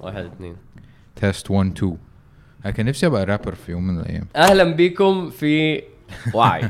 واحد 0.00 0.24
اتنين 0.24 0.56
test 1.16 1.50
1 1.50 1.76
2 1.76 1.96
أنا 2.64 2.72
كان 2.72 2.86
نفسي 2.86 3.06
أبقى 3.06 3.24
رابر 3.24 3.54
في 3.54 3.72
يوم 3.72 3.86
من 3.86 4.00
الأيام. 4.00 4.26
أهلا 4.36 4.64
بيكم 4.64 5.30
في 5.30 5.82
وعي 6.34 6.68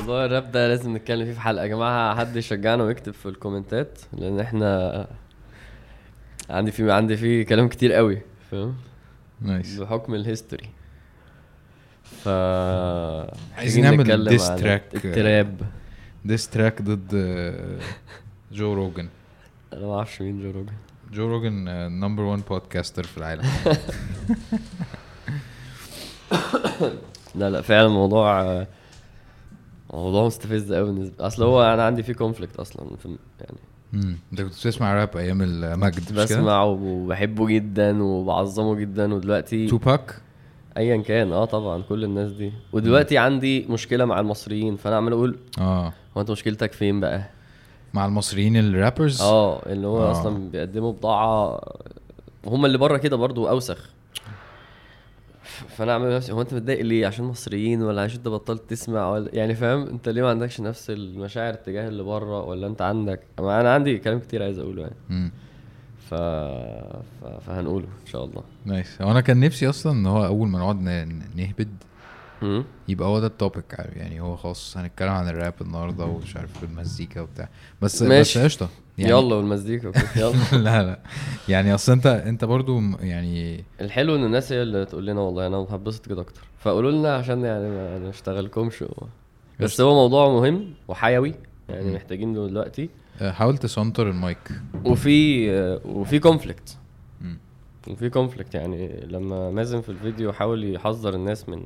موضوع 0.00 0.24
الراب 0.24 0.52
ده 0.52 0.68
لازم 0.68 0.96
نتكلم 0.96 1.24
فيه 1.26 1.32
في 1.32 1.40
حلقة. 1.40 1.62
يا 1.62 1.68
جماعة 1.68 2.16
حد 2.16 2.36
يشجعنا 2.36 2.82
ويكتب 2.84 3.12
في 3.12 3.26
ال 3.26 3.33
comments 3.33 3.91
ات 3.91 3.98
لأن 4.12 4.40
إحنا 4.40 5.06
عندي 6.50 6.70
فيه 6.72 6.92
عندي 6.92 7.16
فيه 7.16 7.42
كلام 7.42 7.68
كتير 7.68 7.92
قوي 7.92 8.18
فاهم؟ 8.50 8.74
nice 9.40 9.78
بحكم 9.80 10.14
ال 10.14 10.21
history 10.21 10.68
ف 12.04 12.28
عايزين 13.58 13.84
نعمل 13.84 14.12
عن 14.12 14.38
track. 14.58 15.04
التراب. 15.04 15.60
diss 16.24 16.48
track 16.50 16.82
ضد 16.82 17.08
جو 18.52 18.74
روجن 18.74 19.08
أنا 19.72 19.86
ما 19.86 19.94
أعرفش 19.96 20.22
مين 20.22 20.42
جو 20.42 20.50
روجن 20.50 20.72
جو 21.12 21.26
روجن 21.28 21.64
number 22.00 22.22
1 22.22 22.42
podcaster 22.48 23.02
في 23.02 23.18
العالم. 23.18 23.42
لا 27.34 27.50
لا 27.50 27.60
فعلا 27.60 27.86
الموضوع 27.86 28.66
موضوع 29.92 30.26
مستفز 30.26 30.72
قوي 30.72 30.92
بالنسبة 30.92 31.26
أصل 31.26 31.42
هو 31.42 31.62
أنا 31.62 31.84
عندي 31.84 32.02
فيه 32.02 32.12
conflict 32.12 32.56
أصلا 32.56 32.96
في 32.96 33.08
يعني. 33.40 33.58
مم. 33.92 34.16
أنت 34.32 34.40
كنت 34.40 34.52
بتسمع 34.54 34.94
راب 34.94 35.16
أيام 35.16 35.42
المجد؟ 35.42 36.12
بسمعه 36.14 36.66
وبحبه 36.66 37.46
جدا 37.46 38.02
وبعظمه 38.02 38.74
جدا 38.74 39.14
ودلوقتي 39.14 39.66
توباك؟ 39.66 40.20
ايا 40.76 40.96
كان 40.96 41.32
آه 41.32 41.44
طبعا 41.44 41.82
كل 41.88 42.04
الناس 42.04 42.32
دي. 42.32 42.52
ودلوقتي 42.72 43.18
عندي 43.18 43.66
مشكلة 43.68 44.04
مع 44.04 44.20
المصريين 44.20 44.76
فأنا 44.76 44.96
عمال 44.96 45.12
أقول 45.12 45.38
آه. 45.58 45.92
هو 46.16 46.20
أنت 46.20 46.30
مشكلتك 46.30 46.72
فين 46.72 47.00
بقى؟ 47.00 47.30
مع 47.94 48.06
المصريين 48.06 48.56
ال 48.56 48.63
rappers؟ 48.63 49.20
آه 49.22 49.62
اللي 49.66 49.86
هو 49.86 50.02
آه. 50.02 50.10
أصلا 50.10 50.50
بيقدموا 50.50 50.92
بضاعة 50.92 51.60
هم 52.46 52.66
اللي 52.66 52.78
بره 52.78 52.96
كده 52.96 53.16
برضو 53.16 53.48
أوسخ. 53.48 53.90
فأنا 55.68 55.92
اعمل 55.92 56.16
نفسي 56.16 56.32
هو 56.32 56.40
أنت 56.40 56.54
متضايق 56.54 56.80
ليه؟ 56.80 57.06
عشان 57.06 57.24
مصريين 57.24 57.82
ولا 57.82 58.02
عشان 58.02 58.16
أنت 58.16 58.28
بطلت 58.28 58.70
تسمع 58.70 59.10
ولا؟ 59.10 59.30
يعني 59.32 59.54
فاهم؟ 59.54 59.82
أنت 59.88 60.08
ليه 60.08 60.22
ما 60.22 60.30
عندكش 60.30 60.60
نفس 60.60 60.90
المشاعر 60.90 61.54
تجاه 61.54 61.88
اللي 61.88 62.02
بره 62.02 62.42
ولا 62.42 62.66
أنت 62.66 62.82
عندك؟ 62.82 63.20
أنا 63.38 63.74
عندي 63.74 63.98
كلام 63.98 64.18
كتير 64.18 64.42
عايز 64.42 64.58
أقوله 64.58 64.82
يعني. 64.82 64.94
مم. 65.08 65.32
ف... 65.98 66.14
ف... 66.14 67.24
فهنقوله 67.46 67.86
إن 67.86 68.06
شاء 68.06 68.24
الله. 68.24 68.42
nice. 68.64 69.02
هو 69.02 69.10
أنا 69.10 69.20
كان 69.20 69.40
نفسي 69.40 69.68
أصلا 69.68 69.92
إن 69.92 70.06
هو 70.06 70.26
أول 70.26 70.48
ما 70.48 70.58
نقعد 70.58 70.80
نهبد. 71.36 71.68
يبقى 72.88 73.08
هو 73.08 73.20
ده 73.20 73.26
ال 73.26 73.34
topic 73.34 73.76
يعني 73.96 74.20
هو 74.20 74.36
خلاص 74.36 74.76
هنتكلم 74.76 75.08
عن 75.10 75.28
الراب 75.28 75.54
النهارده 75.60 76.04
ومش 76.04 76.36
عارف 76.36 76.64
المزيكا 76.64 77.20
وبتاع. 77.20 77.48
بس 77.82 78.02
ماشي. 78.02 78.38
بس 78.38 78.44
قشطة. 78.44 78.68
يعني 78.98 79.10
يلا 79.10 79.34
والمزيكا 79.34 79.92
يلا. 80.16 80.32
لا 80.52 80.82
لا. 80.82 80.98
يعني 81.48 81.74
اصل 81.74 81.92
انت 81.92 82.06
انت 82.06 82.44
برضو 82.44 82.80
يعني 83.00 83.64
الحلو 83.80 84.16
إن 84.16 84.24
الناس 84.24 84.52
هي 84.52 84.62
اللي 84.62 84.84
تقول 84.84 85.06
لنا 85.06 85.20
والله 85.20 85.46
أنا 85.46 85.56
هتبسط 85.56 86.06
كده 86.06 86.20
أكتر. 86.20 86.40
فقولوا 86.58 86.90
لنا 86.90 87.14
عشان 87.16 87.44
يعني 87.44 87.70
ما 87.70 87.98
نشتغلكمش 87.98 88.82
و... 88.82 88.86
بس 89.60 89.80
هو 89.80 89.94
موضوع 89.94 90.28
مهم 90.28 90.74
وحيوي. 90.88 91.34
يعني. 91.68 91.94
محتاجين 91.94 92.34
له 92.34 92.46
دلوقتي. 92.48 92.90
آه، 93.20 93.30
حاول 93.32 93.58
ت 93.58 93.65
center 93.65 94.08
ال 94.10 94.16
mic. 94.16 94.38
وفي 94.84 95.50
وفي 95.84 96.18
conflict. 96.18 96.76
وفي 97.88 98.10
conflict 98.10 98.54
يعني 98.54 99.00
لما 99.06 99.50
مازن 99.50 99.80
في 99.80 99.88
الفيديو 99.88 100.32
حاول 100.32 100.74
يحذر 100.74 101.14
الناس 101.14 101.48
من 101.48 101.62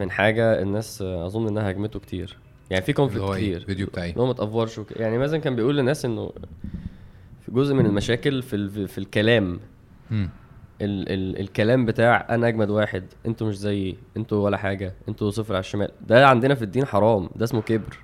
من 0.00 0.10
حاجة 0.10 0.62
الناس 0.62 1.02
أظن 1.02 1.48
إنها 1.48 1.70
هجمته 1.70 2.00
كتير. 2.00 2.36
يعني 2.70 2.84
في 2.84 2.92
conflict 2.92 3.24
إيه؟ 3.24 3.34
كتير. 3.36 3.56
الفيديو 3.56 3.86
بتاعي. 3.86 4.10
ان 4.10 4.18
هو 4.18 4.26
ما 4.26 4.32
تأفورش 4.32 4.78
وك... 4.78 4.96
يعني 4.96 5.18
مازن 5.18 5.38
كان 5.38 5.56
بيقول 5.56 5.76
للناس 5.76 6.04
إنه 6.04 6.32
في 7.40 7.52
جزء 7.52 7.74
من 7.74 7.86
المشاكل 7.86 8.42
في 8.42 8.56
ال... 8.56 8.88
في 8.88 8.98
الكلام. 8.98 9.60
ال 10.12 10.28
ال 10.80 11.40
الكلام 11.40 11.86
بتاع 11.86 12.26
أنا 12.30 12.48
أجمد 12.48 12.70
واحد 12.70 13.04
أنتوا 13.26 13.48
مش 13.48 13.58
زيي 13.58 13.96
أنتوا 14.16 14.44
ولا 14.44 14.56
حاجة 14.56 14.94
أنتوا 15.08 15.30
صفر 15.30 15.54
على 15.54 15.60
الشمال. 15.60 15.90
ده 16.08 16.28
عندنا 16.28 16.54
في 16.54 16.62
الدين 16.62 16.84
حرام 16.84 17.30
ده 17.36 17.44
اسمه 17.44 17.62
كبر. 17.62 18.03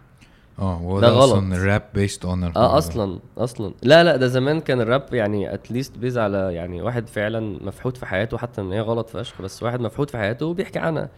آه 0.61 0.83
وهو 0.83 1.01
ده 1.01 1.09
غلط. 1.09 1.33
أصلا 1.33 1.57
الراب 1.57 1.83
based 1.95 2.25
on 2.25 2.45
آه 2.45 2.79
أصلا 2.79 3.19
أصلا. 3.39 3.75
لا 3.83 4.05
لا 4.05 4.17
ده 4.17 4.27
زمان 4.27 4.61
كان 4.61 4.81
الراب 4.81 5.15
يعني 5.15 5.55
at 5.55 5.67
least 5.67 5.99
based 5.99 6.19
على 6.19 6.55
يعني 6.55 6.83
واحد 6.83 7.09
فعلا 7.09 7.59
مفحوط 7.65 7.97
في 7.97 8.07
حياته 8.07 8.39
حتى 8.39 8.61
إن 8.61 8.73
هي 8.73 8.81
غلط 8.81 9.11
فشخ 9.11 9.43
بس 9.43 9.63
واحد 9.63 9.81
مفحوط 9.81 10.11
في 10.11 10.19
حياته 10.19 10.47
وبيحكي 10.47 10.79
عنها. 10.79 11.09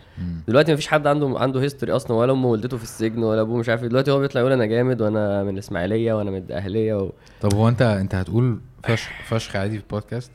دلوقتي 0.48 0.72
مفيش 0.72 0.86
حد 0.86 1.06
عنده 1.06 1.34
عنده 1.38 1.60
هيستوري 1.62 1.92
أصلا 1.92 2.16
ولا 2.16 2.32
أمه 2.32 2.48
ولدته 2.48 2.76
في 2.76 2.82
السجن 2.82 3.22
ولا 3.22 3.40
أبوه 3.40 3.56
مش 3.58 3.68
عارف 3.68 3.82
إيه. 3.82 3.88
دلوقتي 3.88 4.10
هو 4.10 4.18
بيطلع 4.18 4.40
يقول 4.40 4.52
أنا 4.52 4.66
جامد 4.66 5.00
وأنا 5.02 5.42
من 5.44 5.54
الاسماعيليه 5.54 6.12
وأنا 6.12 6.30
من 6.30 6.38
الاهليه 6.38 6.94
و... 6.94 7.12
طب 7.40 7.54
هو 7.54 7.68
أنت 7.68 7.82
أنت 7.82 8.14
هتقول 8.14 8.60
فشخ 8.84 9.10
فشخ 9.28 9.56
عادي 9.56 9.78
في 9.78 9.84
البودكاست؟ 9.84 10.30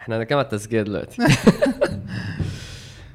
إحنا 0.00 0.16
هنتكلم 0.16 0.38
على 0.38 0.44
التزكية 0.44 0.82
دلوقتي. 0.82 1.22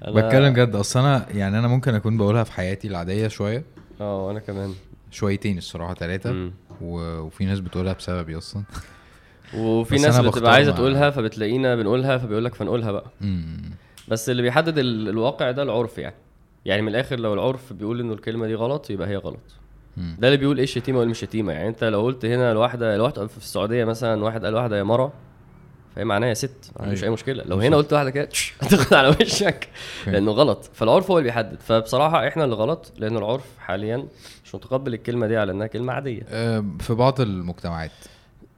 بتكلم 0.07 0.53
جد. 0.53 0.75
أصل 0.75 0.99
أنا 0.99 1.25
يعني 1.33 1.59
أنا 1.59 1.67
ممكن 1.67 1.95
أكون 1.95 2.17
بقولها 2.17 2.43
في 2.43 2.51
حياتي 2.51 2.87
العادية 2.87 3.27
شوية. 3.27 3.63
آه 4.01 4.27
وأنا 4.27 4.39
كمان. 4.39 4.73
شويتين 5.11 5.57
الصراحة 5.57 5.93
ثلاثة. 5.93 6.51
وفي 6.81 7.45
ناس 7.45 7.59
بتقولها 7.59 7.93
بسببي 7.93 8.37
أصلا. 8.37 8.63
وفي 9.57 9.95
ناس 9.95 10.19
بتبقى 10.19 10.53
عايزة 10.53 10.71
تقولها 10.71 11.09
فبتلاقينا 11.09 11.75
بنقولها 11.75 12.17
فبيقول 12.17 12.45
لك 12.45 12.55
فنقولها 12.55 12.91
بقى. 12.91 13.05
مم. 13.21 13.71
بس 14.07 14.29
اللي 14.29 14.41
بيحدد 14.41 14.77
ال- 14.77 15.09
الواقع 15.09 15.51
ده 15.51 15.63
العرف 15.63 15.97
يعني. 15.97 16.15
يعني 16.65 16.81
من 16.81 16.87
الآخر 16.87 17.19
لو 17.19 17.33
العرف 17.33 17.73
بيقول 17.73 17.99
إنه 17.99 18.13
الكلمة 18.13 18.47
دي 18.47 18.55
غلط 18.55 18.89
يبقى 18.89 19.07
هي 19.07 19.15
غلط. 19.15 19.39
مم. 19.97 20.15
ده 20.19 20.27
اللي 20.27 20.37
بيقول 20.37 20.57
إيه 20.57 20.63
الشتيمة 20.63 20.99
وايه 20.99 21.07
مش 21.07 21.19
شتيمة 21.19 21.53
يعني. 21.53 21.67
أنت 21.67 21.83
لو 21.83 22.01
قلت 22.01 22.25
هنا 22.25 22.53
لواحدة 22.53 22.97
لواحده 22.97 23.27
في 23.27 23.37
السعودية 23.37 23.85
مثلا 23.85 24.23
واحد 24.23 24.45
قال 24.45 24.55
واحدة 24.55 24.77
يا 24.77 24.83
مرة 24.83 25.13
فهي 25.99 26.05
معناها 26.05 26.29
يا 26.29 26.33
ست؟ 26.33 26.71
ما 26.79 26.85
أيوة. 26.85 27.03
أي 27.03 27.09
مشكلة. 27.09 27.43
لو 27.43 27.59
هنا 27.59 27.77
قلت 27.77 27.93
واحدة 27.93 28.09
كده 28.09 28.29
هتاخد 28.61 28.93
على 28.93 29.09
وشك. 29.09 29.67
لأنه 30.07 30.31
غلط. 30.31 30.69
فالعرف 30.73 31.11
هو 31.11 31.17
اللي 31.17 31.29
بيحدد. 31.29 31.59
فبصراحة 31.59 32.27
إحنا 32.27 32.43
اللي 32.43 32.55
غلط 32.55 32.91
لأن 32.97 33.17
العرف 33.17 33.43
حاليا 33.59 34.05
مش 34.45 34.55
متقبل 34.55 34.93
الكلمة 34.93 35.27
دي 35.27 35.37
على 35.37 35.51
إنها 35.51 35.67
كلمة 35.67 35.93
عادية. 35.93 36.21
في 36.79 36.93
بعض 36.93 37.21
المجتمعات. 37.21 37.91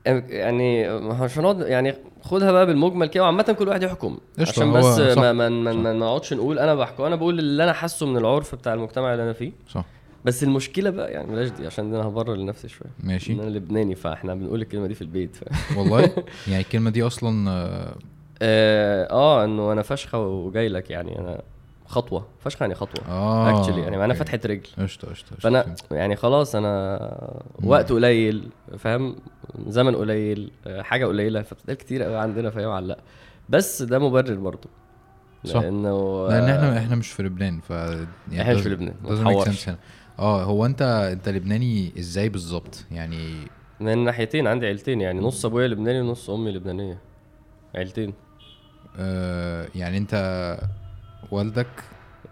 يعني 0.06 1.00
مش 1.00 1.38
هنقعد 1.38 1.60
يعني 1.60 1.96
خدها 2.22 2.52
بقى 2.52 2.66
بالمجمل 2.66 3.08
كده 3.08 3.24
وعامة 3.24 3.56
كل 3.60 3.68
واحد 3.68 3.84
يحكم. 3.84 4.18
عشان 4.40 4.74
بس 4.74 5.00
ما. 5.00 5.34
ما 5.34 5.50
ما 5.50 5.94
نقعدش 5.94 6.34
نقول 6.34 6.60
أنا 6.60 6.76
بحكم. 6.76 7.04
أنا 7.04 7.16
بقول 7.16 7.40
اللي 7.40 7.64
أنا 7.64 7.74
حاسه 7.74 8.06
من 8.06 8.18
العرف 8.18 8.56
بتاع 8.56 8.74
المجتمع 8.74 9.14
اللي 9.14 9.24
أنا 9.24 9.34
فيه. 9.34 9.52
صح. 9.70 9.86
بس 10.26 10.44
المشكلة 10.44 10.90
بقى 10.90 11.12
يعني 11.12 11.32
بلاش 11.32 11.50
دي 11.50 11.66
عشان 11.66 11.96
أنا 11.96 12.08
هبرر 12.08 12.36
لنفسي 12.36 12.68
شوية. 12.68 12.92
ماشي. 13.04 13.34
إن 13.34 13.40
أنا 13.40 13.50
لبناني 13.50 13.96
فإحنا 13.96 14.36
بنقول 14.36 14.62
الكلمة 14.62 14.88
دي 14.88 14.94
في 14.94 15.02
البيت 15.02 15.36
ف... 15.36 15.44
والله؟ 15.78 16.10
يعني 16.48 16.62
الكلمة 16.62 16.90
دي 16.90 17.04
أصلا 17.04 17.52
آه، 17.52 17.96
آه 18.42 19.10
آه، 19.12 19.46
إنه 19.46 19.72
أنا 19.72 19.82
فشخة 19.82 20.20
وجاي 20.20 20.70
لك 20.70 20.90
يعني 20.90 21.20
أنا 21.20 21.42
خطوة. 21.86 22.28
فشخة 22.40 22.64
يعني 22.64 22.76
خطوة. 22.76 23.06
آه 23.08 23.60
اكشلي 23.60 23.82
يعني 23.82 23.98
معناها. 23.98 24.18
فتحه 24.18 24.40
رجل. 24.46 24.62
قشطة 24.80 24.80
قشطة 24.80 25.10
قشطة، 25.10 25.36
فأنا 25.40 25.64
فهمت. 25.64 25.84
يعني 25.92 26.16
خلاص 26.16 26.56
أنا 26.56 27.42
وقت 27.64 27.92
قليل 27.92 28.50
فاهم؟ 28.78 29.16
زمن 29.68 29.96
قليل 29.96 30.52
آه، 30.68 30.82
حاجة 30.82 31.06
قليلة 31.06 31.42
فبتتقال 31.42 31.78
كتير 31.78 32.04
قوي 32.04 32.18
عندنا 32.18 32.50
فهي 32.50 32.68
معلقة. 32.68 33.02
بس 33.50 33.82
ده 33.82 34.00
مبرر 34.00 34.36
برضه. 34.36 34.70
صح. 35.46 35.62
لأنه 35.62 36.28
لأن 36.28 36.50
إحنا 36.50 36.78
إحنا 36.78 36.96
مش 36.96 37.12
في 37.12 37.24
لبنان 37.24 37.60
ف 37.60 37.70
يعني 37.70 38.42
إحنا 38.42 38.54
مش 38.54 38.62
في 38.62 38.70
لبنان، 38.70 38.94
ما 39.04 39.32
آه 40.22 40.44
هو 40.44 40.66
أنت 40.66 40.82
أنت 40.82 41.30
لبناني 41.30 41.92
إزاي 42.00 42.30
بالظبط؟ 42.30 42.86
يعني 42.92 43.48
من 43.80 44.04
ناحيتين 44.04 44.48
عندي 44.48 44.66
عيلتين 44.66 45.02
يعني 45.02 45.20
نص 45.20 45.46
أبويا 45.46 45.68
لبناني 45.68 46.02
ونص 46.02 46.30
أمي 46.30 46.52
لبنانية 46.52 46.98
عيلتين. 47.76 48.14
آه 48.98 49.68
يعني 49.76 49.98
أنت 49.98 50.58
والدك؟ 51.32 51.84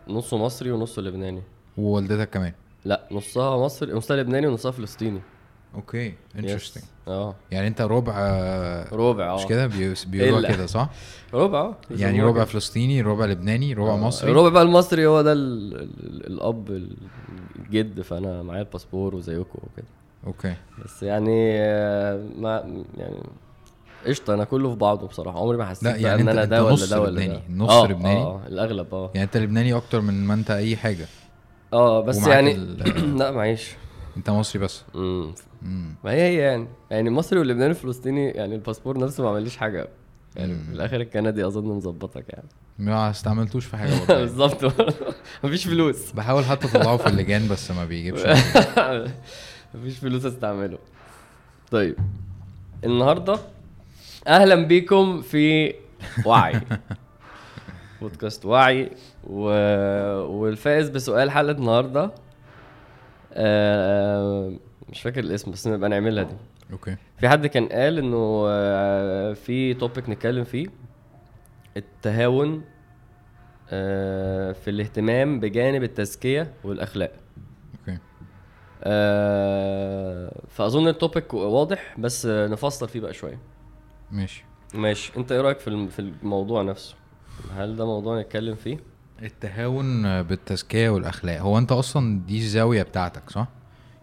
نصه 0.08 0.38
مصري 0.38 0.72
ونصه 0.72 1.02
لبناني. 1.02 1.42
ووالدتك 1.78 2.30
كمان؟ 2.30 2.54
لا 2.86 3.08
نصها 3.12 3.58
مصري 3.58 3.94
نصها 3.94 4.18
لبناني 4.18 4.48
ونصها 4.48 4.72
فلسطيني. 4.72 5.22
okay 5.76 6.14
interesting. 6.36 6.84
آه. 7.08 7.36
يعني 7.52 7.68
أنت 7.68 7.82
ربع 7.82 8.14
آه، 8.18 8.96
ربع 8.96 9.32
آه. 9.34 9.36
مش 9.36 9.46
كده؟ 9.46 9.68
بي- 9.68 9.94
بيقولوا. 10.08 10.50
كده 10.50 10.66
صح؟ 10.66 10.90
ربع 11.34 11.60
آه. 11.60 11.76
يعني 11.92 12.22
ربع. 12.24 12.46
فلسطيني 12.46 13.02
ربع 13.02 13.26
لبناني 13.26 13.74
ربع 13.74 13.94
آه. 13.94 13.98
مصري. 13.98 14.32
الربع 14.32 14.50
بقى 14.50 14.64
المصري 14.64 15.06
هو 15.08 15.22
ده 15.22 15.34
ال... 15.34 15.76
ال... 15.82 16.28
الأب 16.28 16.88
الجد 17.60 18.02
فأنا 18.02 18.44
معايا 18.44 18.62
الباسبور 18.62 19.16
وزيكم 19.16 19.60
وكده. 19.74 19.88
okay. 20.28 20.56
بس 20.86 21.04
يعني 21.04 21.60
آه، 21.60 22.24
ما 22.38 22.84
يعني 22.98 23.16
قشطة 24.08 24.34
أنا 24.34 24.44
كله 24.44 24.70
في 24.70 24.76
بعضه 24.76 25.08
بصراحة. 25.08 25.40
عمري 25.40 25.58
ما 25.58 25.66
حسيت 25.66 25.84
لا، 25.84 25.96
يعني 25.96 26.22
إن 26.22 26.30
أنا 26.30 26.46
ده 26.46 26.64
ولا 26.64 26.86
ده 26.86 27.02
ولا 27.02 27.10
لبناني، 27.10 27.34
ده. 27.34 27.42
نص 27.56 27.70
آه، 27.72 27.88
لبناني؟ 27.88 28.20
آه 28.22 28.42
الأغلب 28.48 28.94
آه. 28.94 29.12
يعني 29.16 29.26
أنت 29.26 29.38
لبناني 29.38 29.74
أكتر 29.74 30.02
من 30.02 30.28
ما 30.28 30.34
أنت 30.34 30.52
أي 30.52 30.78
حاجة. 30.78 31.06
آه 31.74 32.02
بس 32.02 32.28
يعني 32.28 32.52
ال- 32.56 33.18
لا 33.20 33.32
معيش. 33.32 33.72
انت 34.20 34.30
مصري 34.30 34.62
بس. 34.62 34.84
امم 34.96 35.34
ما 36.04 36.12
هي 36.12 36.22
هي 36.22 36.36
يعني. 36.38 36.68
يعني 36.92 37.10
المصري 37.10 37.40
واللبناني 37.40 37.68
والفلسطيني 37.68 38.30
يعني 38.30 38.56
الباسبور 38.56 38.98
نفسه 38.98 39.24
ما 39.24 39.30
عمليش 39.30 39.58
حاجة. 39.58 39.88
يعني. 40.36 40.56
في 40.64 40.72
الآخر 40.72 41.02
الكندي 41.02 41.48
أظن 41.48 41.64
مظبطك 41.66 42.26
يعني. 42.30 42.48
ما 42.80 43.10
استعملتوش 43.10 43.66
في 43.66 43.78
حاجة 43.78 43.90
برضه. 44.00 44.20
بالظبط. 44.22 44.74
مفيش 45.44 45.68
فلوس. 45.68 46.12
بحاول 46.12 46.46
حتى 46.46 46.68
أطلعه 46.68 46.98
في 46.98 47.08
اللجان 47.08 47.48
بس 47.48 47.72
ما 47.72 47.86
بيجيبش. 47.86 48.22
مفيش 49.76 49.98
فلوس 49.98 50.26
أستعمله. 50.26 50.78
طيب. 51.72 51.96
النهارده 52.84 53.40
أهلا 54.28 54.56
بيكم 54.56 55.22
في 55.22 55.74
وعي. 56.26 56.62
بودكاست 58.02 58.46
وعي. 58.46 58.92
و... 59.24 59.42
والفائز 60.26 60.90
بسؤال 60.90 61.32
حلقة 61.32 61.52
النهارده. 61.58 62.12
مش 64.90 65.02
فاكر 65.02 65.20
الاسم 65.20 65.52
بس 65.52 65.68
نبقى 65.68 65.90
نعملها 65.90 66.24
دي. 66.24 66.36
okay. 66.72 66.96
في 67.18 67.30
حد 67.30 67.48
كان 67.48 67.68
قال 67.68 67.98
إنه 67.98 68.46
آه، 68.48 69.34
في 69.34 69.74
topic 69.74 70.10
نتكلم 70.10 70.44
فيه. 70.44 70.68
التهاون 71.78 72.64
آه، 73.72 74.52
في 74.52 74.70
الاهتمام 74.70 75.40
بجانب 75.40 75.84
التزكية 75.84 76.54
والأخلاق. 76.64 77.12
okay. 77.80 77.98
آه، 78.84 80.42
فأظن 80.48 80.88
ال 80.88 80.96
topic 80.96 81.34
واضح 81.34 81.96
بس 82.00 82.26
نفصل 82.26 82.90
فيه 82.90 83.00
بقى 83.00 83.14
شوية. 83.14 83.40
ماشي. 84.12 84.46
ماشي. 84.74 85.12
أنت 85.18 85.32
إيه 85.32 85.42
رأيك 85.42 85.60
في 85.60 85.88
في 85.88 86.00
الموضوع 86.00 86.62
نفسه؟ 86.62 86.96
هل 87.56 87.76
ده 87.76 87.86
موضوع 87.86 88.20
نتكلم 88.22 88.56
فيه؟ 88.56 88.78
التهاون 89.22 90.24
بالتزكية 90.24 90.90
والأخلاق. 90.90 91.42
هو 91.42 91.58
أنت 91.58 91.72
أصلا 91.72 92.22
دي 92.28 92.38
الزاوية 92.38 92.84
بتاعتك 92.84 93.30
صح؟ 93.30 93.48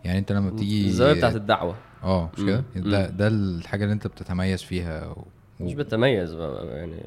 يعني 0.05 0.19
أنت 0.19 0.33
لما 0.33 0.51
بتيجي 0.51 0.87
الزاوية 0.87 1.13
بتاعت 1.15 1.37
الدعوة. 1.37 1.75
آه 2.05 2.31
مش 2.39 2.45
كده؟ 2.45 2.65
ده. 2.77 3.07
ده 3.11 3.29
الحاجة 3.29 3.83
اللي 3.85 3.93
أنت 3.93 4.07
بتتميز 4.07 4.63
فيها 4.63 5.07
و... 5.07 5.25
مش 5.61 5.75
بتميز 5.75 6.33
يعني 6.35 7.03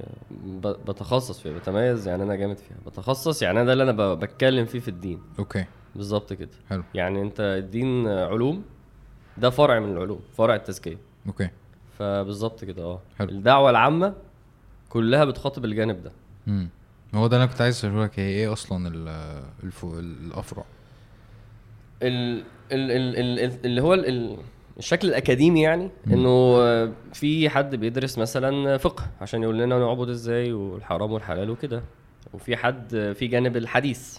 ب- 0.46 0.68
بتخصص 0.68 1.40
فيها. 1.40 1.54
بتميز 1.54 2.08
يعني 2.08 2.24
أنا 2.24 2.36
جامد 2.36 2.58
فيها. 2.58 2.78
بتخصص 2.86 3.42
يعني 3.42 3.58
أنا 3.58 3.66
ده 3.66 3.74
اللي 3.74 3.84
أنا 3.84 4.14
بتكلم 4.14 4.66
فيه 4.66 4.80
في 4.80 4.88
الدين. 4.88 5.22
أوكي. 5.40 5.66
بالظبط 5.96 6.34
كده. 6.34 6.50
حلو. 6.70 6.84
يعني 6.94 7.22
أنت 7.22 7.40
الدين 7.40 8.08
علوم 8.08 8.64
ده 9.38 9.50
فرع 9.50 9.80
من 9.80 9.92
العلوم 9.92 10.20
فرع 10.38 10.56
التزكية. 10.56 10.98
أوكي. 11.28 11.50
فبالظبط 12.00 12.66
كده 12.66 12.84
آه. 12.84 13.00
الدعوة 13.22 13.70
العامة 13.70 14.14
كلها 14.90 15.26
بتخاطب 15.26 15.66
الجانب 15.66 16.04
ده. 16.04 16.12
امم 16.48 16.70
هو 17.16 17.28
ده 17.28 17.38
أنا 17.38 17.46
كنت 17.46 17.62
عايز 17.62 17.76
أسأله 17.78 18.04
لك 18.04 18.20
هي 18.20 18.26
إيه 18.28 18.54
أصلا 18.54 18.88
ال... 18.88 19.08
الف... 19.64 19.86
الأفرع؟ 20.00 20.64
ال 22.04 22.44
ال 22.72 22.92
ال 22.92 23.16
ال 23.20 23.40
ال- 23.40 23.66
اللي 23.66 23.82
هو 23.82 23.94
ال 23.94 24.06
ال 24.08 24.38
الشكل 24.78 25.08
الأكاديمي 25.08 25.62
يعني 25.62 25.90
إنه 26.08 26.56
في 27.14 27.50
حد 27.50 27.76
بيدرس 27.76 28.18
مثلا 28.18 28.78
فقه 28.78 29.08
عشان 29.22 29.44
يقول 29.44 29.58
لنا 29.60 29.80
نعبد 29.80 30.10
إزاي 30.10 30.54
والحرام 30.54 31.12
والحلال 31.12 31.50
وكده 31.50 31.84
وفي 32.34 32.56
حد 32.58 33.14
في 33.16 33.28
جانب 33.28 33.58
الحديث 33.58 34.18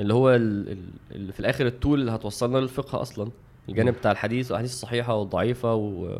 اللي 0.00 0.14
هو 0.14 0.30
ال- 0.30 0.68
ال- 0.72 0.90
اللي 1.12 1.32
في 1.32 1.40
الآخر 1.40 1.66
ال 1.66 1.73
tool 1.73 2.00
اللي 2.00 2.10
هتوصلنا 2.12 2.58
للفقه 2.58 3.02
أصلا 3.02 3.30
الجانب 3.68 3.94
بتاع 3.94 4.10
الحديث 4.12 4.46
والأحاديث 4.46 4.72
الصحيحة 4.72 5.14
والضعيفة 5.14 5.74
و 5.74 6.18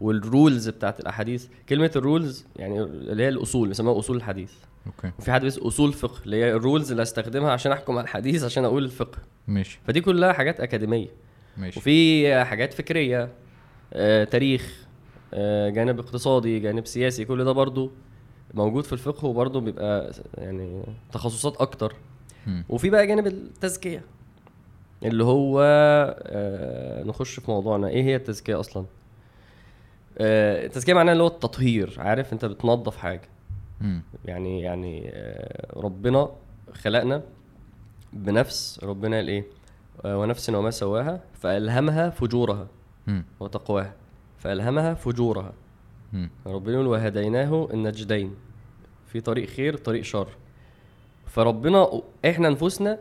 وال 0.00 0.19
rules 0.19 0.68
بتاعت 0.68 1.00
الأحاديث. 1.00 1.46
كلمة 1.68 1.90
ال 1.96 2.04
rules 2.04 2.46
يعني 2.56 2.80
اللي 2.82 3.22
هي 3.22 3.28
الأصول 3.28 3.68
بيسموها 3.68 3.98
أصول 3.98 4.16
الحديث. 4.16 4.52
okay. 4.86 5.12
وفي 5.18 5.32
حد 5.32 5.40
base 5.40 5.58
أصول 5.58 5.92
فقه 5.92 6.22
اللي 6.24 6.36
هي 6.36 6.52
ال 6.52 6.58
rules 6.58 6.90
اللي 6.90 7.02
أستخدمها 7.02 7.50
عشان 7.52 7.72
أحكم 7.72 7.92
على 7.92 8.04
الحديث 8.04 8.44
عشان 8.44 8.64
أقول 8.64 8.84
الفقه. 8.84 9.18
ماشي. 9.48 9.80
فدي 9.86 10.00
كلها 10.00 10.32
حاجات 10.32 10.60
أكاديمية. 10.60 11.08
ماشي. 11.56 11.78
وفي 11.78 12.44
حاجات 12.44 12.74
فكرية 12.74 13.28
آه، 13.92 14.24
تاريخ 14.24 14.86
آه، 15.34 15.68
جانب 15.70 15.98
اقتصادي 15.98 16.58
جانب 16.58 16.86
سياسي 16.86 17.24
كل 17.24 17.44
ده 17.44 17.52
برضو 17.52 17.90
موجود 18.54 18.84
في 18.84 18.92
الفقه 18.92 19.26
وبرضو 19.26 19.60
بيبقى 19.60 20.12
يعني 20.38 20.82
تخصصات 21.12 21.56
أكتر. 21.56 21.94
مم. 22.46 22.64
وفي 22.68 22.90
بقى 22.90 23.06
جانب 23.06 23.26
التزكية 23.26 24.02
اللي 25.04 25.24
هو 25.24 25.60
آه، 26.26 27.02
نخش 27.04 27.40
في 27.40 27.50
موضوعنا. 27.50 27.88
إيه 27.88 28.02
هي 28.02 28.16
التزكية 28.16 28.60
أصلا؟ 28.60 28.84
آه، 30.18 30.66
التزكية 30.66 30.94
معناها 30.94 31.12
اللي 31.12 31.22
هو 31.22 31.28
التطهير. 31.28 31.94
عارف؟ 31.98 32.32
أنت 32.32 32.44
بتنظف 32.44 32.96
حاجة. 32.96 33.28
يعني 34.24 34.60
يعني 34.60 35.10
آه، 35.14 35.78
ربنا 35.80 36.28
خلقنا 36.72 37.22
بنفس 38.12 38.80
ربنا 38.82 39.16
قال 39.16 39.28
إيه؟ 39.28 39.44
آه، 40.04 40.18
ونفس 40.18 40.50
وما 40.50 40.70
سواها 40.70 41.20
فألهمها 41.32 42.10
فجورها. 42.10 42.68
وتقواها 43.40 43.94
فألهمها 44.38 44.94
فجورها. 44.94 45.52
ربنا 46.46 46.74
يقول 46.74 46.86
وهديناه 46.86 47.68
النجدين 47.74 48.34
في 49.06 49.20
طريق 49.20 49.48
خير 49.48 49.76
طريق 49.76 50.02
شر. 50.02 50.28
فربنا 51.26 52.02
إحنا 52.24 52.48
نفوسنا 52.48 52.98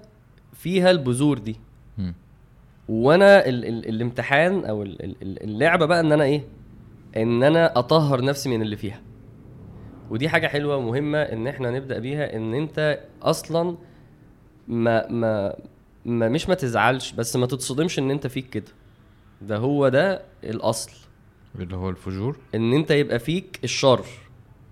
فيها 0.54 0.92
البذور 0.92 1.38
دي. 1.38 1.56
مم. 1.98 2.14
وأنا 2.90 3.48
ال 3.50 3.66
ال 3.66 3.90
الامتحان 3.90 4.66
أو 4.66 4.84
ال 4.84 5.02
ال 5.06 5.44
اللعبة 5.44 5.86
بقى 5.86 6.00
إن 6.00 6.12
أنا 6.12 6.24
إيه؟ 6.24 6.44
إن 7.18 7.44
أنا 7.44 7.80
أطهر 7.80 8.22
نفسي 8.26 8.50
من 8.50 8.62
اللي 8.62 8.76
فيها. 8.78 9.02
ودي 10.09 10.29
حاجة 10.29 10.47
حلوة 10.47 10.75
ومهمة 10.75 11.17
إن 11.21 11.47
إحنا 11.47 11.71
نبدأ 11.71 12.00
بيها 12.00 12.35
إن 12.35 12.53
أنت 12.53 13.00
أصلا 13.21 13.77
ما 14.67 15.07
ما 15.07 15.56
ما 16.06 16.29
مش 16.29 16.50
ما 16.50 16.56
تزعلش 16.56 17.11
بس 17.11 17.35
ما 17.35 17.45
تتصدمش 17.45 18.00
إن 18.00 18.11
أنت 18.11 18.27
فيك 18.27 18.50
كده. 18.50 18.71
ده 19.41 19.57
هو 19.57 19.89
ده 19.89 20.21
الأصل. 20.44 20.91
اللي 21.59 21.75
هو 21.75 21.89
الفجور. 21.89 22.38
إن 22.56 22.73
أنت 22.73 22.91
يبقى 22.91 23.19
فيك 23.19 23.59
الشر 23.63 24.06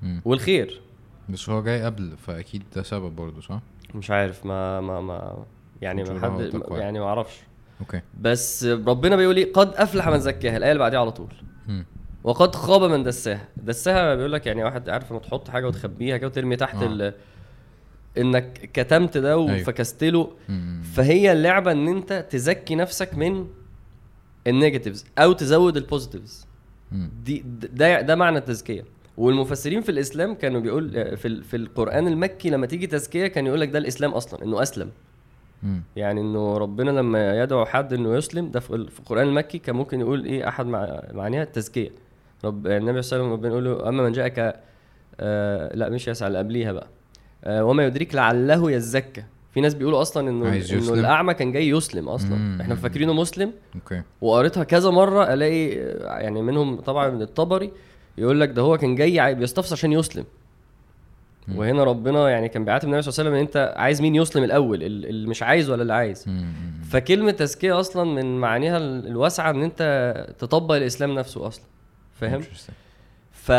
مم. 0.01 0.21
والخير. 0.25 0.81
بس 1.29 1.49
هو 1.49 1.63
جاي 1.63 1.83
قبل 1.83 2.17
فأكيد 2.17 2.63
ده 2.75 2.83
سبب 2.83 3.15
برضه 3.15 3.41
صح؟ 3.41 3.59
مش 3.95 4.11
عارف 4.11 4.45
ما 4.45 4.81
ما 4.81 5.01
ما 5.01 5.45
يعني 5.81 6.03
ما 6.03 6.21
حد. 6.21 6.61
يعني 6.71 6.99
ما 6.99 7.05
أعرفش. 7.05 7.39
okay. 7.81 8.01
بس 8.21 8.65
ربنا 8.65 9.15
بيقول 9.15 9.37
إيه؟ 9.37 9.53
قد 9.53 9.73
أفلح 9.75 10.07
من 10.09 10.19
زكاها. 10.19 10.57
الآية 10.57 10.71
اللي 10.71 10.79
بعديها 10.79 10.99
على 10.99 11.11
طول. 11.11 11.33
مم. 11.67 11.85
وقد 12.27 12.55
خاب 12.55 12.83
من 12.83 13.03
دساها 13.03 13.47
دساها 13.57 14.15
بيقول 14.15 14.31
لك 14.33 14.45
يعني 14.47 14.63
واحد 14.63 14.89
عارف 14.89 15.11
لما 15.11 15.19
تحط 15.19 15.49
حاجة 15.49 15.67
وتخبيها 15.67 16.17
كده 16.17 16.27
وترمي 16.27 16.55
تحت 16.55 16.75
آه. 16.83 16.85
ال... 16.87 17.13
انك 18.17 18.69
كتمت 18.73 19.17
ده 19.17 19.29
أيوه. 19.29 19.61
وفكست 19.61 20.03
له. 20.03 20.31
فهي 20.93 21.31
اللعبة 21.31 21.71
ان 21.71 21.87
انت 21.87 22.25
تزكي 22.29 22.75
نفسك 22.75 23.13
من 23.17 23.47
ال 24.47 24.53
negatives 24.53 25.05
أو 25.17 25.33
تزود 25.33 25.77
ال 25.77 25.83
positives. 25.83 26.45
دي 27.23 27.43
ده 27.73 28.01
ده 28.01 28.15
معنى 28.15 28.37
التزكية 28.37 28.83
والمفسرين 29.17 29.81
في 29.81 29.89
الإسلام 29.91 30.35
كانوا 30.35 30.61
بيقول 30.61 31.17
في 31.17 31.27
ال- 31.27 31.43
في 31.43 31.57
القرآن 31.57 32.07
المكي 32.07 32.49
لما 32.49 32.65
تيجي 32.67 32.87
تزكية 32.87 33.27
كان 33.27 33.45
يقول 33.47 33.61
لك 33.61 33.69
ده 33.69 33.79
الإسلام 33.79 34.11
أصلا 34.11 34.43
إنه 34.43 34.61
أسلم. 34.61 34.89
يعني 35.95 36.21
إنه 36.21 36.57
ربنا 36.57 36.91
لما 36.91 37.41
يدعو 37.43 37.65
حد 37.65 37.93
إنه 37.93 38.15
يسلم 38.17 38.51
ده 38.51 38.59
في 38.59 38.75
ال- 38.75 38.91
في 38.91 38.99
القرآن 38.99 39.27
المكي 39.27 39.57
كان 39.59 39.75
ممكن 39.75 39.99
يقول 39.99 40.25
إيه 40.25 40.47
أحد 40.47 40.65
مع 40.65 41.01
معانيها 41.13 41.43
التزكية 41.43 41.89
رب 42.45 42.67
النبي 42.67 43.01
صلى 43.01 43.19
الله 43.19 43.25
عليه 43.27 43.33
وسلم 43.33 43.33
ربنا 43.33 43.47
يقول 43.47 43.65
له 43.65 43.89
أما 43.89 44.03
من 44.03 44.11
جاءك 44.11 44.61
آه 45.19 45.75
لا 45.75 45.89
مش 45.89 46.07
يسعى 46.07 46.27
اللي 46.27 46.39
قبليها 46.39 46.71
بقى. 46.71 46.87
آه 47.43 47.63
وما 47.65 47.85
يدريك 47.85 48.15
لعله 48.15 48.71
يزكى. 48.71 49.23
في 49.53 49.61
ناس 49.61 49.73
بيقولوا 49.73 50.01
أصلا 50.01 50.29
إنه 50.29 50.49
عايز 50.49 50.71
إنه 50.73 50.81
يسلم؟ 50.83 50.99
الأعمى 50.99 51.33
كان 51.33 51.51
جاي 51.51 51.69
يسلم 51.69 52.09
أصلا. 52.09 52.35
مم. 52.35 52.57
إحنا 52.61 52.75
فاكرينه 52.75 53.13
مسلم. 53.13 53.51
أوكي. 53.75 54.01
وقريتها 54.21 54.63
كذا 54.63 54.89
مرة 54.89 55.33
ألاقي 55.33 55.81
آه، 55.81 56.19
يعني 56.19 56.41
منهم 56.41 56.79
طبعا 56.81 57.09
من 57.09 57.21
الطبري 57.21 57.71
يقول 58.17 58.41
لك 58.41 58.49
ده 58.49 58.61
هو 58.61 58.77
كان 58.77 58.95
جاي 58.95 59.35
بيستفسر 59.35 59.73
عشان 59.75 59.91
يسلم. 59.93 60.25
مم. 61.47 61.57
وهنا 61.57 61.83
ربنا 61.83 62.29
يعني 62.29 62.49
كان 62.49 62.65
بيعاتب 62.65 62.87
النبي 62.87 63.01
صلى 63.01 63.11
الله 63.11 63.19
عليه 63.19 63.29
وسلم 63.29 63.33
إن 63.33 63.45
أنت 63.67 63.73
عايز 63.77 64.01
مين 64.01 64.15
يسلم 64.15 64.43
الأول؟ 64.43 64.83
ال- 64.83 65.05
اللي 65.05 65.27
مش 65.27 65.43
عايز 65.43 65.69
ولا 65.69 65.81
اللي 65.81 65.93
عايز. 65.93 66.23
مم. 66.27 66.45
فكلمة 66.89 67.31
تزكية 67.31 67.79
أصلا 67.79 68.03
من 68.03 68.39
معانيها 68.39 68.77
ال- 68.77 69.07
الواسعة 69.07 69.49
إن 69.49 69.63
أنت 69.63 70.13
تطبق 70.39 70.75
الإسلام 70.75 71.15
نفسه 71.15 71.47
أصلا. 71.47 71.65
فاهم. 72.19 72.41
ف 73.31 73.51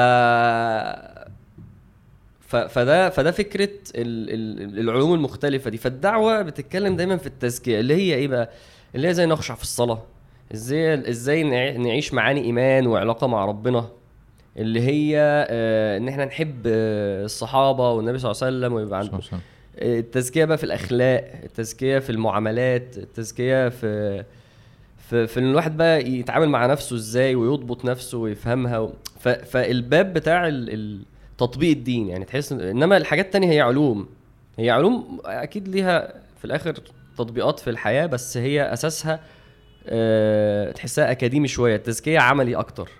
ف... 2.40 2.56
فده 2.56 3.10
فده 3.10 3.30
فكرة 3.30 3.68
ال... 3.94 4.30
ال... 4.74 4.78
العلوم 4.78 5.14
المختلفة 5.14 5.70
دي. 5.70 5.76
فالدعوة 5.78 6.42
بتتكلم 6.42 6.96
دايما 6.96 7.16
في 7.16 7.26
التزكية 7.26 7.80
اللي 7.80 7.94
هي 7.94 8.14
إيه 8.14 8.28
بقى؟ 8.28 8.50
اللي 8.94 9.06
هي 9.06 9.10
إزاي 9.10 9.26
نخشع 9.26 9.54
في 9.54 9.62
الصلاة. 9.62 10.02
إزاي 10.54 11.10
إزاي 11.10 11.42
نع- 11.42 11.76
نعيش 11.76 12.14
معاني 12.14 12.40
إيمان 12.44 12.86
وعلاقة 12.86 13.26
مع 13.26 13.44
ربنا. 13.44 13.88
اللي 14.56 14.80
هي 14.80 15.16
آه 15.50 15.96
إن 15.96 16.08
إحنا 16.08 16.24
نحب 16.24 16.62
آه 16.66 17.24
الصحابة 17.24 17.90
والنبي 17.92 18.18
صلى 18.18 18.30
الله 18.30 18.44
عليه 18.44 18.56
وسلم 18.56 18.72
ويبقى 18.72 18.98
عنده. 18.98 19.18
التزكية 19.78 20.44
بقى 20.44 20.58
في 20.58 20.64
الأخلاق 20.64 21.32
التزكية 21.44 21.98
في 21.98 22.10
المعاملات 22.10 22.98
التزكية 22.98 23.68
في 23.68 24.24
في, 25.08 25.26
في 25.26 25.40
إن 25.40 25.50
الواحد 25.50 25.76
بقى 25.76 26.02
يتعامل 26.10 26.48
مع 26.48 26.66
نفسه 26.66 26.96
إزاي 26.96 27.34
ويضبط 27.34 27.84
نفسه 27.84 28.18
ويفهمها 28.18 28.78
و... 28.78 28.92
ف... 29.18 29.28
فالباب 29.28 30.12
بتاع 30.12 30.48
ال... 30.48 31.00
تطبيق 31.38 31.70
الدين 31.70 32.08
يعني 32.08 32.24
تحس 32.24 32.52
إنما 32.52 32.96
الحاجات 32.96 33.24
التانية 33.24 33.50
هي 33.50 33.60
علوم 33.60 34.08
هي 34.58 34.70
علوم 34.70 35.20
أكيد 35.24 35.68
ليها 35.68 36.12
في 36.38 36.44
الآخر 36.44 36.74
تطبيقات 37.18 37.60
في 37.60 37.70
الحياة 37.70 38.06
بس 38.06 38.36
هي 38.36 38.72
أساسها 38.72 39.20
أه... 39.86 40.72
تحسها 40.72 41.10
أكاديمي 41.10 41.48
شوية 41.48 41.76
التزكية 41.76 42.18
عملي 42.18 42.56
أكتر. 42.56 42.90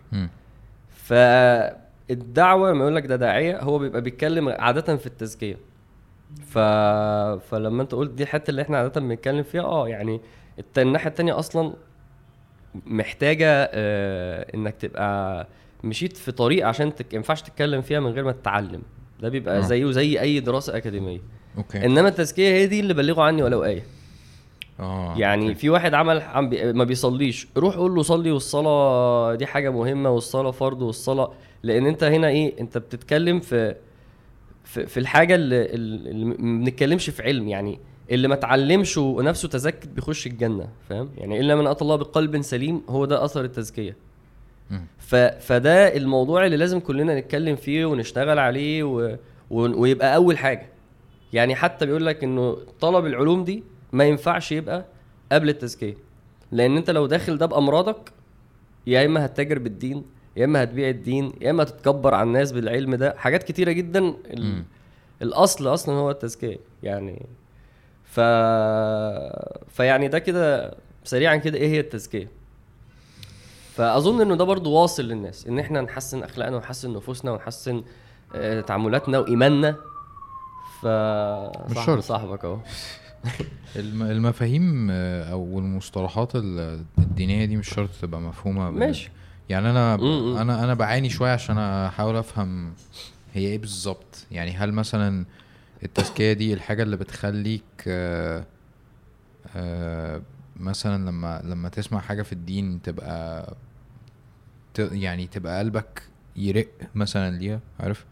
فالدعوة 2.08 2.70
لما 2.70 2.80
يقول 2.80 2.96
لك 2.96 3.06
ده 3.06 3.16
داعية 3.16 3.60
هو 3.62 3.78
بيبقى 3.78 4.00
بيتكلم 4.00 4.48
عادة 4.48 4.96
في 4.96 5.06
التزكية 5.06 5.56
ف... 6.46 6.58
فلما 7.50 7.82
أنت 7.82 7.94
قلت 7.94 8.10
دي 8.10 8.22
الحتة 8.22 8.50
اللي 8.50 8.62
إحنا 8.62 8.78
عادة 8.78 9.00
بنتكلم 9.00 9.42
فيها 9.42 9.62
آه 9.62 9.88
يعني. 9.88 10.20
الناحية 10.78 11.08
التانية 11.10 11.38
أصلا 11.38 11.72
محتاجة 12.86 13.70
آه 13.72 14.46
إنك 14.54 14.74
تبقى 14.74 15.46
مشيت 15.84 16.16
في 16.16 16.32
طريق 16.32 16.66
عشان 16.66 16.94
تك... 16.94 17.14
ينفعش 17.14 17.42
تتكلم 17.42 17.80
فيها 17.82 18.00
من 18.00 18.10
غير 18.10 18.24
ما 18.24 18.32
تتعلم. 18.32 18.82
ده 19.20 19.28
بيبقى. 19.28 19.62
زيه 19.62 19.90
زي 19.90 20.20
أي 20.20 20.40
دراسة 20.40 20.76
أكاديمية. 20.76 21.20
okay. 21.58 21.84
إنما 21.84 22.08
التزكية 22.08 22.48
هي 22.48 22.66
دي 22.66 22.80
اللي 22.80 22.94
بلغوا 22.94 23.24
عني 23.24 23.42
ولو 23.42 23.64
آية. 23.64 23.82
آه 24.80 25.14
يعني 25.18 25.48
okay. 25.48 25.54
في 25.58 25.70
واحد 25.70 25.94
عمل 25.94 26.20
عم 26.22 26.48
بي... 26.48 26.72
ما 26.72 26.84
بيصليش 26.84 27.48
روح 27.56 27.76
قول 27.76 27.94
له 27.94 28.02
صلي 28.02 28.30
والصلاة 28.30 29.34
دي 29.34 29.46
حاجة 29.46 29.70
مهمة 29.70 30.10
والصلاة 30.10 30.50
فرض 30.50 30.82
والصلاة. 30.82 31.32
لأن 31.62 31.86
أنت 31.86 32.04
هنا 32.04 32.28
إيه 32.28 32.60
أنت 32.60 32.78
بتتكلم 32.78 33.40
في 33.40 33.74
في, 34.64 34.86
في 34.86 35.00
الحاجة 35.00 35.34
اللي, 35.34 35.64
اللي 35.64 36.24
ما 36.24 36.34
بنتكلمش 36.64 37.10
في 37.10 37.22
علم. 37.22 37.48
يعني 37.48 37.78
اللي 38.10 38.28
ما 38.28 38.34
اتعلمش 38.34 38.98
ونفسه 38.98 39.48
تزكت 39.48 39.88
بيخش 39.88 40.26
الجنة 40.26 40.68
فاهم؟ 40.88 41.10
يعني 41.18 41.40
إلا 41.40 41.54
من 41.54 41.66
أتى 41.66 41.82
الله 41.82 41.96
بقلب 41.96 42.42
سليم 42.42 42.82
هو 42.88 43.04
ده 43.04 43.24
أثر 43.24 43.44
التزكية. 43.44 43.96
ف... 44.98 45.14
فده 45.16 45.96
الموضوع 45.96 46.46
اللي 46.46 46.56
لازم 46.56 46.80
كلنا 46.80 47.20
نتكلم 47.20 47.56
فيه 47.56 47.86
ونشتغل 47.86 48.38
عليه 48.38 48.82
و... 48.84 49.16
و... 49.50 49.80
ويبقى 49.80 50.14
أول 50.14 50.38
حاجة. 50.38 50.66
يعني 51.32 51.54
حتى 51.54 51.86
بيقول 51.86 52.06
لك 52.06 52.24
إنه 52.24 52.56
طلب 52.80 53.06
العلوم 53.06 53.44
دي 53.44 53.62
ما 53.92 54.04
ينفعش 54.04 54.52
يبقى 54.52 54.84
قبل 55.32 55.48
التزكية. 55.48 55.94
لأن 56.52 56.76
أنت 56.76 56.90
لو 56.90 57.06
داخل 57.06 57.38
ده 57.38 57.46
بأمراضك 57.46 58.12
يا 58.86 59.06
إما 59.06 59.24
هتتاجر 59.24 59.58
بالدين 59.58 60.04
يا 60.36 60.44
إما 60.44 60.62
هتبيع 60.62 60.88
الدين 60.88 61.32
يا 61.40 61.50
إما 61.50 61.62
هتتكبر 61.62 62.14
على 62.14 62.26
الناس 62.26 62.52
بالعلم 62.52 62.94
ده. 62.94 63.14
حاجات 63.16 63.42
كتيرة 63.42 63.72
جدا 63.72 64.14
ال... 64.30 64.62
الأصل 65.22 65.74
أصلا 65.74 65.94
هو 65.94 66.10
التزكية. 66.10 66.58
يعني 66.82 67.26
ف 68.10 68.20
فيعني 69.70 70.08
ده 70.08 70.18
كده 70.18 70.74
سريعا 71.04 71.36
كده 71.36 71.58
إيه 71.58 71.68
هي 71.68 71.80
التزكية. 71.80 72.28
فأظن 73.74 74.20
إنه 74.20 74.34
ده 74.36 74.44
برضو 74.44 74.72
واصل 74.72 75.02
للناس 75.02 75.46
إن 75.46 75.58
إحنا 75.58 75.80
نحسن 75.80 76.22
أخلاقنا 76.22 76.56
ونحسن 76.56 76.92
نفوسنا 76.94 77.30
ونحسن 77.30 77.82
آه، 78.34 78.60
تعاملاتنا 78.60 79.18
وإيماننا. 79.18 79.76
ف 80.82 80.86
مش 81.70 81.84
شرط. 81.86 82.02
صاحبك 82.04 82.44
أهو. 82.44 82.58
الم- 83.76 84.02
المفاهيم 84.02 84.88
آه، 84.90 85.32
أو 85.32 85.58
المصطلحات 85.58 86.36
ال- 86.36 86.84
الدينية 86.98 87.44
دي 87.44 87.56
مش 87.56 87.68
شرط 87.68 87.88
تبقى 88.02 88.20
مفهومة. 88.20 88.70
ماشي. 88.70 89.10
يعني 89.48 89.70
أنا. 89.70 89.94
أنا 90.42 90.64
أنا 90.64 90.74
بعاني 90.74 91.10
شوية 91.10 91.32
عشان 91.32 91.58
أحاول 91.58 92.16
أفهم 92.16 92.72
هي 93.34 93.46
إيه 93.46 93.58
بالظبط. 93.58 94.26
يعني 94.30 94.50
هل 94.52 94.72
مثلا 94.72 95.24
التزكية 95.84 96.32
دي 96.32 96.52
الحاجة 96.54 96.82
اللي 96.82 96.96
بتخليك 96.96 97.62
آه، 97.86 98.44
آه، 99.56 100.22
مثلا 100.56 101.10
لما 101.10 101.42
لما 101.44 101.68
تسمع 101.68 102.00
حاجة 102.00 102.22
في 102.22 102.32
الدين 102.32 102.82
تبقى 102.82 103.54
ت- 104.74 104.88
يعني 104.92 105.26
تبقى 105.26 105.58
قلبك 105.58 106.02
يرق 106.36 106.68
مثلا 106.94 107.36
ليها 107.38 107.60
عارف. 107.80 108.04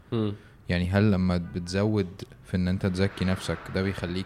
يعني 0.69 0.89
هل 0.89 1.11
لما 1.11 1.37
بتزود 1.37 2.07
في 2.45 2.57
إن 2.57 2.67
أنت 2.67 2.85
تزكي 2.85 3.25
نفسك 3.25 3.57
ده 3.75 3.81
بيخليك 3.81 4.25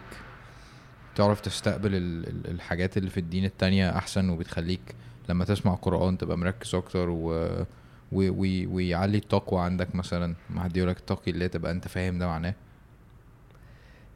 تعرف 1.14 1.40
تستقبل 1.40 1.94
ال- 1.94 2.28
ال- 2.28 2.50
الحاجات 2.50 2.96
اللي 2.96 3.10
في 3.10 3.20
الدين 3.20 3.44
التانية 3.44 3.96
أحسن 3.98 4.28
وبتخليك 4.28 4.94
لما 5.28 5.44
تسمع 5.44 5.74
قرآن 5.74 6.18
تبقى 6.18 6.38
مركز 6.38 6.74
أكتر 6.74 7.08
و... 7.10 7.64
ويعلي 8.12 9.18
التقوى 9.18 9.60
عندك 9.60 9.94
مثلا 9.94 10.34
ما 10.50 10.62
حد 10.62 10.76
يقولك 10.76 10.96
اتقي 10.98 11.30
الله 11.30 11.46
تبقى 11.46 11.72
أنت 11.72 11.88
فاهم 11.88 12.18
ده 12.18 12.26
معناه 12.26 12.54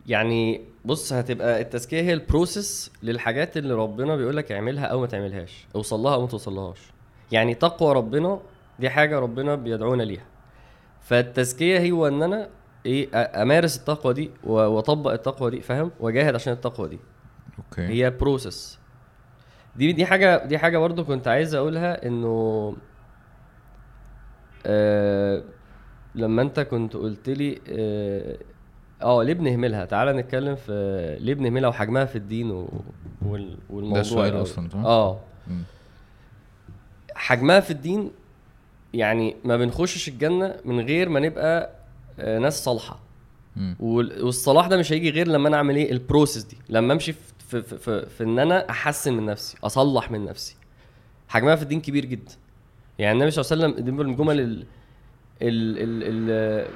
يعني 0.06 0.60
بص 0.84 1.12
هتبقى 1.12 1.60
التزكية 1.60 2.00
هي 2.00 2.12
البروسيس 2.12 2.92
للحاجات 3.02 3.56
اللي 3.56 3.74
ربنا 3.74 4.16
بيقول 4.16 4.36
لك 4.36 4.52
اعملها 4.52 4.84
أو 4.86 5.00
ما 5.00 5.06
تعملهاش 5.06 5.66
اوصل 5.74 6.00
لها 6.00 6.14
أو 6.14 6.20
ما 6.20 6.26
توصلهاش. 6.26 6.78
يعني 7.32 7.54
تقوى 7.54 7.94
ربنا 7.94 8.40
دي 8.78 8.90
حاجة 8.90 9.18
ربنا 9.18 9.54
بيدعونا 9.54 10.02
ليها. 10.02 10.24
فالتزكية 11.00 11.90
هو 11.92 12.08
ان 12.08 12.22
أنا 12.22 12.48
إيه 12.86 13.08
أمارس 13.42 13.78
التقوى 13.78 14.14
دي 14.14 14.30
وأطبق 14.44 15.12
التقوى 15.12 15.50
دي 15.50 15.60
فاهم؟ 15.60 15.90
وأجاهد 16.00 16.34
عشان 16.34 16.52
التقوى 16.52 16.88
دي. 16.88 16.98
okay. 17.58 17.82
هي 17.82 18.10
process 18.10 18.78
دي 19.76 19.92
دي 19.92 20.06
حاجة 20.06 20.44
دي 20.46 20.58
حاجة 20.58 20.78
برضو 20.78 21.04
كنت 21.04 21.28
عايز 21.28 21.54
أقولها 21.54 22.06
إنه 22.06 22.76
آه 24.66 25.42
لما 26.14 26.42
أنت 26.42 26.60
كنت 26.60 26.96
قلت 26.96 27.28
لي 27.28 27.60
آه 29.02 29.22
ليه 29.22 29.34
بنهملها؟ 29.34 29.84
تعالى 29.84 30.12
نتكلم 30.12 30.54
في 30.56 31.16
ليه 31.20 31.34
بنهملها 31.34 31.68
وحجمها 31.68 32.04
في 32.04 32.16
الدين 32.16 32.50
و... 32.50 32.68
وال... 33.26 33.56
والموضوع 33.70 34.00
السؤال 34.00 34.28
الأول. 34.28 34.42
أصلاً، 34.42 34.68
صح؟ 34.68 34.78
آه. 34.78 35.18
حجمها 37.14 37.60
في 37.60 37.70
الدين 37.70 38.10
يعني 38.94 39.36
ما 39.44 39.56
بنخشش 39.56 40.08
الجنة 40.08 40.54
من 40.64 40.80
غير 40.80 41.08
ما 41.08 41.20
نبقى 41.20 41.70
آه، 42.20 42.38
ناس 42.38 42.64
صالحة. 42.64 42.98
والصلاح 43.80 44.66
ده 44.66 44.76
مش 44.76 44.92
هيجي 44.92 45.10
غير 45.10 45.28
لما 45.28 45.48
أنا 45.48 45.56
أعمل 45.56 45.76
إيه؟ 45.76 45.92
ال 45.92 45.99
process 45.99 46.44
دي. 46.44 46.56
لما 46.68 46.92
أمشي 46.92 47.12
في 47.12 47.18
في, 47.48 47.62
في, 47.62 47.78
في, 47.78 48.06
في 48.06 48.24
إن 48.24 48.38
أنا 48.38 48.70
أحسن 48.70 49.12
من 49.14 49.26
نفسي 49.26 49.56
أصلح 49.64 50.10
من 50.10 50.24
نفسي. 50.24 50.56
حجمها 51.28 51.56
في 51.56 51.62
الدين 51.62 51.80
كبير 51.80 52.04
جدا. 52.04 52.32
يعني 52.98 53.12
النبي 53.12 53.30
صلى 53.30 53.42
الله 53.56 53.64
عليه 53.64 53.74
وسلم 53.74 53.84
دي 53.84 53.90
من 53.90 54.10
الجمل 54.10 54.40
ال 54.40 54.64
ال 55.42 55.78
ال 55.78 56.02
ال 56.30 56.66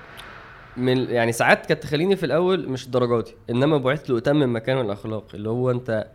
من 0.77 1.11
يعني 1.11 1.33
ساعات 1.33 1.67
كانت 1.67 1.83
تخليني 1.83 2.17
في 2.17 2.27
الأول 2.27 2.69
مش 2.69 2.87
الدرجات 2.87 3.25
دي 3.25 3.35
انما 3.55 3.79
بعثت 3.79 4.11
لاتمم 4.11 4.55
مكارم 4.57 4.81
الأخلاق 4.81 5.25
اللي 5.35 5.49
هو 5.49 5.71
أنت 5.71 6.07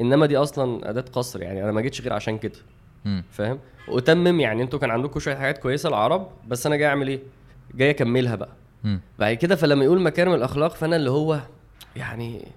إنما 0.00 0.26
دي 0.26 0.36
أصلا 0.36 0.90
أداة 0.90 1.04
قصر 1.12 1.42
يعني 1.42 1.64
أنا 1.64 1.72
ما 1.72 1.80
جيتش 1.80 2.00
غير 2.00 2.12
عشان 2.12 2.38
كده. 2.38 2.58
فاهم 3.30 3.58
وأتمم 3.88 4.40
يعني 4.40 4.62
أنتوا 4.62 4.78
كان 4.78 4.90
عندكم 4.90 5.20
شوية 5.20 5.34
حاجات 5.34 5.58
كويسة 5.58 5.88
العرب 5.88 6.28
بس 6.48 6.66
أنا 6.66 6.76
جاي 6.76 6.88
أعمل 6.88 7.08
إيه 7.08 7.20
جاي 7.74 7.90
أكملها 7.90 8.34
بقى. 8.34 8.52
بعد 9.18 9.34
كده 9.36 9.56
فلما 9.56 9.84
يقول 9.84 10.00
مكارم 10.02 10.34
الأخلاق 10.34 10.74
فأنا 10.74 10.96
اللي 10.96 11.10
هو 11.10 11.40
يعني 11.96 12.48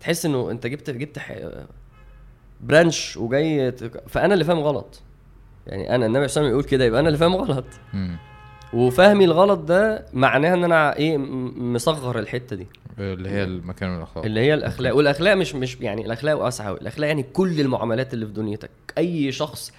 تحس 0.00 0.26
إنه 0.26 0.50
أنت 0.50 0.66
جبت 0.66 0.90
جبت 0.90 1.18
برانش 2.60 3.16
وجاي 3.16 3.72
فأنا 4.08 4.34
اللي 4.34 4.44
فاهم 4.44 4.58
غلط 4.58 5.02
يعني 5.66 5.94
أنا 5.94 6.06
النبي 6.06 6.28
صلى 6.28 6.40
الله 6.40 6.48
عليه 6.48 6.48
وسلم 6.48 6.50
يقول 6.50 6.64
كده 6.64 6.84
يبقى 6.84 7.00
أنا 7.00 7.08
اللي 7.08 7.18
فاهم 7.18 7.34
غلط. 7.36 7.64
وفهمي 8.72 9.24
الغلط 9.24 9.58
ده 9.58 10.06
معناها 10.12 10.54
إن 10.54 10.64
أنا 10.64 10.96
إيه 10.96 11.18
مصغر 11.56 12.18
الحتة 12.18 12.56
دي. 12.56 12.66
اللي 12.98 13.30
هي 13.30 13.44
المكان 13.44 13.90
من 13.90 13.96
الاخلاق 13.96 14.24
اللي 14.24 14.40
هي 14.40 14.54
الأخلاق. 14.54 14.96
والأخلاق 14.96 15.34
مش 15.34 15.54
مش 15.54 15.80
يعني 15.80 16.06
الأخلاق 16.06 16.38
واسعة. 16.38 16.72
الأخلاق 16.72 17.08
يعني 17.08 17.22
كل 17.22 17.60
المعاملات 17.60 18.14
اللي 18.14 18.26
في 18.26 18.32
دنيتك. 18.32 18.70
أي 18.98 19.32
شخص 19.32 19.72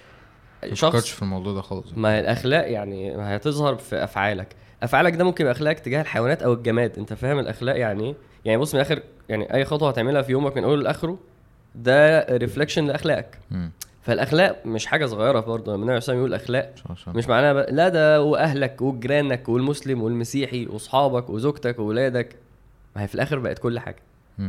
شخص 0.72 1.06
في 1.08 1.22
الموضوع 1.22 1.52
ده 1.52 1.60
خالص. 1.60 1.92
ما 1.96 2.20
الأخلاق 2.20 2.70
يعني 2.70 3.14
هتظهر 3.16 3.74
في 3.76 4.04
أفعالك. 4.04 4.48
أفعالك 4.82 5.16
ده 5.16 5.24
ممكن 5.24 5.44
يبقى 5.44 5.52
اخلاقك 5.52 5.78
تجاه 5.80 6.00
الحيوانات 6.00 6.42
أو 6.42 6.52
الجماد. 6.52 6.98
أنت 6.98 7.12
فاهم 7.12 7.38
الأخلاق 7.38 7.78
يعني 7.78 8.04
إيه؟ 8.04 8.14
يعني 8.44 8.58
بص 8.58 8.74
من 8.74 8.80
الآخر 8.80 9.02
يعني 9.28 9.54
أي 9.54 9.64
خطوة 9.64 9.88
هتعملها 9.88 10.22
في 10.22 10.32
يومك 10.32 10.56
من 10.56 10.64
أوله 10.64 10.82
لآخره 10.82 11.18
ده 11.74 12.26
ريفلكشن 12.30 12.86
لأخلاقك. 12.86 13.38
فالأخلاق 14.04 14.62
مش 14.66 14.86
حاجة 14.86 15.06
صغيرة 15.06 15.40
برضه 15.40 15.72
لما 15.74 15.82
النبي 15.82 16.00
صلى 16.00 16.14
الله 16.14 16.24
عليه 16.24 16.34
وسلم 16.34 16.48
يقول 16.56 16.62
أخلاق. 16.64 16.74
مش 17.16 17.28
معناها 17.28 17.52
بقى 17.52 17.72
لا 17.72 17.88
ده 17.88 18.22
واهلك 18.22 18.82
وجيرانك 18.82 19.48
والمسلم 19.48 20.02
والمسيحي 20.02 20.66
وأصحابك 20.66 21.30
وزوجتك 21.30 21.78
واولادك 21.78 22.36
ما 22.96 23.02
هي 23.02 23.08
في 23.08 23.14
الآخر 23.14 23.38
بقت 23.38 23.58
كل 23.58 23.78
حاجة. 23.78 23.96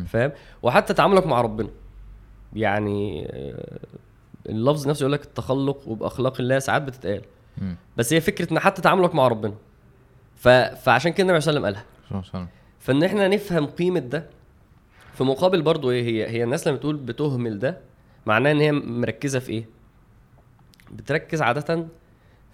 فاهم 0.06 0.32
وحتى 0.64 0.94
تعاملك 0.94 1.26
مع 1.28 1.42
ربنا 1.42 1.70
يعني 2.54 3.28
آه، 3.34 3.78
اللفظ 4.50 4.88
نفسه 4.88 5.04
يقول 5.04 5.14
لك 5.14 5.24
التخلق 5.24 5.88
وبأخلاق 5.88 6.42
الله 6.42 6.60
ساعات 6.60 6.82
بتتقال. 6.82 7.22
بس 7.98 8.14
هي 8.14 8.22
فكرة 8.22 8.52
إن 8.54 8.60
حتى 8.60 8.82
تعاملك 8.82 9.16
مع 9.16 9.28
ربنا 9.28 9.54
ف... 10.36 10.48
فعشان 10.48 11.12
كده 11.14 11.28
النبي 11.28 11.42
صلى 11.42 11.58
الله 11.58 11.68
عليه 11.68 11.78
وسلم 11.78 11.86
قالها. 12.10 12.22
فإن 12.80 13.04
إحنا 13.04 13.28
نفهم 13.28 13.66
قيمة 13.66 14.00
ده 14.00 14.26
في 15.14 15.24
مقابل 15.24 15.62
برضو 15.62 15.92
إيه 15.92 16.04
هي 16.04 16.30
هي 16.30 16.44
الناس 16.44 16.68
لما 16.68 16.78
بتقول 16.78 16.96
بتهمل 16.96 17.60
ده 17.60 17.78
معناه 18.26 18.52
إن 18.52 18.60
هي 18.60 18.72
مركزة 18.72 19.40
في 19.40 19.52
إيه؟ 19.52 19.66
بتركز 20.92 21.42
عادة 21.42 21.88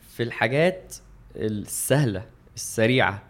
في 0.10 0.24
الحاجات 0.24 0.96
السهلة 1.36 2.26
السريعة. 2.56 3.24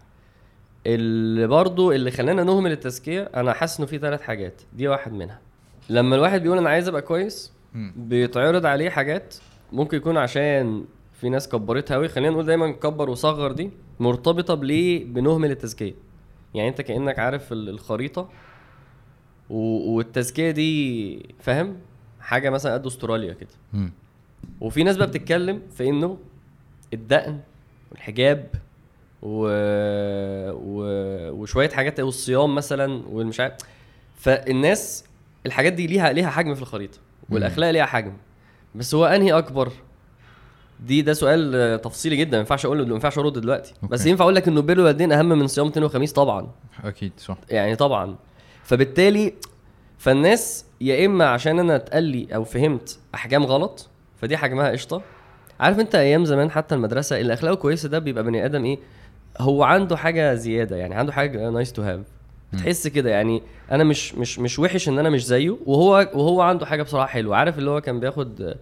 اللي 0.86 1.48
برضو 1.48 1.91
اللي 1.91 2.12
خلانا 2.12 2.43
نهمل 2.43 2.71
التزكية 2.71 3.21
أنا 3.36 3.53
حاسس 3.53 3.77
إنه 3.77 3.88
في 3.88 3.98
ثلاث 3.98 4.21
حاجات 4.21 4.62
دي 4.74 4.88
واحد 4.88 5.13
منها. 5.13 5.39
لما 5.89 6.15
الواحد 6.15 6.41
بيقول 6.41 6.57
أنا 6.57 6.69
عايز 6.69 6.88
أبقى 6.88 7.01
كويس. 7.01 7.53
بيتعرض 7.95 8.65
عليه 8.65 8.89
حاجات 8.89 9.36
ممكن 9.71 9.98
يكون 9.98 10.17
عشان 10.17 10.86
في 11.13 11.29
ناس 11.29 11.50
كبرتها 11.50 11.95
قوي 11.95 12.07
خلينا 12.07 12.29
نقول 12.29 12.45
دايما 12.45 12.71
كبر 12.71 13.10
وصغر 13.10 13.51
دي 13.51 13.71
مرتبطة 14.00 14.53
بليه 14.53 15.05
بنهمل 15.05 15.51
التزكية. 15.51 15.93
يعني 16.53 16.69
أنت 16.69 16.81
كأنك 16.81 17.19
عارف 17.19 17.51
ال- 17.51 17.69
الخريطة 17.69 18.29
والتزكية 19.50 20.51
دي 20.51 21.36
فاهم؟ 21.39 21.77
حاجة 22.21 22.49
مثلا 22.49 22.73
قد 22.73 22.85
أستراليا 22.85 23.33
كده. 23.33 23.49
مم. 23.73 23.91
وفي 24.61 24.83
ناس 24.83 24.97
بقى 24.97 25.07
بتتكلم 25.07 25.61
في 25.77 25.89
إنه 25.89 26.17
الدقن 26.93 27.39
والحجاب 27.91 28.47
و... 29.21 29.47
و... 30.51 30.83
وشوية 31.31 31.69
حاجات 31.69 31.99
والصيام 31.99 32.55
مثلا 32.55 33.03
والمش 33.09 33.39
عارف. 33.39 33.53
فالناس 34.17 35.05
الحاجات 35.45 35.73
دي 35.73 35.87
ليها 35.87 36.13
ليها 36.13 36.29
حجم 36.29 36.55
في 36.55 36.61
الخريطة 36.61 36.97
والأخلاق 37.29 37.71
ليها 37.71 37.85
حجم. 37.85 38.13
بس 38.75 38.95
هو 38.95 39.05
أنهي 39.05 39.33
أكبر؟ 39.33 39.71
دي 40.79 41.01
ده 41.01 41.13
سؤال 41.13 41.81
تفصيلي 41.81 42.15
جدا 42.15 42.31
ما 42.31 42.37
ينفعش 42.37 42.65
أقول 42.65 42.87
ما 42.87 42.93
ينفعش 42.93 43.17
أرد 43.17 43.33
دلوقتي. 43.33 43.73
أوكي. 43.83 43.87
بس 43.93 44.05
ينفع 44.05 44.23
أقول 44.23 44.35
لك 44.35 44.47
إنه 44.47 44.61
بر 44.61 44.73
الوالدين 44.73 45.11
أهم 45.11 45.29
من 45.29 45.47
صيام 45.47 45.67
اثنين 45.67 45.85
وخميس 45.85 46.13
طبعا. 46.13 46.51
أكيد 46.83 47.11
صح. 47.17 47.37
يعني 47.49 47.75
طبعا. 47.75 48.15
فبالتالي 48.63 49.33
فالناس 50.01 50.65
يا 50.81 51.05
إما 51.05 51.25
عشان 51.25 51.60
أنا 51.60 51.75
اتقال 51.75 52.03
لي 52.03 52.27
أو 52.36 52.43
فهمت 52.43 53.00
احكام 53.15 53.43
غلط 53.43 53.89
فدي 54.22 54.38
حجمها 54.38 54.70
قشطة. 54.70 55.01
عارف 55.60 55.79
أنت 55.79 55.96
أيام 55.96 56.25
زمان 56.25 56.51
حتى 56.51 56.75
المدرسة 56.75 57.20
اللي 57.20 57.34
اخلاقه 57.34 57.55
كويسه 57.55 57.89
ده 57.89 58.00
بيبقى 58.00 58.24
بني 58.24 58.46
آدم 58.46 58.65
إيه؟ 58.65 58.77
هو 59.39 59.63
عنده 59.63 59.98
حاجة 59.98 60.34
زيادة 60.36 60.75
يعني 60.75 60.96
عنده 60.96 61.12
حاجة 61.12 61.50
nice 61.50 61.74
to 61.74 61.81
have 61.81 62.00
بتحس 62.53 62.88
كده 62.88 63.10
يعني 63.10 63.41
أنا 63.72 63.84
مش 63.84 64.15
مش 64.15 64.39
مش 64.39 64.60
وحش 64.60 64.89
إن 64.89 65.00
أنا 65.00 65.10
مش 65.10 65.25
زيه 65.25 65.58
وهو 65.65 66.10
وهو 66.13 66.41
عنده 66.41 66.65
حاجة 66.65 66.84
بصراحة 66.84 67.08
حلوة. 67.08 67.36
عارف 67.36 67.58
اللي 67.58 67.70
هو 67.70 67.81
كان 67.81 68.00
بياخد 68.00 68.55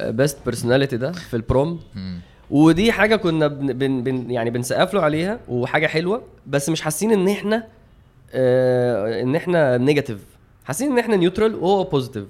best 0.00 0.38
personality 0.44 0.96
ده 0.96 1.12
في 1.12 1.34
ال 1.34 1.42
prom. 1.42 1.80
ودي 2.50 2.92
حاجة 2.92 3.16
كنا 3.16 3.46
بن 3.46 3.72
بن 3.72 4.02
بن 4.02 4.30
يعني 4.30 4.50
بنسقف 4.50 4.94
له 4.94 5.02
عليها 5.02 5.40
وحاجة 5.48 5.86
حلوة 5.86 6.22
بس 6.46 6.68
مش 6.68 6.80
حاسين 6.80 7.12
إن 7.12 7.28
إحنا 7.28 7.64
آه 8.32 9.22
إن 9.22 9.36
إحنا 9.36 9.76
negative 9.78 10.37
حاسين 10.68 10.92
إن 10.92 10.98
إحنا 10.98 11.16
neutral 11.16 11.54
وهو 11.54 11.84
positive 11.84 12.24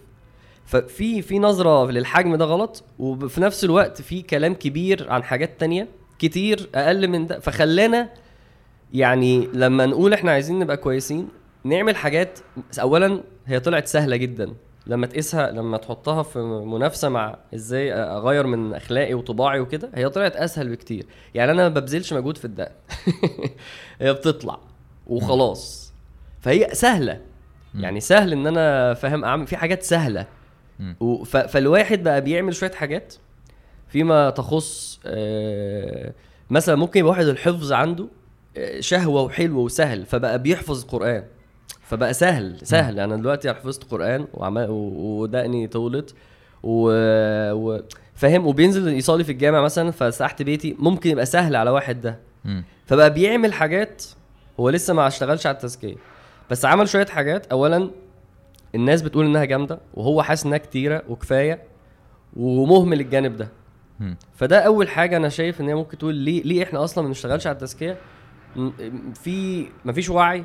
ففي 0.66 1.22
في 1.22 1.38
نظرة 1.38 1.90
للحجم 1.90 2.36
ده 2.36 2.44
غلط 2.44 2.84
وفي 2.98 3.40
نفس 3.40 3.64
الوقت 3.64 4.02
في 4.02 4.22
كلام 4.22 4.54
كبير 4.54 5.10
عن 5.10 5.22
حاجات 5.22 5.60
تانية 5.60 5.88
كتير 6.18 6.68
أقل 6.74 7.08
من 7.08 7.26
ده. 7.26 7.38
فخلانا 7.40 8.08
يعني 8.94 9.48
لما 9.54 9.86
نقول 9.86 10.12
إحنا 10.12 10.30
عايزين 10.30 10.58
نبقى 10.58 10.76
كويسين 10.76 11.28
نعمل 11.64 11.96
حاجات 11.96 12.38
اولا 12.80 13.20
هي 13.46 13.60
طلعت 13.60 13.86
سهلة 13.86 14.16
جدا. 14.16 14.54
لما 14.86 15.06
تقيسها 15.06 15.50
لما 15.50 15.76
تحطها 15.76 16.22
في 16.22 16.38
منافسة 16.66 17.08
مع 17.08 17.38
إزاي 17.54 17.92
أغير 17.92 18.46
من 18.46 18.74
أخلاقي 18.74 19.14
وطباعي 19.14 19.60
وكده 19.60 19.90
هي 19.94 20.08
طلعت 20.08 20.36
أسهل 20.36 20.68
بكتير. 20.68 21.06
يعني 21.34 21.50
أنا 21.50 21.68
ما 21.68 21.80
ببذلش 21.80 22.12
مجهود 22.12 22.36
في 22.36 22.44
الدقن. 22.44 22.72
هي 24.00 24.12
بتطلع 24.12 24.58
وخلاص. 25.06 25.92
فهي 26.40 26.68
سهلة. 26.72 27.27
يعني 27.82 28.00
سهل 28.00 28.32
إن 28.32 28.46
أنا 28.46 28.94
فاهم 28.94 29.24
أعمل 29.24 29.46
في 29.46 29.56
حاجات 29.56 29.82
سهلة. 29.82 30.26
ف- 31.24 31.36
فالواحد 31.36 32.02
بقى 32.02 32.20
بيعمل 32.20 32.54
شوية 32.54 32.70
حاجات 32.70 33.14
فيما 33.88 34.30
تخص 34.30 35.00
آه، 35.06 36.12
مثلا 36.50 36.74
ممكن 36.76 37.00
يبقى 37.00 37.10
واحد 37.10 37.26
الحفظ 37.26 37.72
عنده 37.72 38.06
آه، 38.56 38.80
شهوة 38.80 39.22
وحلو 39.22 39.58
وسهل 39.64 40.06
فبقى 40.06 40.42
بيحفظ 40.42 40.82
القران 40.82 41.24
فبقى 41.82 42.14
سهل 42.14 42.56
سهل. 42.62 43.00
أنا 43.00 43.16
دلوقتي 43.16 43.52
حفظت 43.54 43.90
قرآن 43.90 44.26
وعمال 44.34 44.66
ودقني 44.70 45.66
طولت 45.66 46.14
و... 46.62 46.90
و... 47.52 47.80
فاهم؟ 48.14 48.46
وبينزل 48.46 48.88
يصلي 48.88 49.24
في 49.24 49.32
الجامع 49.32 49.60
مثلا 49.60 49.90
فساحت 49.90 50.42
بيتي 50.42 50.76
ممكن 50.78 51.10
يبقى 51.10 51.26
سهل 51.26 51.56
على 51.56 51.70
واحد 51.70 52.00
ده. 52.00 52.18
مم. 52.44 52.64
فبقى 52.86 53.12
بيعمل 53.14 53.52
حاجات 53.52 54.04
هو 54.60 54.70
لسه 54.70 54.94
ما 54.94 55.06
اشتغلش 55.06 55.46
على 55.46 55.54
التزكية. 55.56 55.94
بس 56.50 56.64
عمل 56.64 56.88
شوية 56.88 57.06
حاجات. 57.06 57.46
اولا 57.46 57.90
الناس 58.74 59.02
بتقول 59.02 59.26
إنها 59.26 59.44
جامدة 59.44 59.80
وهو 59.94 60.22
حاسس 60.22 60.46
إنها 60.46 60.58
كتيرة 60.58 61.02
وكفاية 61.08 61.62
ومهمل 62.36 63.00
الجانب 63.00 63.36
ده. 63.36 63.48
فده 64.34 64.58
أول 64.58 64.88
حاجة 64.88 65.16
أنا 65.16 65.28
شايف 65.28 65.60
إن 65.60 65.68
هي 65.68 65.74
ممكن 65.74 65.98
تقول 65.98 66.14
ليه 66.14 66.42
ليه 66.42 66.62
إحنا 66.62 66.84
أصلا 66.84 67.02
ما 67.02 67.08
بنشتغلش 67.08 67.46
على 67.46 67.54
التزكية؟ 67.54 67.98
في 69.14 69.68
مفيش 69.84 70.08
وعي. 70.10 70.44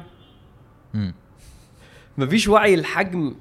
مفيش 2.17 2.47
وعي 2.47 2.75
لحجم 2.75 3.35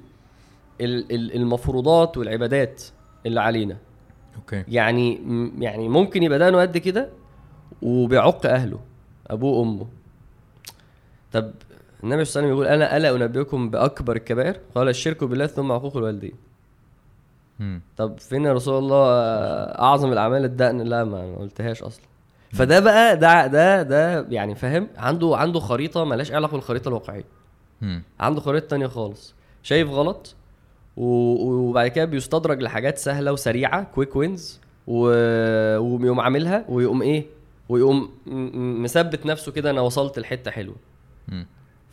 ال- 0.81 1.11
ال- 1.15 1.35
المفروضات 1.35 2.17
والعبادات 2.17 2.83
اللي 3.25 3.41
علينا. 3.41 3.77
أوكي. 4.35 4.63
يعني 4.67 5.19
يعني 5.59 5.89
ممكن 5.89 6.23
يبقى 6.23 6.39
ده 6.39 6.61
قد 6.61 6.77
كده 6.77 7.09
وبيعق 7.81 8.45
أهله 8.45 8.79
أبوه 9.27 9.59
وأمه. 9.59 9.87
طب 11.31 11.51
النبي 12.03 12.25
صلى 12.25 12.43
الله 12.43 12.51
عليه 12.51 12.61
وسلم 12.61 12.67
يقول 12.67 12.67
أنا 12.67 12.97
ألا 12.97 13.25
أنبئكم 13.25 13.69
بأكبر 13.69 14.15
الكبائر؟ 14.15 14.59
قال 14.75 14.89
الشرك 14.89 15.23
بالله 15.23 15.47
ثم 15.47 15.71
عقوق 15.71 15.97
الوالدين. 15.97 16.33
طب 17.97 18.17
فين 18.19 18.45
يا 18.45 18.53
رسول 18.53 18.83
الله؟ 18.83 19.07
أعظم 19.79 20.11
الأعمال 20.11 20.45
الدقن؟ 20.45 20.81
لا 20.81 21.03
ما 21.03 21.35
قلتهاش 21.35 21.83
أصلا. 21.83 22.05
فده 22.53 22.79
بقى 22.79 23.17
ده 23.17 23.47
ده 23.47 23.83
ده 23.83 24.27
يعني 24.29 24.55
فاهم؟ 24.55 24.87
عنده 24.97 25.37
عنده 25.37 25.59
خريطة 25.59 26.03
ملهاش 26.03 26.31
علاقة 26.31 26.51
بالخريطة 26.51 26.87
الواقعية. 26.89 27.25
عنده 28.19 28.41
خريطة 28.41 28.67
تانية 28.67 28.87
خالص. 28.87 29.35
شايف 29.63 29.89
غلط؟ 29.89 30.35
وبعد 30.97 31.87
كده 31.87 32.05
بيستدرج 32.05 32.61
لحاجات 32.61 32.97
سهلة 32.97 33.31
وسريعة 33.33 33.83
كويك 33.83 34.15
وينز. 34.15 34.59
ويقوم 34.87 36.19
عاملها 36.19 36.65
ويقوم 36.69 37.01
إيه؟ 37.01 37.25
ويقوم 37.69 38.09
مثبت 38.83 39.25
نفسه 39.25 39.51
كده 39.51 39.69
أنا 39.69 39.81
وصلت 39.81 40.19
لحتة 40.19 40.51
حلوة. 40.51 40.75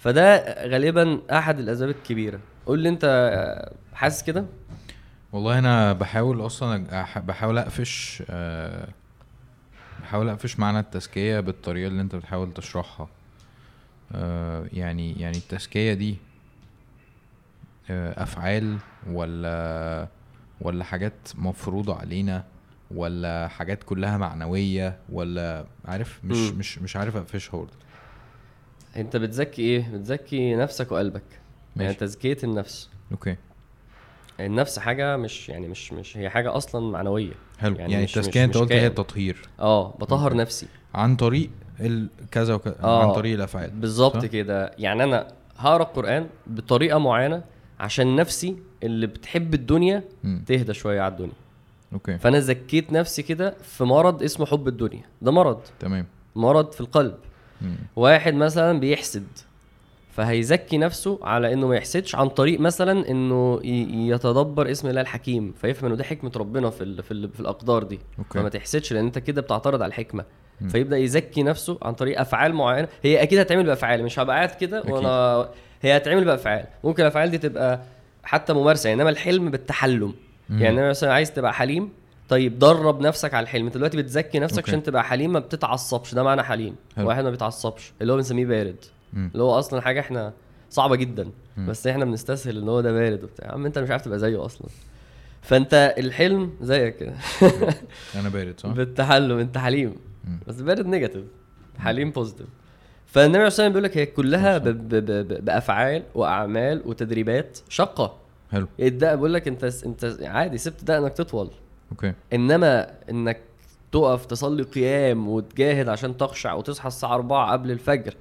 فده 0.00 0.54
غالبا 0.68 1.20
أحد 1.38 1.58
الأسباب 1.58 1.88
الكبيرة. 1.90 2.40
قول 2.66 2.78
لي 2.78 2.88
أنت 2.88 3.04
آه، 3.04 3.72
حاسس 3.94 4.22
كده؟ 4.22 4.44
والله 5.32 5.58
أنا 5.58 5.92
بحاول 5.92 6.46
أصلا 6.46 6.86
بحاول 7.20 7.58
أقفش 7.58 8.22
آه، 8.30 8.88
بحاول 10.02 10.28
أقفش 10.28 10.58
معنى 10.58 10.78
التزكية 10.78 11.40
بالطريقة 11.40 11.88
اللي 11.88 12.02
أنت 12.02 12.14
بتحاول 12.14 12.52
تشرحها. 12.54 13.08
آه، 14.12 14.66
يعني 14.72 15.12
يعني 15.12 15.36
التزكية 15.36 15.94
دي 15.94 16.16
أفعال 17.90 18.78
ولا 19.12 20.08
ولا 20.60 20.84
حاجات 20.84 21.14
مفروضة 21.34 21.94
علينا 21.94 22.44
ولا 22.90 23.48
حاجات 23.48 23.82
كلها 23.82 24.18
معنوية 24.18 24.98
ولا 25.12 25.64
عارف؟ 25.84 26.20
مش 26.24 26.36
مم. 26.36 26.58
مش 26.58 26.78
مش 26.78 26.96
عارف 26.96 27.16
أقفشها 27.16 27.58
برضه. 27.58 27.72
انت 28.96 29.16
بتزكي 29.16 29.62
إيه؟ 29.62 29.88
بتزكي 29.94 30.55
نفسك 30.55 30.92
وقلبك. 30.92 31.22
يعني 31.76 31.88
ماشي. 31.88 31.98
تزكية 31.98 32.37
النفس. 32.44 32.88
okay. 33.12 33.37
النفس 34.40 34.79
حاجة 34.79 35.16
مش 35.16 35.48
يعني 35.48 35.68
مش 35.68 35.92
مش 35.92 36.16
هي 36.16 36.31
حاجة 36.31 36.57
أصلا 36.57 36.90
معنوية. 36.90 37.33
حلو. 37.59 37.76
يعني 37.76 37.92
يعني, 37.92 38.05
مش- 38.05 38.18
أنت 38.37 38.57
قلت 38.57 38.72
هي. 38.72 38.87
التطهير. 38.87 39.37
آه 39.61 39.90
بطهر 39.98 40.31
okay. 40.31 40.38
نفسي. 40.42 40.66
عن 40.94 41.16
طريق 41.16 41.50
كذا 42.31 42.55
وكذا 42.55 42.76
آه. 42.83 43.09
عن 43.09 43.14
طريق 43.14 43.35
الأفعال. 43.35 43.70
بالظبط؟ 43.70 44.24
كده. 44.24 44.72
يعني 44.79 45.05
أنا 45.05 45.29
هقرأ 45.57 45.83
القرآن 45.83 46.26
بطريقة 46.46 46.98
معينة 46.98 47.42
عشان 47.81 48.16
نفسي 48.16 48.57
اللي 48.83 49.07
بتحب 49.07 49.55
الدنيا 49.55 50.03
مم. 50.24 50.44
تهدى 50.46 50.74
شوية 50.74 51.00
على 51.00 51.12
الدنيا. 51.12 51.33
okay. 51.92 52.18
فأنا 52.18 52.40
زكيت 52.40 52.92
نفسي 52.92 53.22
كده 53.22 53.55
في 53.62 53.85
مرض 53.85 54.22
اسمه 54.22 54.46
حب 54.46 54.68
الدنيا. 54.68 55.03
ده 55.22 55.31
مرض. 55.33 55.61
تمام. 55.81 56.07
مرض 56.37 56.72
في 56.72 56.81
القلب. 56.81 57.14
مم. 57.14 57.30
واحد 57.96 58.35
مثلا 58.35 58.81
بيحسد 58.81 59.27
فهيزكي 60.12 60.79
نفسه 60.79 61.18
على 61.23 61.53
إنه 61.53 61.66
ما 61.66 61.77
يحسدش 61.77 62.14
عن 62.14 62.29
طريق 62.29 62.61
مثلا 62.61 63.11
إنه 63.11 63.61
يتدبر 64.12 64.70
اسم 64.70 64.88
الله 64.88 65.01
الحكيم 65.01 65.53
فيفهم 65.61 65.87
إنه 65.87 65.96
ده 65.96 66.05
حكمة 66.05 66.33
ربنا 66.37 66.70
في 66.70 66.85
ال 66.85 67.03
في, 67.03 67.11
ال 67.11 67.31
في 67.31 67.40
الأقدار 67.40 67.83
دي. 67.83 67.99
okay. 68.18 68.38
فما 68.38 68.49
تحسدش 68.49 68.92
لأن 68.92 69.05
أنت 69.05 69.18
كده 69.18 69.42
بتعترض 69.42 69.83
على 69.83 69.88
الحكمة. 69.90 70.25
مم. 70.61 70.68
فيبدأ 70.68 70.96
يزكي 70.99 71.42
نفسه 71.42 71.79
عن 71.83 71.94
طريق 71.94 72.20
أفعال 72.20 72.55
معينة. 72.55 72.88
هي 73.03 73.23
أكيد 73.23 73.38
هتعمل 73.38 73.66
بأفعال 73.66 74.05
مش 74.05 74.18
هبقى 74.18 74.37
قاعد 74.37 74.51
كده. 74.51 74.83
وأنا 74.88 75.49
هي 75.83 75.96
هتعمل 75.96 76.25
بأفعال. 76.25 76.64
ممكن 76.85 77.03
الأفعال 77.03 77.31
دي 77.31 77.38
تبقى 77.38 77.81
حتى 78.25 78.53
ممارسة 78.53 78.88
يعني 78.88 79.01
إنما 79.01 79.11
الحلم 79.11 79.51
بالتحلم. 79.51 80.14
مم. 80.49 80.62
يعني 80.62 80.88
مثلا 80.88 81.12
عايز 81.12 81.33
تبقى 81.33 81.55
حليم 81.55 81.88
طيب 82.31 82.59
درب 82.59 83.01
نفسك 83.01 83.35
على 83.35 83.45
الحلم. 83.45 83.66
انت 83.66 83.75
دلوقتي 83.77 83.97
بتزكي 83.97 84.38
نفسك 84.38 84.59
أوكي. 84.59 84.71
عشان 84.71 84.83
تبقى 84.83 85.05
حليم 85.05 85.33
ما 85.33 85.38
بتتعصبش. 85.38 86.14
ده 86.14 86.23
معنى 86.23 86.43
حليم. 86.43 86.77
حلو. 86.97 87.09
واحد 87.09 87.25
ما 87.25 87.31
بيتعصبش 87.31 87.93
اللي 88.03 88.12
هو 88.12 88.16
بنسميه 88.16 88.47
بارد. 88.47 88.77
مم. 89.12 89.31
اللي 89.33 89.43
هو 89.45 89.59
أصلا 89.59 89.81
حاجة 89.81 90.01
إحنا 90.01 90.33
صعبة 90.71 90.97
جدا. 90.97 91.31
مم. 91.57 91.66
بس 91.66 91.87
إحنا 91.87 92.05
بنستسهل 92.05 92.59
إن 92.59 92.69
هو 92.69 92.81
ده 92.81 92.93
بارد 92.93 93.25
وبتاع. 93.25 93.47
يا 93.49 93.53
عم 93.53 93.66
أنت 93.66 93.79
مش 93.79 93.90
عارف 93.90 94.03
تبقى 94.03 94.19
زيه 94.19 94.45
أصلا. 94.45 94.69
فأنت 95.43 95.95
الحلم 95.99 96.53
زيك. 96.61 96.97
كده 96.97 97.14
أنا 98.21 98.29
بارد 98.29 98.61
صح؟ 98.61 98.69
بالتحلم. 98.71 99.38
أنت 99.38 99.59
حليم. 99.59 99.95
مم. 100.25 100.38
بس 100.47 100.61
بارد 100.61 100.87
negative. 100.87 101.24
حليم 101.79 102.11
positive 102.11 102.46
فالنبي 103.07 103.38
عليه 103.38 103.47
الصلاة 103.47 103.66
والسلام 103.66 103.73
بيقول 103.73 103.85
لك 103.85 103.97
هي 103.99 104.07
كلها 104.07 104.59
ب-. 104.59 104.64
ب- 104.69 104.88
ب- 104.95 105.29
ب- 105.29 105.45
بأفعال 105.45 106.03
وأعمال 106.14 106.83
وتدريبات 106.85 107.59
شاقة 107.68 108.16
حلو. 108.53 108.66
الدقن 108.81 109.14
بيقول 109.14 109.35
لك 109.35 109.49
أنت 109.49 109.64
أنت 109.87 110.16
عادي 110.23 110.59
سبت 110.59 110.85
دقنك 110.85 111.12
تطول. 111.12 111.51
okay. 111.92 112.12
إنما 112.33 112.90
إنك 113.11 113.40
تقف 113.92 114.26
تصلي 114.26 114.62
قيام 114.62 115.29
وتجاهد 115.29 115.88
عشان 115.88 116.16
تخشع 116.16 116.53
وتصحى 116.53 116.88
الساعة 116.88 117.14
4 117.14 117.53
قبل 117.53 117.70
الفجر 117.70 118.14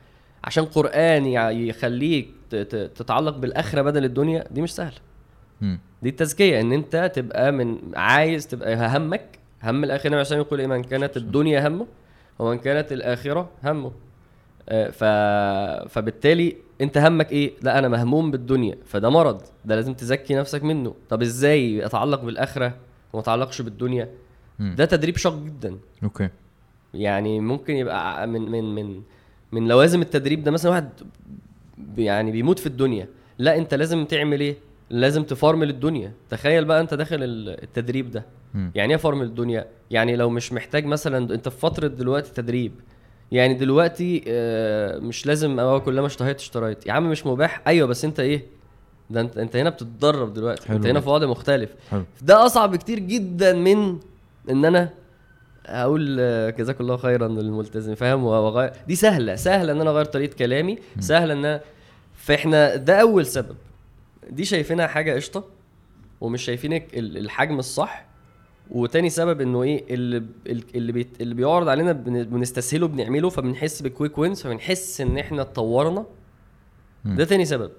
عشان 0.43 0.65
قرآن 0.65 1.25
يخليك 1.55 2.29
تتعلق 2.95 3.38
بالآخرة 3.38 3.82
بدل 3.82 4.05
الدنيا 4.05 4.43
دي 4.51 4.62
مش 4.62 4.75
سهلة. 4.75 4.97
دي 6.01 6.10
التزكية 6.10 6.62
إن 6.62 6.71
أنت 6.71 7.12
تبقى 7.15 7.51
من 7.51 7.77
عايز 7.95 8.47
تبقى 8.47 8.97
همك 8.97 9.39
هم 9.63 9.84
الآخرة. 9.84 10.08
النبي 10.08 10.27
عليه 10.32 10.38
يقول 10.38 10.60
إيه؟ 10.60 10.67
من 10.67 10.84
كانت 10.84 11.17
الدنيا 11.17 11.67
همه 11.67 11.86
ومن 12.39 12.58
كانت 12.58 12.91
الآخرة 12.91 13.49
همه. 13.63 13.91
آه، 14.69 14.89
ف... 14.89 15.03
فبالتالي 15.93 16.55
أنت 16.82 16.97
همك 16.97 17.32
إيه؟ 17.32 17.51
لا 17.62 17.79
أنا 17.79 17.88
مهموم 17.88 18.32
بالدنيا. 18.32 18.77
فده 18.86 19.10
مرض 19.10 19.41
ده 19.65 19.75
لازم 19.75 19.93
تزكي 19.93 20.36
نفسك 20.36 20.63
منه. 20.63 20.93
طب 21.10 21.21
إزاي 21.21 21.86
اتعلق 21.86 22.21
بالآخرة؟ 22.21 22.73
وما 23.13 23.22
اتعلقش 23.24 23.62
بالدنيا. 23.62 24.10
مم. 24.60 24.76
ده 24.78 24.86
تدريب 24.86 25.17
شاق 25.17 25.36
جدا. 25.36 25.78
أوكي. 26.04 26.30
يعني 26.93 27.39
ممكن 27.39 27.76
يبقى 27.76 28.28
من 28.28 28.41
من 28.52 28.76
من 28.76 29.02
من 29.52 29.67
لوازم 29.67 30.02
التدريب 30.02 30.43
ده 30.43 30.52
مثلا 30.52 30.72
واحد 30.72 30.89
يعني 31.98 32.32
بيموت 32.32 32.60
في 32.60 32.67
الدنيا. 32.67 33.08
لا 33.38 33.58
أنت 33.58 33.74
لازم 33.74 34.06
تعمل 34.06 34.39
إيه؟ 34.39 34.56
لازم 34.89 35.24
تفارمل 35.24 35.69
الدنيا. 35.69 36.13
تخيل 36.30 36.65
بقى 36.65 36.82
أنت 36.82 36.93
داخل 36.93 37.24
ال- 37.24 37.63
التدريب 37.63 38.12
ده. 38.12 38.26
مم. 38.54 38.72
يعني 38.76 38.93
إيه 38.93 38.98
فارمل 38.98 39.26
الدنيا؟ 39.26 39.65
يعني 39.91 40.15
لو 40.15 40.30
مش 40.30 40.54
محتاج 40.54 40.86
مثلا 40.86 41.34
أنت 41.36 41.50
في 41.50 41.58
فترة 41.60 41.88
دلوقتي 41.88 42.34
تدريب. 42.34 42.72
يعني 43.32 43.54
دلوقتي 43.54 44.24
آه، 44.28 45.00
مش 45.00 45.26
لازم 45.26 45.60
آه 45.60 45.80
كلما 45.80 46.08
اشتهيت 46.08 46.39
اشتريت. 46.39 46.86
يا 46.88 46.91
عم 46.93 47.10
مش 47.10 47.26
مباح؟ 47.26 47.62
أيوه 47.67 47.88
بس 47.88 48.06
أنت 48.06 48.19
إيه؟ 48.19 48.45
ده 49.10 49.22
انت 49.22 49.38
انت 49.38 49.56
هنا 49.56 49.69
بتتدرب 49.69 50.34
دلوقتي. 50.34 50.67
حلو 50.67 50.78
انت 50.78 50.86
هنا. 50.86 51.00
في 51.00 51.10
وضع 51.10 51.28
مختلف. 51.28 51.69
حلو. 51.91 52.04
ده 52.22 52.45
أصعب 52.45 52.76
كتير 52.76 53.00
جدا 53.00 53.54
من 53.54 54.00
إن 54.50 54.65
أنا 54.65 54.89
أقول 55.65 56.17
آه، 56.19 56.50
جزاك 56.50 56.82
الله 56.82 56.98
خيرا 56.98 57.28
للملتزم 57.28 57.95
فاهم؟ 57.95 58.24
وأغير 58.24 58.72
دي 58.88 58.95
سهلة. 58.95 59.36
سهلة 59.36 59.72
إن 59.72 59.82
أنا 59.82 59.89
أغير 59.89 60.06
طريقة 60.06 60.36
كلامي. 60.36 60.78
سهلة 61.00 61.34
إن 61.34 61.38
أنا 61.45 61.62
فإحنا 62.15 62.76
ده 62.76 63.02
أول 63.02 63.26
سبب. 63.26 63.56
دي 64.30 64.45
شايفينها 64.45 64.88
حاجة 64.88 65.15
قشطة 65.15 65.43
ومش 66.22 66.41
شايفين 66.43 66.74
ال- 66.74 67.17
الحجم 67.17 67.60
الصح. 67.60 68.06
وتاني 68.72 69.10
سبب 69.10 69.41
إنه 69.41 69.63
إيه 69.63 69.84
اللي 69.93 70.24
اللي 70.76 70.91
بيت 70.91 71.22
اللي 71.22 71.36
بيعرض 71.36 71.67
علينا 71.67 71.91
بن- 71.91 72.24
بنستسهله 72.24 72.88
بنعمله 72.88 73.30
فبنحس 73.30 73.82
بكويك 73.82 74.17
وينز 74.17 74.41
فبنحس 74.41 75.02
إن 75.02 75.17
إحنا 75.17 75.41
اتطورنا. 75.41 76.06
ده 77.06 77.26
تاني 77.26 77.45
سبب. 77.45 77.72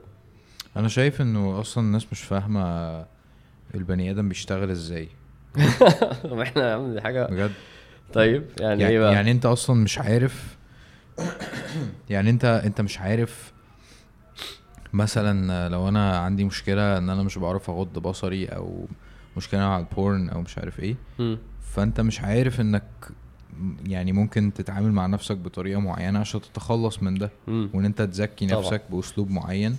أنا 0.77 0.89
شايف 0.89 1.21
إنه 1.21 1.61
أصلا 1.61 1.85
الناس 1.85 2.07
مش 2.13 2.23
فاهمة 2.23 3.07
البني 3.75 4.11
آدم 4.11 4.29
بيشتغل 4.29 4.71
إزاي 4.71 5.09
طب 6.31 6.39
إحنا 6.41 6.69
يا 6.69 6.75
عم 6.75 6.95
دي 6.95 7.01
حاجة 7.01 7.27
بجد 7.27 7.53
طيب 8.13 8.45
يعني, 8.61 8.83
يعني, 8.83 8.95
إيه 8.95 8.99
بقى 8.99 9.13
يعني 9.13 9.31
أنت 9.31 9.47
أصلا 9.47 9.77
مش 9.77 9.99
عارف 9.99 10.57
يعني 12.11 12.31
أنت 12.31 12.45
أنت 12.45 12.81
مش 12.81 12.99
عارف 12.99 13.53
مثلا 14.93 15.69
لو 15.69 15.89
أنا 15.89 16.19
عندي 16.19 16.45
مشكلة 16.45 16.99
إن 16.99 17.11
أنا 17.11 17.23
مش 17.23 17.39
بعرف 17.39 17.71
أغض 17.71 17.99
بصري 17.99 18.47
أو 18.47 18.87
مشكلة 19.37 19.61
على 19.61 19.85
البورن 19.85 20.29
أو 20.29 20.41
مش 20.41 20.59
عارف 20.59 20.81
إيه. 20.81 20.97
فأنت 21.63 22.01
مش 22.01 22.21
عارف 22.21 22.61
إنك 22.61 22.85
يعني 23.87 24.13
ممكن 24.13 24.53
تتعامل 24.55 24.93
مع 24.93 25.07
نفسك 25.07 25.37
بطريقة 25.37 25.81
معينة 25.81 26.19
عشان 26.19 26.41
تتخلص 26.41 27.03
من 27.03 27.15
ده. 27.15 27.31
وإن 27.49 27.85
أنت 27.85 28.03
تزكي 28.03 28.47
طبعا. 28.47 28.61
نفسك 28.61 28.83
بأسلوب 28.91 29.31
معين 29.31 29.77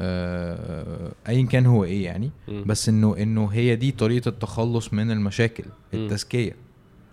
ايا 0.00 1.46
كان 1.46 1.66
هو 1.66 1.84
إيه 1.84 2.04
يعني 2.04 2.30
مم. 2.48 2.64
بس 2.66 2.88
إنه 2.88 3.16
إنه 3.16 3.46
هي 3.46 3.76
دي 3.76 3.92
طريقة 3.92 4.28
التخلص 4.28 4.92
من 4.92 5.10
المشاكل. 5.10 5.64
التزكية 5.94 6.56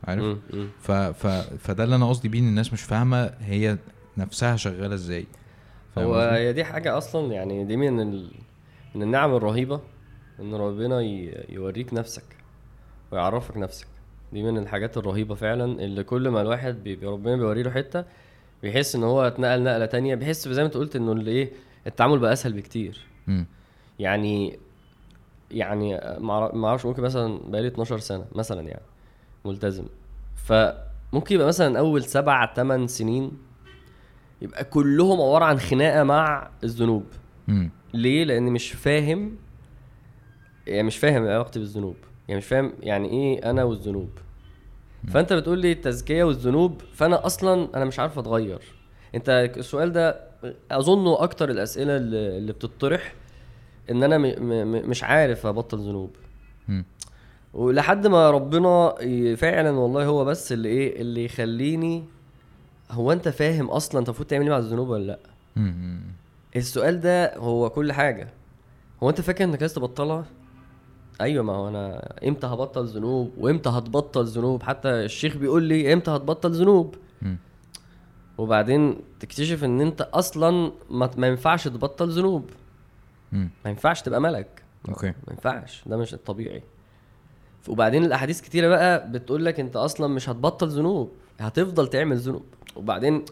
عارف 0.03 0.23
مم. 0.23 0.37
مم. 0.53 0.67
ف 0.79 0.91
ف 0.91 1.27
فده 1.57 1.83
اللي 1.83 1.95
أنا 1.95 2.09
قصدي 2.09 2.29
بيه 2.29 2.39
إن 2.39 2.47
الناس 2.47 2.73
مش 2.73 2.81
فاهمة 2.81 3.33
هي 3.41 3.77
نفسها 4.17 4.55
شغالة 4.55 4.95
إزاي 4.95 5.25
هو؟ 5.97 6.15
هي 6.19 6.53
دي 6.53 6.63
حاجة 6.63 6.97
أصلا 6.97 7.33
يعني 7.33 7.65
دي 7.65 7.77
من 7.77 7.99
ال... 7.99 8.31
من 8.95 9.03
النعم 9.03 9.35
الرهيبة 9.35 9.81
إن 10.39 10.53
ربنا 10.53 11.01
ي... 11.01 11.45
يوريك 11.49 11.93
نفسك 11.93 12.23
ويعرفك 13.11 13.57
نفسك 13.57 13.87
دي 14.33 14.43
من 14.43 14.57
الحاجات 14.57 14.97
الرهيبة 14.97 15.35
فعلا 15.35 15.65
اللي 15.83 16.03
كل 16.03 16.29
ما 16.29 16.41
الواحد 16.41 16.83
بي... 16.83 16.95
ربنا 17.03 17.35
بيوري 17.35 17.63
له 17.63 17.71
حتة 17.71 18.05
بيحس 18.63 18.95
إن 18.95 19.03
هو 19.03 19.27
اتنقل 19.27 19.63
نقلة 19.63 19.85
تانية 19.85 20.15
بيحس 20.15 20.47
زي 20.47 20.61
ما 20.61 20.67
أنت 20.67 20.77
قلت 20.77 20.95
إنه 20.95 21.11
اللي 21.11 21.31
إيه 21.31 21.51
التعامل 21.87 22.19
بقى 22.19 22.33
أسهل 22.33 22.53
بكتير. 22.53 22.99
مم. 23.27 23.45
يعني 23.99 24.59
يعني 25.51 25.93
ما 26.19 26.67
أعرفش 26.67 26.85
ممكن 26.85 27.01
مثلا 27.03 27.39
بقالي 27.47 27.67
12 27.67 27.99
سنة 27.99 28.25
مثلا 28.35 28.61
يعني 28.61 28.81
ملتزم. 29.45 29.85
فممكن 30.35 31.35
يبقى 31.35 31.47
مثلا 31.47 31.79
أول 31.79 32.03
سبع 32.03 32.53
ثمان 32.53 32.87
سنين 32.87 33.31
يبقى 34.41 34.63
كلهم 34.63 35.21
عبارة 35.21 35.45
عن 35.45 35.59
خناقة 35.59 36.03
مع 36.03 36.49
الذنوب. 36.63 37.05
ليه؟ 37.93 38.23
لاني 38.23 38.51
مش 38.51 38.71
فاهم 38.71 39.35
يعني 40.67 40.83
مش 40.83 40.97
فاهم 40.97 41.23
علاقتي 41.23 41.59
بالذنوب. 41.59 41.95
يعني 42.27 42.37
مش 42.37 42.45
فاهم 42.47 42.73
يعني 42.79 43.09
إيه 43.09 43.49
أنا 43.49 43.63
والذنوب. 43.63 44.09
فأنت 45.07 45.33
بتقول 45.33 45.59
لي 45.59 45.71
التزكية 45.71 46.23
والذنوب 46.23 46.81
فأنا 46.93 47.25
أصلا 47.25 47.67
أنا 47.75 47.85
مش 47.85 47.99
عارف 47.99 48.19
أتغير. 48.19 48.61
انت 49.15 49.51
السؤال 49.57 49.91
ده 49.91 50.19
اظنه 50.71 51.23
أكتر 51.23 51.49
الاسئلة 51.49 51.97
اللي 51.97 52.53
بتطرح 52.53 53.13
ان 53.91 54.03
أنا 54.03 54.17
م 54.17 54.23
م 54.71 54.89
مش 54.89 55.03
عارف 55.03 55.45
ابطل 55.45 55.77
ذنوب. 55.79 56.09
ولحد 57.53 58.07
ما 58.07 58.31
ربنا 58.31 58.95
فعلا 59.35 59.71
والله 59.71 60.05
هو 60.05 60.25
بس 60.25 60.51
اللي 60.51 60.69
إيه 60.69 61.01
اللي 61.01 61.25
يخليني 61.25 62.03
هو 62.91 63.11
انت 63.11 63.29
فاهم 63.29 63.69
أصلا 63.69 63.99
انت 63.99 64.07
المفروض 64.09 64.27
تعمل 64.27 64.43
إيه 64.43 64.51
مع 64.51 64.57
الذنوب 64.57 64.89
ولا 64.89 65.03
لا. 65.05 65.19
السؤال 66.55 67.01
ده 67.01 67.35
هو 67.37 67.69
كل 67.69 67.91
حاجة 67.91 68.27
هو 69.03 69.09
انت 69.09 69.21
فاكر 69.21 69.43
انك 69.43 69.61
عايز 69.61 69.73
تبطلها 69.73 70.25
أيوه 71.21 71.43
ما 71.43 71.53
هو 71.53 71.67
أنا 71.67 72.13
إمتى 72.27 72.47
هبطل 72.47 72.85
ذنوب 72.85 73.31
وامتى 73.37 73.69
هتبطل 73.69 74.25
ذنوب 74.25 74.63
حتى 74.63 74.89
الشيخ 74.89 75.37
بيقول 75.37 75.63
لي 75.63 75.93
إمتى 75.93 76.11
هتبطل 76.11 76.51
ذنوب. 76.51 76.95
وبعدين 78.41 78.97
تكتشف 79.19 79.63
إن 79.63 79.81
أنت 79.81 80.01
أصلا 80.01 80.71
ما, 80.89 81.09
ما 81.17 81.27
ينفعش 81.27 81.67
تبطل 81.67 82.09
ذنوب. 82.09 82.49
ما 83.31 83.49
ينفعش 83.65 84.01
تبقى 84.01 84.21
ملك. 84.21 84.63
أوكي. 84.89 85.07
ما 85.07 85.31
ينفعش. 85.31 85.83
ده 85.85 85.97
مش 85.97 86.13
الطبيعي 86.13 86.63
وبعدين 87.67 88.05
الأحاديث 88.05 88.41
كتيرة 88.41 88.67
بقى 88.67 89.11
بتقول 89.11 89.45
لك 89.45 89.59
أنت 89.59 89.75
أصلا 89.75 90.07
مش 90.07 90.29
هتبطل 90.29 90.67
ذنوب. 90.67 91.11
هتفضل 91.39 91.87
تعمل 91.87 92.17
ذنوب. 92.17 92.43
وبعدين 92.75 93.25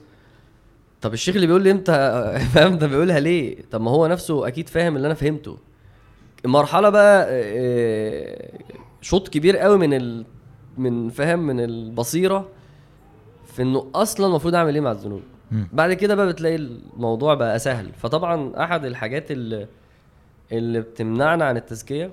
طب 1.02 1.14
الشيخ 1.14 1.36
اللي 1.36 1.48
بيقول 1.48 1.64
لي 1.64 1.72
أنت 1.72 1.92
فاهم؟ 2.54 2.78
ده 2.78 2.88
بيقولها 2.88 3.20
ليه؟ 3.20 3.58
طب 3.72 3.82
ما 3.82 3.92
هو 3.92 4.08
نفسه 4.08 4.48
أكيد 4.48 4.70
فاهم 4.70 4.96
اللي 4.96 5.06
أنا 5.06 5.16
فهمته. 5.16 5.58
المرحله 6.46 6.90
بقى 6.90 7.26
آه، 7.30 8.60
شوط 9.02 9.28
كبير 9.30 9.58
قوي 9.58 9.78
من 9.78 9.94
ال... 9.94 10.26
من 10.78 11.10
فاهم 11.10 11.40
من 11.40 11.60
البصيرة. 11.60 12.50
في 13.60 13.64
إنه 13.66 13.92
أصلا 13.96 14.28
المفروض 14.28 14.56
أعمل 14.56 14.74
إيه 14.74 14.82
مع 14.82 14.92
الذنوب. 14.92 15.22
بعد 15.74 15.94
كده 15.94 16.16
بقى 16.16 16.28
بتلاقي 16.28 16.56
الموضوع 16.56 17.34
بقى 17.34 17.60
سهل. 17.60 17.92
فطبعا 17.98 18.64
أحد 18.64 18.86
الحاجات 18.86 19.32
اللي 19.32 19.68
اللي 20.52 20.82
بتمنعنا 20.82 21.46
عن 21.46 21.58
التزكية 21.58 22.12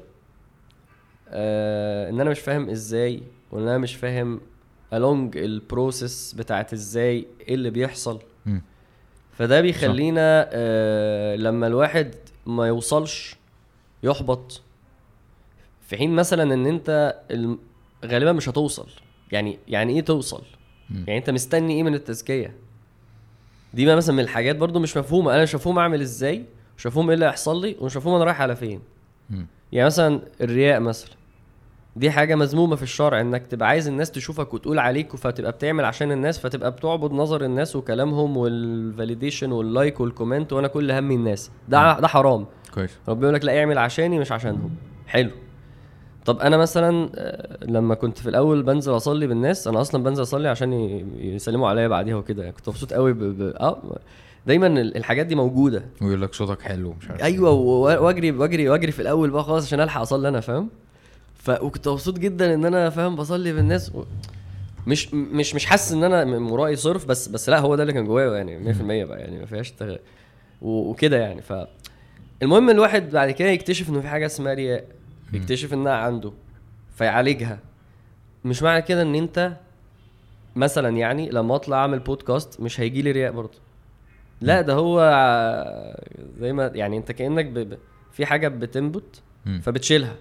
آه 1.28 2.10
إن 2.10 2.20
أنا 2.20 2.30
مش 2.30 2.40
فاهم 2.40 2.70
إزاي 2.70 3.22
وإن 3.52 3.62
أنا 3.62 3.78
مش 3.78 3.96
فاهم 3.96 4.40
along 4.92 5.36
البروسيس 5.36 6.34
بتاعت 6.38 6.72
إزاي 6.72 7.26
إيه 7.48 7.54
اللي 7.54 7.70
بيحصل. 7.70 8.18
فده 9.32 9.60
بيخلينا 9.60 10.48
آه 10.52 11.36
لما 11.36 11.66
الواحد 11.66 12.14
ما 12.46 12.66
يوصلش 12.66 13.36
يحبط. 14.02 14.62
في 15.80 15.96
حين 15.96 16.14
مثلا 16.14 16.54
إن 16.54 16.66
أنت 16.66 17.16
غالبا 18.04 18.32
مش 18.32 18.48
هتوصل. 18.48 18.86
يعني 19.32 19.58
يعني 19.68 19.92
إيه 19.92 20.00
توصل؟ 20.00 20.42
مم. 20.90 21.04
يعني 21.06 21.18
انت 21.18 21.30
مستني 21.30 21.72
إيه 21.74 21.82
من 21.82 21.94
التزكية؟ 21.94 22.54
دي 23.74 23.86
بقى 23.86 23.96
مثلا 23.96 24.14
من 24.14 24.22
الحاجات 24.22 24.56
برضو 24.56 24.78
مش 24.80 24.96
مفهومة. 24.96 25.34
أنا 25.34 25.42
مش 25.42 25.54
مفهوم 25.54 25.78
أعمل 25.78 26.00
إزاي 26.00 26.44
مش 26.78 26.86
مفهوم 26.86 27.08
إيه 27.08 27.14
اللي 27.14 27.26
هيحصل 27.26 27.60
لي 27.62 27.76
ومش 27.80 27.96
مفهوم 27.96 28.14
أنا 28.14 28.24
رايح 28.24 28.40
على 28.40 28.56
فين. 28.56 28.80
مم. 29.30 29.46
يعني 29.72 29.86
مثلا 29.86 30.20
الرياء 30.40 30.80
مثلا 30.80 31.10
دي 31.96 32.10
حاجة 32.10 32.34
مذمومة 32.34 32.76
في 32.76 32.82
الشرع 32.82 33.20
إنك 33.20 33.46
تبقى 33.46 33.68
عايز 33.68 33.88
الناس 33.88 34.10
تشوفك 34.10 34.54
وتقول 34.54 34.78
عليك 34.78 35.16
فتبقى 35.16 35.52
بتعمل 35.52 35.84
عشان 35.84 36.12
الناس 36.12 36.38
فتبقى 36.38 36.70
بتعبد 36.70 37.12
نظر 37.12 37.44
الناس 37.44 37.76
وكلامهم 37.76 38.36
وال 38.36 38.56
validation 38.56 39.52
وال 39.52 39.68
like 39.68 40.00
وال 40.00 40.12
comment 40.12 40.52
وأنا 40.52 40.68
كل 40.68 40.90
همي 40.90 41.14
الناس. 41.14 41.50
ده 41.68 42.00
ده 42.00 42.08
حرام. 42.08 42.46
كويس. 42.74 42.90
ربنا 43.08 43.22
يقول 43.22 43.34
لك 43.34 43.44
لا 43.44 43.60
اعمل 43.60 43.78
عشاني 43.78 44.18
مش 44.18 44.32
عشانهم. 44.32 44.70
حلو. 45.06 45.30
طب 46.26 46.38
أنا 46.40 46.56
مثلا 46.56 47.10
آه، 47.14 47.58
لما 47.64 47.94
كنت 47.94 48.18
في 48.18 48.28
الأول 48.28 48.62
بنزل 48.62 48.96
أصلي 48.96 49.26
بالناس 49.26 49.68
أنا 49.68 49.80
أصلا 49.80 50.02
بنزل 50.02 50.22
أصلي 50.22 50.48
عشان 50.48 50.72
يسلموا 51.20 51.68
عليا 51.68 51.88
بعديها 51.88 52.16
وكده 52.16 52.42
يعني 52.42 52.54
كنت 52.56 52.68
مبسوط 52.68 52.92
قوي 52.92 53.12
ب... 53.12 53.18
ب... 53.18 53.42
آه 53.60 53.78
دايما 54.46 54.66
ال- 54.66 54.96
الحاجات 54.96 55.26
دي 55.26 55.34
موجودة. 55.34 55.84
ويقول 56.02 56.22
لك 56.22 56.34
صوتك 56.34 56.62
حلو 56.62 56.94
مش 57.00 57.10
عارف 57.10 57.22
أيوه 57.22 57.50
و- 57.50 58.04
واجري 58.06 58.30
واجري 58.30 58.68
واجري 58.68 58.92
في 58.92 59.02
الأول 59.02 59.30
بقى 59.30 59.44
خلاص 59.44 59.66
عشان 59.66 59.80
ألحق 59.80 60.00
أصلي 60.00 60.28
أنا 60.28 60.40
فاهم؟ 60.40 60.68
ف 61.34 61.50
وكنت 61.62 61.88
مبسوط 61.88 62.18
جدا 62.18 62.54
إن 62.54 62.64
أنا 62.64 62.90
فاهم 62.90 63.16
بصلي 63.16 63.52
بالناس 63.52 63.92
و... 63.94 64.04
مش 64.86 65.14
مش 65.14 65.54
مش 65.54 65.66
حاسس 65.66 65.92
إن 65.92 66.04
أنا 66.04 66.24
من 66.24 66.50
ورائي 66.50 66.76
صرف 66.76 67.06
بس 67.06 67.28
بس 67.28 67.48
لا 67.48 67.58
هو 67.60 67.74
ده 67.76 67.82
اللي 67.82 67.92
كان 67.92 68.04
جوايا 68.04 68.36
يعني 68.36 68.74
100% 68.74 69.06
بقى 69.08 69.20
يعني 69.20 69.38
ما 69.38 69.46
فيهاش 69.46 69.70
تغ... 69.70 69.96
و- 70.62 70.90
وكده 70.90 71.16
يعني. 71.16 71.42
ف 71.42 71.52
المهم 72.42 72.70
الواحد 72.70 73.10
بعد 73.10 73.30
كده 73.30 73.48
يكتشف 73.48 73.88
إنه 73.90 74.00
في 74.00 74.08
حاجة 74.08 74.26
اسمها 74.26 74.54
رياء. 74.54 74.84
يكتشف 75.32 75.72
إنها 75.74 75.92
عنده 75.92 76.32
فيعالجها. 76.96 77.58
مش 78.44 78.62
معنى 78.62 78.82
كده 78.82 79.02
إن 79.02 79.14
أنت 79.14 79.56
مثلا 80.56 80.96
يعني 80.96 81.30
لما 81.30 81.54
أطلع 81.56 81.76
أعمل 81.76 81.98
بودكاست 81.98 82.60
مش 82.60 82.80
هيجي 82.80 83.02
لي 83.02 83.10
رياء 83.12 83.32
برضه. 83.32 83.58
لا 84.40 84.60
ده 84.60 84.72
هو 84.74 85.00
زي 86.40 86.52
ما 86.52 86.70
يعني 86.74 86.96
أنت 86.96 87.12
كأنك 87.12 87.46
ب... 87.46 87.78
في 88.12 88.26
حاجة 88.26 88.48
بتنبت. 88.48 89.22
فبتشيلها. 89.62 90.14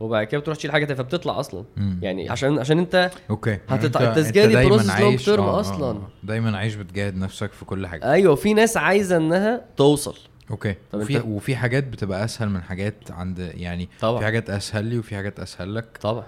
وبعد 0.00 0.26
كده 0.26 0.40
بتروح 0.40 0.56
تشيل 0.56 0.72
حاجة 0.72 0.84
تانية 0.84 1.02
فبتطلع 1.02 1.40
أصلا. 1.40 1.64
مم. 1.76 1.98
يعني 2.02 2.30
عشان 2.30 2.58
عشان 2.58 2.78
أنت 2.78 3.10
أوكي. 3.30 3.56
أنت- 3.56 3.72
التسجيل 4.00 4.56
أنت 4.56 4.82
دي 4.82 5.18
term 5.18 5.28
آه، 5.28 5.38
آه، 5.38 5.60
أصلاً. 5.60 5.86
آه. 5.90 6.08
دايما 6.22 6.58
عايش 6.58 6.74
بتجاهد 6.74 7.16
نفسك 7.16 7.52
في 7.52 7.64
كل 7.64 7.86
حاجة. 7.86 8.10
أيوه 8.12 8.34
في 8.34 8.54
ناس 8.54 8.76
عايزة 8.76 9.16
إنها 9.16 9.64
توصل. 9.76 10.16
okay. 10.50 10.74
طب 10.92 11.00
وفي 11.00 11.20
أنت- 11.20 11.24
وفي 11.24 11.56
حاجات 11.56 11.84
بتبقى 11.84 12.24
أسهل 12.24 12.48
من 12.48 12.62
حاجات 12.62 13.10
عند 13.10 13.38
يعني 13.54 13.88
طبعا. 14.00 14.18
في 14.18 14.24
حاجات 14.24 14.50
أسهل 14.50 14.84
لي 14.84 14.98
وفي 14.98 15.16
حاجات 15.16 15.40
أسهل 15.40 15.74
لك. 15.74 15.98
طبعا. 16.00 16.24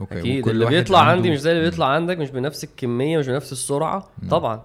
okay. 0.00 0.18
أكيد. 0.20 0.48
اللي 0.48 0.66
بيطلع 0.66 0.98
عنده- 0.98 1.10
عندي 1.12 1.30
مش 1.30 1.40
زي 1.40 1.52
اللي. 1.52 1.62
بيطلع 1.70 1.86
عندك 1.86 2.18
مش 2.18 2.30
بنفس 2.30 2.64
الكمية 2.64 3.18
مش 3.18 3.28
بنفس 3.28 3.52
السرعة. 3.52 4.08
مم. 4.22 4.28
طبعا. 4.28 4.62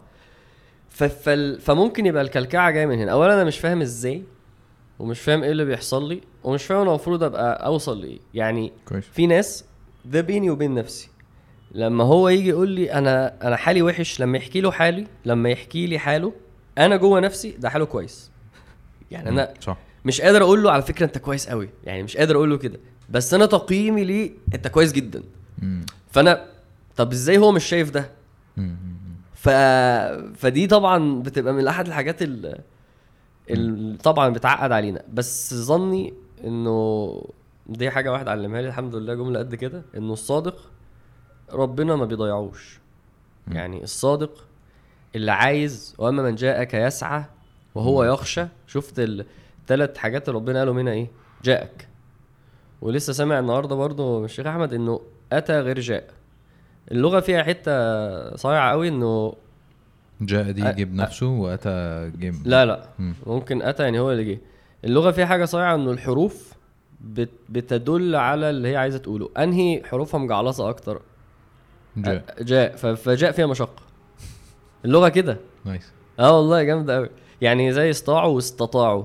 ف... 0.89 1.03
فال... 1.03 1.61
فممكن 1.61 2.05
يبقى 2.05 2.21
الكلكعة 2.23 2.71
جاية 2.71 2.85
من 2.85 2.99
هنا. 2.99 3.11
اولا 3.11 3.33
أنا 3.33 3.43
مش 3.43 3.59
فاهم 3.59 3.81
إزاي 3.81 4.23
ومش 4.99 5.19
فاهم 5.19 5.43
إيه 5.43 5.51
اللي 5.51 5.65
بيحصل 5.65 6.09
لي 6.09 6.21
ومش 6.43 6.63
فاهم 6.63 6.81
أنا 6.81 6.89
المفروض 6.89 7.23
أبقى 7.23 7.65
أوصل 7.65 8.01
لإيه. 8.01 8.19
يعني 8.33 8.71
كويس. 8.85 9.03
في 9.13 9.27
ناس 9.27 9.65
ده 10.05 10.21
بيني 10.21 10.49
وبين 10.49 10.73
نفسي. 10.75 11.09
لما 11.71 12.03
هو 12.03 12.29
يجي 12.29 12.49
يقول 12.49 12.69
لي 12.69 12.93
أنا 12.93 13.33
أنا 13.47 13.55
حالي 13.55 13.81
وحش 13.81 14.19
لما 14.21 14.37
يحكي 14.37 14.61
له 14.61 14.71
حالي 14.71 15.07
لما 15.25 15.49
يحكي 15.49 15.87
لي 15.87 15.99
حاله 15.99 16.33
أنا 16.77 16.95
جوه 16.95 17.19
نفسي 17.19 17.51
ده 17.51 17.69
حاله 17.69 17.85
كويس. 17.85 18.30
يعني 19.11 19.29
أنا. 19.29 19.53
صح 19.61 19.77
مش 20.05 20.21
قادر 20.21 20.41
أقول 20.43 20.63
له 20.63 20.71
على 20.71 20.81
فكرة 20.81 21.05
أنت 21.05 21.17
كويس 21.17 21.49
قوي 21.49 21.69
يعني 21.83 22.03
مش 22.03 22.17
قادر 22.17 22.35
أقول 22.35 22.49
له 22.49 22.57
كده 22.57 22.79
بس 23.09 23.33
أنا 23.33 23.45
تقييمي 23.45 24.03
ليه 24.03 24.31
أنت 24.55 24.67
كويس 24.67 24.91
جدا 24.91 25.23
مم. 25.61 25.85
فأنا 26.11 26.45
طب 26.95 27.11
إزاي 27.11 27.37
هو 27.37 27.51
مش 27.51 27.65
شايف 27.65 27.89
ده 27.89 28.09
مم. 28.57 28.75
ف... 29.35 29.49
فدي 30.37 30.67
طبعا 30.67 31.21
بتبقى 31.21 31.53
من 31.53 31.67
أحد 31.67 31.87
الحاجات 31.87 32.21
ال... 32.21 32.59
ال... 33.49 33.97
طبعا 34.03 34.29
بتعقد 34.29 34.71
علينا 34.71 35.03
بس 35.13 35.53
ظني 35.53 36.13
إنه 36.43 37.21
دي 37.67 37.91
حاجة 37.91 38.11
واحدة 38.11 38.31
علمها 38.31 38.61
لي 38.61 38.67
الحمد 38.67 38.95
لله 38.95 39.13
جملة 39.13 39.39
قد 39.39 39.55
كده 39.55 39.81
إنه 39.97 40.13
الصادق 40.13 40.71
ربنا 41.53 41.95
ما 41.95 42.05
بيضيعوش. 42.05 42.79
يعني 43.47 43.83
الصادق 43.83 44.45
اللي 45.15 45.31
عايز 45.31 45.95
وأما 45.97 46.23
من 46.23 46.35
جاءك 46.35 46.73
يسعى 46.73 47.23
وهو 47.75 48.03
يخشى. 48.03 48.45
شفت 48.67 48.93
الثلاث 48.99 49.97
حاجات 49.97 50.29
اللي 50.29 50.39
ربنا 50.39 50.59
قالوا 50.59 50.73
منها 50.73 50.93
إيه؟ 50.93 51.07
جاءك. 51.43 51.87
ولسه 52.81 53.13
سامع 53.13 53.39
النهارده 53.39 53.75
برضو 53.75 54.19
من 54.19 54.25
الشيخ 54.25 54.47
أحمد 54.47 54.73
إنه 54.73 55.01
أتى 55.33 55.59
غير 55.59 55.79
جاء. 55.79 56.03
اللغة 56.91 57.19
فيها 57.19 57.43
حتة 57.43 58.35
صايعة 58.35 58.71
قوي 58.71 58.87
إنه 58.87 59.33
جاء 60.21 60.51
دي 60.51 60.71
جيب 60.73 60.93
نفسه 60.93 61.27
وأتى 61.27 62.11
جيب 62.19 62.35
لا 62.45 62.65
لا. 62.65 62.89
مم. 62.99 63.13
ممكن 63.27 63.61
أتى 63.61 63.83
يعني 63.83 63.99
هو 63.99 64.11
اللي 64.11 64.23
جه. 64.35 64.39
اللغة 64.85 65.11
فيها 65.11 65.25
حاجة 65.25 65.45
صايعة 65.45 65.75
إنه 65.75 65.91
الحروف 65.91 66.53
بت 67.01 67.29
بتدل 67.49 68.15
على 68.15 68.49
اللي 68.49 68.67
هي 68.67 68.75
عايزة 68.77 68.97
تقوله. 68.97 69.29
أنهي 69.37 69.83
حروفها 69.85 70.19
مجعلصه 70.19 70.69
أكتر؟ 70.69 71.01
جاء. 71.97 72.35
جاء. 72.41 72.75
فجاء 72.75 73.31
فيها 73.31 73.45
مشقة. 73.45 73.81
اللغة 74.85 75.09
كده. 75.09 75.37
nice. 75.65 75.91
آه 76.19 76.37
والله 76.37 76.63
جامدة 76.63 76.95
قوي 76.95 77.09
يعني 77.41 77.73
زي 77.73 77.89
اسطاعوا 77.89 78.35
واستطاعوا. 78.35 79.03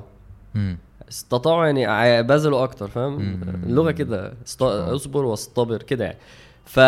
استطاعوا 1.08 1.66
يعني 1.66 2.22
بذلوا 2.22 2.64
أكتر 2.64 2.88
فاهم. 2.88 3.40
اللغة 3.66 3.90
كده. 3.90 4.34
اصبر 4.60 5.24
واصطبر 5.24 5.82
كده 5.82 6.04
يعني. 6.04 6.18
ف... 6.64 6.80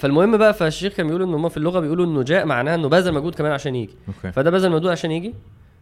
فالمهم 0.00 0.36
بقى 0.36 0.54
فالشيخ 0.54 0.92
كان 0.92 1.06
بيقول 1.06 1.22
ان 1.22 1.34
هم 1.34 1.48
في 1.48 1.56
اللغة 1.56 1.80
بيقولوا 1.80 2.06
إنه 2.06 2.22
جاء 2.22 2.46
معناها 2.46 2.74
إنه 2.74 2.88
بذل 2.88 3.14
مجهود 3.14 3.34
كمان 3.34 3.52
عشان 3.52 3.74
يجي. 3.74 3.94
okay. 4.08 4.32
فده 4.32 4.50
بذل 4.50 4.70
مجهود 4.70 4.86
عشان 4.86 5.10
يجي؟ 5.10 5.34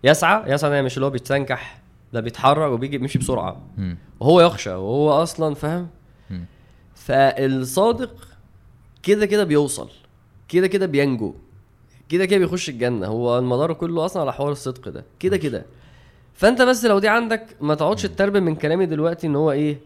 يسعى؟ 0.04 0.52
يسعى 0.52 0.70
ده 0.70 0.82
مش 0.82 0.96
اللي 0.96 1.06
هو 1.06 1.10
بيتسنكح 1.10 1.80
ده 2.12 2.20
بيتحرك 2.20 2.72
وبيجي 2.72 2.98
بيمشي 2.98 3.18
بسرعة. 3.18 3.60
مم. 3.78 3.96
وهو 4.20 4.40
يخشى 4.40 4.70
وهو 4.70 5.10
أصلا 5.10 5.54
فاهم. 5.54 5.88
فالصادق 6.94 8.14
كده 9.02 9.26
كده 9.26 9.44
بيوصل 9.44 9.88
كده 10.48 10.66
كده 10.66 10.86
بينجو. 10.86 11.34
كده 12.08 12.24
كده 12.26 12.38
بيخش 12.38 12.68
الجنة. 12.68 13.06
هو 13.06 13.38
المدار 13.38 13.72
كله 13.72 14.04
أصلا 14.04 14.22
على 14.22 14.32
حوار 14.32 14.52
الصدق 14.52 14.88
ده. 14.88 15.04
كده 15.20 15.36
كده. 15.36 15.64
فأنت 16.34 16.62
بس 16.62 16.84
لو 16.84 16.98
دي 16.98 17.08
عندك 17.08 17.46
ما 17.60 17.74
تقعدش 17.74 18.02
تتربم 18.02 18.42
من 18.42 18.54
كلامي 18.54 18.86
دلوقتي 18.86 19.26
إن 19.26 19.36
هو 19.36 19.52
إيه 19.52 19.78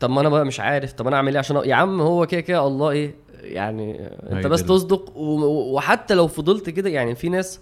طب 0.00 0.10
ما 0.10 0.20
أنا 0.20 0.28
بقى 0.28 0.44
مش 0.44 0.60
عارف 0.60 0.92
طب 0.92 1.06
أنا 1.06 1.16
أعمل 1.16 1.32
إيه؟ 1.32 1.38
عشان 1.38 1.60
أ- 1.60 1.66
يا 1.66 1.74
عم 1.74 2.00
هو 2.00 2.26
كده 2.26 2.40
كده 2.40 2.66
الله 2.66 2.90
إيه 2.90 3.14
يعني 3.42 4.08
أنت 4.32 4.46
بس. 4.46 4.62
تصدق 4.64 5.16
و- 5.16 5.74
وحتى 5.74 6.14
لو 6.14 6.26
فضلت 6.28 6.70
كده 6.70 6.90
يعني 6.90 7.14
في 7.14 7.28
ناس 7.28 7.60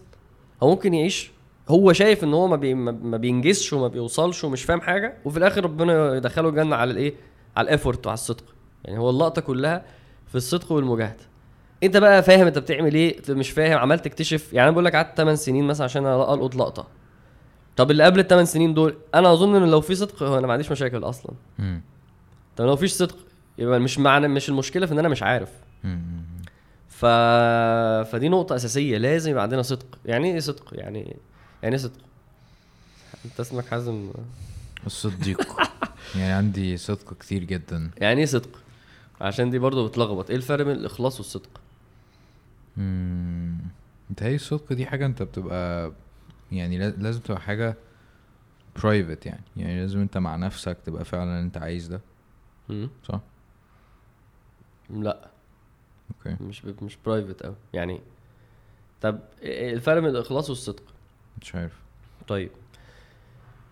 هو 0.62 0.68
ممكن 0.70 0.94
يعيش 0.94 1.30
هو 1.68 1.92
شايف 1.92 2.24
إن 2.24 2.34
هو 2.34 2.48
ما, 2.48 2.56
بي 2.56 2.74
ما- 2.74 2.92
ما 3.02 3.16
بينجزش 3.16 3.72
وما 3.72 3.88
بيوصلش 3.88 4.44
ومش 4.44 4.62
فاهم 4.62 4.80
حاجة 4.80 5.14
وفي 5.24 5.38
الآخر 5.38 5.64
ربنا 5.64 6.14
يدخله 6.16 6.48
الجنة 6.48 6.76
على 6.76 6.90
الإيه؟ 6.90 7.14
على 7.56 7.68
الإفورت 7.68 8.06
وعلى 8.06 8.14
الصدق. 8.14 8.44
يعني 8.84 8.98
هو 8.98 9.10
اللقطة 9.10 9.40
كلها 9.40 9.84
في 10.28 10.34
الصدق 10.34 10.72
والمجاهدة. 10.72 11.27
انت 11.82 11.96
بقى 11.96 12.22
فاهم 12.22 12.46
انت 12.46 12.58
بتعمل 12.58 12.94
إيه 12.94 13.18
انت 13.18 13.30
مش 13.30 13.50
فاهم 13.50 13.78
عمال 13.78 13.98
تكتشف 13.98 14.52
يعني 14.52 14.64
أنا 14.64 14.72
بقول 14.72 14.84
لك 14.84 14.96
قعدت 14.96 15.16
8 15.16 15.34
سنين 15.34 15.64
مثلا 15.64 15.84
عشان 15.84 16.06
القط 16.06 16.56
لقطة 16.56 16.86
طب 17.76 17.90
اللي 17.90 18.04
قبل 18.04 18.20
الثمان 18.20 18.44
سنين 18.44 18.74
دول 18.74 18.96
أنا 19.14 19.32
أظن 19.32 19.54
إن 19.56 19.70
لو 19.70 19.80
في 19.80 19.94
صدق 19.94 20.22
هو 20.22 20.38
أنا 20.38 20.46
ما 20.46 20.52
عنديش 20.52 20.72
مشاكل 20.72 21.04
أصلا 21.04 21.32
مم. 21.58 21.80
طب 22.56 22.64
لو 22.64 22.76
فيش 22.76 22.92
صدق 22.92 23.16
يبقى 23.58 23.80
مش 23.80 23.98
معنى 23.98 24.28
مش 24.28 24.48
المشكلة 24.48 24.86
في 24.86 24.92
إن 24.92 24.98
أنا 24.98 25.08
مش 25.08 25.22
عارف 25.22 25.48
مم. 25.84 26.22
ف... 26.88 27.04
فدي 28.10 28.28
نقطة 28.28 28.56
أساسية 28.56 28.98
لازم 28.98 29.30
يبقى 29.30 29.42
عندنا 29.42 29.62
صدق، 29.62 29.98
يعني 30.04 30.32
إيه 30.32 30.40
صدق؟ 30.40 30.64
يعني 30.72 31.16
يعني 31.62 31.74
إيه 31.76 31.82
صدق؟ 31.82 31.98
أنت 33.24 33.40
اسمك 33.40 33.66
حازم 33.66 34.10
الصديق 34.86 35.56
يعني 36.18 36.32
عندي 36.32 36.76
صدق 36.76 37.14
كتير 37.20 37.44
جدا 37.44 37.90
يعني 37.98 38.20
إيه 38.20 38.26
صدق؟ 38.26 38.50
عشان 39.20 39.50
دي 39.50 39.58
برضه 39.58 39.88
بتلخبط، 39.88 40.30
إيه 40.30 40.36
الفرق 40.36 40.64
بين 40.64 40.76
الإخلاص 40.76 41.16
والصدق؟ 41.18 41.60
مم. 42.78 43.58
متهيألي 44.10 44.34
الصدق 44.34 44.72
دي 44.72 44.86
حاجة 44.86 45.06
انت 45.06 45.22
بتبقى 45.22 45.92
يعني 46.52 46.78
لا- 46.78 46.90
لازم 46.98 47.20
تبقى 47.20 47.40
حاجة 47.40 47.74
برايفت 48.82 49.26
يعني 49.26 49.42
يعني 49.56 49.80
لازم 49.80 50.00
انت 50.00 50.18
مع 50.18 50.36
نفسك 50.36 50.76
تبقى 50.86 51.04
فعلا 51.04 51.40
انت 51.40 51.56
عايز 51.58 51.86
ده 51.88 52.00
مم؟ 52.68 52.90
صح؟ 53.04 53.20
لا 54.90 55.30
okay 56.10 56.44
مش 56.44 56.62
ب... 56.62 56.84
مش 56.84 56.98
private 57.06 57.42
أوي، 57.42 57.54
يعني 57.72 58.00
طب 59.00 59.18
الفرق 59.42 60.00
بين 60.00 60.10
الإخلاص 60.10 60.48
والصدق؟ 60.50 60.82
مش 61.42 61.54
عارف 61.54 61.72
طيب 62.28 62.50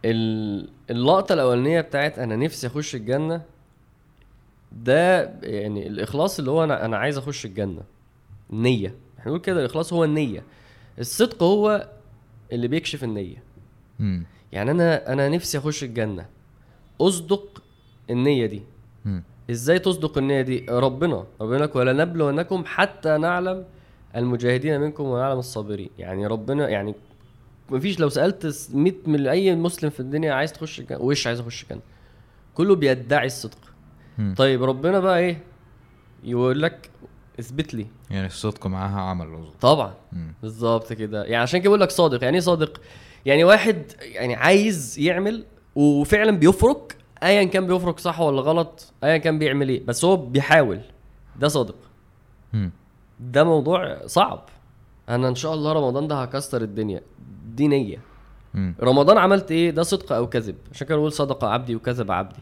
ال- 0.04 0.68
اللقطة 0.90 1.32
الأولانية 1.32 1.80
بتاعت 1.80 2.18
أنا 2.18 2.36
نفسي 2.36 2.66
أخش 2.66 2.94
الجنة 2.94 3.42
ده 4.72 5.22
يعني 5.42 5.86
الإخلاص 5.86 6.38
اللي 6.38 6.50
هو 6.50 6.64
أنا 6.64 6.84
أنا 6.84 6.96
عايز 6.96 7.18
أخش 7.18 7.46
الجنة 7.46 7.82
النية 8.52 8.94
إحنا 9.18 9.26
نقول 9.30 9.40
كده 9.40 9.60
الإخلاص 9.60 9.92
هو 9.92 10.04
النية. 10.04 10.42
الصدق 10.98 11.42
هو 11.42 11.88
اللي 12.52 12.68
بيكشف 12.68 13.04
النية. 13.04 13.42
مم. 13.98 14.24
يعني 14.52 14.70
أنا 14.70 15.12
أنا 15.12 15.28
نفسي 15.28 15.58
أخش 15.58 15.84
الجنة. 15.84 16.26
أصدق 17.00 17.62
النية 18.10 18.46
دي. 18.46 18.62
مم. 19.04 19.22
إزاي 19.50 19.78
تصدق 19.78 20.18
النية 20.18 20.40
دي؟ 20.42 20.66
ربنا. 20.68 21.24
ربنا 21.40 21.58
لك 21.58 21.76
ولنبلونكم 21.76 22.64
حتى 22.66 23.16
نعلم 23.16 23.64
المجاهدين 24.16 24.80
منكم 24.80 25.04
ونعلم 25.04 25.38
الصابرين. 25.38 25.90
يعني 25.98 26.26
ربنا 26.26 26.68
يعني 26.68 26.94
مفيش 27.70 28.00
لو 28.00 28.08
سألت 28.08 28.68
100 28.74 28.92
من 29.06 29.26
أي 29.26 29.56
مسلم 29.56 29.90
في 29.90 30.00
الدنيا 30.00 30.32
عايز 30.32 30.52
تخش 30.52 30.80
الجنة 30.80 30.98
وش 31.00 31.26
عايز 31.26 31.40
اخش 31.40 31.62
الجنة؟ 31.62 31.80
كله 32.54 32.74
بيدعي 32.76 33.26
الصدق. 33.26 33.58
مم. 34.18 34.34
طيب 34.38 34.62
ربنا 34.62 35.00
بقى 35.00 35.18
إيه؟ 35.18 35.38
يقول 36.24 36.62
لك 36.62 36.90
اثبت 37.40 37.74
لي. 37.74 37.86
يعني 38.10 38.26
الصدق 38.26 38.66
معاها 38.66 39.00
عمل 39.00 39.36
قصدي 39.36 39.56
طبعا. 39.60 39.94
بالظبط 40.42 40.92
كده. 40.92 41.24
يعني 41.24 41.36
عشان 41.36 41.60
كده 41.60 41.68
بقول 41.68 41.80
لك 41.80 41.90
صادق. 41.90 42.24
يعني 42.24 42.36
إيه 42.36 42.42
صادق؟ 42.42 42.80
يعني 43.26 43.44
واحد 43.44 43.92
يعني 44.00 44.34
عايز 44.34 44.98
يعمل 44.98 45.44
وفعلا 45.74 46.30
بيفرك 46.30 46.96
ايا 47.22 47.44
كان 47.44 47.66
بيفرك 47.66 47.98
صح 47.98 48.20
ولا 48.20 48.40
غلط 48.40 48.92
ايا 49.04 49.16
كان 49.16 49.38
بيعمل 49.38 49.68
إيه 49.68 49.86
بس 49.86 50.04
هو 50.04 50.16
بيحاول. 50.16 50.80
ده 51.40 51.48
صادق. 51.48 51.76
مم. 52.52 52.70
ده 53.20 53.44
موضوع 53.44 54.06
صعب. 54.06 54.44
أنا 55.08 55.28
إن 55.28 55.34
شاء 55.34 55.54
الله 55.54 55.72
رمضان 55.72 56.08
ده 56.08 56.22
هكسر 56.22 56.62
الدنيا. 56.62 57.00
دي 57.46 57.68
نية. 57.68 57.98
رمضان 58.82 59.18
عملت 59.18 59.50
إيه؟ 59.50 59.70
ده 59.70 59.82
صدق 59.82 60.12
أو 60.12 60.26
كذب. 60.26 60.56
عشان 60.72 60.86
كده 60.86 60.96
بقول 60.96 61.12
صدق 61.12 61.44
عبدي 61.44 61.76
وكذب 61.76 62.12
عبدي. 62.12 62.40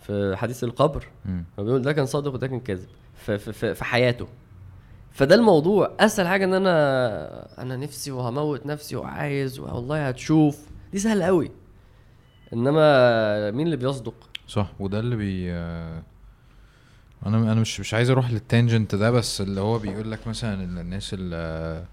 في 0.00 0.34
حديث 0.36 0.64
القبر. 0.64 1.06
مم. 1.24 1.44
هو 1.58 1.64
بيقول 1.64 1.82
ده 1.82 1.92
كان 1.92 2.06
صادق 2.06 2.34
وده 2.34 2.46
كان 2.46 2.60
كاذب 2.60 2.88
في, 3.26 3.38
في, 3.38 3.52
في, 3.52 3.74
في 3.74 3.84
حياته. 3.84 4.28
فده 5.12 5.34
الموضوع. 5.34 5.92
أسهل 6.00 6.28
حاجة 6.28 6.44
إن 6.44 6.54
أنا 6.54 7.62
أنا 7.62 7.76
نفسي 7.76 8.10
وهموت 8.10 8.66
نفسي 8.66 8.96
وعايز 8.96 9.58
والله 9.58 10.08
هتشوف. 10.08 10.58
دي 10.92 10.98
سهلة 10.98 11.24
قوي 11.24 11.50
إنما 12.52 13.50
مين 13.50 13.66
اللي 13.66 13.76
بيصدق؟ 13.76 14.14
صح 14.48 14.72
وده 14.80 15.00
اللي 15.00 15.16
بي 15.16 15.52
أنا 15.52 16.02
أنا 17.52 17.54
مش 17.54 17.80
مش 17.80 17.94
عايز 17.94 18.10
أروح 18.10 18.30
للتانجنت 18.30 18.94
ده 18.94 19.10
بس 19.10 19.40
اللي 19.40 19.60
هو 19.60 19.78
بيقول 19.78 20.10
لك 20.10 20.26
مثلا 20.28 20.64
الناس 20.80 21.14
اللي 21.14 21.84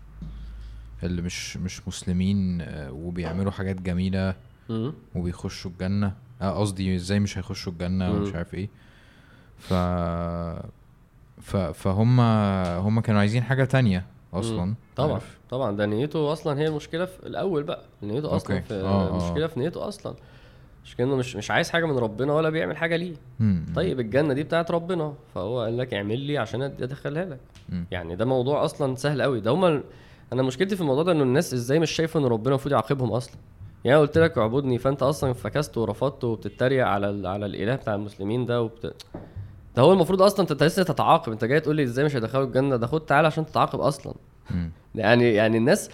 اللي 1.03 1.21
مش 1.21 1.57
مش 1.57 1.87
مسلمين 1.87 2.65
وبيعملوا 2.89 3.51
حاجات 3.51 3.81
جميلة. 3.81 4.35
وبيخشوا 5.15 5.71
الجنة. 5.71 6.13
آه، 6.41 6.59
قصدي 6.59 6.95
إزاي 6.95 7.19
مش 7.19 7.37
هيخشوا 7.37 7.71
الجنة. 7.71 8.11
ومش 8.11 8.35
عارف 8.35 8.53
إيه. 8.53 8.69
ف 9.57 9.73
فهم 11.73 12.19
هم 12.79 12.99
كانوا 12.99 13.19
عايزين 13.19 13.43
حاجة 13.43 13.63
تانية 13.63 14.05
أصلا 14.33 14.65
مم. 14.65 14.75
طبعا 14.95 15.11
عارف؟ 15.13 15.37
طبعا 15.49 15.75
ده 15.77 15.85
نيته 15.85 16.33
أصلا 16.33 16.59
هي 16.59 16.67
المشكلة 16.67 17.05
في 17.05 17.27
الأول 17.27 17.63
بقى 17.63 17.81
نيته 18.03 18.35
أصلا 18.35 18.55
أوكي. 18.55 18.67
في 18.67 18.73
آه، 18.73 18.85
آه. 18.85 19.09
المشكلة 19.09 19.47
في 19.47 19.59
نيته 19.59 19.87
أصلا 19.87 20.13
مش 20.85 20.95
كأنه 20.95 21.15
مش 21.15 21.35
مش 21.35 21.51
عايز 21.51 21.69
حاجة 21.69 21.85
من 21.85 21.97
ربنا 21.97 22.33
ولا 22.33 22.49
بيعمل 22.49 22.77
حاجة 22.77 22.95
ليه 22.95 23.13
مم. 23.39 23.65
طيب 23.75 23.99
الجنة 23.99 24.33
دي 24.33 24.43
بتاعت 24.43 24.71
ربنا 24.71 25.13
فهو 25.35 25.61
قال 25.61 25.77
لك 25.77 25.93
اعمل 25.93 26.19
لي 26.19 26.37
عشان 26.37 26.61
أدخلها 26.61 27.25
لك 27.25 27.39
مم. 27.69 27.85
يعني 27.91 28.15
ده 28.15 28.25
موضوع 28.25 28.65
أصلا 28.65 28.95
سهل 28.95 29.21
قوي 29.21 29.39
ده 29.39 29.51
هما 29.51 29.83
أنا 30.33 30.43
مشكلتي 30.43 30.75
في 30.75 30.81
الموضوع 30.81 31.03
ده 31.03 31.11
إنه 31.11 31.23
الناس 31.23 31.53
إزاي 31.53 31.79
مش 31.79 31.91
شايفة 31.91 32.19
إن 32.19 32.25
ربنا 32.25 32.49
المفروض 32.49 32.71
يعاقبهم 32.71 33.11
أصلا 33.11 33.35
يعني 33.85 33.99
قلت 33.99 34.17
لك 34.17 34.37
اعبدني 34.37 34.77
فأنت 34.77 35.03
أصلا 35.03 35.33
فكست 35.33 35.77
ورفضت 35.77 36.23
وبتتريق 36.23 36.87
على 36.87 37.09
ال... 37.09 37.25
على 37.27 37.45
الإله 37.45 37.75
بتاع 37.75 37.95
المسلمين 37.95 38.45
ده 38.45 38.61
وبت... 38.61 39.05
ده 39.75 39.81
هو 39.81 39.93
المفروض 39.93 40.21
أصلا 40.21 40.47
أنت 40.51 40.63
لسه 40.63 40.83
تتعاقب. 40.83 41.31
أنت 41.31 41.45
جاي 41.45 41.59
تقول 41.59 41.75
لي 41.75 41.83
إزاي 41.83 42.05
مش 42.05 42.15
هيدخلوا 42.15 42.45
الجنة؟ 42.45 42.75
ده 42.75 42.87
خد 42.87 43.01
تعالى 43.05 43.27
عشان 43.27 43.45
تتعاقب 43.45 43.79
أصلا. 43.79 44.13
يعني 44.95 45.33
يعني 45.33 45.57
الناس 45.57 45.89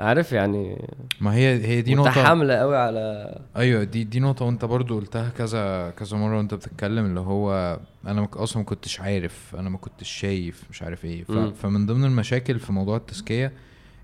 عارف 0.00 0.32
يعني 0.32 0.88
ما 1.20 1.34
هي 1.34 1.66
هي 1.66 1.82
دي 1.82 1.94
نقطة 1.94 2.10
متحاملة 2.10 2.54
قوي 2.54 2.76
على 2.76 3.38
أيوه 3.56 3.84
دي 3.84 4.04
دي 4.04 4.20
نقطة 4.20 4.44
وأنت 4.44 4.64
برضو 4.64 4.96
قلتها 5.00 5.28
كذا 5.38 5.90
كذا 5.90 6.16
مرة 6.16 6.36
وأنت 6.36 6.54
بتتكلم 6.54 7.04
اللي 7.04 7.20
هو 7.20 7.78
أنا 8.06 8.28
أصلا 8.34 8.58
ما 8.62 8.68
كنتش 8.68 9.00
عارف 9.00 9.56
أنا 9.58 9.68
ما 9.70 9.78
كنتش 9.78 10.08
شايف 10.10 10.62
مش 10.70 10.82
عارف 10.82 11.04
إيه. 11.04 11.24
ف. 11.24 11.30
فمن 11.32 11.86
ضمن 11.86 12.04
المشاكل 12.04 12.58
في 12.58 12.72
موضوع 12.72 12.96
التزكية 12.96 13.52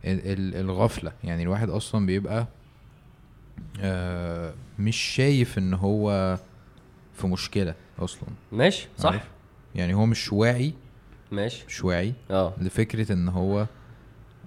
ال- 0.04 0.32
ال- 0.32 0.56
الغفلة. 0.60 1.12
يعني 1.24 1.42
الواحد 1.42 1.70
أصلا 1.70 2.06
بيبقى 2.06 2.46
آه 3.80 4.52
مش 4.78 4.96
شايف 4.96 5.58
إن 5.58 5.74
هو 5.74 6.38
في 7.14 7.26
مشكلة 7.26 7.74
أصلا. 7.98 8.28
ماشي 8.52 8.88
صح. 8.98 9.10
عارف؟ 9.12 9.22
يعني 9.74 9.94
هو 9.94 10.06
مش 10.06 10.32
واعي. 10.32 10.74
ماشي. 11.32 11.64
مش 11.68 11.84
واعي 11.84 12.14
آه. 12.30 12.52
لفكرة 12.60 13.12
إن 13.12 13.28
هو 13.28 13.66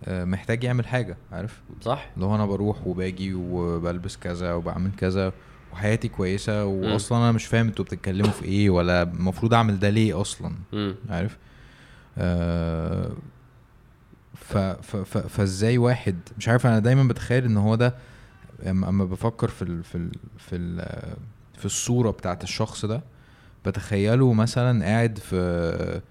آه 0.06 0.26
محتاج 0.26 0.64
يعمل 0.64 0.88
حاجة 0.88 1.18
عارف؟ 1.32 1.62
صح. 1.82 2.10
اللي 2.16 2.26
هو 2.26 2.36
أنا 2.36 2.46
بروح 2.46 2.88
وباجي 2.88 3.34
وبلبس 3.34 4.18
كذا 4.18 4.54
وبعمل 4.54 4.92
كذا 4.98 5.34
وحياتي 5.74 6.08
كويسة 6.08 6.66
واصلا 6.66 7.18
أنا 7.18 7.32
مش 7.32 7.46
فاهم 7.46 7.68
أنتوا 7.68 7.86
بتتكلموا 7.86 8.32
في 8.32 8.46
إيه 8.46 8.70
ولا 8.70 9.02
المفروض 9.04 9.54
أعمل 9.54 9.80
ده 9.80 9.90
ليه 9.90 10.22
أصلا 10.22 10.56
امم 10.74 10.96
عارف؟ 11.10 11.38
آه 12.18 13.12
ف 14.36 14.58
ف 14.58 14.96
فإزاي 15.18 15.78
واحد 15.78 16.16
مش 16.38 16.50
عارف 16.50 16.68
أنا 16.68 16.80
دايما 16.80 17.04
بتخيل 17.04 17.46
إن 17.46 17.58
هو 17.58 17.76
ده 17.76 17.96
أما 18.68 19.06
بفكر 19.06 19.48
في 19.48 19.62
ال 19.62 19.84
في 19.84 19.96
ال 19.96 20.12
في 20.38 20.56
ال 20.56 20.86
في 21.58 21.66
الصورة 21.66 22.12
بتاعت 22.12 22.44
الشخص 22.44 22.86
ده 22.86 23.02
بتخيله 23.66 24.34
مثلا 24.34 24.86
قاعد 24.86 25.18
في 25.18 26.02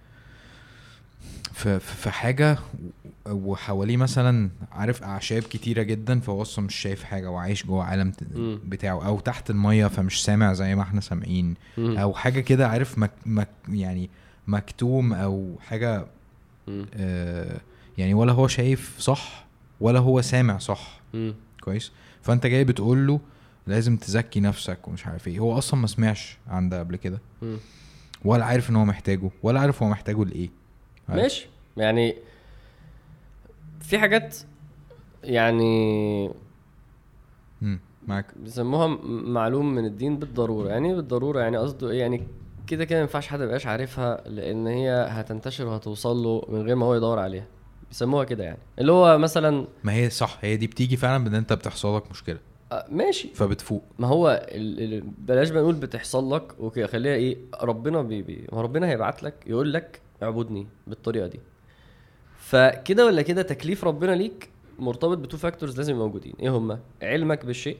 في 1.53 1.81
في 1.81 2.11
حاجة 2.11 2.59
وحواليه 3.27 3.97
مثلا 3.97 4.51
عارف 4.73 5.03
أعشاب 5.03 5.43
كتيرة 5.43 5.83
جدا 5.83 6.21
فهو 6.21 6.43
أصلا 6.43 6.65
مش 6.65 6.75
شايف 6.75 7.05
حاجة 7.05 7.31
وعايش 7.31 7.67
جوه 7.67 7.85
عالم. 7.85 8.13
بتاعه 8.67 9.07
أو 9.07 9.21
تحت 9.21 9.51
المية 9.51 9.87
فمش 9.87 10.25
سامع 10.25 10.53
زي 10.53 10.75
ما 10.75 10.83
إحنا 10.83 11.01
سامعين. 11.01 11.55
أو 11.79 12.15
حاجة 12.15 12.41
كده 12.41 12.69
عارف 12.69 12.99
مك 12.99 13.11
مك 13.27 13.49
يعني 13.69 14.11
مكتوم 14.47 15.13
أو 15.13 15.57
حاجة. 15.61 16.07
آه 16.95 17.61
يعني 17.99 18.15
ولا 18.15 18.33
هو 18.33 18.49
شايف 18.49 18.97
صح 18.99 19.47
ولا 19.81 19.99
هو 19.99 20.21
سامع 20.23 20.59
صح. 20.59 21.01
كويس 21.61 21.93
فأنت 22.23 22.47
جاي 22.47 22.65
بتقول 22.65 23.07
له 23.07 23.21
لازم 23.67 23.97
تزكي 23.97 24.41
نفسك 24.41 24.89
ومش 24.89 25.07
عارف 25.07 25.29
إيه. 25.29 25.39
هو 25.39 25.59
أصلا 25.59 25.81
ما 25.81 25.87
سمعش 25.87 26.39
عن 26.49 26.69
ده 26.69 26.79
قبل 26.79 26.97
كده. 26.97 27.21
ولا 28.25 28.45
عارف 28.45 28.71
إن 28.71 28.77
هو 28.77 28.85
محتاجه 28.85 29.31
ولا 29.43 29.61
عارف 29.61 29.83
هو 29.83 29.89
محتاجه 29.89 30.25
لإيه؟ 30.25 30.51
ماشي. 31.09 31.49
يعني 31.77 32.17
في 33.81 33.99
حاجات 33.99 34.37
يعني 35.25 36.29
مم. 37.63 37.81
معاك. 38.07 38.27
بيسموها 38.37 38.87
معلوم 39.07 39.75
من 39.75 39.85
الدين 39.85 40.19
بالضرورة. 40.19 40.69
يعني 40.69 40.89
إيه 40.89 40.95
بالضرورة؟ 40.95 41.41
يعني 41.41 41.57
قصده 41.57 41.91
إيه؟ 41.91 42.01
يعني 42.01 42.27
كده 42.67 42.85
كده 42.85 42.99
ما 42.99 43.03
ينفعش 43.03 43.27
حد 43.27 43.41
يبقاش 43.41 43.67
عارفها 43.67 44.29
لأن 44.29 44.67
هي 44.67 45.07
هتنتشر 45.11 45.67
وهتوصل 45.67 46.17
له 46.17 46.43
من 46.49 46.63
غير 46.63 46.77
ما 46.77 46.87
هو 46.87 46.95
يدور 46.95 47.19
عليها. 47.19 47.47
بيسموها 47.89 48.25
كده 48.25 48.45
يعني. 48.45 48.59
اللي 48.79 48.93
هو 48.93 49.19
مثلا 49.19 49.67
ما 49.85 49.93
هي 49.93 50.11
صح 50.11 50.39
هي 50.41 50.57
دي 50.57 50.67
بتيجي 50.67 50.97
فعلا 50.97 51.25
بإن 51.25 51.35
أنت 51.35 51.53
بتحصل 51.53 51.97
لك 51.97 52.11
مشكلة. 52.11 52.39
ماشي. 52.89 53.29
فبتفوق. 53.29 53.83
ما 53.99 54.07
هو 54.09 54.47
ال... 54.49 54.95
ال... 54.95 55.01
بلاش 55.19 55.51
بقى 55.51 55.63
نقول 55.63 55.75
بتحصل 55.75 56.35
لك 56.35 56.55
okay 56.61 56.87
خليها 56.87 57.15
إيه 57.15 57.37
ربنا 57.63 58.03
بي... 58.03 58.23
بي... 58.23 58.47
ما 58.53 58.63
ربنا 58.63 58.89
هيبعت 58.89 59.23
لك 59.23 59.35
يقول 59.47 59.73
لك 59.73 60.01
اعبدني 60.23 60.67
بالطريقة 60.87 61.27
دي. 61.27 61.41
فكده 62.39 63.07
ولا 63.07 63.23
كده 63.23 63.43
تكليف 63.43 63.85
ربنا 63.85 64.13
ليك 64.13 64.49
مرتبط 64.79 65.19
ب 65.19 65.23
two 65.23 65.37
factors 65.37 65.77
لازم 65.77 65.97
موجودين. 65.97 66.35
إيه 66.41 66.57
هما؟ 66.57 66.79
علمك 67.03 67.47
بالشيء 67.47 67.77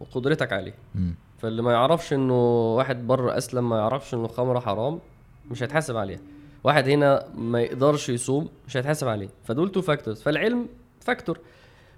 وقدرتك 0.00 0.52
عليه. 0.52 0.74
مم. 0.94 1.14
فاللي 1.38 1.62
ما 1.62 1.72
يعرفش 1.72 2.12
إنه 2.12 2.74
واحد 2.76 3.06
بره 3.06 3.36
أسلم 3.36 3.68
ما 3.68 3.76
يعرفش 3.76 4.14
إنه 4.14 4.24
الخمرة 4.24 4.60
حرام 4.60 4.98
مش 5.50 5.62
هيتحاسب 5.62 5.96
عليها. 5.96 6.20
واحد 6.64 6.88
هنا 6.88 7.28
ما 7.34 7.60
يقدرش 7.60 8.08
يصوم 8.08 8.48
مش 8.66 8.76
هيتحاسب 8.76 9.08
عليه. 9.08 9.28
فدول 9.44 9.72
two 9.72 9.82
factors 9.82 10.22
فالعلم 10.22 10.68
factor 11.00 11.38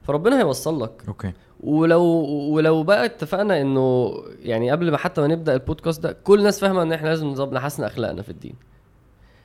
فربنا 0.09 0.39
هيوصل 0.41 0.83
لك. 0.83 1.03
okay. 1.09 1.33
ولو 1.61 2.03
ولو 2.51 2.83
بقى 2.83 3.05
اتفقنا 3.05 3.61
إنه 3.61 4.15
يعني 4.43 4.71
قبل 4.71 4.91
ما 4.91 4.97
حتى 4.97 5.21
ما 5.21 5.27
نبدأ 5.27 5.55
البودكاست 5.55 6.03
ده 6.03 6.13
كل 6.25 6.39
الناس 6.39 6.61
فاهمة 6.61 6.83
إن 6.83 6.93
إحنا 6.93 7.09
لازم 7.09 7.27
نظبط 7.27 7.53
نحسن 7.53 7.85
أخلاقنا 7.85 8.23
في 8.23 8.29
الدين. 8.29 8.55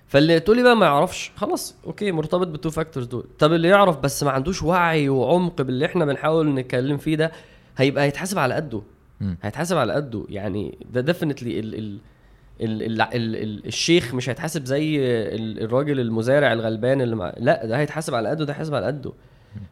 فاللي 0.08 0.40
تقول 0.40 0.58
لي 0.58 0.64
بقى 0.64 0.76
ما 0.76 0.86
يعرفش 0.86 1.32
خلاص 1.36 1.76
okay 1.86 2.12
مرتبط 2.12 2.48
بال 2.48 2.56
two 2.56 2.70
factors 2.70 3.06
دول. 3.08 3.26
طب 3.40 3.54
اللي 3.54 3.68
يعرف 3.68 4.00
بس 4.00 4.24
ما 4.24 4.32
عندوش 4.32 4.64
وعي 4.64 5.10
وعمق 5.10 5.62
باللي 5.62 5.86
إحنا 5.86 6.06
بنحاول 6.06 6.54
نتكلم 6.54 6.98
فيه 6.98 7.16
ده 7.16 7.32
هيبقى 7.78 8.04
هيتحاسب 8.04 8.38
على 8.40 8.54
قده. 8.54 8.82
هيتحاسب 9.42 9.78
على 9.78 9.94
قده. 9.94 10.24
يعني 10.30 10.78
ده 10.92 11.02
ديفنتلي 11.02 11.60
ال 11.60 11.76
ال 11.76 11.98
ال 12.62 12.84
ال 12.84 13.02
ال 13.02 13.36
ال 13.36 13.66
الشيخ 13.68 14.14
مش 14.14 14.30
هيتحاسب 14.30 14.66
زي 14.66 15.00
ال 15.00 15.64
الراجل 15.64 16.00
المزارع 16.00 16.54
الغلبان 16.54 17.02
اللي 17.02 17.16
مع 17.16 17.34
لا 17.38 17.66
ده 17.66 17.78
هيتحاسب 17.78 18.16
على 18.16 18.30
قده 18.30 18.46
ده 18.46 18.52
هيتحاسب 18.54 18.76
على 18.76 18.86
قده. 18.86 19.12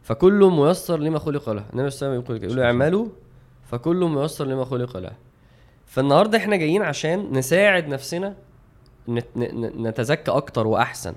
فكل 0.03 0.51
ميسر 0.53 0.99
لما 0.99 1.19
خلق 1.19 1.49
له. 1.49 1.63
النبي 1.73 1.89
صلى 1.89 2.07
الله 2.07 2.17
عليه 2.17 2.25
وسلم 2.29 2.49
يقول 2.49 2.59
اعملوا 2.59 3.07
فكل 3.71 4.05
ميسر 4.05 4.45
لما 4.45 4.65
خلق 4.65 4.97
له. 4.97 5.11
فالنهارده 5.85 6.37
إحنا 6.37 6.55
جايين 6.55 6.81
عشان 6.81 7.31
نساعد 7.31 7.87
نفسنا 7.87 8.35
نتزكى 9.79 10.31
أكتر 10.31 10.67
وأحسن. 10.67 11.13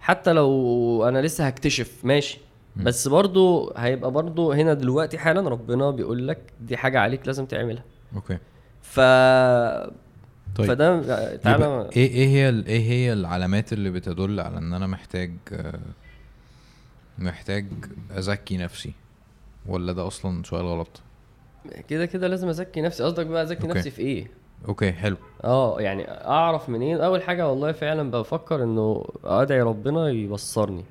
حتى 0.00 0.32
لو 0.32 1.08
أنا 1.08 1.22
لسه 1.22 1.46
هكتشف 1.46 2.04
ماشي. 2.04 2.38
بس 2.76 3.08
برضو 3.08 3.72
هيبقى 3.76 4.10
برضو 4.10 4.52
هنا 4.52 4.74
دلوقتي 4.74 5.18
حالا 5.18 5.48
ربنا 5.48 5.90
بيقول 5.90 6.28
لك 6.28 6.38
دي 6.60 6.76
حاجة 6.76 7.00
عليك 7.00 7.26
لازم 7.26 7.46
تعملها. 7.46 7.84
okay. 8.16 8.38
ف 8.82 9.00
طيب. 10.56 10.66
فده 10.68 11.36
تعالى. 11.36 11.90
إيه 11.96 12.10
إيه 12.10 12.26
هي 12.26 12.48
إيه 12.48 12.80
هي 12.90 13.12
العلامات 13.12 13.72
اللي 13.72 13.90
بتدل 13.90 14.40
على 14.40 14.58
إن 14.58 14.72
أنا 14.72 14.86
محتاج 14.86 15.32
آه، 15.52 15.78
محتاج 17.18 17.66
أزكي 18.10 18.56
نفسي 18.56 18.92
ولا 19.66 19.92
ده 19.92 20.06
أصلا 20.06 20.42
سؤال 20.44 20.66
غلط؟ 20.66 21.00
كده 21.88 22.06
كده 22.06 22.28
لازم 22.28 22.48
أزكي 22.48 22.80
نفسي. 22.80 23.02
قصدك 23.04 23.26
بقى 23.26 23.42
أزكي 23.42 23.62
okay. 23.62 23.78
نفسي 23.78 23.90
في 23.90 24.02
إيه؟ 24.02 24.30
okay 24.68 24.92
حلو. 24.92 25.16
آه 25.44 25.80
يعني 25.80 26.10
أعرف 26.10 26.68
منين؟ 26.68 27.00
أول 27.00 27.22
حاجة 27.22 27.48
والله 27.48 27.72
فعلا 27.72 28.10
بفكر 28.10 28.62
إنه 28.62 29.04
أدعي 29.24 29.62
ربنا 29.62 30.08
يبصرني. 30.08 30.84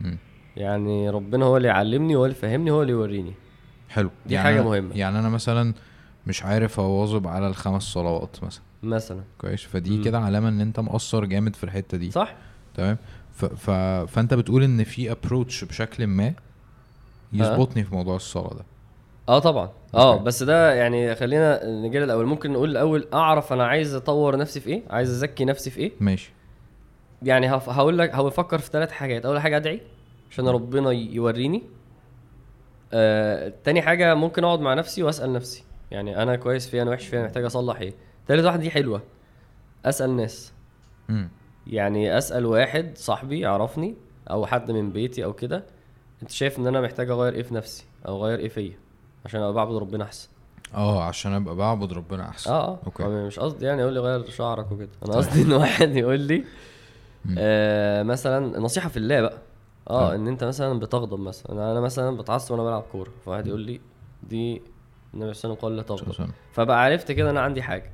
مم. 0.00 0.18
يعني 0.56 1.10
ربنا 1.10 1.44
هو 1.44 1.56
اللي 1.56 1.68
يعلمني 1.68 2.16
هو 2.16 2.24
اللي 2.24 2.36
يفهمني 2.36 2.70
هو 2.70 2.82
اللي 2.82 2.92
يوريني. 2.92 3.32
حلو. 3.88 4.10
دي 4.26 4.34
يعني 4.34 4.46
حاجة 4.48 4.60
أنا- 4.62 4.64
مهمة. 4.64 4.94
يعني 4.96 5.18
أنا 5.18 5.28
مثلا 5.28 5.74
مش 6.26 6.42
عارف 6.42 6.80
أواظب 6.80 7.26
على 7.26 7.46
الخمس 7.46 7.82
صلوات 7.82 8.36
مثلا. 8.44 8.62
مثلا. 8.82 9.22
كويس. 9.38 9.62
فدي. 9.62 10.04
كده 10.04 10.18
علامة 10.20 10.48
إن 10.48 10.60
أنت 10.60 10.80
مقصر 10.80 11.24
جامد 11.24 11.56
في 11.56 11.64
الحتة 11.64 11.98
دي. 11.98 12.10
صح. 12.10 12.34
تمام. 12.74 12.96
ف... 13.34 13.44
ف... 13.44 13.70
فانت 14.10 14.34
بتقول 14.34 14.62
إن 14.62 14.84
في 14.84 15.12
ابروتش 15.12 15.64
بشكل 15.64 16.06
ما 16.06 16.34
يظبطني 17.32 17.84
في 17.84 17.94
موضوع 17.94 18.16
الصلاة 18.16 18.54
ده. 18.54 18.64
آه 19.28 19.38
طبعا. 19.38 19.70
آه. 19.94 20.18
بس 20.18 20.42
ده 20.42 20.74
يعني 20.74 21.14
خلينا 21.14 21.60
نجي 21.64 22.04
الأول. 22.04 22.26
ممكن 22.26 22.52
نقول 22.52 22.70
الأول 22.70 23.08
أعرف 23.14 23.52
أنا 23.52 23.66
عايز 23.66 23.94
أطور 23.94 24.36
نفسي 24.36 24.60
في 24.60 24.70
إيه؟ 24.70 24.82
عايز 24.90 25.10
أزكي 25.10 25.44
نفسي 25.44 25.70
في 25.70 25.80
إيه؟ 25.80 25.92
ماشي. 26.00 26.32
يعني 27.22 27.48
هقول 27.50 27.98
لك 27.98 28.14
هفكر 28.14 28.58
في 28.58 28.70
ثلاث 28.70 28.90
حاجات. 28.90 29.26
أول 29.26 29.40
حاجة 29.40 29.56
أدعي 29.56 29.80
عشان 30.30 30.48
ربنا 30.48 30.90
يوريني. 30.90 31.62
آه، 32.92 33.52
تاني 33.64 33.82
حاجة 33.82 34.14
ممكن 34.14 34.44
أقعد 34.44 34.60
مع 34.60 34.74
نفسي 34.74 35.02
وأسأل 35.02 35.32
نفسي. 35.32 35.64
يعني 35.90 36.22
أنا 36.22 36.36
كويس 36.36 36.68
فيها 36.68 36.82
أنا 36.82 36.90
وحش 36.90 37.06
فيها 37.06 37.24
محتاج 37.24 37.44
أصلح 37.44 37.80
إيه؟ 37.80 37.94
تالت 38.26 38.44
واحدة 38.44 38.62
دي 38.62 38.70
حلوة. 38.70 39.02
أسأل 39.84 40.16
ناس. 40.16 40.52
مم. 41.08 41.28
يعني 41.66 42.18
أسأل 42.18 42.46
واحد 42.46 42.98
صاحبي 42.98 43.40
يعرفني 43.40 43.94
أو 44.30 44.46
حد 44.46 44.70
من 44.70 44.92
بيتي 44.92 45.24
أو 45.24 45.32
كده 45.32 45.64
أنت 46.22 46.30
شايف 46.30 46.58
إن 46.58 46.66
أنا 46.66 46.80
محتاج 46.80 47.10
أغير 47.10 47.32
إيه 47.34 47.42
في 47.42 47.54
نفسي 47.54 47.84
أو 48.08 48.24
أغير 48.24 48.38
إيه 48.38 48.48
فيا؟ 48.48 48.72
عشان 49.24 49.40
أبقى 49.40 49.52
بعبد 49.52 49.76
ربنا 49.76 50.04
أحسن. 50.04 50.28
آه 50.74 51.02
عشان 51.02 51.32
أبقى 51.32 51.56
بعبد 51.56 51.92
ربنا 51.92 52.28
أحسن. 52.28 52.50
آه 52.50 52.68
آه. 52.68 52.78
أوكي. 52.86 53.04
مش 53.04 53.38
قصدي 53.38 53.66
يعني 53.66 53.80
يقول 53.82 53.94
لي 53.94 54.00
غير 54.00 54.30
شعرك 54.30 54.72
وكده. 54.72 54.88
أنا 55.06 55.16
قصدي 55.16 55.42
إن 55.42 55.52
واحد 55.52 55.96
يقول 55.96 56.20
لي. 56.20 56.44
آه 57.38 58.02
مثلا 58.02 58.60
نصيحة 58.60 58.88
في 58.88 58.96
الله 58.96 59.20
بقى. 59.20 59.38
آه 59.90 60.12
آه. 60.12 60.14
إن 60.14 60.28
أنت 60.28 60.44
مثلا 60.44 60.78
بتغضب 60.78 61.20
مثلا. 61.20 61.52
أنا 61.52 61.72
أنا 61.72 61.80
مثلا 61.80 62.16
بتعصب 62.16 62.52
وأنا 62.52 62.64
بلعب 62.64 62.82
كورة. 62.92 63.10
فواحد 63.24 63.46
يقول 63.46 63.60
لي 63.60 63.80
دي 64.22 64.62
النبي 65.14 65.34
صلى 65.34 65.52
الله 65.52 65.58
عليه 65.64 65.64
وسلم 65.64 65.68
قال 65.68 65.76
لا 65.76 65.82
تغضب. 65.82 66.30
فبقى 66.52 66.84
عرفت 66.84 67.12
كده 67.12 67.30
أنا 67.30 67.40
عندي 67.40 67.62
حاجة. 67.62 67.90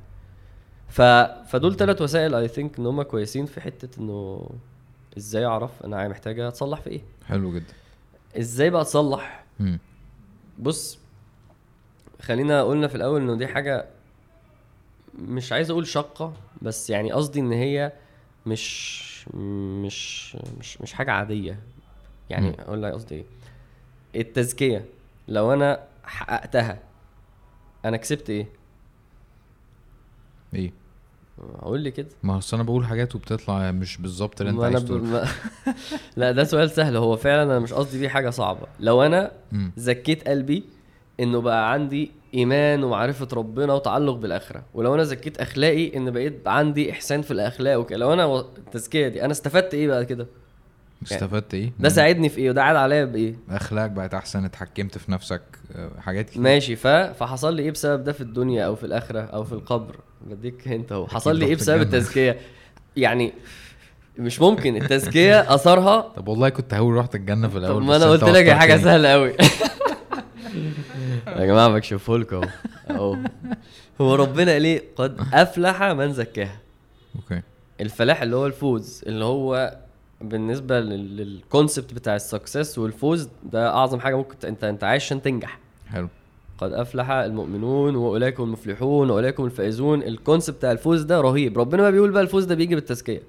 ف... 0.91 1.03
فدول 1.51 1.77
ثلاث 1.77 2.03
وسائل 2.03 2.35
اي 2.35 2.49
ثينك 2.49 2.79
إن 2.79 2.87
هم 2.87 3.03
كويسين 3.03 3.47
في 3.47 3.61
حتة 3.61 4.01
إنه 4.01 4.51
إزاي 5.19 5.47
أعرف 5.47 5.83
أنا 5.85 6.09
محتاجة 6.09 6.49
أتصلح 6.49 6.81
في 6.81 6.91
إيه. 6.91 7.01
حلو 7.27 7.53
جدا. 7.55 7.75
إزاي 8.39 8.71
بقى 8.71 8.83
أتصلح؟ 8.83 9.45
مم. 9.61 9.79
بص 10.59 10.99
خلينا 12.23 12.63
قلنا 12.63 12.89
في 12.89 12.95
الأول 12.95 13.21
إنه 13.21 13.35
دي 13.37 13.47
حاجة 13.47 13.87
مش 15.19 15.53
عايز 15.53 15.71
أقول 15.71 15.87
شقه 15.87 16.33
بس 16.63 16.91
يعني 16.91 17.13
قصدي 17.13 17.41
إن 17.41 17.53
هي 17.53 17.93
مش 18.47 19.29
مش 19.35 20.37
مش 20.59 20.81
مش 20.81 20.93
حاجة 20.93 21.13
عادية. 21.13 21.59
يعني 22.31 22.47
مم. 22.49 22.55
أقول 22.59 22.83
لك 22.83 22.93
قصدي 22.93 23.15
إيه. 23.15 23.25
التزكية 24.21 24.85
لو 25.29 25.53
أنا 25.53 25.85
حققتها 26.05 26.79
أنا 27.85 27.97
كسبت 27.97 28.31
إيه؟ 28.31 28.47
إيه؟ 30.55 30.73
أقول 31.63 31.81
لي 31.81 31.91
كده. 31.91 32.09
ما 32.23 32.39
أصل 32.39 32.57
أنا 32.57 32.65
بقول 32.65 32.87
حاجات 32.87 33.15
وبتطلع 33.15 33.71
مش 33.71 33.97
بالظبط 33.97 34.41
اللي 34.41 34.53
أنت 34.53 34.63
عايز 34.65 34.91
ما... 34.93 35.25
لا 36.17 36.33
ده 36.33 36.45
سؤال 36.45 36.71
سهل. 36.71 36.97
هو 36.97 37.17
فعلا 37.17 37.43
أنا 37.43 37.59
مش 37.59 37.73
قصدي 37.73 37.99
بيه 38.01 38.09
حاجة 38.09 38.31
صعبة. 38.31 38.67
لو 38.81 39.03
أنا 39.03 39.31
مم. 39.53 39.73
زكيت 39.77 40.29
قلبي 40.29 40.65
إنه 41.21 41.41
بقى 41.41 41.73
عندي 41.73 42.11
إيمان 42.35 42.85
ومعرفة 42.85 43.29
ربنا 43.33 43.73
وتعلق 43.75 44.15
بالآخرة 44.15 44.63
ولو 44.75 44.95
أنا 44.95 45.05
زكيت 45.05 45.39
أخلاقي 45.39 45.97
إن 45.97 46.11
بقيت 46.11 46.49
عندي 46.49 46.91
إحسان 46.91 47.23
في 47.23 47.31
الآخلاق 47.31 47.79
وكده 47.79 47.99
لو 47.99 48.13
أنا 48.13 48.25
و- 48.25 48.41
التزكية 48.41 49.09
دي 49.09 49.25
أنا 49.25 49.33
استفدت 49.33 49.75
إيه 49.75 49.89
بقى 49.89 50.05
كده؟ 50.05 50.27
استفدت 51.03 51.55
إيه؟ 51.55 51.73
ده 51.79 51.89
ساعدني 51.89 52.29
في 52.29 52.39
إيه 52.41 52.51
وده 52.51 52.63
عاد 52.65 52.77
عليا 52.77 53.05
بإيه؟ 53.05 53.35
أخلاقك 53.51 53.91
بقت 53.91 54.15
أحسن 54.15 54.45
اتحكمت 54.45 54.99
في 54.99 55.13
نفسك 55.13 55.43
آه، 55.77 55.91
حاجات 56.01 56.31
كتير. 56.31 56.43
ماشي 56.43 56.77
ف... 56.77 56.87
فحصل 56.87 57.55
لي 57.55 57.63
إيه 57.63 57.71
بسبب 57.71 58.05
ده 58.05 58.13
في 58.13 58.21
الدنيا 58.21 58.65
أو 58.67 58.75
في 58.77 58.85
الآخرة 58.87 59.21
أو 59.21 59.45
في 59.45 59.53
القبر؟ 59.53 59.97
بديك 60.27 60.69
أنت 60.69 60.93
أهو. 60.93 61.07
حصل 61.07 61.37
لي 61.37 61.47
إيه 61.47 61.57
بسبب. 61.57 61.81
التزكية؟ 61.83 62.39
يعني 62.97 63.33
مش 64.19 64.41
ممكن 64.41 64.77
التزكية 64.77 65.41
أثرها. 65.55 66.01
طب 66.01 66.29
والله 66.29 66.49
كنت 66.49 66.75
هقول 66.75 66.95
رحت 66.95 67.15
الجنة 67.15 67.49
في 67.49 67.59
الأول 67.59 67.75
طب 67.83 67.89
ما 67.89 67.97
أنا 67.97 68.05
قلت 68.05 68.25
لك 68.25 68.51
حاجة. 68.51 68.77
سهلة 68.77 69.09
قوي 69.09 69.35
يا 71.27 71.47
جماعة 71.47 71.69
بكشفه 71.69 72.19
لكم 72.19 72.41
أهو. 72.91 73.17
هو 74.01 74.15
ربنا 74.15 74.59
ليه 74.59 74.83
قد 74.97 75.21
أفلح 75.35 75.83
من 75.83 76.13
زكاها؟ 76.13 76.57
okay. 77.17 77.43
الفلاح 77.81 78.23
اللي 78.23 78.37
هو 78.37 78.47
الفوز 78.47 79.03
اللي 79.07 79.25
هو 79.25 79.77
بالنسبة 80.21 80.81
لل- 80.81 81.17
لل 81.17 81.34
concept 81.34 81.95
بتاع 81.95 82.17
ال 82.17 82.24
success 82.25 82.79
والفوز 82.79 83.29
ده 83.53 83.69
أعظم 83.75 84.01
حاجة 84.01 84.17
ممكن 84.17 84.35
أنت 84.49 84.65
أنت 84.65 84.85
عايش 84.85 85.05
عشان 85.05 85.23
تنجح. 85.23 85.59
حلو. 85.89 86.09
قد 86.59 86.73
أفلح 86.73 87.11
المؤمنون 87.11 87.97
وأولئك 87.97 88.41
هم 88.41 88.47
المفلحون 88.47 89.11
وأولئك 89.11 89.41
هم 89.41 89.47
الفائزون. 89.47 90.03
ال 90.03 90.10
concept 90.10 90.57
بتاع 90.57 90.73
الفوز 90.73 91.03
ده 91.03 91.21
رهيب. 91.21 91.59
ربنا 91.59 91.83
ما 91.83 91.91
بيقول 91.91 92.11
بقى 92.11 92.23
الفوز 92.23 92.45
ده 92.45 92.55
بيجي 92.55 92.75
بالتزكية. 92.75 93.23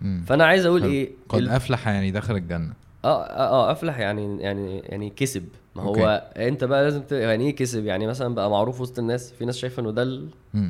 مم. 0.00 0.24
فأنا 0.26 0.44
عايز 0.44 0.66
أقول 0.66 0.82
حلو. 0.82 0.90
إيه؟ 0.90 1.10
قد 1.28 1.38
ال- 1.38 1.48
أفلح 1.48 1.88
يعني 1.88 2.10
دخل 2.10 2.36
الجنة. 2.36 2.72
آه 3.04 3.24
آه 3.24 3.68
آه 3.68 3.72
أفلح 3.72 3.98
يعني 3.98 4.42
يعني 4.42 4.78
يعني 4.78 5.10
كسب. 5.16 5.44
ما 5.76 5.82
هو 5.82 5.88
أوكي. 5.88 6.04
أنت 6.48 6.64
بقى 6.64 6.84
لازم 6.84 7.02
ت... 7.02 7.12
يعني 7.12 7.44
إيه 7.46 7.56
كسب؟ 7.56 7.84
يعني 7.84 8.06
مثلا 8.06 8.34
بقى 8.34 8.50
معروف 8.50 8.80
وسط 8.80 8.98
الناس 8.98 9.32
في 9.32 9.44
ناس 9.44 9.56
شايفة 9.58 9.82
إنه 9.82 9.90
ده. 9.90 10.20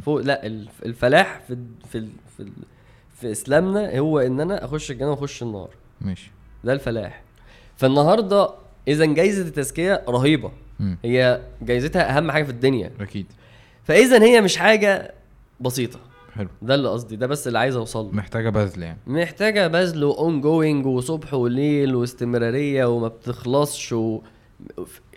فوق 0.02 0.20
لا 0.20 0.46
الف- 0.46 0.82
الفلاح 0.84 1.40
في 1.46 1.52
ال- 1.54 1.66
في 1.88 1.98
ال- 1.98 2.08
في 2.36 2.42
ال- 2.42 2.52
في 3.16 3.32
إسلامنا 3.32 3.98
هو 3.98 4.18
إن 4.18 4.40
أنا 4.40 4.64
أخش 4.64 4.90
الجنة 4.90 5.10
وأخش 5.10 5.42
النار. 5.42 5.70
ماشي. 6.00 6.30
ده 6.64 6.72
الفلاح. 6.72 7.22
فالنهاردة 7.76 8.50
إذا 8.88 9.04
جايزة 9.04 9.42
التزكية 9.42 10.04
رهيبة. 10.08 10.52
مم. 10.80 10.98
هي 11.04 11.40
جايزتها 11.62 12.16
أهم 12.16 12.30
حاجة 12.30 12.42
في 12.44 12.50
الدنيا. 12.50 12.90
أكيد. 13.00 13.26
فإذا 13.84 14.22
هي 14.22 14.40
مش 14.40 14.56
حاجة 14.56 15.14
بسيطة. 15.60 15.98
حلو. 16.34 16.48
ده 16.62 16.74
اللي 16.74 16.88
قصدي 16.88 17.16
ده 17.16 17.26
بس 17.26 17.46
اللي 17.48 17.58
عايز 17.58 17.76
اوصل 17.76 18.04
له 18.04 18.12
محتاجة 18.12 18.50
بذل 18.50 18.82
يعني. 18.82 18.98
محتاجة 19.06 19.66
بذل 19.66 20.04
و 20.04 20.40
ongoing 20.40 20.86
وصبح 20.86 21.34
وليل 21.34 21.94
واستمرارية 21.94 22.84
وما 22.84 23.08
بتخلصش 23.08 23.92
و... 23.92 24.20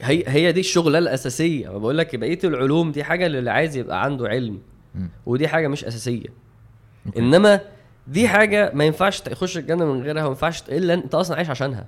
هي 0.02 0.24
هي 0.28 0.52
دي 0.52 0.60
الشغلة 0.60 0.98
الأساسية. 0.98 1.70
بقول 1.70 1.98
لك 1.98 2.16
بقية 2.16 2.40
العلوم 2.44 2.92
دي 2.92 3.04
حاجة 3.04 3.28
للي 3.28 3.52
عايز 3.52 3.78
يبقى 3.78 4.04
عنده 4.04 4.28
علم. 4.28 4.60
مم. 4.96 5.10
ودي 5.26 5.48
حاجة 5.48 5.68
مش 5.68 5.86
أساسية. 5.86 6.28
okay. 7.06 7.20
إنما 7.20 7.62
دي 8.10 8.28
حاجة 8.28 8.72
ما 8.74 8.84
ينفعش 8.84 9.22
تخش 9.22 9.58
الجنة 9.58 9.86
من 9.86 10.02
غيرها 10.02 10.22
وما 10.22 10.30
ينفعش 10.30 10.64
إلا 10.70 10.94
أنت 10.94 11.16
أصلا 11.16 11.38
عايش 11.38 11.50
عشانها. 11.50 11.86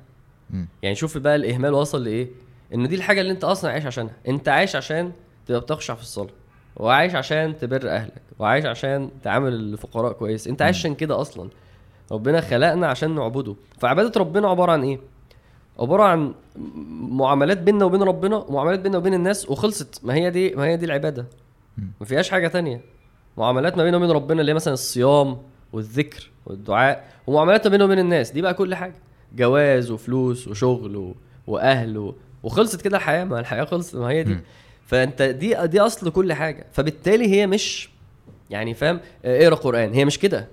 يعني 0.84 0.96
شوف 0.96 1.18
بقى 1.18 1.36
الإهمال 1.36 1.74
وصل 1.74 2.04
لإيه؟ 2.04 2.28
إن 2.74 2.88
دي 2.88 2.96
الحاجة 2.96 3.22
اللي 3.22 3.32
أنت 3.32 3.44
أصلا 3.44 3.72
عايش 3.72 3.86
عشانها. 3.86 4.14
أنت 4.28 4.48
عايش 4.50 4.76
عشان 4.76 5.12
تبقى 5.46 5.62
بتخشع 5.62 5.96
في 5.96 6.02
الصلاة 6.02 6.30
وعايش 6.78 7.16
عشان 7.16 7.58
تبر 7.58 7.90
أهلك 7.90 8.22
وعايش 8.40 8.66
عشان 8.66 9.10
تعامل 9.24 9.54
الفقراء 9.54 10.14
كويس. 10.14 10.48
أنت 10.48 10.62
عايش 10.62 10.78
عشان 10.78 10.96
كده 10.96 11.22
أصلا. 11.22 11.50
ربنا 12.12 12.42
خلقنا 12.42 12.88
عشان 12.88 13.16
نعبده. 13.16 13.56
فعبادة 13.80 14.20
ربنا 14.20 14.48
عبارة 14.50 14.72
عن 14.72 14.84
إيه؟ 14.84 15.00
عبارة 15.80 16.04
عن 16.04 16.34
معاملات 17.10 17.58
بيننا 17.58 17.86
وبين 17.86 18.04
ربنا 18.04 18.36
ومعاملات 18.38 18.80
بيننا 18.80 18.98
وبين 18.98 19.14
الناس 19.14 19.50
وخلصت. 19.50 20.06
ما 20.06 20.14
هي 20.14 20.30
دي 20.30 20.56
ما 20.56 20.66
هي 20.66 20.78
دي 20.78 20.86
العبادة. 20.86 21.26
ما 21.78 22.06
فيهاش 22.06 22.30
حاجة 22.30 22.48
تانية. 22.48 22.82
معاملات 23.38 23.78
ما 23.78 23.84
بيننا 23.84 23.98
وبين 23.98 24.12
ربنا 24.12 24.42
اللي 24.42 24.52
هي 24.52 24.56
مثلا 24.56 24.74
الصيام 24.74 25.38
والذكر 25.74 26.30
والدعاء 26.46 27.08
ومعاملات 27.28 27.68
ما 27.68 27.72
بيننا 27.72 27.86
وبين 27.86 28.00
الناس. 28.00 28.32
دي 28.32 28.42
بقى 28.42 28.54
كل 28.54 28.76
حاجة. 28.76 28.96
جواز 29.36 29.92
وفلوس 29.92 30.48
وشغل 30.48 30.96
و... 30.96 31.16
وأهل 31.48 31.98
و... 31.98 32.16
وخلصت 32.44 32.82
كده 32.82 32.98
الحياة. 32.98 33.24
ما 33.24 33.40
الحياة 33.40 33.64
خلصت 33.64 33.96
ما 33.96 34.08
هي 34.10 34.24
دي. 34.24 34.38
فأنت 34.86 35.22
دي 35.22 35.68
دي 35.68 35.80
أصل 35.80 36.12
كل 36.12 36.34
حاجة. 36.34 36.66
فبالتالي 36.72 37.28
هي 37.28 37.48
مش 37.48 37.90
يعني 38.50 38.74
فاهم 38.74 39.00
اقرأ 39.26 39.56
قرآن. 39.56 39.94
هي 39.94 40.06
مش 40.06 40.20
كده. 40.20 40.48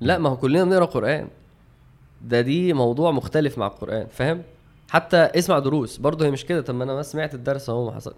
لا 0.00 0.18
ما 0.18 0.28
هو 0.28 0.36
كلنا 0.36 0.64
بنقرأ 0.64 0.84
قرآن. 0.84 1.28
ده 2.22 2.40
دي 2.40 2.72
موضوع 2.72 3.10
مختلف 3.10 3.58
مع 3.58 3.66
القرآن 3.66 4.06
فاهم؟ 4.06 4.42
حتى 4.90 5.16
اسمع 5.16 5.58
دروس. 5.58 5.96
برضه 5.96 6.26
هي 6.26 6.30
مش 6.30 6.44
كده. 6.44 6.60
طب 6.60 6.74
ما 6.74 6.84
أنا 6.84 6.94
ما 6.94 7.02
سمعت 7.02 7.34
الدرس 7.34 7.70
أهو 7.70 7.84
ما 7.86 7.92
حصل. 7.92 8.14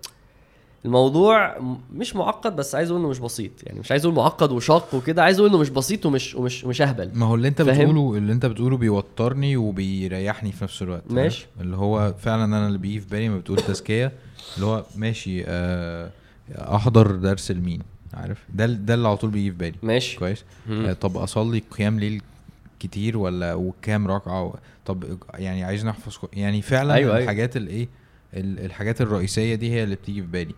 الموضوع 0.85 1.57
مش 1.93 2.17
معقد 2.17 2.57
بس 2.57 2.75
عايز 2.75 2.91
أقول 2.91 3.01
انه 3.01 3.11
مش 3.11 3.19
بسيط 3.19 3.51
يعني 3.67 3.81
مش 3.81 3.91
عايز 3.91 4.05
أقول 4.05 4.17
معقد 4.17 4.53
وشاق 4.53 4.95
وكده 4.95 5.23
عايز 5.23 5.39
أقول 5.39 5.51
انه 5.51 5.59
مش 5.59 5.71
بسيط 5.71 6.07
ومش 6.07 6.35
ومش 6.35 6.65
مش 6.65 6.83
اهبل 6.83 7.11
ما 7.15 7.27
هو 7.27 7.35
اللي 7.35 7.49
انت؟ 7.49 7.63
بتقوله 7.63 8.17
اللي 8.19 8.33
انت 8.33 8.47
بتقوله 8.47 8.77
بيوترني 8.77 9.57
وبيريحني 9.57 10.53
في 10.53 10.65
نفس 10.65 10.83
الوقت 10.83 11.03
ماشي. 11.13 11.47
اللي 11.61 11.77
هو 11.77 12.15
فعلا 12.19 12.45
أنا 12.45 12.67
اللي 12.67 12.79
بيجي 12.79 13.01
في 13.01 13.07
بالي 13.09 13.29
ما 13.29 13.39
بتقول 13.39 13.59
تزكية 13.59 14.13
اللي 14.57 14.67
هو 14.67 14.85
ماشي 14.97 15.45
آه 15.47 16.11
أحضر 16.59 17.11
درس 17.17 17.51
لمين 17.51 17.83
عارف 18.15 18.39
ده 18.55 18.67
ده 18.67 18.95
اللي 18.95 19.09
على 19.09 19.17
طول 19.17 19.31
بيجي 19.31 19.51
في 19.51 19.57
بالي 19.57 19.77
ماشي 19.83 20.19
كويس. 20.19 20.45
آه 20.71 20.93
طب 20.93 21.17
أصلي 21.17 21.63
قيام 21.71 22.01
ليل 22.01 22.23
كتير 22.81 23.19
ولا 23.19 23.55
وكام 23.55 24.09
ركعة 24.09 24.55
طب 24.87 25.05
يعني 25.35 25.65
عايز 25.65 25.87
نحفظ 25.87 26.17
يعني 26.33 26.63
فعلا 26.63 26.95
أيوة، 26.95 27.11
أيوة. 27.13 27.23
الحاجات 27.23 27.57
الايه 27.57 27.83
ال- 27.83 27.89
الحاجات 28.35 29.01
الرئيسية 29.01 29.55
دي 29.55 29.71
هي 29.73 29.83
اللي 29.85 29.95
بتيجي 29.95 30.21
في 30.23 30.27
بالي. 30.27 30.55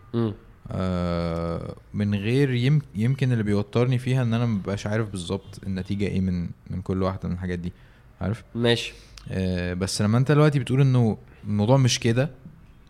آه 0.70 1.74
من 1.94 2.14
غير 2.14 2.50
يم 2.54 2.82
يمكن 2.94 3.32
اللي 3.32 3.42
بيوترني 3.42 3.98
فيها 3.98 4.22
إن 4.22 4.34
أنا 4.34 4.46
مبقاش 4.46 4.86
عارف 4.86 5.10
بالظبط 5.10 5.60
النتيجة 5.66 6.04
إيه 6.06 6.20
من 6.20 6.48
من 6.70 6.82
كل 6.82 7.02
واحدة 7.02 7.28
من 7.28 7.34
الحاجات 7.34 7.58
دي 7.58 7.72
عارف؟ 8.20 8.44
ماشي. 8.54 8.92
آه 9.30 9.74
بس 9.74 10.02
لما 10.02 10.18
أنت 10.18 10.32
دلوقتي 10.32 10.58
بتقول 10.58 10.80
إنه 10.80 11.16
الموضوع 11.44 11.76
مش 11.76 12.00
كده 12.00 12.30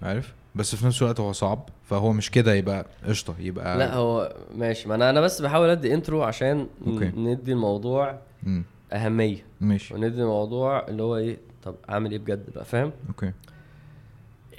عارف؟ 0.03 0.33
بس 0.55 0.74
في 0.76 0.87
نفس 0.87 1.03
الوقت 1.03 1.20
هو 1.20 1.33
صعب 1.33 1.68
فهو 1.85 2.12
مش 2.12 2.31
كده 2.31 2.55
يبقى 2.55 2.87
قشطة 3.07 3.35
يبقى 3.39 3.78
لا 3.78 3.95
هو 3.95 4.37
ماشي. 4.57 4.89
ما 4.89 4.95
أنا 4.95 5.11
أنا 5.11 5.20
بس 5.20 5.43
بحاول 5.43 5.68
أدي 5.68 5.95
intro 5.94 6.22
عشان 6.22 6.66
okay. 6.86 7.12
ندي 7.16 7.53
الموضوع 7.53 8.18
مم. 8.43 8.62
أهمية. 8.93 9.45
ماشي. 9.61 9.95
وندي 9.95 10.07
الموضوع 10.22 10.89
اللي 10.89 11.03
هو 11.03 11.16
إيه 11.16 11.37
طب 11.62 11.74
أعمل 11.91 12.11
إيه 12.11 12.18
بجد 12.18 12.51
بقى 12.55 12.64
فاهم؟ 12.64 12.93
okay. 13.09 13.32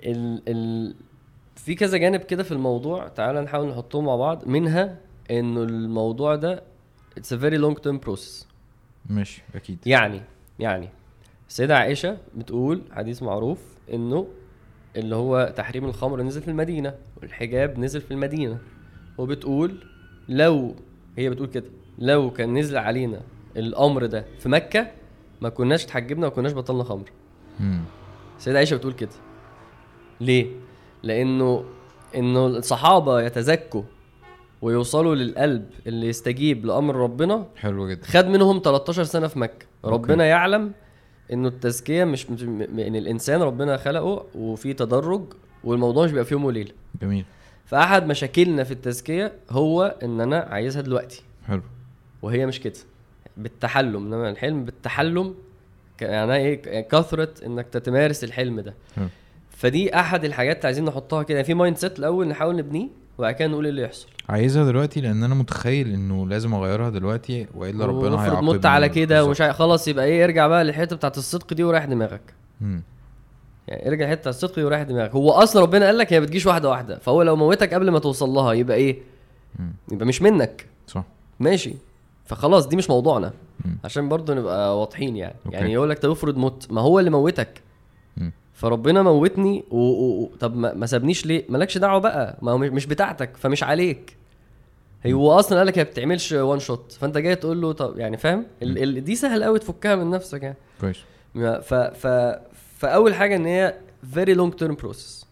ال 0.04 0.42
ال 0.48 0.96
في 1.56 1.76
كذا 1.76 1.98
جانب 1.98 2.22
كده 2.22 2.44
في 2.44 2.52
الموضوع 2.52 3.08
تعال 3.08 3.36
نحاول 3.36 3.68
نحطهم 3.68 4.06
مع 4.06 4.16
بعض. 4.16 4.48
منها 4.48 4.98
إنه 5.32 5.64
الموضوع 5.64 6.36
ده 6.36 6.64
اتس 7.18 7.34
a 7.34 7.38
very 7.38 7.62
long 7.62 7.76
term 7.82 8.08
process. 8.10 8.46
ماشي 9.10 9.44
أكيد. 9.56 9.78
يعني 9.86 10.22
يعني 10.60 10.90
السيدة 11.50 11.78
عائشة 11.78 12.18
بتقول 12.38 12.82
حديث 12.92 13.24
معروف 13.24 13.60
إنه 13.94 14.28
اللي 14.96 15.16
هو 15.16 15.54
تحريم 15.58 15.86
الخمر 15.86 16.22
نزل 16.22 16.42
في 16.42 16.48
المدينة 16.48 16.94
والحجاب 17.22 17.80
نزل 17.80 18.02
في 18.02 18.12
المدينة. 18.12 18.58
وبتقول 19.18 19.76
لو 20.30 20.76
هي 21.18 21.30
بتقول 21.30 21.48
كده 21.48 21.70
لو 22.00 22.32
كان 22.32 22.58
نزل 22.58 22.78
علينا 22.78 23.22
الأمر 23.58 24.06
ده 24.06 24.26
في 24.40 24.50
مكة 24.50 24.92
ما 25.42 25.50
كناش 25.50 25.86
اتحجبنا 25.86 26.28
وما 26.28 26.36
كناش 26.36 26.54
بطلنا 26.54 26.84
خمر. 26.84 27.12
السيدة 28.38 28.58
عائشة 28.58 28.76
بتقول 28.78 28.94
كده. 28.94 29.10
ليه؟ 30.22 30.48
لأنه 31.04 31.66
إنه 32.16 32.48
الصحابة 32.48 33.22
يتزكوا 33.22 33.84
ويوصلوا 34.62 35.16
للقلب 35.16 35.70
اللي 35.88 36.08
يستجيب 36.08 36.66
لأمر 36.66 36.96
ربنا. 36.96 37.46
حلو 37.56 37.90
جدا. 37.90 38.06
خد 38.06 38.26
منهم 38.26 38.62
13 38.64 39.04
سنة 39.04 39.28
في 39.28 39.40
مكة. 39.40 39.66
okay. 39.86 39.96
ربنا 39.96 40.26
يعلم 40.26 40.72
إنه 41.34 41.48
التزكية 41.48 42.04
مش 42.04 42.30
ان 42.30 42.96
الإنسان 42.96 43.42
ربنا 43.42 43.78
خلقه 43.78 44.26
وفي 44.36 44.74
تدرج 44.74 45.24
والموضوع 45.64 46.06
مش 46.06 46.12
بيبقى 46.12 46.26
في 46.26 46.34
يوم 46.34 46.46
وليله 46.46 46.72
جميل. 47.02 47.26
فأحد 47.66 48.08
مشاكلنا 48.08 48.64
في 48.64 48.72
التزكية 48.72 49.34
هو 49.50 49.96
إن 50.04 50.22
أنا 50.22 50.38
عايزها 50.40 50.82
دلوقتي. 50.82 51.24
حلو. 51.48 51.62
وهي 52.22 52.46
مش 52.46 52.60
كده. 52.60 52.74
بالتحلم 53.38 54.06
إنما 54.06 54.30
الحلم 54.30 54.66
بالتحلم 54.66 55.36
يعني 56.02 56.36
إيه 56.36 56.82
كثرة 56.82 57.46
إنك 57.46 57.68
تتمارس 57.68 58.24
الحلم 58.24 58.60
ده. 58.60 58.74
حلو. 58.96 59.08
فدي 59.62 59.96
أحد 59.96 60.26
الحاجات 60.26 60.56
اللي 60.58 60.66
عايزين 60.66 60.86
نحطها 60.86 61.24
كده 61.24 61.44
في 61.44 61.54
mindset 61.54 62.00
الأول 62.00 62.28
نحاول 62.28 62.56
نبنيه 62.56 62.88
وبعد 63.18 63.34
كده 63.34 63.48
نقول 63.48 63.64
إيه 63.64 63.70
اللي 63.72 63.82
يحصل 63.82 64.08
عايزها 64.30 64.66
دلوقتي 64.66 65.02
لأن 65.02 65.24
أنا 65.24 65.36
متخيل 65.36 65.94
إنه 65.94 66.28
لازم 66.28 66.54
أغيرها 66.54 66.90
دلوقتي 66.90 67.48
وإلا 67.56 67.86
ربنا 67.86 68.24
هيعاقبني 68.26 68.50
مت 68.54 68.66
على 68.66 68.90
كده. 68.90 69.26
ومش 69.26 69.42
خلاص 69.42 69.88
يبقى 69.88 70.06
إيه 70.06 70.24
ارجع 70.24 70.48
بقى 70.48 70.64
للحتة 70.64 70.96
بتاعت 70.96 71.18
الصدق 71.18 71.54
دي 71.54 71.64
وريح 71.64 71.86
دماغك 71.86 72.22
مم. 72.62 72.84
يعني 73.68 73.88
ارجع 73.90 74.06
بتاعت 74.14 74.28
الصدق 74.28 74.56
دي 74.56 74.64
وريح 74.64 74.82
دماغك 74.82 75.12
هو 75.12 75.32
أصلا 75.32 75.62
ربنا 75.62 75.86
قال 75.86 75.98
لك 75.98 76.14
هي 76.14 76.22
بتجيش 76.22 76.46
واحدة 76.46 76.70
واحدة 76.70 76.98
فهو 77.00 77.22
لو 77.22 77.36
موتك 77.36 77.74
قبل 77.74 77.90
ما 77.92 78.00
توصل 78.00 78.30
لها 78.30 78.54
يبقى 78.54 78.78
إيه 78.78 79.00
مم. 79.60 79.74
يبقى 79.92 80.06
مش 80.06 80.22
منك 80.22 80.66
صح 80.88 81.04
ماشي 81.40 81.74
فخلاص 82.26 82.68
دي 82.68 82.76
مش 82.76 82.90
موضوعنا 82.90 83.34
مم. 83.66 83.78
عشان 83.84 84.10
برضو 84.10 84.34
نبقى 84.34 84.80
واضحين 84.80 85.16
يعني 85.18 85.36
أوكي. 85.46 85.58
يعني 85.58 85.74
يقول 85.74 85.90
لك 85.90 86.00
طب 86.00 86.10
افرض 86.12 86.38
مت 86.38 86.68
ما 86.72 86.82
هو 86.82 87.00
اللي 87.00 87.10
موتك. 87.10 87.62
فربنا 88.62 89.02
موتني 89.04 89.64
و... 89.72 89.78
و... 89.80 90.32
طب 90.40 90.56
ما... 90.56 90.74
ما 90.74 90.86
سابنيش 90.86 91.26
ليه؟ 91.26 91.46
مالكش 91.50 91.78
دعوة 91.78 92.00
بقى. 92.00 92.38
ما 92.42 92.52
هو 92.52 92.58
مش- 92.58 92.86
بتاعتك 92.86 93.38
فمش 93.38 93.64
عليك. 93.64 94.18
هو 95.08 95.32
أصلا 95.40 95.58
قال 95.58 95.68
لك 95.68 95.80
هي 95.80 95.84
بتعملش 95.84 96.32
one 96.32 96.60
shot 96.60 96.92
فأنت 96.92 97.18
جاي 97.18 97.36
تقول 97.36 97.62
له 97.62 97.72
طب 97.72 97.98
يعني 98.00 98.18
فاهم؟ 98.18 98.46
ال... 98.64 98.84
ال... 98.84 99.04
دي 99.04 99.16
سهل 99.16 99.44
قوي 99.44 99.60
تفكها 99.60 99.96
من 99.96 100.10
نفسك 100.10 100.44
يعني. 100.44 100.58
كويس. 100.82 100.98
ف... 101.62 101.74
ف... 101.74 102.08
فأول 102.80 103.14
حاجة 103.14 103.36
إن 103.36 103.46
هي 103.46 103.76
very 104.14 104.34
long 104.34 104.54
term 104.54 104.76
process 104.76 105.26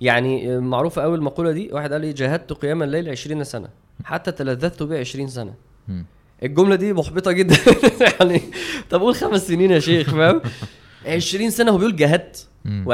يعني 0.00 0.58
معروفة 0.58 1.02
قوي 1.02 1.16
المقولة 1.16 1.52
دي. 1.52 1.70
واحد 1.72 1.92
قال 1.92 2.00
لي 2.00 2.12
جاهدت 2.12 2.52
قيام 2.52 2.82
الليل 2.82 3.08
20 3.08 3.44
سنة. 3.44 3.68
حتى 4.04 4.32
تلذذت 4.32 4.82
به 4.82 4.98
20 4.98 5.28
سنة. 5.28 5.54
الجملة 6.42 6.74
دي 6.76 6.92
محبطة 6.92 7.32
جدا. 7.32 7.56
يعني 8.20 8.42
طب 8.90 9.00
قول 9.00 9.14
خمس 9.14 9.46
سنين 9.48 9.70
يا 9.70 9.78
شيخ 9.78 10.10
فاهم؟ 10.10 10.40
20 11.06 11.50
سنة 11.50 11.70
هو 11.72 11.78
بيقول 11.78 11.96
جاهدت. 11.96 12.46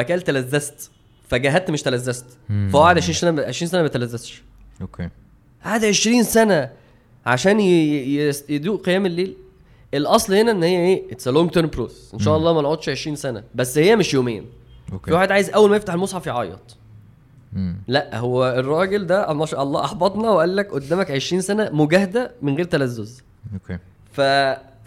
كده 0.08 0.18
تلذذت 0.18 0.90
فجاهدت 1.28 1.70
مش 1.70 1.82
تلذذت. 1.82 2.24
مم. 2.48 2.68
فهو 2.72 2.82
قعد 2.82 2.96
20 2.96 3.14
سنة 3.14 3.42
20 3.42 3.68
سنة 3.70 3.82
ما 3.82 3.88
تلذذش 3.88 4.42
أوكي. 4.80 5.08
قعد 5.64 5.84
20 5.84 6.22
سنة 6.22 6.70
عشان 7.26 7.60
يدوق 7.60 8.86
قيام 8.86 9.06
الليل. 9.06 9.36
الأصل 9.94 10.34
هنا 10.34 10.50
إن 10.50 10.62
هي 10.62 10.76
إيه؟ 10.76 11.12
it's 11.12 11.28
long 11.28 11.50
term 11.50 11.68
process 11.68 12.14
إن 12.14 12.18
شاء. 12.18 12.36
الله 12.36 12.52
ما 12.54 12.62
نقعدش 12.62 12.88
20 12.88 13.16
سنة. 13.16 13.44
بس 13.54 13.78
هي 13.78 13.96
مش 13.96 14.14
يومين. 14.14 14.46
في 14.86 14.92
أوكي 14.92 15.12
واحد 15.12 15.32
عايز 15.32 15.50
أول 15.50 15.70
ما 15.70 15.76
يفتح 15.76 15.92
المصحف 15.94 16.26
يعيط. 16.26 16.76
مم. 17.52 17.76
لا 17.88 18.18
هو 18.18 18.48
الراجل 18.58 19.06
ده 19.06 19.32
ما 19.32 19.46
شاء 19.46 19.62
الله 19.62 19.84
أحبطنا 19.84 20.30
وقال 20.30 20.56
لك 20.56 20.70
قدامك 20.70 21.10
20 21.10 21.42
سنة 21.42 21.70
مجاهدة 21.72 22.32
من 22.42 22.54
غير 22.54 22.64
تلذذ. 22.64 23.10
أوكي. 23.54 23.78
ف... 24.12 24.20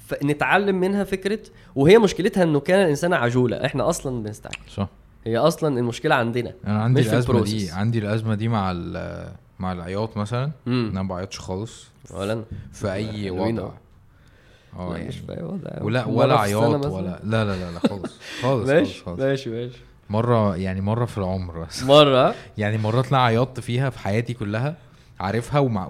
فنتعلم 0.08 0.80
منها 0.80 1.04
فكرة 1.04 1.40
وهي 1.76 1.98
مشكلتها 1.98 2.44
إنه 2.44 2.60
كان 2.60 2.84
الإنسان 2.86 3.14
عجولة. 3.14 3.66
إحنا 3.66 3.90
أصلا 3.90 4.24
بنستعجل. 4.24 4.58
صح. 4.70 4.88
هي 5.26 5.38
أصلا 5.38 5.80
المشكلة 5.80 6.16
عندنا 6.16 6.54
أنا 6.68 6.82
عندي 6.84 7.02
مش 7.02 7.08
في 7.08 7.14
الأزمة 7.14 7.44
دي. 7.44 7.72
عندي 7.72 8.00
الأزمة 8.00 8.36
دي 8.36 8.48
مع 8.48 8.74
مع 9.60 9.72
العياط 9.72 10.18
مثلا 10.18 10.52
أنا 10.68 11.02
ما 11.02 11.10
بعيطش 11.16 11.40
خالص. 11.40 11.88
ولا 12.12 12.34
أنا. 12.34 12.44
في 12.74 12.92
أي 12.94 13.30
وضع. 13.30 13.70
آه 14.78 14.90
مش 14.90 14.98
يعني 15.00 15.12
في 15.12 15.38
أي 15.38 15.44
وضع. 15.44 15.70
ولا 15.82 16.06
ولا 16.06 16.40
عياط. 16.40 16.86
ولا 16.86 17.20
لا 17.24 17.46
لا 17.46 17.56
لا 17.56 17.72
لا 17.72 17.80
خالص. 17.80 18.20
خالص 18.44 18.70
ماشي 18.70 19.04
ماشي 19.08 19.50
ماشي. 19.50 19.78
مرة 20.10 20.56
يعني 20.58 20.82
مرة 20.82 21.06
في 21.06 21.18
العمر 21.18 21.60
بس 21.60 21.84
مرة؟ 21.84 22.36
يعني 22.58 22.78
مرات 22.78 23.12
لا 23.12 23.18
عيطت 23.18 23.60
فيها 23.60 23.90
في 23.90 24.00
حياتي 24.00 24.34
كلها. 24.34 24.76
عارفها 25.24 25.60
ومع 25.60 25.88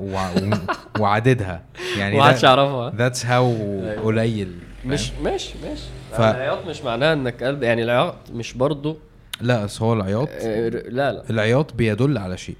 وعددها. 0.99 1.63
يعني 1.97 2.17
ما 2.17 2.23
حدش 2.23 2.43
يعرفها 2.43 2.89
that's 2.95 3.25
how 3.25 3.55
قليل 4.03 4.51
مش؟ 4.85 5.11
ماشي 5.23 5.53
ماشي. 5.63 5.83
ف- 6.11 6.15
ف... 6.15 6.21
العياط 6.21 6.65
مش 6.67 6.81
معناها 6.81 7.13
إنك 7.13 7.43
قلب 7.43 7.63
يعني 7.63 7.83
العياط 7.83 8.15
مش 8.33 8.53
برضو 8.53 8.97
لا 9.41 9.63
بس 9.63 9.81
هو 9.81 9.93
العياط 9.93 10.29
آه، 10.31 10.69
لا 10.69 11.11
لا. 11.11 11.23
العياط 11.29 11.73
بيدل 11.73 12.17
على 12.17 12.37
شيء. 12.37 12.55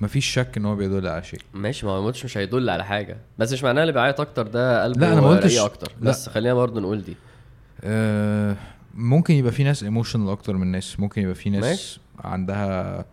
مفيش 0.00 0.26
شك 0.26 0.56
إن 0.56 0.64
هو 0.64 0.76
بيدل 0.76 1.06
على 1.06 1.22
شيء. 1.24 1.40
ماشي 1.54 1.86
ما 1.86 1.92
هو 1.92 1.98
الموتش 1.98 2.24
مش 2.24 2.38
هيدل 2.38 2.70
على 2.70 2.84
حاجة. 2.84 3.16
بس 3.38 3.52
مش 3.52 3.64
معناها 3.64 3.82
اللي 3.82 3.92
بيعيط 3.92 4.20
أكتر 4.20 4.46
ده 4.46 4.84
قلبه 4.84 5.00
لا، 5.06 5.12
أنا 5.12 5.20
ما 5.20 5.28
قلتش- 5.40 5.58
أكتر. 5.58 5.92
لا. 6.00 6.10
بس 6.10 6.28
خلينا 6.28 6.54
برضو 6.54 6.80
نقول 6.80 7.02
دي. 7.02 7.16
آه 7.84 8.56
ممكن 8.94 9.34
يبقى 9.34 9.52
في 9.52 9.64
ناس 9.64 9.82
emotional 9.82 10.30
أكتر 10.30 10.56
من 10.56 10.66
ناس. 10.66 11.00
ممكن 11.00 11.22
يبقى 11.22 11.34
في 11.34 11.50
ناس 11.50 11.64
ماشي. 11.64 12.00
عندها 12.20 13.04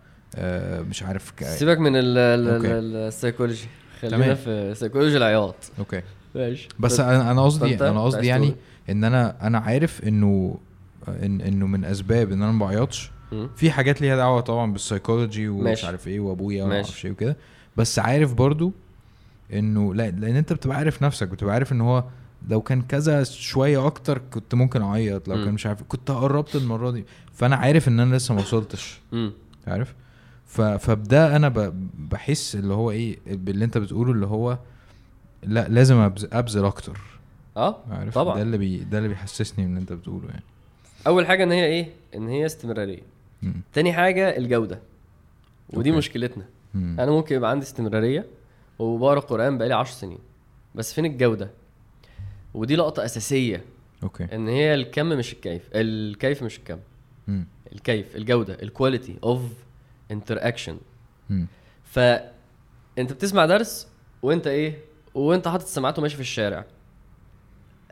مش 0.88 1.02
عارف 1.02 1.30
ك... 1.30 1.44
سيبك 1.44 1.78
من 1.78 1.92
السيكولوجي 1.96 3.68
خلينا. 4.00 4.34
في 4.34 4.74
سيكولوجي 4.74 5.16
العياط 5.16 5.54
أوكي 5.78 6.02
ماشي 6.34 6.68
بس 6.78 7.00
أنا 7.00 7.30
أنا 7.30 7.44
قصدي 7.44 7.74
أنا 7.88 8.04
قصدي 8.04 8.26
يعني؟ 8.26 8.54
إن 8.90 9.04
أنا 9.04 9.46
أنا 9.46 9.58
عارف 9.58 10.04
انه 10.04 10.58
إن 11.08 11.40
إنه 11.40 11.66
من 11.66 11.84
أسباب 11.84 12.32
إن 12.32 12.42
أنا 12.42 12.52
ما 12.52 12.66
بعيطش. 12.66 13.10
في 13.56 13.70
حاجات 13.70 14.00
ليها 14.00 14.16
دعوة 14.16 14.40
طبعا 14.40 14.72
بالسايكولوجي 14.72 15.48
ومش. 15.48 15.84
عارف 15.84 16.08
إيه 16.08 16.20
وأبويا 16.20 16.64
وما. 16.64 16.74
أعرفش 16.74 17.06
إيه 17.06 17.12
وكده 17.12 17.36
بس 17.76 17.98
عارف 17.98 18.34
برضو 18.34 18.72
انه 19.52 19.94
لا 19.94 20.10
لأن 20.10 20.36
أنت 20.36 20.52
بتبقى 20.52 20.76
عارف 20.76 21.02
نفسك 21.02 21.28
بتبقى 21.28 21.54
عارف 21.54 21.72
إن 21.72 21.80
هو 21.80 22.04
لو 22.48 22.60
كان 22.60 22.82
كذا 22.82 23.24
شوية 23.24 23.86
أكتر 23.86 24.18
كنت 24.30 24.54
ممكن 24.54 24.82
أعيط 24.82 25.28
لو. 25.28 25.44
كان 25.44 25.54
مش 25.54 25.66
عارف 25.66 25.82
كنت 25.82 26.10
قربت 26.10 26.56
المرة 26.56 26.90
دي 26.90 27.04
فأنا 27.32 27.56
عارف 27.56 27.88
إن 27.88 28.00
أنا 28.00 28.16
لسه 28.16 28.34
ما 28.34 28.40
وصلتش. 28.40 29.00
عارف 29.66 29.94
ف... 30.48 30.60
فبده 30.60 31.36
أنا. 31.36 31.72
بحس 31.98 32.54
اللي 32.56 32.74
هو 32.74 32.90
إيه 32.90 33.18
باللي 33.26 33.64
أنت 33.64 33.78
بتقوله 33.78 34.12
اللي 34.12 34.26
هو 34.26 34.58
لا 35.42 35.68
لازم. 35.68 35.96
أبذل 36.32 36.64
أكتر 36.64 36.98
آه 37.56 37.76
عارف 37.90 38.14
طبعا. 38.14 38.36
ده 38.36 38.42
اللي 38.42 38.58
بي... 38.58 38.76
ده 38.78 38.98
اللي 38.98 39.08
بيحسسني 39.08 39.64
من 39.64 39.70
اللي 39.70 39.80
أنت 39.80 39.92
بتقوله 39.92 40.28
يعني 40.28 40.42
أول 41.06 41.26
حاجة 41.26 41.42
إن 41.44 41.52
هي 41.52 41.64
إيه 41.66 41.88
إن 42.14 42.28
هي 42.28 42.46
استمرارية 42.46 43.02
مم. 43.42 43.54
تاني 43.72 43.92
حاجة 43.92 44.36
الجودة 44.36 44.78
ودي 45.70 45.88
أوكي. 45.90 45.98
مشكلتنا 45.98 46.44
مم. 46.74 46.96
أنا 47.00 47.10
ممكن 47.10 47.36
يبقى 47.36 47.50
عندي 47.50 47.64
استمرارية 47.66 48.26
وبقرأ 48.78 49.20
قرآن 49.20 49.58
بقالي 49.58 49.74
10 49.74 49.94
سنين 49.94 50.18
بس 50.74 50.94
فين 50.94 51.04
الجودة 51.04 51.50
ودي 52.54 52.76
لقطة 52.76 53.04
أساسية 53.04 53.64
أوكي 54.02 54.24
إن 54.34 54.48
هي 54.48 54.74
الكم 54.74 55.06
مش 55.06 55.32
الكيف 55.32 55.62
الكيف 55.74 56.42
مش 56.42 56.58
الكم 56.58 56.78
مم. 57.28 57.46
الكيف 57.72 58.16
الجودة 58.16 58.56
ال 58.62 59.16
quality 59.22 59.42
of 60.10 60.48
interaction. 60.48 60.78
فانت 61.84 63.12
بتسمع 63.12 63.46
درس 63.46 63.88
وانت 64.22 64.46
إيه 64.46 64.78
وانت 65.14 65.48
حاطط 65.48 65.64
السماعات 65.64 65.98
وماشي 65.98 66.14
في 66.14 66.20
الشارع. 66.22 66.64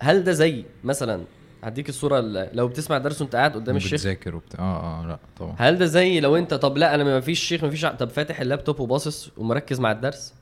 هل 0.00 0.24
ده 0.24 0.32
زي 0.32 0.64
مثلا 0.84 1.24
هديك 1.64 1.88
الصورة 1.88 2.18
ال- 2.18 2.48
لو 2.52 2.68
بتسمع 2.68 2.98
درس 2.98 3.20
وانت 3.22 3.36
قاعد 3.36 3.54
قدام 3.54 3.76
الشيخ؟ 3.76 3.92
بتذاكر 4.00 4.36
وبتاع. 4.36 4.60
آه 4.60 5.02
آه 5.02 5.06
لا 5.06 5.18
طبعا. 5.38 5.54
هل 5.58 5.78
ده 5.78 5.86
زي 5.86 6.20
لو 6.20 6.36
انت 6.36 6.54
طب 6.54 6.78
لا 6.78 6.94
أنا 6.94 7.04
ما 7.04 7.20
فيش 7.20 7.40
شيخ 7.40 7.64
ما 7.64 7.70
فيش 7.70 7.84
طب 7.86 8.08
فاتح 8.08 8.40
اللابتوب 8.40 8.80
وباصص 8.80 9.30
ومركز 9.36 9.80
مع 9.80 9.92
الدرس؟ 9.92 10.34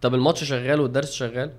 طب 0.00 0.14
الماتش 0.14 0.44
شغال 0.44 0.80
والدرس 0.80 1.12
شغال؟ 1.12 1.50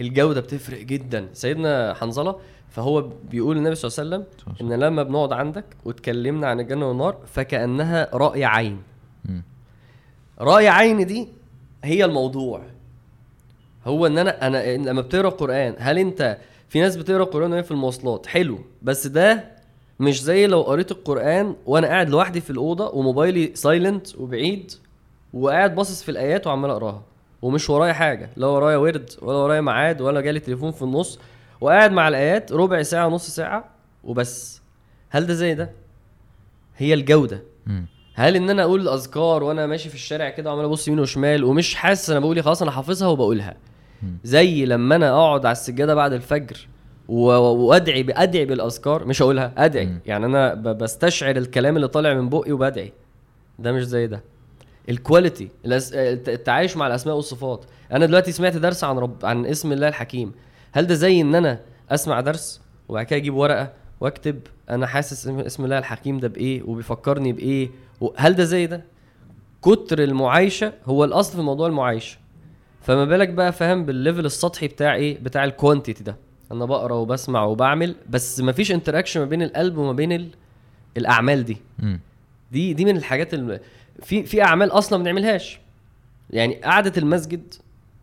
الجودة 0.00 0.40
بتفرق 0.40 0.80
جدا 0.80 1.28
سيدنا 1.32 1.94
حنظلة 1.94 2.36
فهو 2.70 3.08
بيقول 3.30 3.56
النبي 3.56 3.74
صلى 3.74 4.04
الله 4.04 4.16
عليه. 4.16 4.26
وسلم 4.26 4.72
إن 4.72 4.80
لما 4.80 5.02
بنقعد 5.02 5.32
عندك 5.32 5.64
واتكلمنا 5.84 6.46
عن 6.46 6.60
الجنة 6.60 6.88
والنار 6.88 7.16
فكأنها 7.26 8.08
رأي 8.14 8.44
عين. 8.44 8.82
رأي 10.40 10.68
عين 10.68 11.06
دي 11.06 11.28
هي 11.84 12.04
الموضوع 12.04 12.62
هو 13.86 14.06
إن 14.06 14.18
أنا 14.18 14.46
أنا 14.46 14.76
لما 14.76 15.00
بتقرأ 15.00 15.28
قران 15.28 15.74
هل 15.78 15.98
أنت 15.98 16.38
في 16.68 16.80
ناس 16.80 16.96
بتقرأ 16.96 17.24
قران 17.24 17.52
وهي 17.52 17.62
في 17.62 17.70
المواصلات 17.70 18.26
حلو 18.26 18.58
بس 18.82 19.06
ده 19.06 19.44
مش 20.00 20.22
زي 20.22 20.46
لو 20.46 20.62
قريت 20.62 20.90
القرآن 20.90 21.56
وأنا 21.66 21.86
قاعد 21.86 22.10
لوحدي 22.10 22.40
في 22.40 22.50
الأوضة 22.50 22.88
وموبايلي 22.88 23.50
سايلنت 23.54 24.16
وبعيد 24.16 24.72
وقاعد 25.34 25.74
باصص 25.74 26.02
في 26.02 26.10
الآيات 26.10 26.46
وعمال 26.46 26.70
أقراها 26.70 27.02
ومش 27.44 27.70
ورايا 27.70 27.92
حاجة 27.92 28.30
لا 28.36 28.46
ورايا 28.46 28.76
ورد 28.76 29.10
ولا 29.22 29.36
ورايا 29.36 29.60
ميعاد 29.60 30.00
ولا 30.00 30.20
جالي 30.20 30.40
تليفون 30.40 30.72
في 30.72 30.82
النص 30.82 31.18
وقاعد 31.60 31.92
مع 31.92 32.08
الآيات 32.08 32.52
ربع 32.52 32.82
ساعة 32.82 33.08
نص 33.08 33.30
ساعة 33.30 33.64
وبس. 34.04 34.62
هل 35.10 35.26
ده 35.26 35.34
زي 35.34 35.54
ده؟ 35.54 35.70
هي 36.76 36.94
الجودة. 36.94 37.42
مم. 37.66 37.86
هل 38.14 38.36
إن 38.36 38.50
أنا 38.50 38.62
أقول 38.62 38.80
الاذكار 38.80 39.42
وأنا 39.42 39.66
ماشي 39.66 39.88
في 39.88 39.94
الشارع 39.94 40.28
كده 40.30 40.50
وعمال 40.50 40.64
أبص 40.64 40.88
يمين 40.88 41.00
وشمال 41.00 41.44
ومش 41.44 41.74
حاسس 41.74 42.10
أنا 42.10 42.20
بقول 42.20 42.36
إيه، 42.36 42.42
خلاص 42.42 42.62
أنا 42.62 42.70
حافظها 42.70 43.08
وبقولها. 43.08 43.56
زي 44.24 44.64
لما 44.66 44.96
أنا 44.96 45.10
أقعد 45.10 45.46
على 45.46 45.52
السجادة 45.52 45.94
بعد 45.94 46.12
الفجر 46.12 46.68
وأدعي 47.08 48.06
أدعي 48.10 48.44
بالأذكار 48.44 49.04
مش 49.04 49.22
هقولها 49.22 49.52
أدعي. 49.58 49.88
يعني 50.06 50.26
أنا 50.26 50.54
بستشعر 50.54 51.36
الكلام 51.36 51.76
اللي 51.76 51.88
طالع 51.88 52.14
من 52.14 52.28
بقي 52.28 52.52
وبدعي. 52.52 52.92
ده 53.58 53.72
مش 53.72 53.82
زي 53.82 54.06
ده. 54.06 54.22
ال 54.88 54.95
quality 54.95 55.48
التعايش 55.64 56.76
مع 56.76 56.86
الأسماء 56.86 57.16
والصفات. 57.16 57.64
أنا 57.92 58.06
دلوقتي 58.06 58.32
سمعت 58.32 58.56
درس 58.56 58.84
عن 58.84 58.98
رب 58.98 59.16
عن 59.24 59.46
اسم 59.46 59.72
الله 59.72 59.88
الحكيم. 59.88 60.32
هل 60.72 60.86
ده 60.86 60.94
زي 60.94 61.20
إن 61.20 61.34
أنا 61.34 61.60
أسمع 61.90 62.20
درس 62.20 62.60
وبعد 62.88 63.06
كده 63.06 63.16
أجيب 63.16 63.34
ورقة 63.34 63.72
وأكتب 64.00 64.40
أنا 64.70 64.86
حاسس 64.86 65.26
اسم 65.26 65.64
الله 65.64 65.78
الحكيم 65.78 66.18
ده 66.20 66.28
بإيه 66.28 66.62
وبيفكرني 66.62 67.32
بإيه؟ 67.32 67.70
هل 68.16 68.34
ده 68.34 68.44
زي 68.44 68.66
ده؟ 68.66 68.84
كتر 69.62 70.02
المعايشة 70.02 70.72
هو 70.86 71.04
الأصل 71.04 71.36
في 71.36 71.42
موضوع 71.42 71.66
المعايشة. 71.66 72.18
فما 72.80 73.04
بالك 73.04 73.28
بقى 73.28 73.52
فاهم 73.52 73.84
بال 73.84 73.96
level 73.96 74.26
السطحي 74.26 74.68
بتاع 74.68 74.94
إيه؟ 74.94 75.18
بتاع 75.18 75.44
ال 75.44 75.51
quantity 75.51 76.04
ده. 76.04 76.16
أنا 76.52 76.64
بقرأ 76.64 76.94
وبسمع 76.94 77.44
وبعمل 77.44 77.96
بس 78.10 78.40
مفيش 78.40 78.72
interaction 78.72 79.20
ما 79.20 79.26
بين 79.26 79.42
القلب 79.42 79.78
وما 79.78 79.92
بين 79.92 80.12
ال... 80.12 80.28
الأعمال 80.96 81.44
دي. 81.44 81.56
مم. 81.78 82.00
دي 82.52 82.74
دي 82.74 82.84
من 82.84 82.96
الحاجات 82.96 83.34
اللي 83.34 83.60
في 84.02 84.22
في 84.24 84.42
أعمال 84.42 84.70
أصلا 84.70 84.98
ما 84.98 85.04
بنعملهاش. 85.04 85.60
يعني 86.30 86.54
قعدة 86.54 86.92
المسجد 86.98 87.54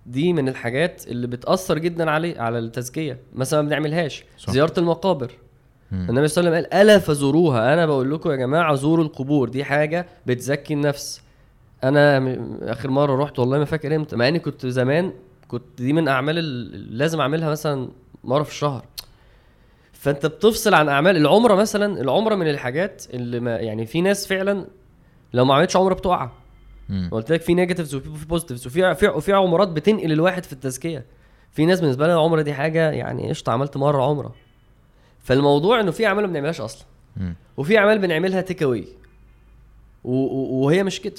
دي 0.05 0.33
من 0.33 0.49
الحاجات 0.49 1.07
اللي 1.07 1.27
بتأثر 1.27 1.77
جدا 1.77 2.11
عليه 2.11 2.39
على 2.41 2.59
التزكية. 2.59 3.19
مثلا 3.33 3.61
ما 3.61 3.67
بنعملهاش. 3.67 4.23
صح. 4.37 4.53
زيارة 4.53 4.73
المقابر. 4.79 5.31
مم. 5.91 6.09
النبي 6.09 6.27
صلى 6.27 6.41
الله 6.41 6.55
عليه 6.57 6.67
وسلم 6.67 6.73
قال 6.79 6.81
ألا 6.81 6.99
فزوروها؟ 6.99 7.73
أنا 7.73 7.85
بقول 7.85 8.11
لكم 8.13 8.31
يا 8.31 8.35
جماعة 8.35 8.75
زوروا 8.75 9.05
القبور. 9.05 9.49
دي 9.49 9.63
حاجة 9.63 10.07
بتزكي 10.25 10.73
النفس. 10.73 11.21
أنا 11.83 12.37
آخر 12.61 12.89
مرة 12.89 13.23
رحت 13.23 13.39
والله 13.39 13.57
ما 13.59 13.65
فاكر 13.65 13.95
إمتى. 13.95 14.15
مع 14.15 14.27
إني 14.27 14.39
كنت 14.39 14.65
زمان 14.65 15.13
كنت 15.47 15.63
دي 15.77 15.93
من 15.93 16.07
أعمال 16.07 16.37
ال- 16.37 16.97
لازم 16.97 17.21
أعملها 17.21 17.49
مثلا 17.49 17.89
مرة 18.23 18.43
في 18.43 18.51
الشهر. 18.51 18.85
فأنت 19.93 20.25
بتفصل 20.25 20.73
عن 20.73 20.89
أعمال 20.89 21.17
العمرة 21.17 21.55
مثلا 21.55 22.01
العمرة 22.01 22.35
من 22.35 22.49
الحاجات 22.49 23.03
اللي 23.13 23.39
ما 23.39 23.55
يعني 23.57 23.85
في 23.85 24.01
ناس 24.01 24.27
فعلا 24.27 24.65
لو 25.33 25.45
ما 25.45 25.55
عملتش 25.55 25.75
عمره 25.75 25.93
بتقع. 25.93 26.29
قلت 27.11 27.31
لك 27.31 27.41
في 27.41 27.53
negatives 27.53 27.95
وفي 27.95 28.25
positives 28.25 28.67
وفي 28.67 28.95
في 28.95 29.07
وفي 29.07 29.33
عمرات 29.33 29.67
بتنقل 29.67 30.11
الواحد 30.11 30.43
في 30.43 30.53
التزكية. 30.53 31.05
في 31.51 31.65
ناس 31.65 31.81
بالنسبة 31.81 32.07
لها 32.07 32.15
العمرة 32.15 32.41
دي 32.41 32.53
حاجة 32.53 32.91
يعني 32.91 33.29
قشطة 33.29 33.51
عملت 33.51 33.77
مرة 33.77 34.03
عمرة. 34.03 34.35
فالموضوع 35.19 35.79
إنه 35.79 35.91
في 35.91 36.07
أعمال 36.07 36.23
ما 36.23 36.29
بنعملهاش 36.29 36.61
أصلا. 36.61 36.85
وفي 37.57 37.77
أعمال 37.77 37.99
بنعملها 37.99 38.41
take 38.41 38.63
away 38.63 38.87
وهي 40.03 40.83
مش 40.83 41.01
كده. 41.01 41.15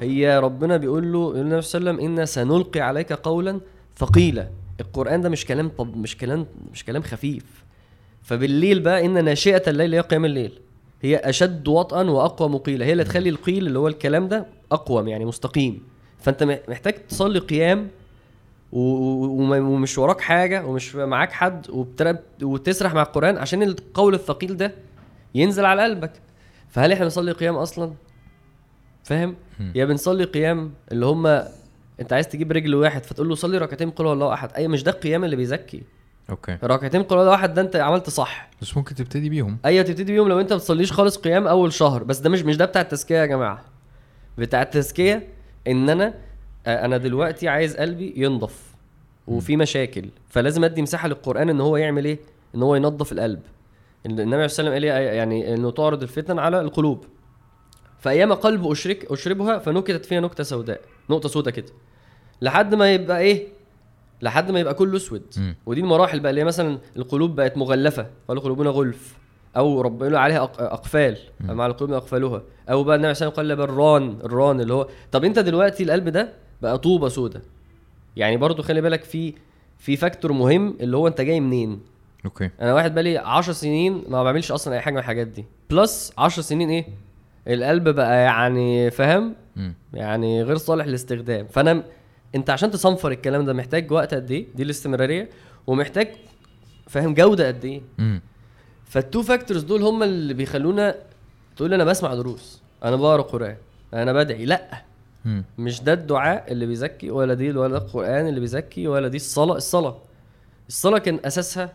هي 0.00 0.38
ربنا 0.38 0.76
بيقول 0.76 1.12
له 1.12 1.32
النبي 1.40 1.62
صلى 1.62 1.78
الله 1.80 1.90
عليه 1.90 2.00
وسلم 2.02 2.12
أنا 2.12 2.24
سنلقي 2.24 2.80
عليك 2.80 3.12
قولا 3.12 3.60
ثقيلا. 3.96 4.48
القرآن 4.80 5.20
ده 5.20 5.28
مش 5.28 5.44
كلام 5.44 5.68
طب 5.68 5.96
مش 5.96 6.16
كلام 6.16 6.46
مش 6.72 6.84
كلام 6.84 7.02
خفيف. 7.02 7.64
فبالليل 8.22 8.80
بقى 8.80 9.06
إن 9.06 9.24
ناشئة 9.24 9.70
الليل 9.70 9.94
هي 9.94 10.00
قيام 10.00 10.24
الليل. 10.24 10.60
هي 11.02 11.16
أشد 11.16 11.68
وطئا 11.68 12.02
وأقوى 12.02 12.48
مقيلة. 12.48 12.86
هي 12.86 12.92
اللي 12.92 13.04
تخلي 13.04 13.28
القيل 13.28 13.66
اللي 13.66 13.78
هو 13.78 13.88
الكلام 13.88 14.28
ده 14.28 14.46
أقوم 14.72 15.08
يعني 15.08 15.24
مستقيم. 15.24 15.82
فأنت 16.18 16.60
محتاج 16.68 16.94
تصلي 17.06 17.38
قيام 17.38 17.88
ومش 18.72 19.98
وراك 19.98 20.20
حاجة 20.20 20.66
ومش 20.66 20.94
معاك 20.94 21.32
حد 21.32 21.66
وتسرح 22.42 22.94
مع 22.94 23.02
القرآن 23.02 23.38
عشان 23.38 23.62
القول 23.62 24.14
الثقيل 24.14 24.56
ده 24.56 24.74
ينزل 25.34 25.64
على 25.64 25.82
قلبك. 25.82 26.12
فهل 26.68 26.92
إحنا 26.92 27.04
بنصلي 27.04 27.32
قيام 27.32 27.56
أصلا؟ 27.56 27.92
فاهم. 29.04 29.36
يا 29.74 29.84
بنصلي 29.84 30.24
قيام 30.24 30.72
اللي 30.92 31.06
هم 31.06 31.26
أنت 32.00 32.12
عايز 32.12 32.28
تجيب 32.28 32.52
رجل 32.52 32.74
واحد 32.74 33.04
فتقول 33.04 33.28
له 33.28 33.34
صلي 33.34 33.58
ركعتين 33.58 33.90
قل 33.90 34.06
هو 34.06 34.12
الله 34.12 34.32
أحد. 34.34 34.52
أي 34.52 34.68
مش 34.68 34.82
ده 34.82 34.90
القيام 34.90 35.24
اللي 35.24 35.36
بيزكي. 35.36 35.82
أوكي. 36.30 36.58
ركعتين 36.64 37.02
قل 37.02 37.16
هو 37.16 37.22
الله 37.22 37.34
احد 37.34 37.54
ده 37.54 37.62
أنت 37.62 37.76
عملت 37.76 38.10
صح. 38.10 38.50
بس 38.62 38.76
ممكن 38.76 38.94
تبتدي 38.94 39.28
بيهم. 39.28 39.58
أيوه 39.64 39.84
تبتدي 39.84 40.12
بيهم 40.12 40.28
لو 40.28 40.40
أنت 40.40 40.52
ما 40.52 40.58
بتصليش 40.58 40.92
خالص 40.92 41.16
قيام 41.16 41.46
أول 41.46 41.72
شهر. 41.72 42.02
بس 42.02 42.18
ده 42.18 42.30
مش 42.30 42.42
مش 42.42 42.56
ده 42.56 42.64
بتاع 42.64 42.82
التزكية 42.82 43.16
يا 43.18 43.26
جماعة. 43.26 43.62
بتاع 44.38 44.62
التزكية 44.62 45.28
إن 45.66 45.90
أنا 45.90 46.14
آه، 46.66 46.84
أنا 46.84 46.96
دلوقتي 46.96 47.48
عايز 47.48 47.76
قلبي 47.76 48.14
ينضف 48.16 48.74
وفي 49.26 49.56
مشاكل. 49.56 50.04
فلازم 50.28 50.64
أدي 50.64 50.82
مساحة 50.82 51.08
للقرآن 51.08 51.48
إن 51.48 51.60
هو 51.60 51.76
يعمل 51.76 52.04
إيه؟ 52.04 52.18
إن 52.54 52.62
هو 52.62 52.74
ينظف 52.74 53.12
القلب. 53.12 53.40
النبي 54.06 54.34
عليه 54.34 54.44
الصلاه 54.44 54.70
والسلام 54.70 54.72
قال 54.72 54.84
إيه؟ 54.84 55.16
يعني 55.16 55.54
إنه 55.54 55.70
تعرض 55.70 56.02
الفتن 56.02 56.38
على 56.38 56.60
القلوب. 56.60 57.04
فأيام 58.00 58.32
قلب 58.32 58.66
أشرك 58.66 59.12
أشربها 59.12 59.58
فنكتت 59.58 60.04
فيها 60.04 60.20
نكتة 60.20 60.44
سوداء 60.44 60.80
نقطة 61.10 61.28
سوداء 61.28 61.54
كده. 61.54 61.72
لحد 62.42 62.74
ما 62.74 62.94
يبقى 62.94 63.20
إيه؟ 63.20 63.48
لحد 64.22 64.50
ما 64.50 64.60
يبقى 64.60 64.74
كله 64.74 64.96
أسود. 64.96 65.22
ودي 65.66 65.80
المراحل 65.80 66.20
بقى 66.20 66.30
اللي 66.30 66.40
هي 66.40 66.44
مثلا 66.44 66.78
القلوب 66.96 67.36
بقت 67.36 67.56
مغلفة 67.56 68.06
قالوا 68.28 68.42
قلوبنا 68.42 68.70
غلف. 68.70 69.22
أو 69.56 69.80
ربنا 69.80 70.18
عليها 70.18 70.42
أقفال. 70.42 71.16
مع 71.40 71.66
القلوب 71.66 71.92
اقفالها 71.92 72.42
أو 72.70 72.84
بقى 72.84 72.96
النبي 72.96 73.14
عليه 73.20 73.30
قال 73.30 73.52
الران 73.52 74.18
الران 74.24 74.60
اللي 74.60 74.74
هو. 74.74 74.88
طب 75.12 75.24
أنت 75.24 75.38
دلوقتي 75.38 75.82
القلب 75.82 76.08
ده 76.08 76.32
بقى 76.62 76.78
طوبة 76.78 77.08
سودة. 77.08 77.42
يعني 78.16 78.36
برضو 78.36 78.62
خلي 78.62 78.80
بالك 78.80 79.04
في 79.04 79.34
في 79.78 79.96
factor 79.96 80.32
مهم 80.32 80.76
اللي 80.80 80.96
هو 80.96 81.08
أنت 81.08 81.20
جاي 81.20 81.40
منين. 81.40 81.80
أوكي. 82.24 82.50
أنا 82.60 82.74
واحد 82.74 82.94
بقالي 82.94 83.18
10 83.18 83.52
سنين 83.52 84.04
ما 84.08 84.22
بعملش 84.22 84.52
أصلا 84.52 84.74
أي 84.74 84.80
حاجة 84.80 84.94
من 84.94 85.00
الحاجات 85.00 85.26
دي. 85.26 85.44
plus 85.70 86.12
10 86.18 86.42
سنين 86.42 86.70
إيه؟ 86.70 86.86
القلب 87.48 87.88
بقى 87.88 88.22
يعني 88.22 88.90
فاهم. 88.90 89.34
يعني 89.94 90.42
غير 90.42 90.56
صالح 90.56 90.86
للاستخدام. 90.86 91.46
فأنا 91.46 91.82
انت 92.34 92.50
عشان 92.50 92.70
تصنفر 92.70 93.10
الكلام 93.10 93.44
ده 93.44 93.52
محتاج 93.52 93.92
وقت 93.92 94.14
قد 94.14 94.30
إيه؟ 94.30 94.46
دي 94.54 94.62
الاستمرارية. 94.62 95.30
ومحتاج 95.66 96.08
فاهم 96.88 97.14
جودة 97.14 97.48
قد 97.48 97.64
إيه. 97.64 97.82
فال 98.84 98.99
two 98.99 99.22
factors 99.22 99.62
دول 99.62 99.82
هم 99.82 100.02
اللي 100.02 100.34
بيخلونا 100.34 100.94
تقول 101.56 101.74
أنا 101.74 101.84
بسمع 101.84 102.14
دروس 102.14 102.62
أنا 102.84 102.96
بقرأ 102.96 103.22
قرآن 103.22 103.56
أنا 103.94 104.12
بدعي. 104.12 104.44
لأ. 104.44 104.82
مم. 105.24 105.44
مش 105.58 105.82
ده 105.82 105.92
الدعاء 105.92 106.52
اللي 106.52 106.66
بيزكي 106.66 107.10
ولا 107.10 107.34
دي 107.34 107.50
ولا 107.52 107.76
القرآن 107.78 108.28
اللي 108.28 108.40
بيزكي 108.40 108.88
ولا 108.88 109.08
دي 109.08 109.16
الصلاة. 109.16 109.56
الصلاة. 109.56 109.98
الصلاة 110.68 110.98
كان 110.98 111.20
أساسها 111.24 111.72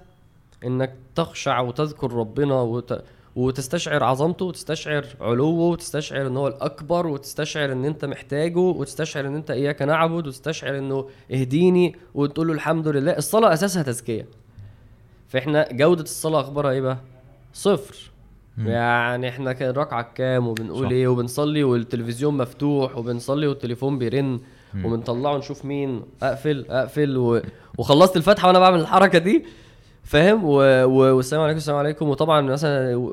إنك 0.65 0.93
تخشع 1.15 1.59
وتذكر 1.59 2.13
ربنا 2.13 2.53
وت... 2.61 3.03
وتستشعر 3.37 4.03
عظمته 4.03 4.45
وتستشعر 4.45 5.05
علوه 5.21 5.59
وتستشعر 5.69 6.27
إن 6.27 6.37
هو 6.37 6.47
الأكبر 6.47 7.07
وتستشعر 7.07 7.71
إن 7.71 7.85
أنت 7.85 8.05
محتاجه 8.05 8.59
وتستشعر 8.59 9.27
إن 9.27 9.35
أنت 9.35 9.51
إياك 9.51 9.81
نعبد 9.81 10.27
وتستشعر 10.27 10.77
إنه 10.77 11.07
اهديني 11.31 11.95
وتقول 12.13 12.47
له 12.47 12.53
الحمد 12.53 12.87
لله. 12.87 13.11
الصلاة 13.17 13.53
أساسها 13.53 13.83
تزكية. 13.83 14.27
فإحنا 15.27 15.67
جودة 15.71 16.01
الصلاة 16.03 16.41
أخبارها 16.41 16.71
إيه 16.71 16.81
بقى؟ 16.81 16.97
صفر. 17.53 17.95
مم. 18.57 18.67
يعني 18.67 19.29
إحنا 19.29 19.53
كان 19.53 19.73
ركعة 19.75 20.11
كام 20.15 20.47
وبنقول 20.47 20.85
صح. 20.85 20.91
إيه؟ 20.91 21.07
وبنصلي 21.07 21.63
والتلفزيون 21.63 22.37
مفتوح 22.37 22.97
وبنصلي 22.97 23.47
والتليفون 23.47 23.97
بيرن 23.99 24.39
مم. 24.73 24.85
وبنطلعه 24.85 25.37
نشوف 25.37 25.65
مين. 25.65 26.01
أقفل 26.23 26.65
أقفل 26.69 27.17
و... 27.17 27.41
وخلصت 27.77 28.17
الفاتحة 28.17 28.47
وأنا 28.47 28.59
بعمل 28.59 28.79
الحركة 28.79 29.17
دي. 29.19 29.45
فاهم 30.07 30.43
و... 30.43 30.55
و... 30.83 31.15
والسلام 31.15 31.41
عليكم 31.43 31.57
السلام 31.57 31.77
عليكم 31.77 32.09
وطبعا 32.09 32.41
مثلا 32.41 33.11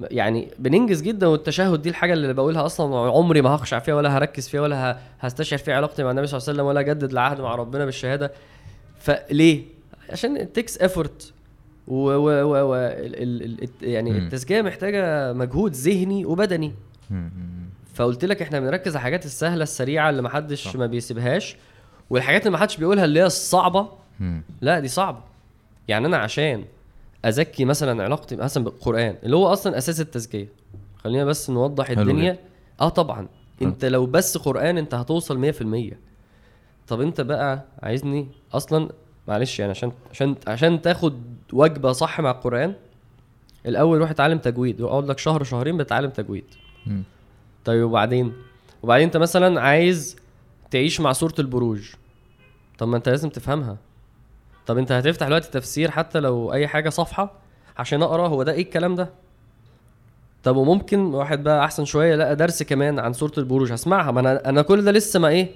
يعني 0.00 0.48
بننجز 0.58 1.02
جدا 1.02 1.26
والتشهد 1.26 1.82
دي 1.82 1.88
الحاجة 1.88 2.12
اللي 2.12 2.34
بقولها 2.34 2.66
أصلا 2.66 2.96
عمري 2.96 3.42
ما 3.42 3.50
هخشع 3.50 3.78
فيها 3.78 3.94
ولا 3.94 4.16
هركز 4.18 4.48
فيها 4.48 4.60
ولا. 4.60 4.98
هستشعر 5.20 5.58
فيها 5.58 5.74
علاقتي 5.74 6.04
مع 6.04 6.10
النبي 6.10 6.26
صلى 6.26 6.38
الله 6.38 6.48
عليه 6.48 6.54
وسلم 6.54 6.66
ولا 6.66 6.80
أجدد 6.80 7.10
العهد 7.10 7.40
مع 7.40 7.54
ربنا 7.54 7.84
بالشهادة 7.84 8.32
فليه؟ 8.98 9.62
عشان 10.10 10.36
التكس 10.36 10.78
ايفورت 10.78 11.32
و, 11.88 11.94
و, 11.94 12.28
و, 12.28 12.70
و 12.70 12.74
ال, 12.74 13.22
ال, 13.22 13.62
ال, 13.62 13.68
يعني. 13.82 14.18
التزكية 14.18 14.62
محتاجة 14.62 15.32
مجهود 15.32 15.72
ذهني 15.72 16.24
وبدني. 16.24 16.72
فقلت 17.94 18.24
لك 18.24 18.42
إحنا 18.42 18.60
بنركز 18.60 18.90
على 18.90 18.96
الحاجات 19.00 19.24
السهلة 19.24 19.62
السريعة 19.62 20.10
اللي 20.10 20.22
محدش. 20.22 20.76
ما 20.76 20.86
بيسيبهاش 20.86 21.56
والحاجات 22.10 22.46
اللي 22.46 22.56
محدش 22.58 22.76
بيقولها 22.76 23.04
اللي 23.04 23.20
هي 23.20 23.26
الصعبة. 23.26 23.88
لا 24.60 24.80
دي 24.80 24.88
صعبة 24.88 25.31
يعني 25.88 26.06
أنا 26.06 26.16
عشان 26.16 26.64
أزكي 27.24 27.64
مثلا 27.64 28.04
علاقتي 28.04 28.36
مثلا 28.36 28.64
بالقرآن 28.64 29.16
اللي 29.22 29.36
هو 29.36 29.46
أصلا 29.46 29.78
أساس 29.78 30.00
التزكية. 30.00 30.48
خلينا 30.96 31.24
بس 31.24 31.50
نوضح 31.50 31.90
الدنيا. 31.90 32.38
آه 32.80 32.88
طبعا. 32.88 33.28
أنت 33.62 33.84
لو 33.84 34.06
بس 34.06 34.38
قرآن 34.38 34.78
أنت 34.78 34.94
هتوصل 34.94 35.52
100% 35.52 35.94
طب 36.88 37.00
أنت 37.00 37.20
بقى 37.20 37.64
عايزني 37.82 38.28
أصلا 38.52 38.88
معلش 39.28 39.58
يعني 39.60 39.70
عشان 39.70 39.92
عشان 40.10 40.36
عشان 40.46 40.82
تاخد 40.82 41.22
وجبة 41.52 41.92
صح 41.92 42.20
مع 42.20 42.30
القرآن 42.30 42.74
الأول 43.66 43.98
روح 43.98 44.10
اتعلم 44.10 44.38
تجويد. 44.38 44.80
واقعد 44.80 45.06
لك 45.10 45.18
شهر 45.18 45.42
شهرين 45.42 45.76
بتتعلم 45.76 46.10
تجويد. 46.10 46.44
مم. 46.86 47.02
طيب 47.64 47.84
وبعدين؟ 47.84 48.32
وبعدين 48.82 49.06
أنت 49.06 49.16
مثلا 49.16 49.60
عايز 49.60 50.16
تعيش 50.70 51.00
مع 51.00 51.12
سورة 51.12 51.34
البروج. 51.38 51.90
طب 52.78 52.88
ما 52.88 52.96
أنت 52.96 53.08
لازم 53.08 53.28
تفهمها. 53.28 53.76
طب 54.66 54.78
انت 54.78 54.92
هتفتح 54.92 55.26
دلوقتي 55.26 55.50
تفسير 55.50 55.90
حتى 55.90 56.20
لو 56.20 56.52
اي 56.52 56.68
حاجة 56.68 56.88
صفحة 56.88 57.32
عشان 57.76 58.02
اقرأ 58.02 58.28
هو 58.28 58.42
ده 58.42 58.52
إيه 58.52 58.62
الكلام 58.62 58.94
ده؟ 58.94 59.10
طب 60.42 60.56
وممكن 60.56 61.00
واحد 61.00 61.42
بقى 61.42 61.64
احسن 61.64 61.84
شوية 61.84 62.14
لقى 62.16 62.36
درس 62.36 62.62
كمان 62.62 62.98
عن 62.98 63.12
سورة 63.12 63.32
البروج 63.38 63.72
هسمعها. 63.72 64.10
ما 64.10 64.20
أنا 64.20 64.48
أنا 64.48 64.62
كل 64.62 64.84
ده 64.84 64.90
لسه 64.92 65.20
ما 65.20 65.28
إيه 65.28 65.50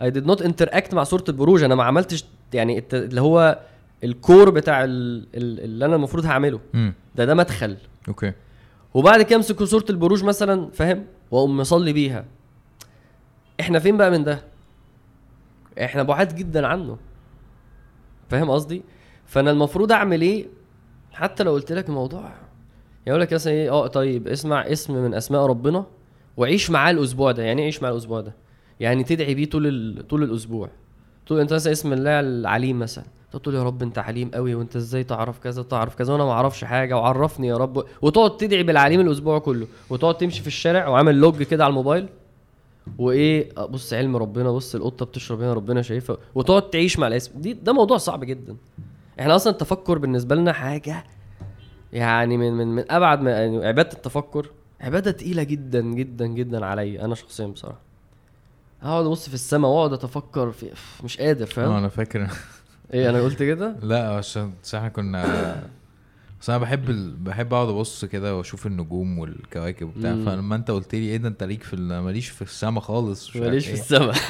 I 0.00 0.04
did 0.04 0.24
not 0.30 0.42
interact 0.44 0.94
مع 0.94 1.04
سورة 1.04 1.24
البروج 1.28 1.62
أنا 1.62 1.74
ما 1.74 1.84
عملتش 1.84 2.24
يعني 2.54 2.84
اللي 2.92 3.20
هو 3.20 3.58
ال 4.04 4.13
core 4.13 4.50
بتاع 4.50 4.84
ال- 4.84 5.26
ال- 5.34 5.60
اللي 5.60 5.84
أنا 5.84 5.96
المفروض 5.96 6.26
هعمله. 6.26 6.60
ده 7.14 7.24
ده 7.24 7.34
مدخل. 7.34 7.76
أوكي. 8.08 8.32
وبعد 8.94 9.22
كده 9.22 9.36
امسك 9.36 9.64
سوره 9.64 9.84
البروج 9.90 10.24
مثلا 10.24 10.70
فاهم؟ 10.72 11.04
واقوم 11.30 11.56
مصلي 11.56 11.92
بيها. 11.92 12.24
إحنا 13.60 13.78
فين 13.78 13.96
بقى 13.96 14.10
من 14.10 14.24
ده؟ 14.24 14.40
إحنا 15.84 16.02
بعاد 16.02 16.34
جدا 16.36 16.66
عنه. 16.66 16.96
فاهم 18.28 18.50
قصدي؟ 18.50 18.82
فأنا 19.26 19.50
المفروض 19.50 19.92
أعمل 19.92 20.22
إيه؟ 20.22 20.46
حتى 21.12 21.44
لو 21.44 21.52
قلت 21.52 21.72
لك 21.72 21.88
الموضوع. 21.88 22.32
يقول 23.06 23.20
لك 23.20 23.32
مثلا 23.34 23.52
إيه؟ 23.52 23.70
آه 23.70 23.86
طيب 23.86 24.28
اسمع 24.28 24.60
اسم 24.60 24.94
من 24.94 25.14
أسماء 25.14 25.46
ربنا 25.46 25.84
وعيش 26.36 26.70
معاه 26.70 26.90
الأسبوع 26.90 27.32
ده. 27.32 27.42
يعني 27.42 27.60
إيه 27.60 27.66
عيش 27.66 27.82
معاه 27.82 27.92
الأسبوع 27.92 28.20
ده؟ 28.20 28.34
يعني 28.80 29.04
تدعي 29.04 29.34
بيه 29.34 29.50
طول 29.50 29.66
ال... 29.66 30.08
طول 30.08 30.22
الأسبوع. 30.22 30.68
طول 31.26 31.40
أنت 31.40 31.52
مثلا 31.52 31.72
اسم 31.72 31.92
الله 31.92 32.20
العليم 32.20 32.78
مثلا. 32.78 33.04
تقول 33.32 33.54
يا 33.54 33.62
رب 33.62 33.82
أنت 33.82 33.98
عليم 33.98 34.30
قوي 34.34 34.54
وأنت 34.54 34.76
إزاي 34.76 35.04
تعرف 35.04 35.38
كذا 35.38 35.62
تعرف 35.62 35.94
كذا 35.94 36.12
وأنا 36.12 36.24
ما 36.24 36.30
أعرفش 36.30 36.64
حاجة. 36.64 36.96
وعرفني 36.96 37.46
يا 37.46 37.56
رب. 37.56 37.84
وتقعد 38.02 38.36
تدعي 38.36 38.62
بالعليم 38.62 39.00
الأسبوع 39.00 39.38
كله. 39.38 39.66
وتقعد 39.90 40.16
تمشي 40.16 40.40
في 40.40 40.46
الشارع 40.46 40.88
وعامل 40.88 41.14
لوج 41.14 41.42
كده 41.42 41.64
على 41.64 41.70
الموبايل. 41.70 42.08
وإيه 42.98 43.48
آه، 43.58 43.66
بص 43.66 43.92
علم 43.92 44.16
ربنا 44.16 44.50
بص 44.52 44.74
القطة 44.74 45.06
بتشرب 45.06 45.40
هنا 45.42 45.52
ربنا 45.52 45.82
شايفها 45.82 46.16
وتقعد 46.34 46.70
تعيش 46.70 46.98
مع 46.98 47.06
الاسم 47.06 47.40
دي 47.40 47.52
ده 47.52 47.72
موضوع 47.72 47.96
صعب 47.96 48.24
جدا. 48.24 48.56
إحنا 49.20 49.36
أصلا 49.36 49.52
التفكر 49.52 49.98
بالنسبة 49.98 50.34
لنا 50.34 50.52
حاجة 50.52 51.04
يعني 51.92 52.36
من 52.36 52.52
من 52.52 52.66
من 52.74 52.90
أبعد 52.90 53.20
ما 53.22 53.30
يعني 53.30 53.66
عبادة 53.66 53.92
التفكر 53.92 54.50
عبادة 54.80 55.10
تقيلة 55.10 55.42
جدا 55.42 55.80
جدا 55.80 56.26
جدا 56.26 56.66
عليا 56.66 57.04
أنا 57.04 57.14
شخصيا 57.14 57.46
بصراحة. 57.46 57.80
أقعد 58.82 59.06
أبص 59.06 59.28
في 59.28 59.34
السماء 59.34 59.70
وأقعد 59.70 59.92
أتفكر 59.92 60.50
في 60.52 60.70
مش 61.04 61.18
قادر 61.18 61.42
آه 61.44 61.48
فاهم 61.48 61.72
أنا 61.72 61.88
فاكر. 61.88 62.28
إيه 62.94 63.10
أنا 63.10 63.20
قلت 63.22 63.42
كده؟ 63.42 63.76
لا 63.82 64.10
عشان 64.16 64.52
إحنا 64.74 64.88
كنا 64.88 65.24
بس 66.40 66.50
أنا 66.50 66.58
بحب 66.58 66.90
ال... 66.90 67.16
بحب 67.16 67.54
اقعد 67.54 67.68
ابص 67.68 68.04
كده 68.04 68.36
واشوف 68.36 68.66
النجوم 68.66 69.18
والكواكب 69.18 69.86
وبتاع. 69.86 70.12
فلما 70.12 70.56
انت 70.56 70.70
قلت 70.70 70.94
لي 70.94 71.00
إيه 71.06 71.16
ده 71.16 71.28
انت 71.28 71.42
ليك 71.44 71.62
في 71.62 71.74
ال... 71.76 71.98
ماليش 71.98 72.28
في 72.28 72.42
السما 72.42 72.80
خالص 72.80 73.36
ماليش 73.36 73.66
في 73.66 73.72
إيه. 73.74 73.80
السماء 73.80 74.14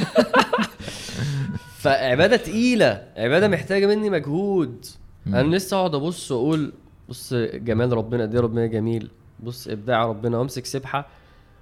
فعبادة 1.79 2.37
تقيلة. 2.37 3.05
عبادة 3.17 3.49
محتاجة 3.49 3.87
مني 3.87 4.11
مجهود. 4.11 4.87
مم. 5.27 5.35
أنا 5.35 5.57
لسه 5.57 5.77
أقعد 5.77 5.95
أبص 5.95 6.33
وأقول 6.33 6.73
بص 7.09 7.35
جمال 7.35 7.93
ربنا 7.93 8.23
قد 8.23 8.35
إيه 8.35 8.41
ربنا 8.41 8.67
جميل. 8.67 9.11
بص 9.41 9.69
إبداع 9.69 10.07
ربنا 10.07 10.39
وامسك 10.39 10.67
سبحة. 10.67 11.07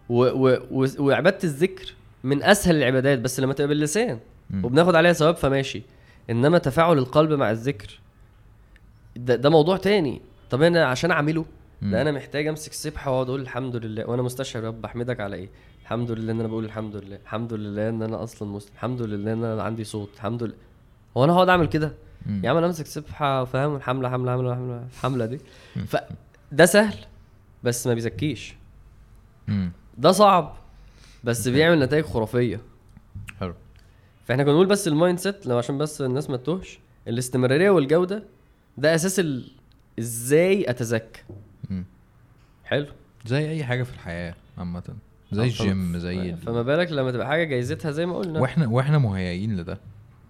و 0.09 0.23
و 0.25 0.59
و 0.71 0.87
وعبادة 0.99 1.39
الذكر 1.45 1.95
من 2.25 2.43
أسهل 2.43 2.77
العبادات 2.77 3.19
بس 3.19 3.41
لما 3.41 3.53
تبقى 3.53 3.69
باللسان. 3.69 4.19
وبناخد 4.63 4.95
عليها 4.95 5.13
ثواب 5.13 5.37
فماشي. 5.37 5.83
إنما 6.31 6.59
تفاعل 6.59 6.99
القلب 6.99 7.33
مع 7.33 7.51
الذكر 7.51 8.01
ده, 9.17 9.37
ده 9.37 9.51
موضوع 9.51 9.77
تاني. 9.77 10.21
طب 10.51 10.63
أنا 10.63 10.85
عشان 10.87 11.11
أعمله 11.11 11.45
مم. 11.83 11.91
ده 11.91 12.03
أنا 12.03 12.13
محتاج 12.13 12.47
أمسك 12.47 12.71
السبحه 12.71 13.11
واقعد 13.11 13.29
أقول 13.29 13.41
الحمد 13.41 13.77
لله. 13.77 14.07
وأنا 14.11 14.23
مستشعر 14.23 14.63
يا 14.63 14.69
رب 14.69 14.85
أحمدك 14.85 15.21
على 15.21 15.37
إيه؟ 15.37 15.49
الحمد 15.83 16.11
لله 16.11 16.33
إن 16.33 16.41
أنا 16.41 16.49
بقول 16.49 16.65
الحمد 16.65 16.97
لله. 16.97 17.17
الحمد 17.23 17.53
لله 17.53 17.89
إن 17.89 18.03
أنا 18.03 18.23
أصلا 18.23 18.49
مسلم. 18.49 18.71
الحمد 18.75 19.03
لله 19.03 19.33
إن 19.33 19.45
أنا 19.45 19.63
عندي 19.63 19.85
صوت. 19.85 20.09
الحمد 20.15 20.43
لله. 20.43 20.55
هو 21.17 21.25
أنا 21.25 21.33
هقعد 21.33 21.49
أعمل 21.49 21.67
كده. 21.67 21.93
يا 22.45 22.51
عم 22.51 22.57
أنا 22.57 22.67
أمسك 22.67 22.87
سبحه 22.87 23.45
فاهم 23.45 23.77
الحملة 23.77 24.11
حملة 24.11 24.31
حملة 24.33 24.55
حملة 24.55 24.87
الحمله 24.93 25.27
دي. 25.27 25.41
فده 25.87 26.67
سهل 26.67 26.97
بس 27.63 27.87
ما 27.87 27.95
بيزكيش. 27.95 28.55
ده 29.99 30.13
صعب 30.13 30.57
بس 31.25 31.49
بيعمل 31.49 31.81
نتائج 31.81 32.05
خرافية. 32.05 32.61
حلو. 33.41 33.55
فإحنا 34.25 34.43
كنا 34.45 34.53
نقول 34.53 34.67
بس 34.67 34.89
ال 34.89 35.19
mindset 35.19 35.47
لو 35.47 35.59
عشان 35.59 35.79
بس 35.79 36.01
الناس 36.01 36.31
ما 36.31 36.37
تتوهش 36.37 36.79
الاستمرارية 37.09 37.71
والجودة 37.71 38.23
ده 38.79 38.95
أساس 38.95 39.21
ال... 39.21 39.51
إزاي 39.99 40.71
اتزكى. 40.71 41.21
حلو. 42.65 42.87
زي 43.27 43.51
أي 43.51 43.65
حاجة 43.65 43.83
في 43.83 43.93
الحياة 43.95 44.35
عامة. 44.59 44.83
زي 45.33 45.43
آه، 45.43 45.45
الجيم 45.45 45.99
زي 45.99 46.31
ال... 46.31 46.37
فما 46.37 46.63
بالك 46.63 46.93
لما 46.93 47.11
تبقى 47.13 47.27
حاجة 47.27 47.45
جايزتها 47.45 47.91
زي 47.91 48.07
ما 48.07 48.17
قلنا. 48.17 48.41
وإحنا 48.41 48.67
وإحنا 48.67 48.99
مهيئين 48.99 49.57
لده. 49.57 49.79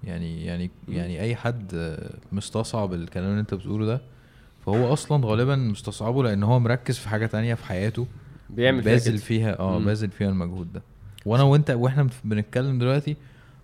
يعني 0.04 0.44
يعني 0.44 0.70
يعني 0.88 1.20
أي 1.20 1.36
حد 1.36 1.70
آه، 1.74 2.10
مستصعب 2.32 2.92
الكلام 2.94 3.30
اللي 3.30 3.40
أنت 3.40 3.54
بتقوله 3.54 3.86
ده 3.86 4.00
فهو 4.66 4.92
أصلا 4.92 5.26
غالبا 5.26 5.56
مستصعبه 5.56 6.22
لأن 6.22 6.42
هو 6.42 6.58
مركز 6.60 6.98
في 6.98 7.08
حاجة 7.08 7.26
تانية 7.26 7.54
في 7.54 7.64
حياته. 7.64 8.06
بيعمل 8.50 8.80
باذل 8.80 9.10
كده. 9.12 9.16
فيها 9.20 9.58
آه 9.58 9.78
مم. 9.78 9.84
باذل 9.84 10.10
فيها 10.10 10.28
المجهود 10.28 10.72
ده. 10.72 10.82
وأنا 11.26 11.42
وأنت 11.42 11.70
وإحنا 11.70 12.08
بنتكلم 12.24 12.78
دلوقتي 12.78 13.16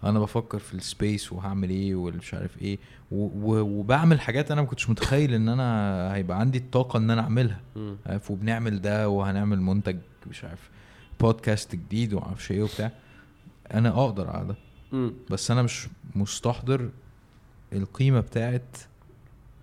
أنا 0.05 0.19
بفكر 0.21 0.59
في 0.59 0.75
السبيس 0.75 1.33
وهعمل 1.33 1.71
إيه 1.71 1.95
والمش 1.95 2.35
عارف 2.35 2.63
إيه 2.63 2.79
وبعمل 3.13 4.21
حاجات 4.21 4.51
أنا 4.51 4.61
ما 4.61 4.67
كنتش 4.67 4.91
متخيل 4.91 5.35
ان 5.35 5.49
أنا 5.49 6.15
هيبقى 6.15 6.41
عندي 6.41 6.59
الطاقة 6.59 6.97
ان 6.97 7.11
أنا 7.11 7.21
اعملها. 7.23 7.61
عارف؟ 8.07 8.31
وبنعمل 8.31 8.81
ده 8.83 9.09
وهنعمل 9.09 9.61
منتج 9.61 9.97
مش 10.31 10.45
عارف 10.45 10.71
بودكاست 11.21 11.75
جديد 11.75 12.15
ومعرفش 12.15 12.51
إيه 12.53 12.63
وبتاع. 12.63 12.91
أنا 13.75 13.89
أقدر 13.89 14.31
على 14.31 14.47
ده. 14.49 14.57
بس 15.31 15.51
أنا 15.51 15.63
مش 15.63 15.89
مستحضر 16.15 16.91
القيمة 17.73 18.21
بتاعت 18.21 18.79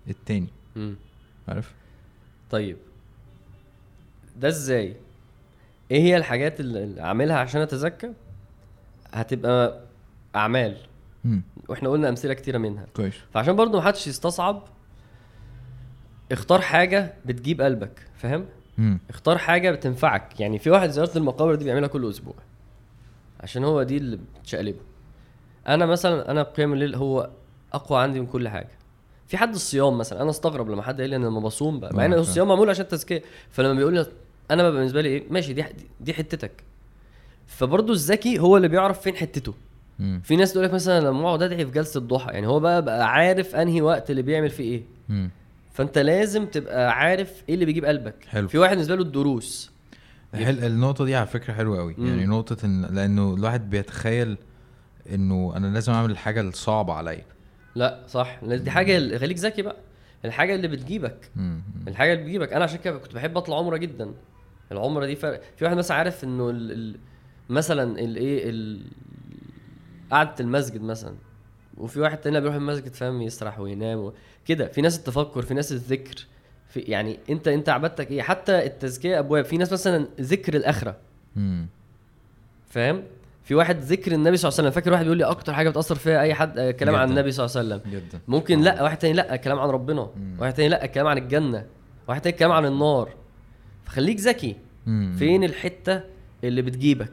التاني. 0.08 0.48
عارف؟ 1.48 1.74
طيب. 2.50 2.76
ده 4.36 4.48
إزاي؟ 4.48 4.96
إيه 5.90 6.00
هي 6.02 6.16
الحاجات 6.16 6.60
اللي 6.60 6.84
اللي 6.84 7.00
اعملها 7.00 7.36
عشان 7.36 7.60
اتزكى 7.60 8.12
هتبقى 9.12 9.80
أعمال. 10.36 10.76
مم. 11.24 11.42
وإحنا 11.68 11.88
قلنا 11.88 12.08
أمثلة 12.08 12.34
كتيرة 12.34 12.58
منها. 12.58 12.86
كويس. 12.96 13.14
فعشان 13.34 13.56
برضو 13.56 13.78
محدش 13.78 14.06
يستصعب 14.06 14.62
اختار 16.32 16.60
حاجة 16.60 17.14
بتجيب 17.24 17.60
قلبك 17.60 18.06
فاهم. 18.16 18.46
اختار 19.10 19.38
حاجة 19.38 19.70
بتنفعك. 19.70 20.40
يعني 20.40 20.58
في 20.58 20.70
واحد 20.70 20.90
زيارة 20.90 21.18
المقابر 21.18 21.54
دي 21.54 21.64
بيعملها 21.64 21.88
كل 21.88 22.08
أسبوع 22.10 22.34
عشان 23.40 23.64
هو 23.64 23.82
دي 23.82 23.96
اللي 23.96 24.18
بتشقلبه. 24.42 24.78
أنا 25.68 25.86
مثلا 25.86 26.30
أنا 26.30 26.42
قيام 26.42 26.72
الليل 26.72 26.94
هو 26.94 27.30
أقوى 27.72 28.02
عندي 28.02 28.20
من 28.20 28.26
كل 28.26 28.48
حاجة. 28.48 28.70
في 29.26 29.36
حد 29.36 29.54
الصيام 29.54 29.98
مثلا 29.98 30.22
أنا 30.22 30.30
استغرب 30.30 30.70
لما 30.70 30.82
حد 30.82 30.98
يقول 30.98 31.10
لي 31.10 31.16
أنا 31.16 31.26
لما 31.26 31.40
بصوم 31.40 31.80
بقى 31.80 31.94
مع 31.96 32.04
إن 32.04 32.12
آه، 32.12 32.18
الصيام 32.18 32.48
معمول 32.48 32.70
عشان 32.70 32.84
التزكيه 32.84 33.22
فلما 33.50 33.74
بيقول 33.74 33.94
لي 33.94 34.06
أنا 34.50 34.62
بقى 34.62 34.72
بالنسبة 34.72 35.02
لي 35.02 35.08
إيه؟ 35.08 35.24
ماشي 35.30 35.52
دي 35.52 35.64
دي 36.00 36.14
حتتك. 36.14 36.52
فبرضه 37.46 37.92
الذكي 37.92 38.38
هو 38.38 38.56
اللي 38.56 38.68
بيعرف 38.68 39.00
فين 39.00 39.16
حتته. 39.16 39.54
مم. 40.00 40.20
في 40.24 40.36
ناس 40.36 40.52
تقول 40.52 40.64
لك 40.64 40.74
مثلا 40.74 41.00
لما 41.00 41.26
أقعد 41.28 41.42
أدعي 41.42 41.66
في 41.66 41.72
جلسة 41.72 41.98
الضحى 41.98 42.32
يعني 42.32 42.46
هو 42.46 42.60
بقى 42.60 42.84
بقى 42.84 43.12
عارف 43.12 43.56
أنهي 43.56 43.82
وقت 43.82 44.10
اللي 44.10 44.22
بيعمل 44.22 44.50
فيه 44.50 44.72
إيه. 44.72 44.82
مم. 45.08 45.30
فأنت 45.72 45.98
لازم 45.98 46.46
تبقى 46.46 46.92
عارف 46.92 47.42
إيه 47.48 47.54
اللي 47.54 47.64
بيجيب 47.64 47.84
قلبك. 47.84 48.14
حلو. 48.28 48.48
في 48.48 48.58
واحد 48.58 48.72
بالنسبة 48.72 48.94
له 48.94 49.02
الدروس. 49.02 49.70
حل... 50.34 50.64
النقطة 50.64 51.04
دي 51.04 51.14
على 51.14 51.26
فكرة 51.26 51.52
حلوة 51.52 51.78
قوي. 51.78 51.94
مم. 51.98 52.06
يعني 52.06 52.26
نقطة 52.26 52.66
إن 52.66 52.84
لأنه 52.84 53.34
الواحد 53.34 53.70
بيتخيل 53.70 54.36
إنه 55.14 55.52
أنا 55.56 55.66
لازم 55.66 55.92
أعمل 55.92 56.10
الحاجة 56.10 56.40
الصعبة 56.40 56.92
عليا. 56.92 57.24
لا 57.74 58.00
صح. 58.08 58.40
دي 58.44 58.70
حاجة 58.70 59.18
خليك 59.18 59.38
ذكي 59.38 59.62
بقى. 59.62 59.76
الحاجة 60.24 60.54
اللي 60.54 60.68
بتجيبك. 60.68 61.30
مم. 61.36 61.62
مم. 61.76 61.88
الحاجة 61.88 62.12
اللي 62.12 62.24
بتجيبك. 62.24 62.52
أنا 62.52 62.64
عشان 62.64 62.78
كده 62.78 62.98
كنت 62.98 63.14
بحب 63.14 63.36
أطلع 63.36 63.56
عمرة 63.58 63.76
جدا. 63.76 64.10
العمرة 64.72 65.06
دي 65.06 65.16
فرق. 65.16 65.42
في 65.56 65.64
واحد 65.64 65.76
مثلا 65.76 65.96
عارف 65.96 66.24
إنه 66.24 66.50
ال... 66.50 66.72
ال... 66.72 66.96
مثلا 67.48 67.98
الايه 68.00 68.50
ال... 68.50 68.82
قعده 70.10 70.34
المسجد 70.40 70.82
مثلا 70.82 71.14
وفي 71.76 72.00
واحد 72.00 72.18
تاني 72.18 72.40
بيروح 72.40 72.54
المسجد 72.54 72.94
فاهم 72.94 73.22
يسرح 73.22 73.60
وينام 73.60 73.98
و... 73.98 74.12
كده. 74.46 74.68
في 74.68 74.80
ناس 74.80 74.98
التفكر 74.98 75.42
في 75.42 75.54
ناس 75.54 75.72
الذكر 75.72 76.26
في 76.68 76.80
يعني 76.80 77.18
أنت 77.30 77.48
أنت 77.48 77.68
عبادتك 77.68 78.10
إيه؟ 78.10 78.22
حتى 78.22 78.66
التزكية 78.66 79.18
أبواب. 79.18 79.44
في 79.44 79.56
ناس 79.56 79.72
مثلا 79.72 80.06
ذكر 80.20 80.54
الآخرة. 80.54 80.96
فاهم؟ 82.68 83.02
في 83.44 83.54
واحد 83.54 83.78
ذكر 83.80 84.12
النبي 84.12 84.36
صلى 84.36 84.48
الله 84.48 84.58
عليه 84.58 84.68
وسلم. 84.68 84.70
فاكر 84.70 84.92
واحد 84.92 85.04
بيقول 85.04 85.18
لي 85.18 85.24
أكتر 85.24 85.54
حاجة 85.54 85.70
بتأثر 85.70 85.94
فيها 85.94 86.20
أي 86.20 86.34
حد؟ 86.34 86.58
آه، 86.58 86.70
كلام 86.70 86.94
عن 86.94 87.06
جداً. 87.06 87.14
النبي 87.14 87.30
صلى 87.32 87.46
الله 87.46 87.56
عليه 87.58 87.82
وسلم. 87.82 87.92
جدا. 87.92 88.20
ممكن 88.28 88.60
لا 88.60 88.82
واحد 88.82 88.98
تاني 88.98 89.12
لا 89.12 89.36
كلام 89.36 89.58
عن 89.58 89.68
ربنا. 89.68 90.10
مم. 90.16 90.36
واحد 90.40 90.54
تاني 90.54 90.68
لا 90.68 90.86
كلام 90.86 91.06
عن 91.06 91.18
الجنة. 91.18 91.66
واحد 92.08 92.20
تاني 92.20 92.36
كلام 92.36 92.52
عن 92.52 92.66
النار. 92.66 93.14
فخليك 93.84 94.20
ذكي. 94.20 94.56
فين 95.18 95.44
الحتة 95.44 96.00
اللي 96.44 96.62
بتجيبك؟ 96.62 97.12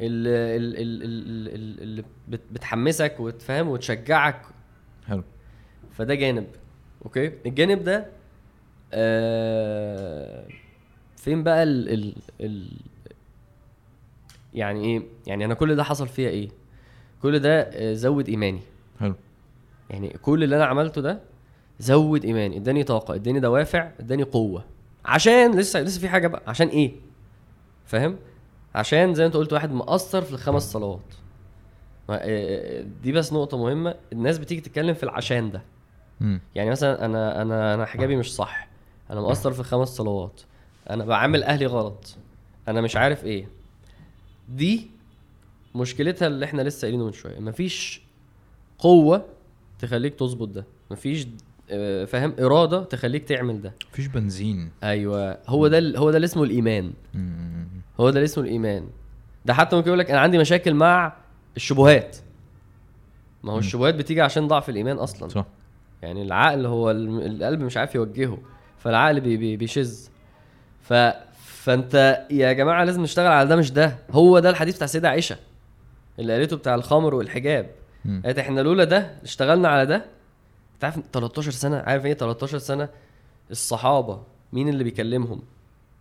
اللي, 0.00 0.56
اللي, 0.56 0.82
اللي, 1.04 1.82
اللي 1.82 2.04
بت- 2.28 2.40
بتحمسك 2.52 3.16
وتفهم 3.20 3.68
وتشجعك. 3.68 4.42
حلو. 5.06 5.22
فده 5.90 6.14
جانب 6.14 6.46
أوكي؟ 7.04 7.32
الجانب 7.46 7.84
ده 7.84 8.06
آه 8.92 10.44
فين 11.16 11.42
بقى 11.42 11.62
ال 11.62 11.88
ال 11.92 12.14
ال 12.40 12.70
يعني 14.54 14.84
إيه؟ 14.84 15.02
يعني 15.26 15.44
أنا 15.44 15.54
كل 15.54 15.76
ده 15.76 15.84
حصل 15.84 16.08
فيها 16.08 16.28
إيه؟ 16.30 16.48
كل 17.22 17.38
ده 17.38 17.60
آه، 17.60 17.92
زود 17.94 18.28
إيماني. 18.28 18.60
حلو. 19.00 19.14
يعني 19.90 20.08
كل 20.08 20.44
اللي 20.44 20.56
أنا 20.56 20.64
عملته 20.64 21.00
ده 21.00 21.20
زود 21.78 22.24
إيماني 22.24 22.56
إداني 22.56 22.84
طاقة 22.84 23.14
إداني 23.14 23.40
دوافع 23.40 23.90
إداني 24.00 24.22
قوة. 24.22 24.64
عشان 25.04 25.58
لسه 25.58 25.80
لسه 25.80 26.00
في 26.00 26.08
حاجة 26.08 26.26
بقى 26.28 26.42
عشان 26.46 26.68
إيه؟ 26.68 26.92
فاهم؟ 27.86 28.16
عشان 28.74 29.14
زي 29.14 29.22
ما 29.22 29.26
انت 29.26 29.36
قلت 29.36 29.52
واحد 29.52 29.72
مقصر 29.72 30.22
في 30.22 30.32
الخمس 30.32 30.62
صلوات. 30.72 31.00
ما- 32.08 32.14
آه، 32.16 32.20
آه، 32.80 32.84
دي 33.02 33.12
بس 33.12 33.32
نقطة 33.32 33.58
مهمة. 33.58 33.94
الناس 34.12 34.38
بتيجي 34.38 34.60
تتكلم 34.60 34.94
في 34.94 35.02
العشان 35.02 35.50
ده. 35.50 35.62
مم. 36.20 36.40
يعني 36.54 36.70
مثلا 36.70 37.04
أنا 37.04 37.42
أنا 37.42 37.74
أنا 37.74 37.84
حجابي 37.86 38.16
مش 38.16 38.34
صح. 38.34 38.68
أنا 39.10 39.20
مقصر 39.20 39.52
في 39.52 39.60
الخمس 39.60 39.88
صلوات. 39.88 40.40
أنا 40.90 41.04
بعامل 41.04 41.42
أهلي 41.42 41.66
غلط. 41.66 42.16
أنا 42.68 42.80
مش 42.80 42.96
عارف 42.96 43.24
إيه. 43.24 43.48
دي 44.48 44.90
مشكلتها 45.74 46.26
اللي 46.28 46.44
إحنا 46.44 46.62
لسه 46.62 46.80
قايلينه 46.86 47.04
من 47.04 47.12
شوية. 47.12 47.38
مفيش 47.38 48.02
قوة 48.78 49.24
تخليك 49.78 50.14
تظبط 50.14 50.48
ده. 50.48 50.64
مفيش 50.90 51.26
فاهم؟ 52.06 52.34
إرادة 52.40 52.84
تخليك 52.84 53.24
تعمل 53.24 53.62
ده. 53.62 53.74
مفيش 53.92 54.06
بنزين. 54.06 54.70
أيوه. 54.82 55.38
هو 55.46 55.68
ده 55.68 55.98
هو 55.98 56.10
ده 56.10 56.16
اللي 56.16 56.24
اسمه 56.24 56.42
الإيمان. 56.42 56.92
هو 58.00 58.10
ده 58.10 58.16
اللي 58.16 58.24
اسمه 58.24 58.44
الإيمان. 58.44 58.88
ده 59.44 59.54
حتى 59.54 59.76
ممكن 59.76 59.88
يقول 59.88 59.98
لك 59.98 60.10
أنا 60.10 60.20
عندي 60.20 60.38
مشاكل 60.38 60.74
مع 60.74 61.12
الشبهات. 61.56 62.16
ما 63.42 63.52
هو. 63.52 63.58
الشبهات 63.58 63.94
بتيجي 63.94 64.20
عشان 64.20 64.48
ضعف 64.48 64.68
الإيمان 64.68 64.96
أصلا. 64.96 65.28
صح. 65.28 65.46
يعني 66.02 66.22
العقل 66.22 66.66
هو 66.66 66.90
القلب 66.90 67.60
مش 67.60 67.76
عارف 67.76 67.94
يوجهه. 67.94 68.38
فالعقل 68.78 69.20
بي 69.20 69.36
بي 69.36 69.56
بيشز. 69.56 70.10
ف 70.82 70.94
فأنت 71.44 72.26
يا 72.30 72.52
جماعة 72.52 72.84
لازم 72.84 73.02
نشتغل 73.02 73.32
على 73.32 73.48
ده 73.48 73.56
مش 73.56 73.72
ده. 73.72 73.96
هو 74.10 74.38
ده 74.38 74.50
الحديث 74.50 74.74
بتاع 74.76 74.84
السيده 74.84 75.08
عائشه 75.08 75.36
اللي 76.18 76.32
قالته 76.32 76.56
بتاع 76.56 76.74
الخمر 76.74 77.14
والحجاب. 77.14 77.70
قالت 78.24 78.38
إحنا 78.38 78.60
لولا 78.60 78.84
ده 78.84 79.10
اشتغلنا 79.22 79.68
على 79.68 79.86
ده 79.86 80.04
انت 80.74 80.84
عارف 80.84 81.00
13 81.12 81.50
سنة 81.50 81.76
عارف 81.76 82.06
إيه 82.06 82.14
13 82.14 82.58
سنة؟ 82.58 82.88
الصحابة 83.50 84.22
مين 84.52 84.68
اللي 84.68 84.84
بيكلمهم؟ 84.84 85.42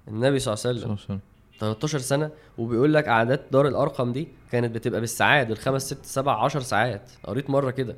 النبي 0.08 0.40
صلى 0.40 0.54
الله 0.54 0.64
عليه 0.66 0.80
وسلم. 0.80 0.96
صح، 0.96 1.08
صح. 1.08 1.18
13 1.60 2.00
سنة 2.00 2.32
وبيقول 2.58 2.94
لك 2.94 3.08
قعدات 3.10 3.46
دار 3.52 3.68
الأرقم 3.68 4.12
دي 4.14 4.28
كانت 4.52 4.76
بتبقى 4.76 5.00
بالساعات 5.00 5.48
بالخمس 5.48 5.86
ست 5.86 6.06
سبع 6.06 6.44
10 6.44 6.60
ساعات. 6.60 7.12
قريت 7.24 7.50
مرة 7.50 7.72
كده. 7.72 7.96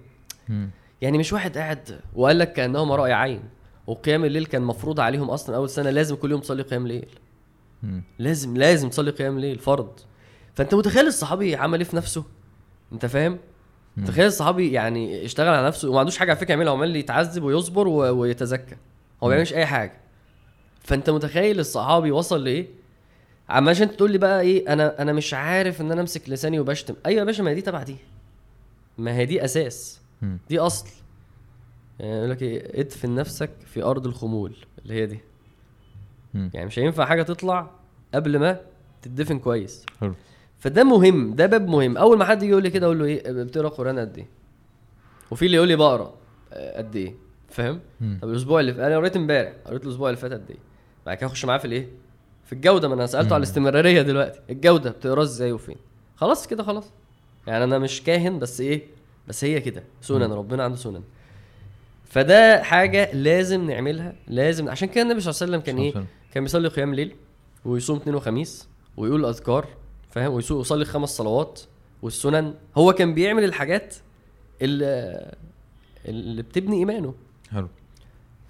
يعني 1.02 1.18
مش 1.18 1.34
واحد 1.34 1.58
قاعد 1.58 2.00
وقال 2.16 2.40
لك 2.40 2.54
كأنهم 2.54 2.92
رأي 2.92 3.14
عين. 3.14 3.42
وقيام 3.88 4.26
الليل 4.26 4.46
كان 4.46 4.62
مفروض 4.62 5.00
عليهم 5.00 5.30
أصلا 5.30 5.56
أول 5.56 5.70
سنة 5.70 5.90
لازم 5.90 6.16
كل 6.16 6.32
يوم 6.32 6.42
تصلي 6.42 6.64
قيام 6.64 6.88
ليل. 6.88 7.08
لازم 8.20 8.58
لازم 8.58 8.90
تصلي 8.90 9.12
قيام 9.12 9.40
ليل 9.40 9.60
فرض. 9.60 10.00
فأنت 10.56 10.76
متخيل 10.76 11.08
الصحابي 11.08 11.56
عمل 11.56 11.80
إيه 11.80 11.88
في 11.88 11.96
نفسه؟ 11.96 12.24
أنت 12.94 13.06
فاهم. 13.06 13.40
تخيل 14.08 14.26
الصحابي 14.26 14.72
يعني 14.72 15.26
اشتغل 15.26 15.54
على 15.54 15.68
نفسه 15.68 15.90
وما 15.90 16.00
عندوش 16.00 16.18
حاجة 16.18 16.30
على 16.30 16.40
فكرة 16.40 16.52
يعملها 16.52 16.72
هو 16.72 16.78
عمال 16.78 16.96
يتعذب 16.96 17.44
ويصبر 17.44 17.88
و... 17.88 17.98
ويتزكى 18.20 18.76
هو 19.24 19.28
ما 19.28 19.30
بيعملش 19.30 19.54
أي 19.54 19.66
حاجة. 19.66 19.94
فأنت 20.84 21.10
متخيل 21.10 21.60
الصحابي 21.60 22.12
وصل 22.12 22.44
لإيه؟ 22.44 22.68
عمال 23.50 23.70
عشان 23.70 23.98
تقول 23.98 24.12
لي 24.12 24.18
بقى 24.18 24.42
إيه 24.42 24.74
أنا 24.74 25.02
أنا 25.02 25.14
مش 25.14 25.34
عارف 25.34 25.82
إن 25.82 25.92
أنا 25.92 26.02
أمسك 26.02 26.30
لساني 26.30 26.60
وبشتم. 26.60 26.96
أيوه 27.06 27.20
يا 27.20 27.24
باشا 27.26 27.42
ما 27.42 27.50
هي 27.50 27.56
دي 27.56 27.62
تبع 27.62 27.84
دي. 27.84 27.96
ما 28.98 29.16
هي 29.16 29.26
دي 29.26 29.46
أساس. 29.46 30.02
دي 30.50 30.60
أصل. 30.60 30.88
يعني 32.00 32.18
يقول 32.18 32.30
لك 32.30 32.42
إيه 32.42 32.82
ادفن 32.82 33.16
نفسك 33.16 33.52
في 33.66 33.84
أرض 33.84 34.08
الخمول 34.08 34.56
اللي 34.84 34.94
هي 34.94 35.06
دي. 35.06 35.20
يعني 36.34 36.66
مش 36.66 36.80
هينفع 36.80 37.06
حاجة 37.06 37.24
تطلع 37.24 37.72
قبل 38.14 38.40
ما 38.40 38.60
تدفن 39.02 39.40
كويس. 39.40 39.86
حلو. 40.02 40.16
فده 40.66 40.84
مهم 40.84 41.36
ده 41.36 41.46
باب 41.46 41.68
مهم. 41.68 41.98
أول 41.98 42.18
ما 42.18 42.26
حد 42.26 42.44
يجي 42.44 42.52
يقول 42.52 42.64
لي 42.64 42.70
كده 42.70 42.86
أقول 42.86 43.00
له 43.00 43.06
إيه؟ 43.06 43.32
بتقرأ 43.44 43.70
قرآن 43.70 44.00
قد 44.00 44.18
إيه؟ 44.18 44.28
وفي 45.32 45.46
اللي 45.46 45.58
يقول 45.58 45.68
لي 45.68 45.76
بقرأ 45.76 46.14
آه، 46.54 46.78
قد 46.78 46.96
إيه؟ 46.96 47.16
فاهم؟ 47.50 47.80
مم. 48.02 48.20
طب 48.22 48.30
الأسبوع 48.30 48.60
اللي 48.60 48.74
ف... 48.74 48.80
أنا 48.80 48.98
قريت 48.98 49.16
إمبارح 49.16 49.54
قريت 49.66 49.84
الأسبوع 49.84 50.10
اللي 50.10 50.22
فات 50.22 50.34
قد 50.34 50.50
إيه؟ 50.50 50.58
بعد 51.06 51.18
كده 51.18 51.28
أخش 51.28 51.46
معاه 51.46 51.58
في 51.58 51.66
الإيه؟ 51.66 51.88
في 52.46 52.54
الجودة. 52.54 52.88
ما 52.88 52.94
أنا 52.94 53.06
سألته 53.06 53.34
على 53.34 53.38
الاستمرارية 53.38 54.02
دلوقتي. 54.02 54.40
الجودة 54.50 54.90
بتقراه 54.90 55.24
إزاي 55.24 55.52
وفين؟ 55.52 55.76
خلاص 56.16 56.48
كده 56.48 56.64
خلاص. 56.64 56.92
يعني 57.48 57.64
أنا 57.64 57.80
مش 57.80 58.04
كاهن 58.04 58.40
بس 58.40 58.62
إيه؟ 58.62 58.82
بس 59.28 59.44
هي 59.44 59.62
كده. 59.62 59.84
سنن 60.02 60.34
ربنا 60.34 60.64
عنده 60.64 60.78
سنن. 60.78 61.02
فده 62.06 62.64
حاجة 62.64 63.14
لازم 63.14 63.70
نعملها 63.70 64.16
لازم 64.28 64.70
عشان 64.70 64.88
كده 64.88 65.02
النبي 65.02 65.20
صلى 65.20 65.32
الله 65.32 65.42
عليه 65.42 65.52
وسلم 65.52 65.62
كان 65.62 65.78
إيه. 65.78 66.08
كان 66.34 66.44
بيصلي 66.44 66.68
قيام 66.68 66.94
ليل 66.94 67.16
ويصوم 67.66 67.98
اثنين 67.98 68.16
وخميس 68.16 68.68
ويقول 68.98 69.26
أذكار. 69.26 69.68
فاهم؟ 70.16 70.34
ويسوق 70.34 70.62
يصلي 70.62 70.86
خمس 70.86 71.10
صلوات 71.10 71.62
والسنن 72.02 72.54
هو 72.78 72.94
كان 72.94 73.14
بيعمل 73.14 73.44
الحاجات 73.44 73.96
اللي 74.62 75.36
اللي 76.06 76.42
بتبني 76.42 76.78
إيمانه. 76.78 77.14
حلو. 77.52 77.68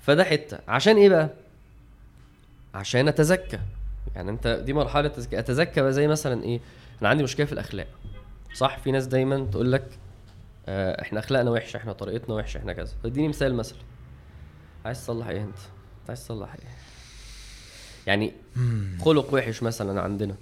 فده 0.02 0.24
حتة. 0.24 0.60
عشان 0.68 0.98
إيه 0.98 1.10
بقى؟ 1.10 1.30
عشان 2.74 3.08
أتزكى. 3.08 3.60
يعني 4.16 4.32
أنت 4.32 4.48
دي 4.66 4.74
مرحلة 4.74 5.08
تزكية 5.08 5.40
أتزكى 5.40 5.82
بقى 5.82 5.94
زي 5.94 6.08
مثلا 6.08 6.44
إيه؟ 6.44 6.60
أنا 7.02 7.10
عندي 7.10 7.24
مشكلة 7.24 7.46
في 7.46 7.54
الأخلاق. 7.54 7.88
صح؟ 8.54 8.78
في 8.78 8.92
ناس 8.92 9.06
دايما 9.08 9.46
تقول 9.52 9.72
لك 9.72 10.00
آه 10.66 11.02
إحنا 11.02 11.20
أخلاقنا 11.20 11.52
وحشة 11.52 11.78
إحنا 11.78 11.94
طريقتنا 11.94 12.36
وحشة 12.36 12.58
إحنا 12.58 12.74
كذا. 12.74 12.94
فاديني 13.04 13.28
مثال 13.28 13.56
مثلا. 13.56 13.78
عايز 14.86 15.04
تصلح 15.04 15.28
إيه 15.28 15.42
أنت؟ 15.44 15.58
عايز 16.08 16.26
تصلح 16.26 16.54
إيه؟ 16.54 16.70
يعني 18.08 18.34
خلق 19.02 19.34
وحش 19.34 19.64
مثلا 19.64 20.02
عندنا. 20.02 20.36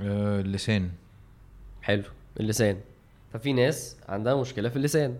آه، 0.00 0.40
اللسان. 0.40 0.90
حلو. 1.82 2.02
اللسان. 2.40 2.76
ففي 3.32 3.52
ناس 3.52 3.96
عندها 4.08 4.34
مشكلة 4.34 4.68
في 4.68 4.76
اللسان. 4.76 5.16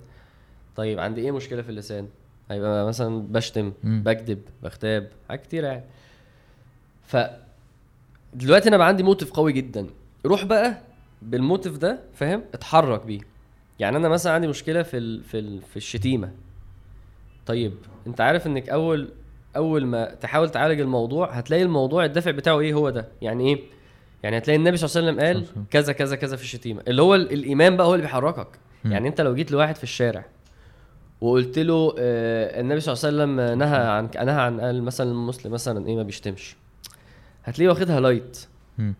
طيب 0.76 0.99
عندي 1.01 1.20
إيه 1.20 1.31
مشكلة 1.31 1.62
في 1.62 1.68
اللسان؟ 1.68 2.09
هيبقى 2.51 2.87
مثلا 2.87 3.22
بشتم 3.22 3.72
مم. 3.85 4.03
بكذب 4.03 4.43
بغتاب 4.62 5.11
حاجات 5.29 5.43
كتير 5.43 5.64
يعني. 5.64 5.85
ف 7.07 7.16
دلوقتي 8.35 8.68
أنا 8.68 8.76
بقى 8.76 8.89
عندي 8.89 9.03
موتيف 9.03 9.33
قوي 9.33 9.53
جدا. 9.53 9.87
روح 10.26 10.45
بقى 10.45 10.83
بالموتيف 11.22 11.76
ده 11.79 12.01
فاهم؟ 12.14 12.43
اتحرك 12.55 13.07
بيه. 13.07 13.20
يعني 13.79 13.97
أنا 13.97 14.09
مثلا 14.09 14.33
عندي 14.33 14.47
مشكلة 14.47 14.83
في 14.83 14.97
ال... 14.99 15.24
في 15.24 15.39
ال... 15.39 15.62
في 15.62 15.76
الشتيمة. 15.76 16.33
طيب 17.47 17.74
أنت 18.07 18.20
عارف 18.20 18.47
إنك 18.47 18.68
أول 18.68 19.09
أول 19.57 19.87
ما 19.87 20.14
تحاول 20.14 20.51
تعالج 20.51 20.81
الموضوع 20.81 21.31
هتلاقي 21.31 21.62
الموضوع 21.62 22.05
الدافع 22.05 22.31
بتاعه 22.31 22.61
إيه؟ 22.61 22.74
هو 22.74 22.91
ده. 22.91 23.09
يعني 23.22 23.49
إيه؟ 23.49 23.61
يعني 24.22 24.38
هتلاقي 24.38 24.56
النبي 24.58 24.76
صلى 24.76 25.00
الله 25.02 25.22
عليه 25.22 25.30
وسلم. 25.30 25.44
قال 25.60 25.64
كذا 25.70 25.92
كذا 25.92 26.16
كذا 26.16 26.36
في 26.36 26.42
الشتيمة 26.42 26.82
اللي 26.88 27.02
هو 27.02 27.14
ال- 27.14 27.32
الإيمان 27.32 27.76
بقى 27.76 27.86
هو 27.86 27.94
اللي 27.94 28.02
بيحركك 28.06 28.48
مم. 28.84 28.92
يعني 28.92 29.08
انت 29.08 29.20
لو 29.20 29.34
جيت 29.34 29.52
لواحد 29.52 29.76
في 29.76 29.82
الشارع 29.82 30.24
وقلت 31.20 31.58
له 31.58 31.94
آه 31.98 32.60
النبي 32.60 32.80
صلى 32.80 32.92
الله 33.10 33.22
عليه 33.24 33.34
وسلم 33.34 33.58
نهى 33.58 33.86
عن 33.86 34.08
نهى 34.26 34.40
عن 34.40 34.60
قال 34.60 34.82
مثلا 34.82 35.10
المسلم 35.10 35.52
مثلا 35.52 35.86
إيه 35.86 35.96
ما 35.96 36.02
بيشتمش 36.02 36.56
هتلاقيه 37.44 37.68
واخدها 37.68 38.00
light 38.01 38.38
مم. 38.78 38.94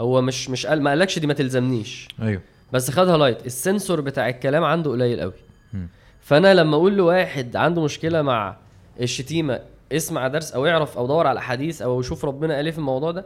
هو 0.00 0.20
مش 0.22 0.50
مش 0.50 0.66
قال 0.66 0.82
ما 0.82 0.90
قالكش 0.90 1.18
دي 1.18 1.26
ما 1.26 1.34
تلزمنيش 1.34 2.08
أيوه 2.22 2.40
بس 2.72 2.90
خدها 2.90 3.16
light 3.16 3.46
ال 3.46 3.54
sensor 3.54 4.00
بتاع 4.00 4.28
الكلام 4.28 4.64
عنده 4.64 4.90
قليل 4.90 5.20
قوي 5.20 5.32
مم. 5.72 5.88
فأنا 6.20 6.54
لما 6.54 6.76
أقول 6.76 6.96
لواحد 6.96 7.56
عنده 7.56 7.82
مشكلة 7.84 8.22
مع 8.22 8.56
الشتيمة 9.00 9.60
اسمع 9.92 10.28
درس 10.28 10.52
أو 10.52 10.66
يعرف 10.66 10.98
أو 10.98 11.06
دور 11.06 11.26
على 11.26 11.42
حديث 11.42 11.82
أو 11.82 12.00
يشوف 12.00 12.24
ربنا 12.24 12.54
قال 12.56 12.64
إيه 12.64 12.72
في 12.72 12.78
الموضوع 12.78 13.10
ده 13.10 13.24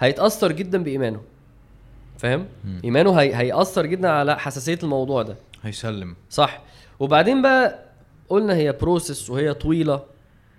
هيتأثر 0.00 0.52
جدا 0.52 0.82
بإيمانه. 0.82 1.20
فاهم. 2.18 2.46
إيمانه 2.84 3.12
هي... 3.20 3.34
هيأثر 3.34 3.86
جدا 3.86 4.08
على 4.10 4.38
حساسية 4.38 4.78
الموضوع 4.82 5.22
ده. 5.22 5.36
هيسلم. 5.62 6.16
صح. 6.30 6.62
وبعدين 7.00 7.42
بقى 7.42 7.78
قلنا 8.28 8.54
هي 8.54 8.72
process 8.72 9.30
وهي 9.30 9.54
طويلة 9.54 10.02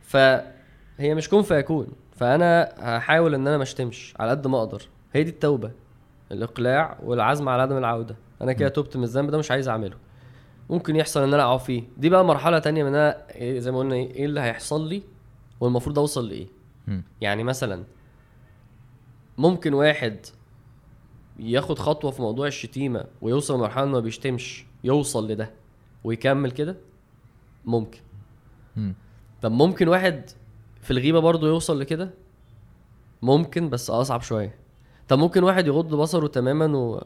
فهي 0.03 1.15
مش 1.15 1.29
كون 1.29 1.43
فيكون. 1.43 1.87
فأنا 2.15 2.73
هحاول 2.79 3.35
إن 3.35 3.47
أنا 3.47 3.57
ما 3.57 3.63
أشتمش 3.63 4.13
على 4.19 4.31
قد 4.31 4.47
ما 4.47 4.57
أقدر. 4.57 4.81
هي 5.13 5.23
دي 5.23 5.29
التوبة 5.29 5.71
الإقلاع 6.31 6.97
والعزم 7.03 7.49
على 7.49 7.61
عدم 7.61 7.77
العودة. 7.77 8.15
أنا 8.41 8.53
كده 8.53 8.69
تبت 8.69 8.97
من 8.97 9.03
الذنب 9.03 9.31
ده 9.31 9.37
مش 9.37 9.51
عايز 9.51 9.67
أعمله. 9.69 9.95
ممكن 10.69 10.95
يحصل 10.95 11.23
إن 11.23 11.33
أنا 11.33 11.43
أقع 11.43 11.57
فيه. 11.57 11.83
دي 11.97 12.09
بقى 12.09 12.25
مرحلة 12.25 12.59
تانية 12.59 12.83
من 12.83 12.89
أنا 12.89 13.17
إيه 13.35 13.59
زي 13.59 13.71
ما 13.71 13.79
قلنا 13.79 13.95
إيه 13.95 14.11
إيه 14.15 14.25
اللي 14.25 14.39
هيحصل 14.39 14.89
لي 14.89 15.03
والمفروض 15.59 15.99
أوصل 15.99 16.29
لإيه. 16.29 16.47
يعني 17.21 17.43
مثلا 17.43 17.83
ممكن 19.37 19.73
واحد 19.73 20.17
ياخد 21.39 21.79
خطوة 21.79 22.11
في 22.11 22.21
موضوع 22.21 22.47
الشتيمة 22.47 23.05
ويوصل 23.21 23.55
لمرحلة 23.55 23.83
إنه 23.83 23.91
ما 23.91 23.99
بيشتمش 23.99 24.65
يوصل 24.83 25.31
لده 25.31 25.51
ويكمل 26.03 26.51
كده؟ 26.51 26.75
ممكن. 27.65 27.99
مم. 28.75 28.93
طب 29.41 29.51
ممكن 29.51 29.87
واحد 29.87 30.29
في 30.81 30.91
الغيبة 30.91 31.19
برضه 31.19 31.47
يوصل 31.47 31.79
لكده؟ 31.79 32.09
ممكن 33.21 33.69
بس 33.69 33.89
أصعب 33.89 34.21
شوية. 34.21 34.55
طب 35.07 35.19
ممكن 35.19 35.43
واحد 35.43 35.67
يغض 35.67 35.95
بصره 35.95 36.27
تماما 36.27 36.77
و 36.77 37.03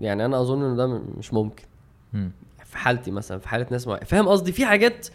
يعني 0.00 0.24
أنا 0.24 0.40
أظن 0.40 0.62
ان 0.64 0.76
ده 0.76 0.86
م- 0.86 1.04
مش 1.18 1.32
ممكن. 1.34 1.64
مم. 2.12 2.30
في 2.64 2.78
حالتي 2.78 3.10
مثلا 3.10 3.38
في 3.38 3.48
حالة 3.48 3.66
ناس 3.70 3.86
معينه 3.86 4.04
فاهم 4.04 4.28
قصدي؟ 4.28 4.52
في 4.52 4.66
حاجات 4.66 5.08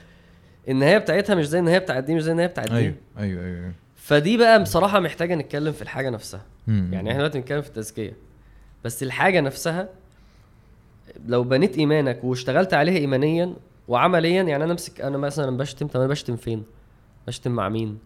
النهاية 0.70 0.98
بتاعتها 0.98 1.36
مش 1.36 1.48
زي 1.48 1.60
النهاية 1.60 1.78
بتاعت 1.80 2.04
دي 2.04 2.16
مش 2.16 2.24
زي 2.24 2.32
النهاية 2.32 2.48
بتاعت 2.50 2.68
دي 2.72 2.76
أيوه 2.78 2.96
أيوه 3.18 3.44
أيوه 3.46 3.58
أيوة. 3.60 3.74
فدي 4.08 4.38
بقى 4.38 4.64
بصراحة 4.64 5.00
محتاجة 5.00 5.36
نتكلم 5.36 5.74
في 5.74 5.82
الحاجة 5.82 6.10
نفسها 6.10 6.42
مم. 6.68 6.90
يعني 6.94 7.10
إحنا 7.10 7.20
دلوقتي 7.20 7.40
بنتكلم 7.40 7.62
في 7.62 7.68
التزكية 7.68 8.14
بس 8.86 9.04
الحاجة 9.04 9.40
نفسها 9.42 9.90
لو 11.28 11.44
بنيت 11.44 11.78
إيمانك 11.78 12.24
واشتغلت 12.24 12.74
عليها 12.74 12.98
ايمانيا 12.98 13.54
وعمليا 13.88 14.44
يعني 14.44 14.64
أنا 14.64 14.72
أمسك 14.72 15.02
أنا 15.02 15.18
مثلا 15.18 15.58
بشتم 15.58 15.88
طب 15.88 16.00
أنا 16.00 16.10
بشتم 16.10 16.36
فين؟ 16.36 16.64
بشتم 17.28 17.52
مع 17.52 17.70
مين؟ 17.70 17.98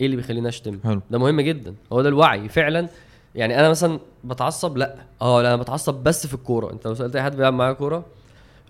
إيه 0.00 0.06
اللي 0.06 0.16
بيخليني 0.16 0.48
أشتم؟ 0.48 0.78
حلو 0.84 1.00
ده 1.10 1.18
مهم 1.18 1.40
جدا 1.40 1.74
هو 1.92 2.02
ده 2.02 2.08
الوعي 2.08 2.48
فعلا 2.48 2.88
يعني 3.34 3.60
أنا 3.60 3.68
مثلا 3.68 3.98
بتعصب 4.24 4.76
لأ 4.76 4.96
آه 5.22 5.42
لأ 5.42 5.48
أنا 5.54 5.62
بتعصب 5.62 5.94
بس 5.94 6.26
في 6.26 6.34
الكورة 6.34 6.72
أنت 6.72 6.86
لو 6.86 6.94
سألت 6.94 7.16
أي 7.16 7.22
حد 7.22 7.36
بيلعب 7.36 7.54
معايا 7.54 7.72
كورة 7.72 8.04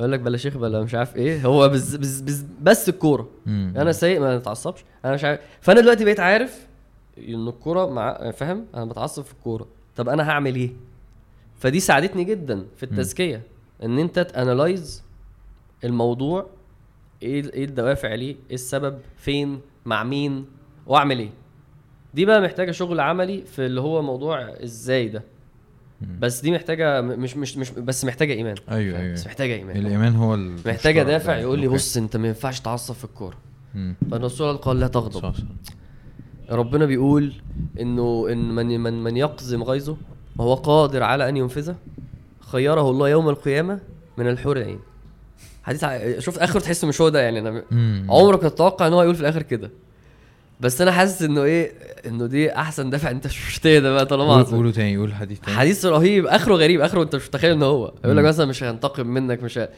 يقول 0.00 0.12
لك 0.12 0.20
بلا 0.20 0.36
شيخ 0.36 0.56
بلا 0.56 0.82
مش 0.82 0.94
عارف 0.94 1.16
إيه. 1.16 1.46
هو 1.46 1.68
بز 1.68 1.96
بز 1.96 2.20
بز 2.20 2.44
بس 2.62 2.88
الكورة. 2.88 3.28
مم. 3.46 3.74
أنا 3.76 3.92
سايق 3.92 4.20
ما 4.20 4.36
اتعصبش 4.36 4.84
أنا 5.04 5.14
مش 5.14 5.24
عارف. 5.24 5.40
فأنا 5.60 5.80
دلوقتي 5.80 6.04
بقيت 6.04 6.20
عارف 6.20 6.66
إن 7.18 7.48
الكورة 7.48 7.90
مع 7.90 8.30
فاهم؟ 8.30 8.66
أنا 8.74 8.84
بتعصب 8.84 9.22
في 9.24 9.32
الكورة. 9.32 9.66
طب 9.96 10.08
أنا 10.08 10.30
هعمل 10.30 10.54
إيه؟ 10.54 10.70
فدي 11.58 11.80
ساعدتني 11.80 12.24
جدا 12.24 12.66
في 12.76 12.82
التزكية. 12.82 13.42
إن 13.82 13.98
أنت 13.98 14.18
تانلايز 14.18 15.02
الموضوع 15.84 16.46
إيه 17.22 17.52
إيه 17.52 17.64
الدوافع 17.64 18.14
ليه؟ 18.14 18.36
إيه 18.48 18.54
السبب؟ 18.54 18.98
فين؟ 19.16 19.60
مع 19.84 20.04
مين؟ 20.04 20.46
وأعمل 20.86 21.18
إيه؟ 21.18 21.30
دي 22.14 22.24
بقى 22.24 22.40
محتاجة 22.40 22.70
شغل 22.70 23.00
عملي 23.00 23.42
في 23.42 23.66
اللي 23.66 23.80
هو 23.80 24.02
موضوع 24.02 24.40
إزاي 24.40 25.08
ده. 25.08 25.22
بس 26.20 26.40
دي 26.40 26.50
محتاجة 26.52 27.00
مش 27.00 27.36
مش 27.36 27.56
مش 27.56 27.70
بس 27.70 28.04
محتاجة 28.04 28.32
إيمان 28.32 28.54
أيوه؟ 28.70 28.98
أيوه 28.98 29.12
بس 29.12 29.26
محتاجة 29.26 29.54
إيمان 29.54 29.76
الإيمان 29.76 30.16
هو 30.16 30.36
محتاجة 30.36 31.02
دافع 31.02 31.32
ده. 31.34 31.40
يقول 31.40 31.58
لي. 31.58 31.68
بص 31.68 31.96
أنت 31.96 32.16
ما 32.16 32.28
ينفعش 32.28 32.60
تعصب 32.60 32.94
في 32.94 33.04
الكورة. 33.04 33.36
فالرسول 34.10 34.56
قال 34.56 34.80
لا 34.80 34.86
تغضب 34.88 35.20
صح 35.20 35.34
صح 35.34 35.42
ربنا 36.50 36.84
بيقول 36.86 37.32
إنه 37.80 38.26
إن 38.32 38.54
من 38.54 38.80
من 38.80 39.02
من 39.04 39.16
يقزم 39.16 39.62
غيظه 39.62 39.96
وهو 40.36 40.54
قادر 40.54 41.02
على 41.02 41.28
أن 41.28 41.36
ينفذه 41.36 41.76
خيره 42.40 42.90
الله 42.90 43.08
يوم 43.08 43.28
القيامة 43.28 43.78
من 44.18 44.28
الحور 44.28 44.56
العين 44.56 44.78
حديث 45.62 45.84
شوف 46.18 46.38
آخره 46.38 46.60
تحس 46.60 46.84
مش 46.84 47.00
هو 47.00 47.08
ده 47.08 47.20
يعني 47.20 47.38
أنا. 47.38 47.62
عمرك 48.08 48.42
ما 48.42 48.48
تتوقع 48.48 48.86
إن 48.86 48.92
هو 48.92 49.02
يقول 49.02 49.14
في 49.14 49.20
الآخر 49.20 49.42
كده 49.42 49.70
بس 50.60 50.80
أنا 50.80 50.92
حاسس 50.92 51.22
إنه 51.22 51.42
إيه 51.42 51.72
إنه 52.06 52.26
دي 52.26 52.52
أحسن 52.56 52.90
دافع 52.90 53.10
أنت 53.10 53.26
مش 53.26 53.60
ده 53.64 53.92
بقى 53.92 54.06
طالما 54.06 54.42
قول-. 54.42 54.44
قولوا 54.54 54.70
تاني 54.72 54.96
قول 54.96 55.14
حديث 55.14 55.40
تاني 55.40 55.56
حديث 55.56 55.86
رهيب 55.86 56.26
آخره 56.26 56.54
غريب 56.54 56.80
آخره 56.80 57.02
أنت 57.02 57.16
مش 57.16 57.28
متخيل 57.28 57.50
ان 57.52 57.62
هو 57.62 57.92
يقول 58.04 58.16
لك. 58.16 58.24
مثلا 58.24 58.46
مش 58.46 58.62
هينتقم 58.64 59.06
منك 59.06 59.42
مش 59.42 59.58
ه... 59.58 59.68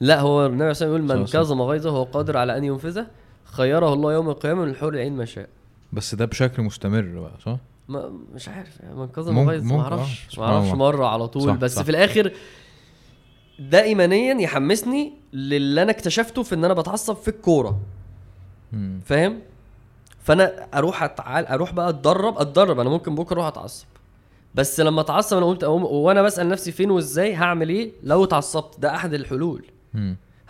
لا 0.00 0.20
هو 0.20 0.46
النبي 0.46 0.62
عليه 0.62 0.70
الصلاه 0.70 0.90
والسلام 0.90 1.08
يقول 1.10 1.20
من. 1.20 1.26
كظم 1.26 1.62
غيظه 1.62 1.90
وهو 1.90 2.02
قادر 2.04 2.36
على 2.36 2.56
أن 2.56 2.64
ينفذه 2.64 3.06
خيره 3.44 3.92
الله 3.92 4.12
يوم 4.12 4.28
القيامة 4.30 4.62
من 4.64 4.70
الحور 4.70 4.94
العين 4.94 5.16
ما 5.16 5.24
شاء 5.24 5.48
بس 5.92 6.14
ده 6.14 6.24
بشكل 6.24 6.62
مستمر 6.62 7.00
بقى 7.20 7.32
صح؟ 7.44 7.56
ما 7.88 8.12
مش 8.34 8.48
عارف 8.48 8.80
يعني 8.80 8.94
من 8.94 9.06
كظم 9.08 9.34
ممكن- 9.34 9.50
غيظ 9.50 9.62
ممكن، 9.62 9.74
ما 9.76 9.80
آه. 9.80 9.84
أعرفش 9.84 10.24
ما 10.26 10.30
سبحان 10.30 10.50
أعرفش. 10.52 10.72
مرة 10.72 11.06
على 11.06 11.28
طول 11.28 11.42
صح، 11.42 11.54
بس 11.54 11.74
صح. 11.74 11.82
في 11.82 11.90
الآخر 11.90 12.32
ده 13.58 13.82
ايمانيا 13.82 14.34
يحمسني 14.40 15.12
للي 15.32 15.82
أنا 15.82 15.90
اكتشفته 15.90 16.42
في 16.42 16.54
إن 16.54 16.64
أنا 16.64 16.74
بتعصب 16.74 17.16
في 17.16 17.28
الكورة. 17.28 17.80
فاهم 19.04 19.38
فانا 20.24 20.66
أروح 20.74 21.02
أتعال 21.02 21.46
أروح 21.46 21.72
بقى 21.72 21.88
اتدرب 21.88 22.38
اتدرب. 22.38 22.80
أنا 22.80 22.90
ممكن 22.90 23.14
بكره 23.14 23.34
أروح 23.34 23.46
اتعصب. 23.46 23.86
بس 24.54 24.80
لما 24.80 25.00
اتعصب 25.00 25.36
أنا 25.36 25.46
قلت 25.46 25.64
وأنا 25.64 26.22
بسأل 26.22 26.48
نفسي 26.48 26.72
فين 26.72 26.90
وازاي 26.90 27.34
هعمل 27.34 27.68
إيه 27.68 27.92
لو 28.02 28.24
اتعصبت؟ 28.24 28.80
ده 28.80 28.94
احد 28.94 29.14
الحلول. 29.14 29.64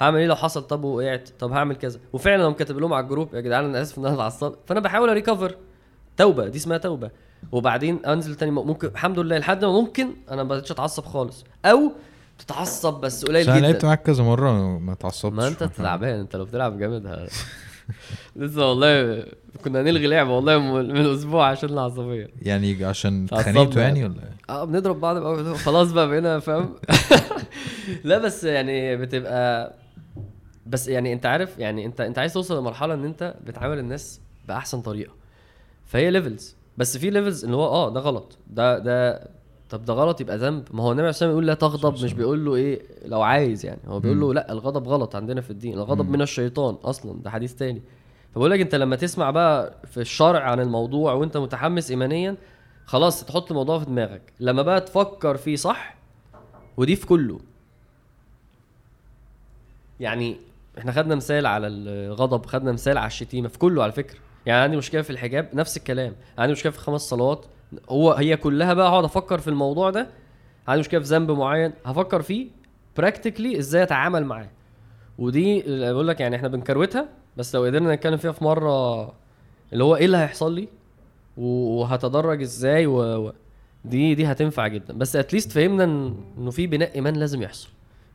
هعمل 0.01 0.19
إيه 0.19 0.27
لو 0.27 0.35
حصل؟ 0.37 0.63
طب 0.63 0.85
وقعت 0.85 1.29
طب 1.39 1.53
هعمل 1.53 1.77
كذا. 1.77 1.99
وفعلا 2.13 2.47
أنا 2.47 2.55
كاتب 2.55 2.79
لهم 2.79 2.93
على 2.93 3.05
الجروب 3.05 3.35
يا 3.35 3.41
جدعان 3.41 3.65
أنا 3.65 3.83
آسف 3.83 3.99
إن 3.99 4.07
أنا 4.07 4.15
اتعصبت 4.15 4.59
فأنا 4.67 4.81
بحاول 4.81 5.09
اريكفر 5.09 5.57
توبة 6.17 6.49
دي 6.49 6.59
اسمها 6.59 6.79
توبة. 6.79 7.11
وبعدين 7.53 8.07
أنزل 8.07 8.35
تاني 8.35 8.51
ممكن 8.51 8.89
الحمد 8.89 9.19
لله 9.19 9.39
لحد 9.39 9.65
ما 9.65 9.73
ممكن 9.73 10.09
أنا 10.31 10.43
ما 10.43 10.49
بقتش 10.49 10.71
أتعصب 10.73 11.05
خالص. 11.05 11.45
أو 11.65 11.93
تتعصب 12.39 13.01
بس 13.01 13.25
قليل 13.25 13.43
بس 13.43 13.49
أنا 13.49 13.61
لعبت 13.61 13.77
جدا 13.77 13.87
معاك 13.87 14.03
كذا 14.03 14.25
مرة 14.25 14.79
ما 14.79 14.93
اتعصبتش 14.93 15.37
ما 15.37 15.49
انت. 15.49 15.63
تعبان 15.65 16.21
أنت 16.21 16.37
لو 16.37 16.45
بتلعب 16.45 16.79
جامد. 16.79 17.07
لسه 18.37 18.69
والله 18.69 19.25
كنا 19.65 19.81
هنلغي 19.81 20.07
لعبة 20.07 20.31
والله 20.37 20.59
من 20.59 21.07
أسبوع 21.07 21.47
عشان 21.49 21.69
العصبية. 21.69 22.31
يعني 22.43 22.85
عشان 22.85 23.25
اتخانقتوا 23.33 23.83
يعني 23.83 24.01
يعني. 24.01 24.13
ولا 24.15 24.23
إيه؟ 24.23 24.35
آه 24.57 24.65
بنضرب 24.65 25.01
بعض 25.01 25.17
بقى 25.19 25.55
خلاص 25.59 25.93
بقى 25.93 26.09
بقينا 26.09 26.39
فاهم؟ 26.39 26.75
لا 28.05 28.19
بس 28.19 28.45
يعني 28.45 28.97
بتبقى 28.97 29.75
بس 30.67 30.89
يعني 30.89 31.13
أنت 31.13 31.27
عارف 31.27 31.59
يعني 31.59 31.87
انت 31.87 32.01
أنت 32.01 32.19
عايز 32.19 32.33
توصل 32.33 32.59
لمرحلة 32.59 32.95
إن 32.95 33.05
أنت 33.05 33.35
بتعامل 33.47 33.79
الناس 33.79 34.21
بأحسن 34.49 34.81
طريقة. 34.83 35.13
فهي 35.87 36.11
levels 36.11 36.57
بس 36.79 36.97
في 36.99 37.11
levels 37.11 37.45
اللي 37.45 37.57
هو 37.57 37.65
آه 37.67 37.91
ده 37.95 38.01
غلط. 38.01 38.39
ده 38.51 38.79
ده 38.79 39.29
طب 39.71 39.85
ده 39.85 39.95
غلط 39.95 40.21
يبقى 40.21 40.39
ذنب. 40.39 40.65
ما 40.71 40.83
هو 40.83 40.91
النبي 40.91 41.03
عليه 41.03 41.11
الصلاة 41.11 41.29
والسلام 41.29 41.31
يقول 41.31 41.47
لا 41.47 41.55
تغضب 41.55 42.05
مش. 42.05 42.13
بيقول 42.13 42.45
له 42.45 42.55
إيه 42.55 42.83
لو 43.05 43.23
عايز 43.23 43.67
يعني. 43.67 43.81
هو 43.87 44.01
بيقول. 44.01 44.21
له 44.21 44.35
لا 44.35 44.53
الغضب 44.53 44.89
غلط 44.89 45.17
عندنا 45.17 45.41
في 45.41 45.51
الدين 45.51 45.75
الغضب. 45.75 46.11
من 46.11 46.23
الشيطان 46.23 46.75
أصلا. 46.75 47.23
ده 47.23 47.31
حديث 47.31 47.55
تاني. 47.55 47.83
فبقول 48.35 48.51
لك 48.51 48.61
أنت 48.61 48.75
لما 48.75 48.97
تسمع 48.97 49.31
بقى 49.31 49.75
في 49.87 50.01
الشرع 50.01 50.41
عن 50.41 50.61
الموضوع 50.61 51.13
وأنت 51.13 51.37
متحمس 51.37 51.91
ايمانيا 51.91 52.37
خلاص 52.87 53.25
تحط 53.25 53.51
الموضوع 53.51 53.79
في 53.79 53.85
دماغك. 53.85 54.23
لما 54.41 54.63
بقى 54.63 54.81
تفكر 54.81 55.37
فيه 55.37 55.57
صح 55.57 55.97
ودي 56.77 56.97
في 56.97 57.07
كله. 57.07 57.41
يعني 60.01 60.37
إحنا 60.79 60.93
خدنا 60.93 61.15
مثال 61.15 61.47
على 61.47 61.67
الغضب 61.67 62.47
خدنا 62.47 62.73
مثال 62.73 62.99
على 62.99 63.07
الشتيمة 63.07 63.49
في 63.49 63.59
كله 63.59 63.83
على 63.83 63.93
فكرة. 63.93 64.19
يعني 64.47 64.63
عندي 64.63 64.77
مشكلة 64.77 65.03
في 65.03 65.11
الحجاب 65.11 65.51
نفس 65.55 65.77
الكلام. 65.77 66.15
عندي 66.39 66.53
مشكلة 66.53 66.73
في 66.73 66.79
خمس 66.79 67.01
صلوات 67.01 67.47
هو 67.89 68.13
هي 68.13 68.37
كلها 68.37 68.75
بقى 68.75 68.89
هقعد 68.89 69.05
أفكر 69.05 69.39
في 69.39 69.49
الموضوع 69.49 69.91
ده 69.91 70.09
عندي 70.69 70.81
مشكلة 70.81 71.01
في 71.01 71.07
ذنب 71.07 71.31
معين 71.31 71.73
هفكر 71.85 72.23
فيه 72.23 72.49
براكتيكلي 72.97 73.59
إزاي 73.59 73.83
اتعامل 73.83 74.25
معاه. 74.25 74.49
ودي 75.19 75.63
بقول 75.67 76.09
لك 76.09 76.21
يعني 76.21 76.37
إحنا 76.37 76.49
بنكروتها 76.49 77.09
بس 77.37 77.55
لو 77.55 77.65
قدرنا 77.65 77.95
نتكلم 77.95 78.17
فيها 78.17 78.33
في 78.33 78.45
مرة 78.45 79.03
اللي 79.73 79.85
هو 79.85 79.97
إيه 79.97 80.05
اللي 80.05 80.17
هيحصل 80.17 80.55
لي 80.55 80.69
وهتدرج 81.37 82.43
إزاي 82.43 82.87
و... 82.87 83.33
دي 83.85 84.15
دي 84.15 84.27
هتنفع 84.27 84.67
جدا. 84.67 84.95
بس 84.95 85.17
at 85.17 85.27
least 85.27 85.53
فهمنا 85.53 85.85
إنه 86.39 86.51
في 86.51 86.67
بناء 86.67 86.95
إيمان 86.95 87.15
لازم 87.17 87.43
يحصل. 87.43 87.69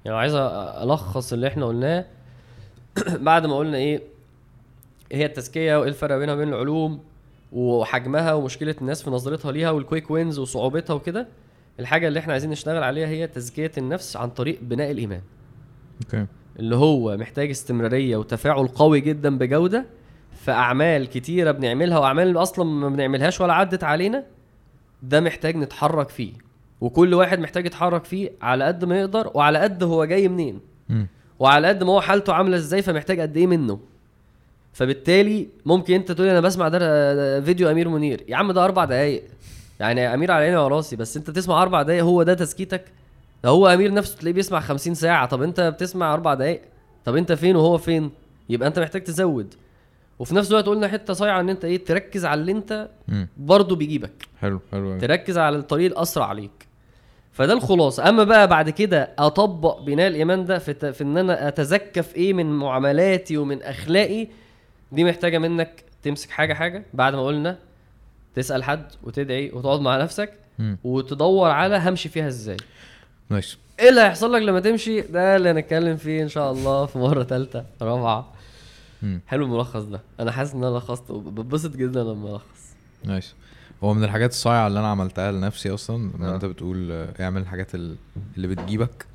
يعني 0.06 0.18
عايز 0.18 0.34
ألخص 0.36 1.34
اللي 1.34 1.47
إحنا 1.47 1.66
قلناه 1.66 2.06
بعد 3.30 3.45
ما 3.45 3.58
قلنا 3.58 3.78
إيه 3.78 4.02
هي 5.12 5.26
التزكية 5.26 5.80
وإيه 5.80 5.89
الفرق 5.89 6.18
بينها 6.18 6.34
وبين 6.34 6.47
العلوم. 6.50 7.00
وحجمها 7.52 8.34
ومشكلة 8.34 8.76
الناس 8.82 9.04
في 9.04 9.10
نظرتها 9.10 9.52
ليها 9.52 9.72
وال 9.72 9.83
quick 9.83 10.12
wins 10.12 10.39
وصعوبتها 10.39 10.93
وكده 10.93 11.28
الحاجة 11.80 12.08
اللي 12.08 12.20
إحنا 12.20 12.34
عايزين 12.34 12.50
نشتغل 12.50 12.84
عليها 12.84 13.08
هي 13.08 13.28
تزكية 13.28 13.72
النفس 13.78 14.18
عن 14.18 14.30
طريق 14.30 14.60
بناء 14.62 14.91
الإيمان. 14.91 15.22
أوكي. 16.06 16.26
اللي 16.60 16.76
هو 16.76 17.18
محتاج 17.18 17.50
استمرارية 17.50 18.18
وتفاعل 18.18 18.68
قوي 18.68 19.02
جدا 19.02 19.38
بجودة 19.38 19.86
في 20.32 20.52
أعمال 20.52 21.10
كتيرة 21.10 21.52
بنعملها 21.52 22.00
وأعمال 22.00 22.38
أصلا 22.38 22.66
ما 22.66 22.89
بنعملهاش 22.89 23.41
ولا 23.41 23.54
عدت 23.54 23.84
علينا 23.84 24.24
ده 25.04 25.22
محتاج 25.22 25.56
نتحرك 25.56 26.10
فيه. 26.10 26.34
وكل 26.82 27.14
واحد 27.14 27.39
محتاج 27.39 27.66
يتحرك 27.66 28.06
فيه 28.06 28.32
على 28.41 28.64
قد 28.64 28.86
ما 28.86 29.00
يقدر 29.00 29.32
وعلى 29.34 29.60
قد 29.60 29.84
هو 29.84 30.06
جاي 30.06 30.28
منين. 30.28 30.60
مم. 30.89 31.08
وعلى 31.39 31.68
قد 31.68 31.84
ما 31.84 31.91
هو 31.91 32.02
حالته 32.02 32.34
عاملة 32.34 32.58
إزاي 32.58 32.82
فمحتاج 32.82 33.20
قد 33.20 33.38
إيه 33.38 33.47
منه. 33.47 33.80
فبالتالي 34.80 35.47
ممكن 35.65 35.93
انت 35.93 36.11
تقول 36.11 36.27
أنا 36.27 36.39
بسمع 36.41 36.67
ده 36.67 37.41
فيديو 37.41 37.71
امير 37.71 37.89
منير. 37.89 38.23
يا 38.27 38.36
عم 38.36 38.51
ده 38.51 38.65
أربع 38.65 38.86
دقايق. 38.86 39.23
يعني 39.80 40.13
امير 40.13 40.32
على 40.32 40.43
عيني 40.45 40.57
وعلى 40.57 40.75
راسي 40.75 40.95
بس 40.95 41.17
انت 41.17 41.30
تسمع 41.30 41.61
أربع 41.61 41.82
دقايق 41.82 42.03
هو 42.03 42.23
ده 42.23 42.34
تسكيتك 42.34 42.84
ده 43.43 43.49
هو 43.49 43.67
امير 43.67 43.93
نفسه 43.93 44.17
تلاقيه 44.17 44.34
بيسمع 44.34 44.59
50 44.59 44.93
ساعة. 44.93 45.25
طب 45.25 45.41
انت 45.43 45.61
بتسمع 45.61 46.13
أربع 46.13 46.34
دقايق؟ 46.34 46.61
طب 47.05 47.15
انت 47.15 47.32
فين 47.32 47.55
وهو 47.55 47.77
فين؟ 47.77 48.11
يبقى 48.49 48.67
انت 48.67 48.80
محتاج 48.80 49.03
تزود. 49.03 49.53
وفي 50.19 50.36
نفس 50.36 50.49
الوقت 50.49 50.65
قلنا 50.65 50.88
حتة 50.88 51.13
صايعة 51.13 51.39
ان 51.39 51.49
انت 51.49 51.65
إيه 51.65 51.86
تركز 51.86 52.25
على 52.25 52.41
اللي 52.41 52.51
انت. 52.51 52.89
برضه 53.38 53.75
بيجيبك. 53.75 54.27
حلو 54.41 54.59
حلو. 54.71 54.97
تركز 54.99 55.38
على 55.38 55.57
الطريق 55.57 55.91
الأسرع 55.91 56.25
عليك. 56.25 56.67
فده 57.32 57.53
الخلاصة. 57.53 58.09
أما 58.09 58.23
بقى 58.23 58.47
بعد 58.47 58.69
كده 58.69 59.09
أطبق 59.19 59.82
بناء 59.82 60.07
الإيمان 60.07 60.45
ده 60.45 60.59
في, 60.59 60.93
في 60.93 61.03
إن 61.03 61.17
أنا 61.17 61.47
اتزكى 61.47 62.01
في 62.01 62.15
إيه 62.15 62.34
من 62.34 62.59
معاملاتي 62.59 63.38
ومن 63.38 63.63
أخلاقي 63.63 64.27
دي 64.92 65.04
محتاجة 65.04 65.38
منك 65.38 65.84
تمسك 66.04 66.30
حاجة 66.30 66.54
حاجة 66.54 66.84
بعد 66.94 67.16
ما 67.16 67.26
قلنا 67.26 67.58
تسأل 68.36 68.64
حد 68.64 68.86
وتدعي 69.04 69.52
وتقعد 69.52 69.80
مع 69.80 69.98
نفسك. 69.98 70.34
وتدور 70.84 71.50
على 71.50 71.78
همشي 71.78 72.10
فيها 72.10 72.28
إزاي. 72.28 72.58
nice 73.30 73.57
إيه 73.80 73.90
اللي 73.90 74.02
هيحصل 74.02 74.34
لك 74.34 74.42
لما 74.42 74.60
تمشي؟ 74.60 75.02
ده 75.02 75.36
اللي 75.36 75.50
هنتكلم 75.52 75.98
فيه 75.98 76.24
إن 76.24 76.28
شاء 76.28 76.52
الله 76.52 76.86
في 76.86 76.98
مرة 76.98 77.24
ثالثه 77.24 77.66
رابعة. 77.82 78.34
حلو 79.28 79.46
الملخص 79.46 79.84
ده. 79.84 80.02
أنا 80.20 80.32
حاسس 80.32 80.54
إن 80.54 80.64
أنا 80.64 80.78
لخصت 80.78 81.12
وبتبسط 81.12 81.76
جدا 81.76 82.04
لما 82.04 82.30
ألخص. 82.36 82.76
nice 83.03 83.36
هو 83.84 83.94
من 83.94 84.04
الحاجات 84.04 84.32
الصايعة 84.32 84.68
اللي 84.68 84.80
أنا 84.80 84.88
عملتها 84.88 85.32
لنفسي 85.32 85.74
أصلا 85.74 86.12
لما. 86.20 86.36
أنت 86.36 86.46
بتقول 86.46 86.92
آه، 86.92 87.14
اعمل 87.20 87.42
الحاجات 87.42 87.76
ال- 87.76 87.96
اللي 88.38 88.48
بتجيبك. 88.48 89.06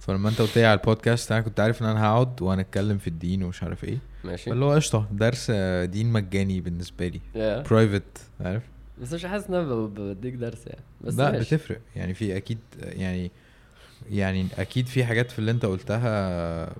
فلما 0.00 0.28
أنت 0.28 0.40
قلت 0.42 0.58
لي 0.58 0.64
على 0.64 0.80
البودكاست 0.80 1.32
أنا 1.32 1.40
كنت 1.40 1.60
عارف 1.60 1.82
إن 1.82 1.86
أنا 1.86 2.04
هقعد 2.06 2.42
وهنتكلم 2.42 2.98
في 2.98 3.06
الدين 3.08 3.42
ومش 3.42 3.62
عارف 3.62 3.84
إيه. 3.84 3.98
ماشي. 4.24 4.50
اللي 4.50 4.64
هو 4.64 4.72
قشطة 4.72 5.06
درس 5.12 5.46
آه، 5.54 5.84
دين 5.84 6.12
مجاني 6.12 6.60
بالنسبة 6.60 7.08
لي. 7.08 7.20
private 7.70 8.02
عارف؟ 8.40 8.62
بس 9.02 9.12
مش 9.12 9.26
حاسس 9.26 9.46
إن 9.48 9.54
أنا 9.54 9.74
بديك 9.86 10.34
درس 10.34 10.66
يعني. 10.66 10.82
بس 11.00 11.14
لا 11.14 11.30
ماشي. 11.32 11.56
بتفرق. 11.56 11.80
يعني 11.96 12.14
في 12.14 12.36
أكيد 12.36 12.58
يعني 12.82 13.30
يعني 14.10 14.46
أكيد 14.58 14.86
في 14.86 15.04
حاجات 15.04 15.30
في 15.30 15.38
اللي 15.38 15.50
أنت 15.50 15.66
قلتها 15.66 16.72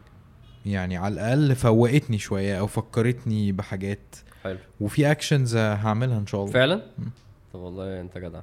يعني 0.66 0.96
على 0.96 1.14
الأقل 1.14 1.54
فوقتني 1.56 2.18
شوية 2.18 2.58
أو 2.60 2.66
فكرتني 2.66 3.52
بحاجات. 3.52 4.16
حلو. 4.44 4.58
وفي 4.80 5.10
actions 5.10 5.56
هعملها 5.56 6.18
إن 6.18 6.26
شاء 6.26 6.40
الله. 6.40 6.52
فعلا؟ 6.52 6.82
مم. 6.98 7.10
طب 7.52 7.60
والله 7.60 8.00
أنت 8.00 8.18
جدع. 8.18 8.40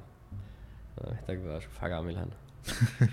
أنا 1.04 1.12
محتاج 1.12 1.38
بقى 1.38 1.58
أشوف 1.58 1.78
حاجة 1.78 1.94
أعملها 1.94 2.22
أنا. 2.22 2.30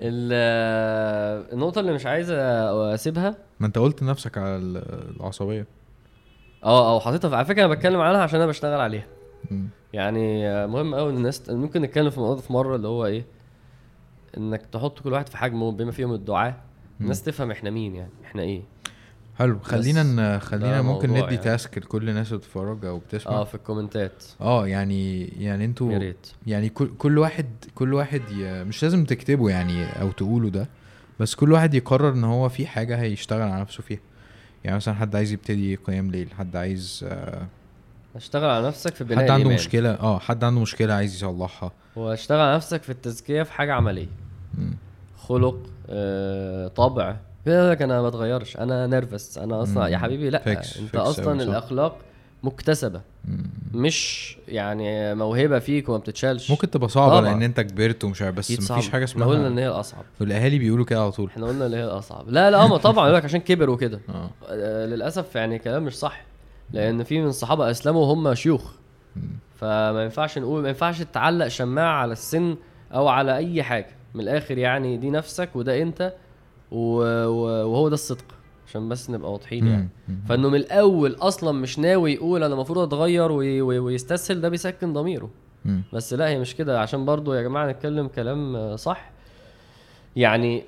ال- 0.00 1.48
النقطة 1.52 1.80
اللي 1.80 1.92
مش 1.92 2.06
عايز 2.06 2.30
أسيبها. 2.30 3.36
ما 3.60 3.66
انت 3.66 3.78
قلت 3.78 4.02
لنفسك 4.02 4.38
على 4.38 4.56
ال- 4.56 5.16
العصبية. 5.16 5.66
آه 6.64 6.92
أو 6.92 7.00
حاططها 7.00 7.28
في- 7.28 7.36
على 7.36 7.44
فكرة 7.44 7.64
أنا 7.64 7.74
بتكلم 7.74 8.00
عنها 8.00 8.22
عشان 8.22 8.36
أنا 8.40 8.48
بشتغل 8.48 8.80
عليها. 8.80 9.06
يعني 9.92 10.42
مهم 10.66 10.94
قوي 10.94 11.10
إن 11.10 11.16
الناس 11.16 11.50
ممكن 11.50 11.82
نتكلم 11.82 12.10
في 12.10 12.18
الموضوع 12.18 12.36
في 12.42 12.52
مرة 12.52 12.76
اللي 12.76 12.88
هو 12.88 13.06
إيه 13.06 13.24
إنك 14.36 14.66
تحط 14.66 14.98
كل 15.00 15.12
واحد 15.12 15.28
في 15.28 15.36
حجمه 15.36 15.72
بما 15.72 15.90
فيهم 15.92 16.12
الدعاة 16.12 16.54
الناس 17.00 17.22
تفهم 17.22 17.50
إحنا 17.50 17.70
مين 17.70 17.94
يعني 17.94 18.10
إحنا 18.24 18.42
إيه. 18.42 18.62
حلو. 19.38 19.58
خلينا 19.62 20.02
ن... 20.02 20.38
خلينا 20.40 20.82
ممكن 20.82 21.10
ندي 21.10 21.20
يعني. 21.20 21.36
تاسك 21.36 21.78
لكل 21.78 22.08
الناس 22.08 22.26
اللي 22.26 22.38
بتتفرج 22.38 22.84
أو 22.84 22.98
بتسمع. 22.98 23.32
آه 23.32 23.44
في 23.44 23.54
الكومنتات. 23.54 24.24
آه 24.40 24.66
يعني 24.66 25.24
يعني 25.24 25.64
أنتوا 25.64 25.92
يا 25.92 25.98
ريت. 25.98 26.26
يعني 26.46 26.68
كل 26.68 26.90
كل 26.98 27.18
واحد 27.18 27.46
كل 27.74 27.94
واحد 27.94 28.22
ي... 28.30 28.64
مش 28.64 28.82
لازم 28.82 29.04
تكتبه 29.04 29.50
يعني 29.50 30.00
أو 30.00 30.10
تقوله 30.10 30.50
ده 30.50 30.68
بس 31.20 31.34
كل 31.34 31.52
واحد 31.52 31.74
يقرر 31.74 32.12
إن 32.12 32.24
هو 32.24 32.48
في 32.48 32.66
حاجة 32.66 33.00
هيشتغل 33.00 33.42
على 33.42 33.60
نفسه 33.60 33.82
فيها. 33.82 34.00
يعني 34.64 34.76
مثلا 34.76 34.94
حد 34.94 35.16
عايز 35.16 35.32
يبتدي 35.32 35.76
قيام 35.76 36.10
ليل 36.10 36.28
حد 36.38 36.56
عايز 36.56 37.04
آه، 37.08 37.46
اشتغل 38.16 38.50
على 38.50 38.66
نفسك 38.66 38.94
في 38.94 39.04
بناء 39.04 39.16
حد 39.18 39.22
عنده 39.22 39.36
الإيمان. 39.36 39.54
مشكلة 39.54 39.90
آه 39.90 40.18
حد 40.18 40.44
عنده 40.44 40.60
مشكلة 40.60 40.94
عايز 40.94 41.14
يصلحها. 41.14 41.72
واشتغل 41.96 42.40
على 42.40 42.56
نفسك 42.56 42.82
في 42.82 42.90
التزكية 42.90 43.42
في 43.42 43.52
حاجة 43.52 43.72
عملية. 43.74 44.08
مم. 44.58 44.76
خلق 45.18 45.58
آه، 45.90 46.68
طبع 46.68 47.16
لك 47.50 47.82
أنا 47.82 48.02
ما 48.02 48.08
بتغيرش. 48.08 48.56
أنا 48.56 48.86
nervous 48.86 49.38
أنا 49.38 49.62
أصلا 49.62 49.86
مم. 49.86 49.92
يا 49.92 49.98
حبيبي 49.98 50.30
لأ 50.30 50.38
fix- 50.38 50.76
أنت 50.78 50.88
fixed 50.90 50.96
أصلا. 51.02 51.42
الأخلاق 51.42 51.96
مكتسبة. 52.42 53.00
مم. 53.24 53.50
مش 53.74 54.36
يعني 54.48 55.14
موهبة 55.14 55.58
فيك 55.58 55.88
وما 55.88 55.98
بتتشالش. 55.98 56.50
ممكن 56.50 56.70
تبقى 56.70 56.88
صعبة 56.88 57.08
طبعا. 57.20 57.30
لأن 57.30 57.42
أنت 57.42 57.60
كبرت 57.60 58.04
ومش 58.04 58.22
عارف 58.22 58.34
بس 58.34 58.70
مفيش. 58.70 58.88
حاجة 58.90 59.04
إحنا 59.04 59.24
قلنا 59.26 59.46
إن 59.46 59.52
اسمها 59.52 59.64
هي 59.64 59.68
الأصعب. 59.68 60.04
والأهالي 60.20 60.58
بيقولوا 60.58 60.84
كده 60.84 61.00
على 61.02 61.10
طول. 61.12 61.26
إحنا 61.30 61.46
قلنا 61.46 61.66
إن 61.66 61.74
هي 61.74 61.84
الأصعب. 61.84 62.28
لا 62.28 62.50
لا 62.50 62.66
ما 62.66 62.76
طبعا 62.76 63.04
يقول 63.06 63.16
لك 63.18 63.24
عشان 63.24 63.40
كبر 63.40 63.70
وكده 63.70 64.00
آه. 64.08 64.30
آه، 64.48 64.86
للأسف 64.86 65.34
يعني 65.34 65.58
كلام 65.58 65.84
مش 65.84 65.98
صح. 65.98 66.22
لأن 66.72 67.02
في 67.04 67.20
من 67.20 67.28
الصحابه 67.28 67.70
أسلموا 67.70 68.00
وهم 68.06 68.34
شيوخ. 68.34 68.72
فما 69.60 70.02
ينفعش 70.04 70.38
نقول 70.38 70.62
ما 70.62 70.68
ينفعش 70.68 71.02
تعلق 71.02 71.48
شماعة 71.48 71.92
على 71.92 72.12
السن 72.12 72.56
أو 72.94 73.08
على 73.08 73.36
أي 73.36 73.62
حاجة. 73.62 73.86
من 74.14 74.20
الآخر 74.20 74.58
يعني 74.58 74.96
دي 74.96 75.10
نفسك 75.10 75.48
وده 75.56 75.82
أنت. 75.82 76.12
وهو 76.70 77.88
ده 77.88 77.94
الصدق 77.94 78.24
عشان 78.66 78.88
بس 78.88 79.10
نبقى 79.10 79.32
واضحين 79.32 79.66
يعني. 79.66 79.88
فإنه 80.28 80.48
من 80.48 80.54
الأول 80.54 81.16
أصلا 81.20 81.52
مش 81.52 81.78
ناوي 81.78 82.12
يقول 82.12 82.42
أنا 82.44 82.54
المفروض 82.54 82.78
أتغير 82.78 83.32
وي- 83.32 83.62
وي- 83.62 83.78
ويستسهل 83.78 84.40
ده 84.40 84.48
بيسكن 84.48 84.92
ضميره. 84.92 85.30
بس 85.92 86.14
لا 86.14 86.28
هي 86.28 86.38
مش 86.38 86.54
كده 86.56 86.80
عشان 86.80 87.04
برضو 87.04 87.34
يا 87.34 87.42
جماعة 87.42 87.70
نتكلم 87.70 88.08
كلام 88.08 88.76
صح 88.76 89.10
يعني 90.16 90.62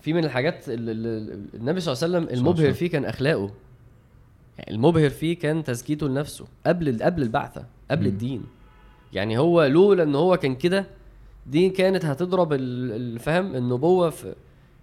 في 0.00 0.12
من 0.12 0.24
الحاجات 0.24 0.68
ال- 0.68 0.90
ال- 0.90 1.44
النبي 1.54 1.80
صلى 1.80 1.92
الله 1.92 2.04
عليه 2.16 2.26
وسلم 2.26 2.38
المبهر. 2.38 2.72
فيه 2.72 2.90
كان 2.90 3.04
أخلاقه 3.04 3.50
يعني 4.58 4.70
المبهر 4.70 5.10
فيه 5.10 5.38
كان 5.38 5.64
تزكيته 5.64 6.08
لنفسه 6.08 6.44
قبل 6.66 7.02
قبل 7.02 7.22
البعثة 7.22 7.64
قبل 7.90 8.02
مم. 8.02 8.08
الدين 8.08 8.42
يعني 9.12 9.38
هو 9.38 9.64
لولا 9.64 10.02
إن 10.02 10.14
هو 10.14 10.36
كان 10.36 10.54
كده 10.54 10.86
دي 11.46 11.70
كانت 11.70 12.04
هتضرب 12.04 12.52
ال- 12.52 12.92
الفهم 12.92 13.54
النبوة 13.56 14.10
في 14.10 14.34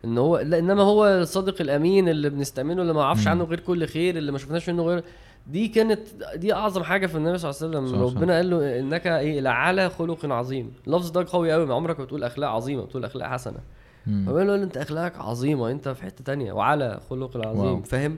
إن 0.05 0.17
هو 0.17 0.37
لا 0.37 0.59
إنما 0.59 0.83
هو 0.83 1.05
الصادق 1.07 1.61
الأمين 1.61 2.09
اللي 2.09 2.29
بنستأمنه 2.29 2.81
اللي 2.81 2.93
ما 2.93 3.01
نعرفش 3.01 3.23
مم. 3.23 3.29
عنه 3.29 3.43
غير 3.43 3.59
كل 3.59 3.87
خير 3.87 4.17
اللي 4.17 4.31
ما 4.31 4.37
شفناش 4.37 4.69
منه 4.69 4.83
غير 4.83 5.03
دي 5.47 5.67
كانت 5.67 5.99
دي 6.35 6.53
أعظم 6.53 6.83
حاجة 6.83 7.07
في 7.07 7.15
النبي 7.17 7.37
صلى 7.37 7.51
الله 7.51 7.79
عليه 7.79 7.87
وسلم. 7.87 8.01
ربنا 8.03 8.35
قال 8.35 8.49
له 8.49 8.79
إنك 8.79 9.07
إيه 9.07 9.39
لعلى 9.39 9.89
خلق 9.89 10.25
عظيم. 10.25 10.71
اللفظ 10.87 11.09
ده 11.09 11.25
قوي 11.29 11.51
قوي 11.51 11.65
ما 11.65 11.73
عمرك 11.73 11.99
ما 11.99 12.05
بتقول 12.05 12.23
أخلاق 12.23 12.49
عظيمة 12.49 12.83
بتقول 12.83 13.05
أخلاق 13.05 13.27
حسنة. 13.27 13.59
فبيقول 14.05 14.47
له 14.47 14.55
أنت 14.55 14.77
أخلاقك 14.77 15.19
عظيمة 15.19 15.71
أنت 15.71 15.89
في 15.89 16.03
حتة 16.03 16.23
تانية 16.23 16.53
وعلى 16.53 16.99
خلق. 17.09 17.37
العظيم 17.37 17.81
فاهم؟ 17.81 18.17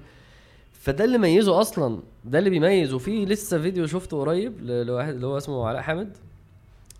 فده 0.79 1.03
اللي 1.03 1.17
ميزه 1.17 1.61
أصلا 1.61 1.99
ده 2.25 2.39
اللي 2.39 2.49
بيميز 2.49 2.93
وفي 2.93 3.25
لسه 3.25 3.61
فيديو 3.61 3.87
شفته 3.87 4.19
قريب 4.19 4.53
لواحد 4.61 5.13
اللي 5.13 5.27
هو 5.27 5.37
اسمه 5.37 5.67
علاء 5.67 5.81
حامد. 5.81 6.17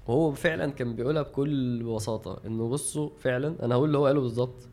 وهو 0.07 0.31
فعلا 0.31 0.71
كان 0.71 0.95
بيقولها 0.95 1.21
بكل 1.21 1.83
بساطة 1.83 2.37
إنه 2.45 2.69
بصوا 2.69 3.09
فعلا 3.19 3.55
أنا 3.63 3.75
هقول 3.75 3.87
اللي 3.87 3.97
هو 3.97 4.05
قاله 4.05 4.21
بالظبط. 4.21 4.67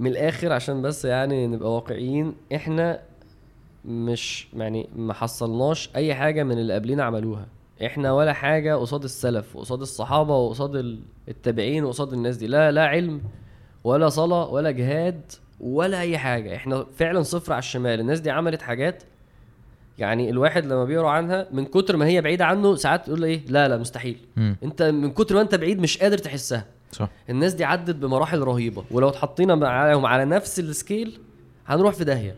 من 0.00 0.06
الآخر 0.10 0.52
عشان 0.52 0.82
بس 0.82 1.04
يعني 1.04 1.46
نبقى 1.46 1.74
واقعيين 1.74 2.34
إحنا 2.54 3.00
مش 3.84 4.48
يعني 4.56 4.88
ما 4.96 5.12
حصلناش 5.14 5.90
أي 5.96 6.14
حاجة 6.14 6.42
من 6.42 6.58
اللي 6.58 6.74
قبلنا 6.74 7.04
عملوها. 7.04 7.46
إحنا 7.86 8.12
ولا 8.12 8.32
حاجة 8.32 8.76
قصاد 8.76 9.04
السلف 9.04 9.56
وقصاد 9.56 9.80
الصحابة 9.80 10.36
وقصاد 10.36 10.76
ال- 10.76 11.00
التابعين 11.28 11.84
وقصاد 11.84 12.12
الناس 12.12 12.36
دي. 12.36 12.46
لا 12.46 12.72
لا 12.72 12.86
علم 12.86 13.20
ولا 13.84 14.08
صلاة 14.08 14.48
ولا 14.50 14.70
جهاد 14.70 15.20
ولا 15.60 16.00
أي 16.00 16.18
حاجة. 16.18 16.56
إحنا 16.56 16.86
فعلا 16.96 17.22
صفر 17.22 17.52
على 17.52 17.58
الشمال. 17.58 18.00
الناس 18.00 18.20
دي 18.20 18.30
عملت 18.30 18.62
حاجات 18.62 19.02
يعني 19.98 20.30
الواحد 20.30 20.66
لما 20.66 20.84
بيقرأ 20.84 21.08
عنها 21.10 21.46
من 21.52 21.64
كتر 21.64 21.96
ما 21.96 22.06
هي 22.06 22.20
بعيدة 22.20 22.44
عنه 22.44 22.74
ساعات 22.74 23.08
يقول 23.08 23.24
إيه؟ 23.24 23.40
لا 23.48 23.68
لا 23.68 23.76
مستحيل. 23.76 24.18
مم. 24.36 24.56
أنت 24.62 24.82
من 24.82 25.10
كتر 25.10 25.34
ما 25.34 25.40
أنت 25.40 25.54
بعيد 25.54 25.80
مش 25.80 25.98
قادر 25.98 26.18
تحسها. 26.18 26.64
صح. 26.92 27.08
الناس 27.30 27.54
دي 27.54 27.64
عدت 27.64 27.94
بمراحل 27.96 28.38
رهيبة 28.40 28.84
ولو 28.90 29.08
اتحطينا 29.08 29.54
معاهم 29.54 30.06
على 30.06 30.24
نفس 30.24 30.60
السكيل 30.60 31.18
هنروح 31.66 31.94
في 31.94 32.04
داهية. 32.04 32.36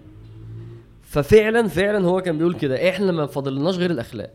ففعلا 1.02 1.68
فعلا 1.68 2.06
هو 2.06 2.20
كان 2.20 2.38
بيقول 2.38 2.54
كده 2.54 2.88
إحنا 2.90 3.12
ما 3.12 3.26
فاضلناش 3.26 3.76
غير 3.76 3.90
الأخلاق. 3.90 4.30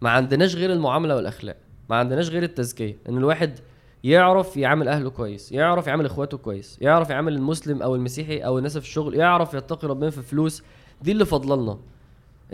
ما 0.00 0.10
عندناش 0.10 0.56
غير 0.56 0.72
المعاملة 0.72 1.16
والأخلاق. 1.16 1.56
ما 1.90 1.96
عندناش 1.96 2.28
غير 2.30 2.42
التزكية. 2.42 2.96
إن 3.08 3.16
الواحد 3.16 3.58
يعرف 4.04 4.56
يعامل 4.56 4.88
أهله 4.88 5.10
كويس 5.10 5.52
يعرف 5.52 5.86
يعامل 5.86 6.06
إخواته 6.06 6.38
كويس 6.38 6.78
يعرف 6.80 7.10
يعامل 7.10 7.34
المسلم 7.34 7.82
أو 7.82 7.94
المسيحي 7.94 8.38
أو 8.38 8.58
الناس 8.58 8.78
في 8.78 8.84
الشغل 8.84 9.14
يعرف 9.14 9.54
يتقي 9.54 9.88
ربنا 9.88 10.10
في 10.10 10.18
الفلوس 10.18 10.62
دي 11.02 11.12
اللي 11.12 11.24
فاضلنا 11.24 11.78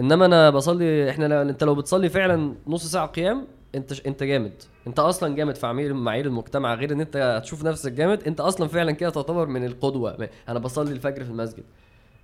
إنما 0.00 0.26
أنا 0.26 0.50
بصلي 0.50 1.10
إحنا 1.10 1.42
أنت 1.42 1.64
لو 1.64 1.74
بتصلي 1.74 2.08
فعلا 2.08 2.54
نص 2.66 2.86
ساعة 2.86 3.06
قيام 3.06 3.46
انت 3.74 3.92
ش... 3.92 4.02
انت 4.06 4.22
جامد. 4.22 4.52
انت 4.86 4.98
أصلا 4.98 5.34
جامد 5.34 5.54
في 5.54 5.66
معايير 5.66 5.94
معايير 5.94 6.26
المجتمع 6.26 6.74
غير 6.74 6.92
ان 6.92 7.00
انت 7.00 7.16
هتشوف 7.16 7.64
نفسك 7.64 7.92
جامد 7.92 8.22
انت 8.26 8.40
أصلا 8.40 8.68
فعلا 8.68 8.92
كده 8.92 9.10
تعتبر 9.10 9.46
من 9.46 9.64
القدوة. 9.64 10.28
أنا 10.48 10.58
بصلي 10.58 10.92
الفجر 10.92 11.24
في 11.24 11.30
المسجد. 11.30 11.64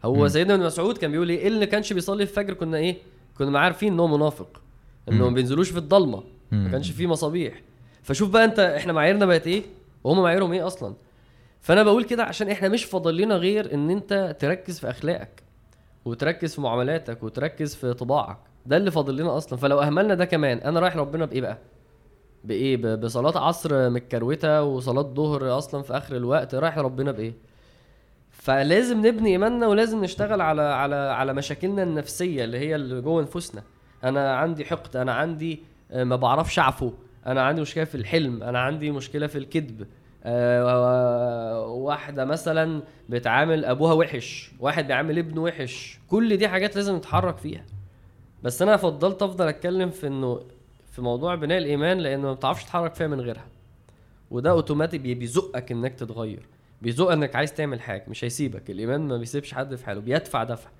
هو 0.04 0.14
مم. 0.14 0.28
سيدنا 0.28 0.54
ابن 0.54 0.64
مسعود 0.66 0.98
كان 0.98 1.12
بيقول 1.12 1.28
إيه؟ 1.28 1.38
إيه 1.38 1.48
اللي 1.48 1.66
كانش 1.66 1.92
بيصلي 1.92 2.22
الفجر؟ 2.22 2.54
كنا 2.54 2.76
إيه؟ 2.76 2.96
كنا 3.38 3.58
عارفين 3.58 3.92
إن 3.92 4.00
هو 4.00 4.06
منافق. 4.06 4.60
انه. 5.08 5.28
ما 5.28 5.34
بينزلوش 5.34 5.70
في 5.70 5.78
الضلمة. 5.78 6.22
ما. 6.52 6.70
كانش 6.70 6.90
فيه 6.90 7.06
مصابيح. 7.06 7.62
فشوف 8.02 8.30
بقى 8.30 8.44
انت 8.44 8.58
إحنا 8.58 8.92
معاييرنا 8.92 9.26
بقت 9.26 9.46
إيه؟ 9.46 9.62
وهم 10.04 10.22
معاييرهم 10.22 10.52
إيه 10.52 10.66
أصلا؟ 10.66 10.94
فأنا 11.60 11.82
بقول 11.82 12.04
كده 12.04 12.24
عشان 12.24 12.48
إحنا 12.48 12.68
مش 12.68 12.84
فاضل 12.84 13.16
لنا 13.16 13.34
غير 13.36 13.74
إن 13.74 13.90
انت 13.90 14.36
تركز 14.38 14.78
في 14.78 14.90
أخلاقك 14.90 15.42
وتركز 16.04 16.54
في 16.54 16.60
معاملاتك 16.60 17.22
وتركز 17.22 17.74
في 17.74 17.94
طباعك. 17.94 18.38
ده 18.66 18.76
اللي 18.76 18.90
فاضل 18.90 19.16
لنا 19.16 19.36
أصلا. 19.36 19.58
فلو 19.58 19.80
أهملنا 19.80 20.14
ده 20.14 20.24
كمان 20.24 20.58
أنا 20.58 20.80
رايح 20.80 20.96
ربنا 20.96 21.24
بإيه 21.24 21.40
بقى؟ 21.40 21.58
بإيه؟ 22.44 22.94
بصلاة 22.94 23.38
عصر 23.48 23.90
متكروتة 23.90 24.62
وصلاة 24.62 25.02
ظهر 25.02 25.58
أصلا 25.58 25.82
في 25.82 25.96
آخر 25.96 26.16
الوقت 26.16 26.54
رايح 26.54 26.78
ربنا 26.78 27.12
بإيه؟ 27.12 27.32
فلازم 28.30 29.06
نبني 29.06 29.30
إيماننا 29.30 29.66
ولازم 29.66 30.04
نشتغل 30.04 30.40
على 30.40 30.62
على 30.62 30.94
على 30.94 31.32
مشاكلنا 31.32 31.82
النفسية 31.82 32.44
اللي 32.44 32.58
هي 32.58 32.74
اللي 32.74 33.00
جوه 33.00 33.22
نفوسنا. 33.22 33.62
أنا 34.04 34.36
عندي 34.36 34.64
حقد 34.64 34.96
أنا 34.96 35.12
عندي 35.12 35.62
آه، 35.90 36.04
ما 36.04 36.16
بعرفش 36.16 36.58
أعفو 36.58 36.92
أنا 37.26 37.42
عندي 37.42 37.60
مشكلة 37.60 37.84
في 37.84 37.94
الحلم 37.94 38.42
أنا 38.42 38.58
عندي 38.58 38.90
مشكلة 38.90 39.26
في 39.26 39.38
الكذب. 39.38 39.86
آه، 40.24 41.66
واحدة 41.66 42.24
مثلا 42.24 42.82
بتعامل 43.08 43.64
أبوها 43.64 43.92
وحش 43.92 44.52
واحد 44.60 44.86
بيعامل 44.86 45.18
ابنه 45.18 45.42
وحش. 45.42 45.98
كل 46.10 46.36
دي 46.36 46.48
حاجات 46.48 46.76
لازم 46.76 46.96
نتحرك 46.96 47.36
فيها. 47.36 47.64
بس 48.42 48.62
أنا 48.62 48.76
فضلت 48.76 49.22
أفضل 49.22 49.48
أتكلم 49.48 49.90
في 49.90 50.06
إنه 50.06 50.40
في 50.92 51.02
موضوع 51.02 51.34
بناء 51.34 51.58
الإيمان 51.58 51.98
لأنه 51.98 52.22
ما 52.22 52.32
بتعرفش 52.32 52.64
تتحرك 52.64 52.94
فيها 52.94 53.06
من 53.06 53.20
غيرها. 53.20 53.46
وده 54.30 54.50
اوتوماتيك 54.50 55.00
بي- 55.00 55.14
بيزقك 55.14 55.72
إنك 55.72 55.94
تتغير. 55.94 56.46
بيزق 56.82 57.10
إنك 57.10 57.36
عايز 57.36 57.54
تعمل 57.54 57.80
حاجة 57.80 58.04
مش 58.08 58.24
هيسيبك. 58.24 58.70
الإيمان 58.70 59.00
ما 59.08 59.16
بيسيبش 59.16 59.54
حد 59.54 59.74
في 59.74 59.86
حاله 59.86 60.00
بيدفع 60.00 60.44
دفع. 60.44 60.70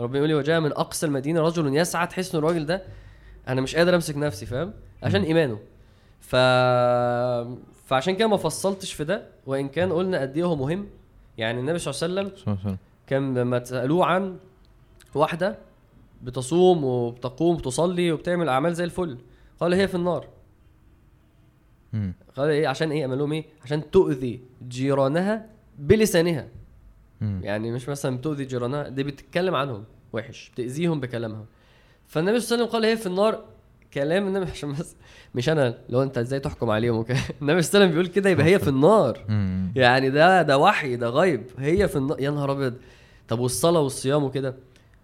ربنا 0.00 0.16
يقول 0.18 0.28
لي 0.28 0.34
وجاء 0.34 0.60
من 0.60 0.72
أقصى 0.72 1.06
المدينة 1.06 1.40
رجل 1.40 1.76
يسعى 1.76 2.06
تحس 2.06 2.34
ان 2.34 2.38
الراجل 2.38 2.66
ده 2.66 2.82
أنا 3.48 3.60
مش 3.60 3.76
قادر 3.76 3.94
أمسك 3.94 4.16
نفسي 4.16 4.46
فاهم؟ 4.46 4.72
عشان 5.02 5.22
إيمانه. 5.22 5.58
ف 6.20 6.36
فعشان 7.86 8.16
كده 8.16 8.28
ما 8.28 8.36
فصلتش 8.36 8.92
في 8.92 9.04
ده. 9.04 9.26
وإن 9.46 9.68
كان 9.68 9.92
قلنا 9.92 10.20
قد 10.20 10.36
إيه 10.36 10.44
هو 10.44 10.56
مهم. 10.56 10.86
يعني 11.38 11.60
النبي 11.60 11.78
صلى 11.78 12.08
الله 12.08 12.20
عليه 12.20 12.30
وسلم 12.32 12.76
كان 13.06 13.38
لما 13.38 13.58
تسالوه 13.58 14.06
عن 14.06 14.36
واحدة 15.14 15.58
بتصوم 16.22 16.84
وبتقوم 16.84 17.56
وتصلي 17.56 18.12
وبتعمل 18.12 18.48
أعمال 18.48 18.74
زي 18.74 18.84
الفل. 18.84 19.18
قال 19.60 19.74
هي 19.74 19.88
في 19.88 19.94
النار. 19.94 20.26
مم. 21.92 22.14
قال 22.36 22.48
إيه؟ 22.48 22.68
عشان 22.68 22.90
إيه؟ 22.92 23.06
لهم 23.06 23.32
إيه؟ 23.32 23.44
عشان 23.64 23.90
تؤذي 23.90 24.40
جيرانها 24.68 25.46
بلسانها. 25.78 26.48
مم. 27.20 27.40
يعني 27.44 27.72
مش 27.72 27.88
مثلا 27.88 28.16
بتؤذي 28.16 28.44
جيرانها 28.44 28.88
دي 28.88 29.02
بتتكلم 29.02 29.54
عنهم. 29.54 29.84
وحش. 30.12 30.50
بتأذيهم 30.54 31.00
بكلامها 31.00 31.44
فالنبي 32.06 32.40
صلى 32.40 32.54
الله 32.54 32.66
عليه 32.66 32.68
وسلم 32.68 32.80
قال 32.82 32.90
هي 32.90 32.96
في 32.96 33.06
النار. 33.06 33.44
كلام 33.94 34.26
النبي 34.26 34.50
عشان 34.50 34.72
بس 34.72 34.96
مش 35.34 35.48
أنا 35.48 35.78
لو 35.88 36.02
أنت 36.02 36.18
إزاي 36.18 36.40
تحكم 36.40 36.70
عليهم 36.70 36.96
وكده. 36.96 37.18
النبي 37.42 37.62
صلى 37.62 37.68
الله 37.74 37.86
عليه 37.86 37.86
وسلم 37.86 37.88
بيقول 37.90 38.06
كده 38.06 38.30
يبقى 38.30 38.46
هي 38.46 38.58
في 38.58 38.68
النار. 38.68 39.24
يعني 39.76 40.10
ده 40.10 40.42
ده 40.42 40.58
وحي 40.58 40.96
ده 40.96 41.08
غيب. 41.08 41.42
هي 41.58 41.88
في 41.88 41.96
النار. 41.96 42.20
يا 42.20 42.30
نهار 42.30 42.52
أبيض. 42.52 42.74
طب 43.28 43.38
والصلاة 43.38 43.80
والصيام 43.80 44.24
وكده؟ 44.24 44.54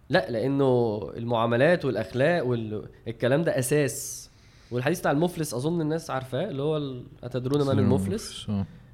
لا 0.09 0.31
لأنه 0.31 1.01
المعاملات 1.17 1.85
والأخلاق 1.85 2.47
والكلام 2.47 3.43
ده 3.43 3.59
أساس. 3.59 4.31
والحديث 4.71 5.01
بتاع 5.01 5.11
المفلس 5.11 5.55
أظن 5.55 5.81
الناس 5.81 6.11
عارفاه 6.11 6.45
اللي 6.49 6.63
هو 6.63 6.93
أتدرون 7.25 7.67
من 7.67 7.79
المفلس. 7.79 8.47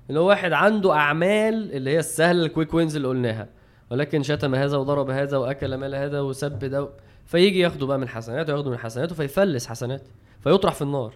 اللي 0.09 0.21
هو 0.21 0.29
واحد 0.29 0.53
عنده 0.53 0.93
أعمال 0.93 1.73
اللي 1.73 1.91
هي 1.91 1.99
السهله 1.99 2.43
ال 2.47 2.52
quick 2.52 2.75
wins 2.75 2.97
اللي 2.97 3.09
قلناها. 3.09 3.49
ولكن 3.91 4.23
شتم 4.23 4.55
هذا 4.55 4.77
وضرب 4.77 5.11
هذا 5.11 5.37
وأكل 5.37 5.75
مال 5.75 5.95
هذا 5.95 6.21
وسب 6.21 6.59
ده 6.59 6.89
فيجي 7.27 7.61
ياخده 7.61 7.87
بقى 7.87 7.99
من 7.99 8.09
حسناته 8.09 8.51
ياخده 8.51 8.71
من 8.71 8.77
حسناته 8.79 9.15
فيفلس 9.15 9.67
حسناته 9.67 10.11
فيطرح 10.41 10.75
في 10.75 10.83
النار. 10.83 11.15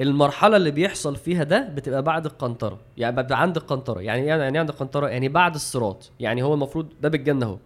المرحلة 0.00 0.56
اللي 0.56 0.70
بيحصل 0.70 1.16
فيها 1.16 1.42
ده 1.44 1.68
بتبقى 1.74 2.02
بعد 2.02 2.26
القنطرة 2.26 2.80
يعني 2.96 3.22
ببقى 3.22 3.42
عند 3.42 3.56
القنطرة. 3.56 4.00
يعني 4.00 4.22
إيه 4.22 4.28
يعني 4.28 4.52
إيه 4.54 4.60
عند 4.60 4.68
القنطرة؟ 4.68 5.08
يعني 5.08 5.28
بعد 5.28 5.54
الصراط. 5.54 6.10
يعني 6.20 6.42
هو 6.42 6.54
المفروض 6.54 6.86
باب 7.02 7.14
الجنة 7.14 7.46
أهو. 7.46 7.58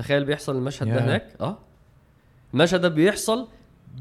تخيل 0.00 0.24
بيحصل 0.24 0.56
المشهد 0.56 0.86
ده 0.88 0.94
ياه. 0.94 1.00
هناك؟ 1.00 1.26
آه. 1.40 1.58
المشهد 2.54 2.80
ده 2.80 2.88
بيحصل 2.88 3.46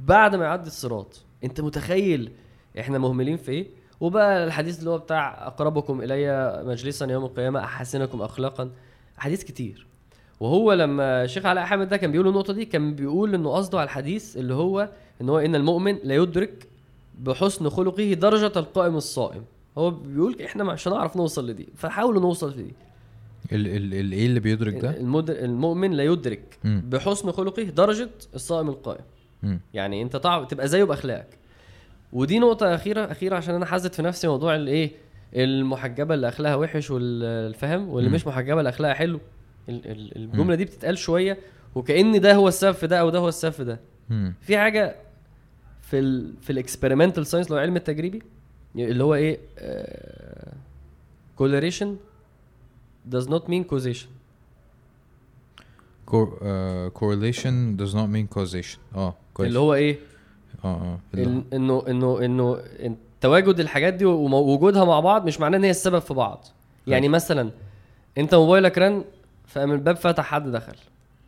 بعد 0.06 0.36
ما 0.36 0.46
يعدي 0.46 0.68
الصراط. 0.68 1.22
أنت 1.44 1.62
متخيل 1.62 2.32
إحنا 2.80 2.98
مهملين 2.98 3.38
في 3.38 3.52
إيه؟ 3.52 3.68
وبقى 4.00 4.44
الحديث 4.44 4.80
اللي 4.80 4.90
هو 4.90 4.98
بتاع 4.98 5.48
أقربكم 5.48 6.02
إلي 6.02 6.64
مجلسا 6.66 7.06
يوم 7.06 7.26
القيامة 7.26 7.60
أحسنكم 7.60 8.22
اخلاقا. 8.22 8.70
حديث 9.18 9.44
كتير. 9.44 9.88
وهو 10.40 10.74
لما 10.74 11.24
الشيخ 11.24 11.46
علاء 11.46 11.66
حامد 11.66 11.90
ده 11.90 11.98
كان 11.98 12.12
بيقول 12.12 12.28
النقطة 12.28 12.54
دي 12.54 12.66
كان 12.66 12.96
بيقول 12.96 13.34
إنه 13.36 13.50
قصده 13.52 13.78
على 13.80 13.86
الحديث 13.86 14.38
اللي 14.38 14.54
هو 14.54 14.90
إن 15.22 15.30
هو 15.30 15.40
إن 15.40 15.56
المؤمن 15.56 15.98
لا 16.04 16.16
يدرك 16.16 16.68
بحسن 17.20 17.70
خلقه 17.70 18.14
درجة 18.14 18.60
القائم 18.60 18.96
الصائم. 18.96 19.44
هو 19.78 19.92
بيقول 19.92 20.42
إحنا 20.42 20.64
مش 20.64 20.88
هنعرف 20.88 21.18
نوصل 21.18 21.50
لدي. 21.50 21.68
فحاولوا 21.76 22.22
نوصل 22.22 22.52
لدي 22.52 22.74
ال 23.52 23.68
ال 23.68 23.94
ال 23.94 24.12
إيه 24.12 24.26
اللي 24.26 24.40
بيدرك 24.40 24.74
ده؟ 24.82 24.90
المؤمن 25.46 25.92
لا 25.92 26.04
يدرك. 26.04 26.58
بحسن 26.64 27.32
خلقه 27.32 27.64
درجة 27.64 28.10
الصائم 28.36 28.70
القائم. 28.70 29.04
يعني 29.74 30.02
أنت 30.02 30.16
طع... 30.16 30.44
تبقى 30.44 30.68
زيه 30.68 30.84
بأخلاقك 30.84 31.28
ودي 32.14 32.40
نقطة 32.40 32.76
أخيرة 32.76 33.12
أخيرة 33.12 33.36
عشان 33.36 33.56
أنا 33.56 33.66
حازت 33.66 33.96
في 33.96 34.02
نفسي 34.02 34.28
موضوع 34.28 34.56
الايه 34.56 34.92
المحجبة 35.36 36.14
اللي 36.14 36.28
أخلاقها 36.28 36.56
وحش 36.56 36.92
والفهم 36.92 37.90
واللي. 37.90 38.10
مش 38.10 38.28
محجبة 38.28 38.60
اللي 38.60 38.70
أخلاقها 38.70 38.94
حلو 38.94 39.20
ال- 39.70 39.88
ال- 39.92 40.16
الجملة 40.18 40.56
دي 40.56 40.66
بتتقال 40.66 40.98
شوية 40.98 41.38
وكأن 41.76 42.22
ده 42.22 42.34
هو 42.36 42.48
السبب 42.48 42.72
في 42.76 42.88
ده 42.88 43.00
أو 43.00 43.10
ده 43.10 43.20
هو 43.20 43.28
السبب 43.30 43.54
في 43.54 43.64
ده. 43.64 43.80
في 44.42 44.58
حاجة 44.58 44.96
في 45.82 46.00
ال 46.00 46.34
في 46.42 46.50
ال 46.50 46.56
experimental 46.56 47.26
science 47.28 47.48
اللي 47.48 47.56
هو 47.56 47.60
العلم 47.60 47.76
التجريبي 47.76 48.22
اللي 48.76 49.04
هو 49.04 49.16
إيه 49.16 49.38
correlation 51.36 51.98
does 53.16 53.26
not 53.28 53.44
mean 53.50 53.64
causation. 53.74 54.10
Cor- 56.12 56.38
uh, 56.42 56.90
correlation 57.00 57.56
does 57.82 57.94
not 57.94 58.08
mean 58.16 58.28
causation. 58.38 58.80
آه 58.96 59.16
كويس. 59.34 59.48
اللي 59.48 59.60
هو 59.60 59.74
إيه؟ 59.74 60.00
آه 60.66 60.68
آه 60.68 61.00
انه 61.54 61.84
انه 61.88 62.26
إنه 62.26 62.62
تواجد 63.22 63.60
الحاجات 63.60 63.94
دي 63.94 64.06
ووجودها 64.06 64.86
مع 64.86 65.00
بعض 65.00 65.26
مش 65.26 65.40
معناه 65.40 65.58
إن 65.58 65.64
هي 65.64 65.70
السبب 65.70 66.00
في 66.00 66.14
بعض. 66.14 66.46
يعني 66.88 67.08
مثلا 67.10 67.50
أنت 68.18 68.36
موبايلك 68.36 68.78
رن 68.78 69.04
فقام 69.48 69.72
الباب 69.72 69.96
فتح 69.96 70.24
حد 70.26 70.52
دخل. 70.52 70.76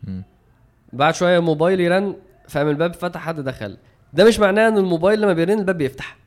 مم. 0.04 0.24
بعد 0.94 1.16
شوية 1.16 1.40
موبايلي 1.40 1.88
رن 1.88 2.16
فقام 2.50 2.70
الباب 2.70 2.94
فتح 2.94 3.22
حد 3.22 3.40
دخل. 3.40 3.78
ده 4.14 4.26
مش 4.26 4.40
معناه 4.40 4.68
إن 4.68 4.78
الموبايل 4.78 5.22
لما 5.22 5.34
بيرن 5.34 5.60
الباب 5.60 5.78
بيفتح. 5.78 6.18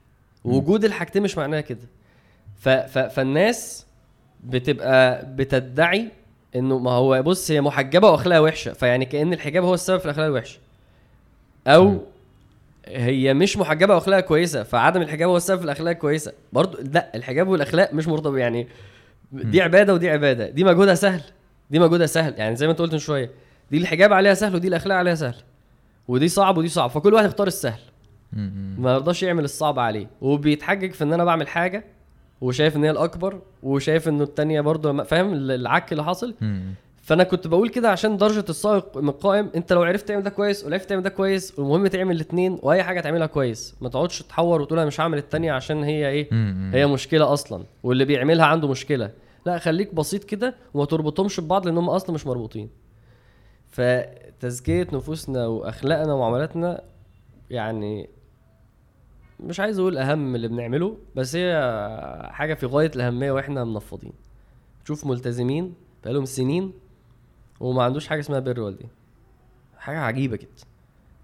وجود 0.44 0.84
الحاجتين 0.84 1.22
مش 1.22 1.38
معناها 1.38 1.60
كده. 1.60 1.88
ف 2.56 2.68
ف 2.68 2.98
فالناس 2.98 3.86
بتبقى 4.44 5.26
بتدعي 5.36 6.08
إنه 6.56 6.78
ما 6.78 6.90
هو 6.90 7.22
بص 7.22 7.50
هي 7.50 7.60
محجبة 7.60 8.10
وأخلاقها 8.10 8.40
وحشة. 8.40 8.72
فيعني 8.72 9.04
كأن 9.04 9.32
الحجاب 9.32 9.64
هو 9.64 9.74
السبب 9.74 9.98
في 9.98 10.04
الأخلاق 10.04 10.26
الوحشة. 10.26 10.58
أو. 11.66 11.98
هي 12.86 13.34
مش 13.34 13.56
محجبة 13.56 13.94
وأخلاقها 13.94 14.20
كويسة 14.20 14.62
فعدم 14.62 15.02
الحجاب 15.02 15.28
هو 15.28 15.36
السبب 15.36 15.58
في 15.58 15.64
الأخلاق 15.64 15.90
الكويسة. 15.90 16.32
برضو 16.52 16.78
لا 16.92 17.10
الحجاب 17.14 17.48
والأخلاق 17.48 17.94
مش 17.94 18.08
مرتبط 18.08 18.36
يعني 18.36 18.68
دي 19.32 19.62
عبادة 19.62 19.94
ودي 19.94 20.10
عبادة. 20.10 20.50
دي 20.50 20.64
مجهودها 20.64 20.94
سهل. 20.94 21.20
دي 21.70 21.78
مجهودها 21.78 22.06
سهل. 22.06 22.34
يعني 22.36 22.56
زي 22.56 22.66
ما 22.66 22.72
أنت 22.72 22.80
قلت 22.80 22.92
من 22.92 22.98
شوية 22.98 23.30
دي 23.70 23.78
الحجاب 23.78 24.12
عليها 24.12 24.34
سهل 24.34 24.54
ودي 24.54 24.68
الأخلاق 24.68 24.98
عليها 24.98 25.14
سهل. 25.14 25.34
ودي 26.08 26.28
صعب 26.28 26.56
ودي 26.56 26.68
صعب. 26.68 26.90
فكل 26.90 27.14
واحد 27.14 27.24
يختار 27.24 27.46
السهل. 27.46 27.80
ما 28.78 28.92
يرضاش 28.92 29.22
يعمل 29.22 29.44
الصعب 29.44 29.78
عليه. 29.78 30.06
وبيتحجج 30.20 30.92
في 30.92 31.04
إن 31.04 31.12
أنا 31.12 31.24
بعمل 31.24 31.48
حاجة 31.48 31.84
وشايف 32.40 32.76
إن 32.76 32.84
هي 32.84 32.90
الأكبر 32.90 33.40
وشايف 33.62 34.08
إنه 34.08 34.22
التانية 34.24 34.60
برضه 34.60 35.02
فاهم؟ 35.02 35.34
العك 35.34 35.92
اللي 35.92 36.04
حاصل. 36.04 36.34
فأنا 37.02 37.24
كنت 37.24 37.46
بقول 37.46 37.68
كده 37.68 37.90
عشان 37.90 38.16
درجة 38.16 38.44
السائق 38.48 38.98
من 38.98 39.08
القائم 39.08 39.50
أنت 39.56 39.72
لو 39.72 39.82
عرفت 39.82 40.08
تعمل 40.08 40.22
ده 40.22 40.30
كويس 40.30 40.64
ولو 40.64 40.72
عرفت 40.72 40.88
تعمل 40.88 41.02
ده 41.02 41.10
كويس 41.10 41.58
والمهم 41.58 41.86
تعمل 41.86 42.16
الاثنين 42.16 42.58
وأي 42.62 42.82
حاجة 42.82 43.00
تعملها 43.00 43.26
كويس 43.26 43.74
ما 43.80 43.88
تقعدش 43.88 44.22
تحور 44.22 44.62
وتقول 44.62 44.78
أنا 44.78 44.86
مش 44.86 45.00
هعمل 45.00 45.18
التانية 45.18 45.52
عشان 45.52 45.84
هي 45.84 46.08
إيه. 46.08 46.28
هي 46.72 46.86
مشكلة 46.86 47.32
أصلا 47.32 47.64
واللي 47.82 48.04
بيعملها 48.04 48.46
عنده 48.46 48.68
مشكلة. 48.68 49.10
لا 49.46 49.58
خليك 49.58 49.94
بسيط 49.94 50.24
كده 50.24 50.54
وما 50.74 50.84
تربطهمش 50.84 51.40
ببعض 51.40 51.66
لأن 51.66 51.78
هم 51.78 51.90
أصلا 51.90 52.14
مش 52.14 52.26
مربوطين. 52.26 52.70
فتزكية 53.68 54.86
نفوسنا 54.92 55.46
وأخلاقنا 55.46 56.12
ومعاملاتنا 56.12 56.80
يعني 57.50 58.08
مش 59.44 59.60
عايز 59.60 59.78
أقول 59.78 59.98
أهم 59.98 60.34
اللي 60.34 60.48
بنعمله 60.48 60.96
بس 61.16 61.36
هي 61.36 62.28
حاجة 62.32 62.54
في 62.54 62.66
غاية 62.66 62.90
الأهمية 62.96 63.32
وإحنا 63.32 63.64
منفضين. 63.64 64.12
تشوف 64.84 65.06
ملتزمين 65.06 65.74
بقالهم 66.04 66.24
سنين 66.24 66.72
وما 67.60 67.82
عندوش 67.82 68.06
حاجة 68.06 68.20
اسمها 68.20 68.40
بر 68.40 68.60
والدين. 68.60 68.88
حاجة 69.78 69.98
عجيبة 69.98 70.36
جدا. 70.36 70.64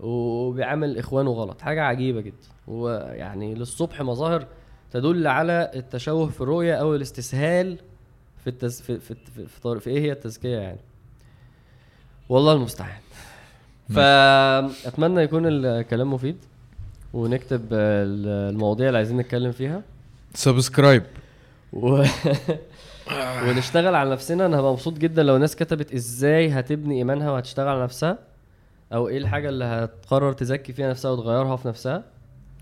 وبيعامل 0.01 0.98
إخوانه 0.98 1.30
غلط. 1.30 1.60
حاجة 1.60 1.82
عجيبة 1.82 2.20
جدا. 2.20 2.48
ويعني 2.68 3.55
للصبح 3.55 4.02
مظاهر 4.02 4.47
تدل 4.90 5.26
على 5.26 5.70
التشوه 5.74 6.28
في 6.28 6.40
الرؤية 6.40 6.74
أو 6.74 6.94
الاستسهال 6.94 7.78
في 8.38 8.51
التز... 8.51 8.80
في 8.80 8.98
في, 8.98 9.14
في, 9.14 9.47
في. 9.47 9.80
في 9.80 9.90
إيه 9.90 10.01
هي 10.01 10.12
التزكية 10.12 10.59
يعني. 10.59 10.80
والله 12.28 12.52
المستعان. 12.52 13.01
فاتمنى 13.88 15.20
يكون 15.20 15.42
الكلام 15.47 16.12
مفيد. 16.12 16.36
ونكتب 17.14 17.60
ال- 17.72 18.50
المواضيع 18.54 18.86
اللي 18.88 18.96
عايزين 18.98 19.16
نتكلم 19.16 19.52
فيها. 19.52 19.82
سبسكرايب. 20.34 21.02
و... 21.72 22.04
ونشتغل 23.48 23.94
على 23.94 24.10
نفسنا. 24.10 24.46
أنا 24.46 24.58
هبقى 24.60 24.72
مبسوط 24.72 24.98
جدا 24.98 25.22
لو 25.22 25.36
الناس 25.36 25.56
كتبت 25.56 25.92
إزاي 25.94 26.48
هتبني 26.50 26.98
إيمانها 26.98 27.30
وهتشتغل 27.30 27.68
على 27.68 27.82
نفسها 27.82 28.18
أو 28.92 29.08
إيه 29.08 29.18
الحاجة 29.18 29.48
اللي 29.48 29.64
هتقرر 29.64 30.32
تزكي 30.32 30.72
فيها 30.72 30.90
نفسها 30.90 31.10
وتغيرها 31.10 31.56
في 31.56 31.68
نفسها. 31.68 32.04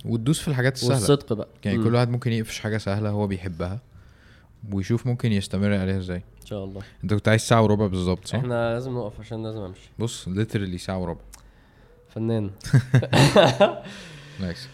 وتدوس 0.05 0.41
في 0.41 0.49
الحاجات 0.49 0.75
السهلة. 0.75 0.95
والصدق 0.95 1.33
بقى. 1.33 1.49
يعني 1.65 1.79
مم. 1.79 1.85
كل 1.85 1.95
واحد 1.95 2.09
ممكن 2.09 2.33
يقفش 2.33 2.61
حاجة 2.61 2.79
سهلة 2.79 3.11
هو 3.11 3.27
بيحبها 3.27 3.79
ويشوف 4.73 5.07
ممكن 5.07 5.33
يستمر 5.33 5.75
عليها 5.77 5.99
إزاي. 5.99 6.23
إن 6.43 6.47
شاء 6.47 6.65
الله. 6.65 6.81
أنت 7.05 7.15
كنت 7.15 7.29
عايز 7.29 7.41
ساعة 7.41 7.63
وربع 7.63 7.87
بالظبط 7.87 8.27
صح؟ 8.27 8.39
إحنا 8.39 8.75
لازم 8.75 8.95
نقف 8.95 9.21
عشان 9.21 9.43
لازم 9.47 9.61
أمشي. 9.61 9.91
بص 9.99 10.29
literally 10.29 10.79
ساعة 10.79 10.99
وربع. 10.99 11.21
فنان. 12.15 12.51
nice 14.41 14.69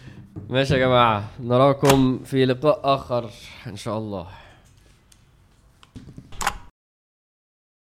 ماشي 0.49 0.73
يا 0.73 0.79
جماعة 0.79 1.23
نراكم 1.39 2.19
في 2.25 2.45
لقاء 2.45 2.79
آخر 2.83 3.29
إن 3.67 3.75
شاء 3.75 3.97
الله. 3.97 4.27